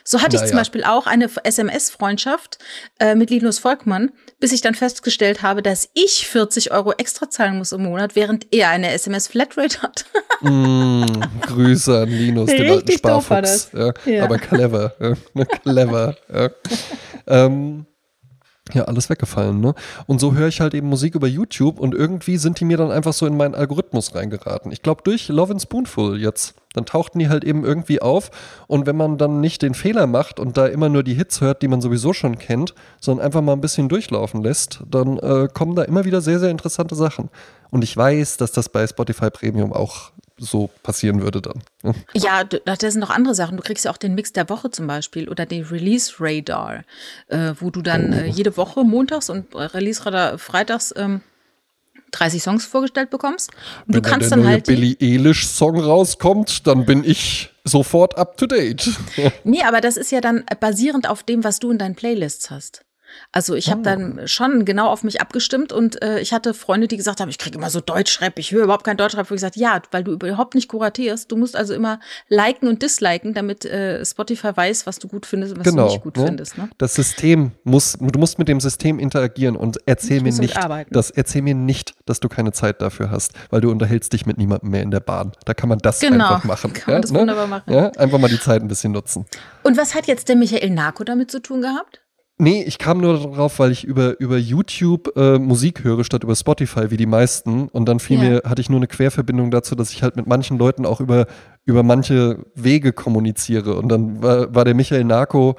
So 0.04 0.18
hatte 0.20 0.36
ich 0.36 0.42
Naja. 0.42 0.48
zum 0.50 0.58
Beispiel 0.58 0.84
auch 0.84 1.06
eine 1.06 1.30
SMS-Freundschaft 1.42 2.58
äh, 2.98 3.14
mit 3.14 3.30
Linus 3.30 3.58
Volkmann, 3.58 4.10
bis 4.40 4.52
ich 4.52 4.62
dann 4.62 4.74
festgestellt 4.74 5.42
habe, 5.42 5.62
dass 5.62 5.88
ich 5.94 6.26
40 6.26 6.72
Euro 6.72 6.92
extra 6.92 7.28
zahlen 7.30 7.58
muss 7.58 7.72
im 7.72 7.82
Monat, 7.82 8.16
während 8.16 8.46
er 8.52 8.70
eine 8.70 8.90
SMS-Flatrate 8.92 9.82
hat. 9.82 10.06
Mm, 10.42 11.04
Grüße 11.42 11.98
an 12.00 12.08
Linus, 12.08 12.46
den 12.48 12.70
alten 12.70 12.92
Sparfuchs. 12.92 13.68
Ja, 13.74 13.92
Ja. 14.06 14.24
Aber 14.24 14.38
clever. 14.38 14.94
Ja, 15.34 15.44
clever. 15.62 16.16
Ähm, 17.26 17.84
ja, 18.74 18.84
alles 18.84 19.10
weggefallen, 19.10 19.60
ne? 19.60 19.74
Und 20.06 20.20
so 20.20 20.34
höre 20.34 20.48
ich 20.48 20.60
halt 20.60 20.74
eben 20.74 20.88
Musik 20.88 21.14
über 21.14 21.26
YouTube 21.26 21.78
und 21.78 21.94
irgendwie 21.94 22.36
sind 22.36 22.60
die 22.60 22.64
mir 22.64 22.76
dann 22.76 22.90
einfach 22.90 23.12
so 23.12 23.26
in 23.26 23.36
meinen 23.36 23.54
Algorithmus 23.54 24.14
reingeraten. 24.14 24.72
Ich 24.72 24.82
glaube, 24.82 25.02
durch 25.04 25.28
Love 25.28 25.52
and 25.52 25.62
Spoonful 25.62 26.20
jetzt. 26.20 26.54
Dann 26.72 26.86
tauchten 26.86 27.18
die 27.18 27.28
halt 27.28 27.42
eben 27.42 27.64
irgendwie 27.64 28.00
auf 28.00 28.30
und 28.68 28.86
wenn 28.86 28.96
man 28.96 29.18
dann 29.18 29.40
nicht 29.40 29.62
den 29.62 29.74
Fehler 29.74 30.06
macht 30.06 30.38
und 30.38 30.56
da 30.56 30.66
immer 30.66 30.88
nur 30.88 31.02
die 31.02 31.14
Hits 31.14 31.40
hört, 31.40 31.62
die 31.62 31.68
man 31.68 31.80
sowieso 31.80 32.12
schon 32.12 32.38
kennt, 32.38 32.74
sondern 33.00 33.26
einfach 33.26 33.42
mal 33.42 33.54
ein 33.54 33.60
bisschen 33.60 33.88
durchlaufen 33.88 34.40
lässt, 34.42 34.80
dann 34.88 35.18
äh, 35.18 35.48
kommen 35.52 35.74
da 35.74 35.82
immer 35.82 36.04
wieder 36.04 36.20
sehr, 36.20 36.38
sehr 36.38 36.50
interessante 36.50 36.94
Sachen. 36.94 37.28
Und 37.70 37.82
ich 37.82 37.96
weiß, 37.96 38.36
dass 38.36 38.52
das 38.52 38.68
bei 38.68 38.86
Spotify 38.86 39.30
Premium 39.30 39.72
auch 39.72 40.12
so 40.42 40.70
passieren 40.82 41.20
würde 41.22 41.42
dann. 41.42 41.62
ne? 41.82 41.94
Ja, 42.14 42.44
d- 42.44 42.60
das 42.64 42.78
sind 42.80 42.98
noch 43.00 43.10
andere 43.10 43.34
Sachen. 43.34 43.56
Du 43.58 43.62
kriegst 43.62 43.84
ja 43.84 43.90
auch 43.90 43.98
den 43.98 44.14
Mix 44.14 44.32
der 44.32 44.48
Woche 44.48 44.70
zum 44.70 44.86
Beispiel 44.86 45.28
oder 45.28 45.44
den 45.46 45.64
Release 45.64 46.14
Radar, 46.18 46.84
äh, 47.28 47.52
wo 47.60 47.70
du 47.70 47.82
dann 47.82 48.12
äh, 48.12 48.26
jede 48.26 48.56
Woche 48.56 48.82
montags 48.82 49.28
und 49.28 49.54
äh, 49.54 49.58
Release 49.64 50.04
Radar 50.06 50.38
freitags 50.38 50.94
ähm, 50.96 51.20
30 52.12 52.42
Songs 52.42 52.64
vorgestellt 52.66 53.10
bekommst. 53.10 53.50
Und 53.86 53.94
Wenn 53.94 54.02
du 54.02 54.08
kannst 54.10 54.30
der 54.30 54.38
dann 54.38 54.46
halt. 54.48 54.66
die- 54.66 54.74
Billie 54.74 54.96
Eilish 55.00 55.46
Song 55.46 55.78
rauskommt, 55.78 56.66
dann 56.66 56.84
bin 56.86 57.04
ich 57.04 57.50
sofort 57.64 58.16
up 58.16 58.36
to 58.36 58.46
date. 58.46 58.90
Nee, 59.44 59.62
aber 59.62 59.80
das 59.80 59.96
ist 59.96 60.10
ja 60.10 60.20
dann 60.20 60.44
basierend 60.58 61.08
auf 61.08 61.22
dem, 61.22 61.44
was 61.44 61.58
du 61.60 61.70
in 61.70 61.78
deinen 61.78 61.94
Playlists 61.94 62.50
hast. 62.50 62.80
Also 63.32 63.54
ich 63.54 63.68
Oh. 63.68 63.70
habe 63.72 63.82
dann 63.82 64.26
schon 64.26 64.64
genau 64.64 64.88
auf 64.88 65.04
mich 65.04 65.20
abgestimmt 65.20 65.72
und 65.72 66.02
äh, 66.02 66.18
ich 66.18 66.32
hatte 66.32 66.52
Freunde, 66.52 66.88
die 66.88 66.96
gesagt 66.96 67.20
haben, 67.20 67.28
ich 67.28 67.38
kriege 67.38 67.56
immer 67.58 67.70
so 67.70 67.80
Deutschrap, 67.80 68.38
ich 68.40 68.50
höre 68.50 68.64
überhaupt 68.64 68.82
kein 68.84 68.96
Deutschrap. 68.96 69.30
Wo 69.30 69.34
ich 69.34 69.40
gesagt, 69.40 69.56
ja, 69.56 69.80
weil 69.92 70.02
du 70.02 70.12
überhaupt 70.12 70.54
nicht 70.56 70.68
kuratierst. 70.68 71.30
Du 71.30 71.36
musst 71.36 71.54
also 71.54 71.72
immer 71.72 72.00
liken 72.28 72.66
und 72.68 72.82
disliken, 72.82 73.32
damit 73.32 73.64
äh, 73.64 74.04
Spotify 74.04 74.50
weiß, 74.56 74.86
was 74.86 74.98
du 74.98 75.06
gut 75.06 75.26
findest 75.26 75.52
und 75.52 75.60
was 75.60 75.64
du 75.66 75.70
genau. 75.70 75.86
nicht 75.86 76.02
gut 76.02 76.16
ne? 76.16 76.26
findest. 76.26 76.58
Ne? 76.58 76.68
Das 76.78 76.94
System 76.94 77.52
muss, 77.62 77.96
du 78.00 78.18
musst 78.18 78.38
mit 78.40 78.48
dem 78.48 78.58
System 78.60 78.98
interagieren 78.98 79.54
und 79.56 79.78
erzähl 79.86 80.16
Ich 80.16 80.22
mir 80.24 80.32
nicht, 80.32 80.56
arbeiten. 80.56 80.92
das, 80.92 81.10
erzähl 81.10 81.42
mir 81.42 81.54
nicht, 81.54 81.94
dass 82.06 82.18
du 82.18 82.28
keine 82.28 82.50
Zeit 82.52 82.82
dafür 82.82 83.10
hast, 83.12 83.32
weil 83.50 83.60
du 83.60 83.70
unterhältst 83.70 84.12
dich 84.12 84.26
mit 84.26 84.38
niemandem 84.38 84.70
mehr 84.70 84.82
in 84.82 84.90
der 84.90 85.00
Bahn. 85.00 85.32
Da 85.44 85.54
kann 85.54 85.68
man 85.68 85.78
das 85.78 86.00
Genau, 86.00 86.24
einfach 86.34 86.44
machen. 86.44 86.72
kann 86.74 86.94
man 86.94 87.02
das 87.02 87.14
wunderbar 87.14 87.46
machen. 87.46 87.72
Ja, 87.72 87.90
einfach 87.90 88.18
mal 88.18 88.28
die 88.28 88.40
Zeit 88.40 88.60
ein 88.62 88.68
bisschen 88.68 88.90
nutzen. 88.92 89.24
Und 89.62 89.76
was 89.76 89.94
hat 89.94 90.06
jetzt 90.08 90.28
der 90.28 90.34
Michael 90.36 90.70
Narko 90.70 91.04
damit 91.04 91.30
zu 91.30 91.40
tun 91.40 91.60
gehabt? 91.62 92.00
Nee, 92.40 92.62
ich 92.66 92.78
kam 92.78 93.00
nur 93.00 93.18
darauf, 93.18 93.58
weil 93.58 93.70
ich 93.70 93.84
über, 93.84 94.18
über 94.18 94.38
YouTube 94.38 95.14
äh, 95.16 95.38
Musik 95.38 95.84
höre 95.84 96.04
statt 96.04 96.24
über 96.24 96.34
Spotify, 96.34 96.90
wie 96.90 96.96
die 96.96 97.06
meisten. 97.06 97.68
Und 97.68 97.86
dann 97.86 98.00
fiel 98.00 98.22
Ja. 98.22 98.28
mir, 98.30 98.42
hatte 98.46 98.60
ich 98.62 98.70
nur 98.70 98.78
eine 98.78 98.86
Querverbindung 98.86 99.50
dazu, 99.50 99.74
dass 99.74 99.90
ich 99.92 100.02
halt 100.02 100.16
mit 100.16 100.26
manchen 100.26 100.56
Leuten 100.58 100.86
auch 100.86 101.00
über, 101.00 101.26
über 101.66 101.82
manche 101.82 102.38
Wege 102.54 102.92
kommuniziere. 102.94 103.74
Und 103.76 103.88
dann 103.90 104.22
war, 104.22 104.54
war 104.54 104.64
der 104.64 104.74
Michael 104.74 105.04
Narko 105.04 105.56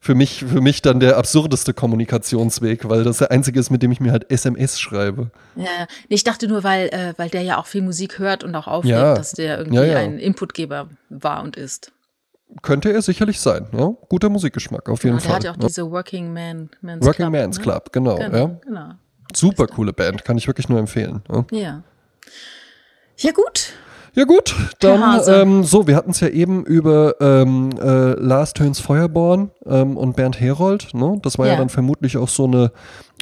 für 0.00 0.14
mich, 0.14 0.42
für 0.44 0.60
mich 0.60 0.82
dann 0.82 0.98
der 1.00 1.16
absurdeste 1.16 1.74
Kommunikationsweg, 1.74 2.88
weil 2.88 3.04
das 3.04 3.18
der 3.18 3.30
einzige 3.30 3.60
ist, 3.60 3.70
mit 3.70 3.82
dem 3.82 3.92
ich 3.92 4.00
mir 4.00 4.10
halt 4.12 4.30
SMS 4.32 4.80
schreibe. 4.80 5.30
Ja, 5.54 5.86
ich 6.08 6.24
dachte 6.24 6.48
nur, 6.48 6.64
weil, 6.64 6.88
äh, 6.88 7.14
weil 7.18 7.28
der 7.28 7.42
ja 7.42 7.58
auch 7.58 7.66
viel 7.66 7.82
Musik 7.82 8.18
hört 8.18 8.42
und 8.42 8.54
auch 8.56 8.66
auflegt, 8.66 8.96
Ja. 8.98 9.14
dass 9.14 9.32
der 9.32 9.58
irgendwie 9.58 9.76
Ja, 9.76 9.84
ja. 9.84 9.98
ein 9.98 10.18
Inputgeber 10.18 10.88
war 11.08 11.42
und 11.42 11.56
ist. 11.56 11.92
Könnte 12.60 12.92
er 12.92 13.00
sicherlich 13.02 13.40
sein, 13.40 13.66
ja. 13.72 13.92
Guter 14.08 14.28
Musikgeschmack, 14.28 14.88
auf 14.88 15.02
jeden 15.04 15.16
der 15.16 15.24
Fall. 15.24 15.36
hat 15.36 15.44
ja 15.44 15.50
auch 15.52 15.56
ja. 15.56 15.66
diese 15.66 15.90
Working 15.90 16.32
Man 16.32 16.68
Man's 16.80 17.04
Working 17.04 17.26
Club, 17.30 17.32
Man's 17.32 17.56
ne? 17.58 17.62
Club, 17.62 17.92
genau. 17.92 18.16
Genau, 18.16 18.36
Ja. 18.38 18.60
genau. 18.64 18.88
Super 19.34 19.66
coole 19.66 19.92
Band, 19.92 20.24
kann 20.24 20.36
ich 20.36 20.46
wirklich 20.46 20.68
nur 20.68 20.78
empfehlen. 20.78 21.22
Ja. 21.30 21.44
Ja. 21.50 21.82
Ja, 23.16 23.32
gut. 23.32 23.72
Ja 24.14 24.24
gut, 24.24 24.54
dann 24.80 25.22
ähm, 25.26 25.64
so, 25.64 25.86
wir 25.86 25.96
hatten 25.96 26.10
es 26.10 26.20
ja 26.20 26.28
eben 26.28 26.66
über 26.66 27.14
ähm, 27.20 27.70
äh, 27.80 28.12
Lars 28.20 28.52
Töns 28.52 28.78
Feuerborn 28.78 29.50
ähm, 29.64 29.96
und 29.96 30.16
Bernd 30.16 30.38
Herold. 30.38 30.92
Ne? 30.92 31.18
Das 31.22 31.38
war 31.38 31.46
ja. 31.46 31.52
Ja. 31.54 31.58
dann 31.58 31.70
vermutlich 31.70 32.18
auch 32.18 32.28
so 32.28 32.44
eine 32.44 32.72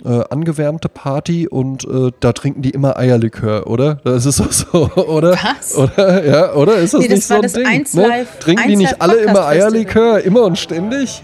äh, 0.05 0.23
angewärmte 0.31 0.89
Party 0.89 1.47
und 1.49 1.85
äh, 1.85 2.11
da 2.21 2.33
trinken 2.33 2.63
die 2.63 2.71
immer 2.71 2.97
Eierlikör, 2.97 3.67
oder? 3.67 3.97
Das 4.05 4.27
ist 4.27 4.41
auch 4.41 4.53
so, 4.53 4.91
oder? 5.03 5.33
Was? 5.33 5.77
Oder? 5.77 6.25
Ja, 6.27 6.55
oder? 6.55 6.77
Ist 6.77 6.95
das 6.95 7.01
Nee, 7.03 7.09
das 7.09 7.17
nicht 7.17 7.27
so 7.27 7.35
war 7.35 7.39
ein 7.39 7.43
das 7.43 7.53
Ding? 7.55 7.67
1 7.67 7.95
ne? 7.95 8.09
Live- 8.09 8.39
Trinken 8.41 8.63
die 8.69 8.73
1 8.75 8.79
nicht 8.79 9.03
alle 9.03 9.15
immer 9.17 9.25
Festival. 9.27 9.53
Eierlikör, 9.53 10.21
immer 10.25 10.43
und 10.45 10.59
ständig? 10.59 11.23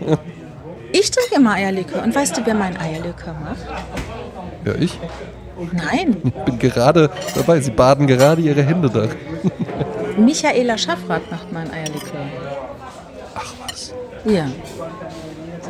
Ich 0.93 1.11
trinke 1.11 1.35
immer 1.37 1.53
Eierlikör. 1.53 2.03
Und 2.03 2.15
weißt 2.15 2.37
du, 2.37 2.43
wer 2.45 2.55
mein 2.55 2.77
Eierlikör 2.79 3.35
macht? 3.35 3.67
Ja, 4.65 4.73
ich 4.79 4.99
Nein, 5.73 6.17
bin 6.45 6.59
gerade 6.59 7.09
dabei. 7.35 7.61
Sie 7.61 7.71
baden 7.71 8.07
gerade 8.07 8.43
ihre 8.43 8.63
Hände 8.63 8.91
da. 8.91 9.07
Michaela 10.19 10.77
Schaffrath 10.77 11.31
macht 11.31 11.51
mein 11.53 11.71
Eierlikör. 11.73 12.21
Ach 13.35 13.53
was. 13.67 13.95
Ja. 14.27 14.47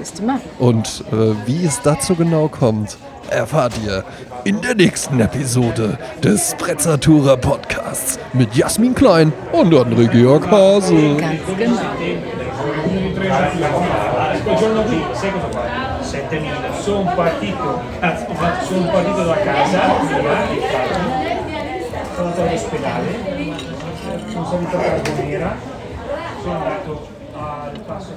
Siehst 0.06 0.20
du. 0.20 0.64
Und 0.64 1.04
äh, 1.10 1.34
wie 1.46 1.64
es 1.64 1.80
dazu 1.82 2.14
genau 2.14 2.48
kommt, 2.48 2.96
erfahrt 3.28 3.72
ihr 3.84 4.04
in 4.44 4.60
der 4.60 4.76
nächsten 4.76 5.18
Episode 5.18 5.98
des 6.22 6.54
Prezzatura 6.58 7.34
Podcasts 7.34 8.18
mit 8.32 8.54
Jasmin 8.54 8.94
Klein 8.94 9.32
und 9.52 9.74
André 9.74 10.06
Georg 10.08 10.48
Hase. 10.48 11.16
Ganz 11.16 11.40
genau. 11.58 11.76
Quel 14.44 14.56
giorno 14.56 14.82
qui, 14.82 15.02
sai 15.12 15.32
cosa 15.32 15.48
fa? 15.50 15.98
7.000. 16.02 16.80
Sono 16.80 17.12
partito, 17.16 17.80
anzi, 18.00 18.26
sono 18.68 18.86
partito 18.86 19.24
da 19.24 19.36
casa, 19.38 19.80
via, 20.06 20.18
di 20.50 20.60
Fabio, 20.60 21.02
sono 22.14 22.28
andato 22.28 22.42
all'ospedale, 22.42 23.08
sono 24.30 24.46
salito 24.46 24.76
a 24.76 24.80
Carbonera, 24.80 25.56
sono 26.42 26.54
andato 26.54 27.08
al 27.32 27.80
passo 27.86 28.15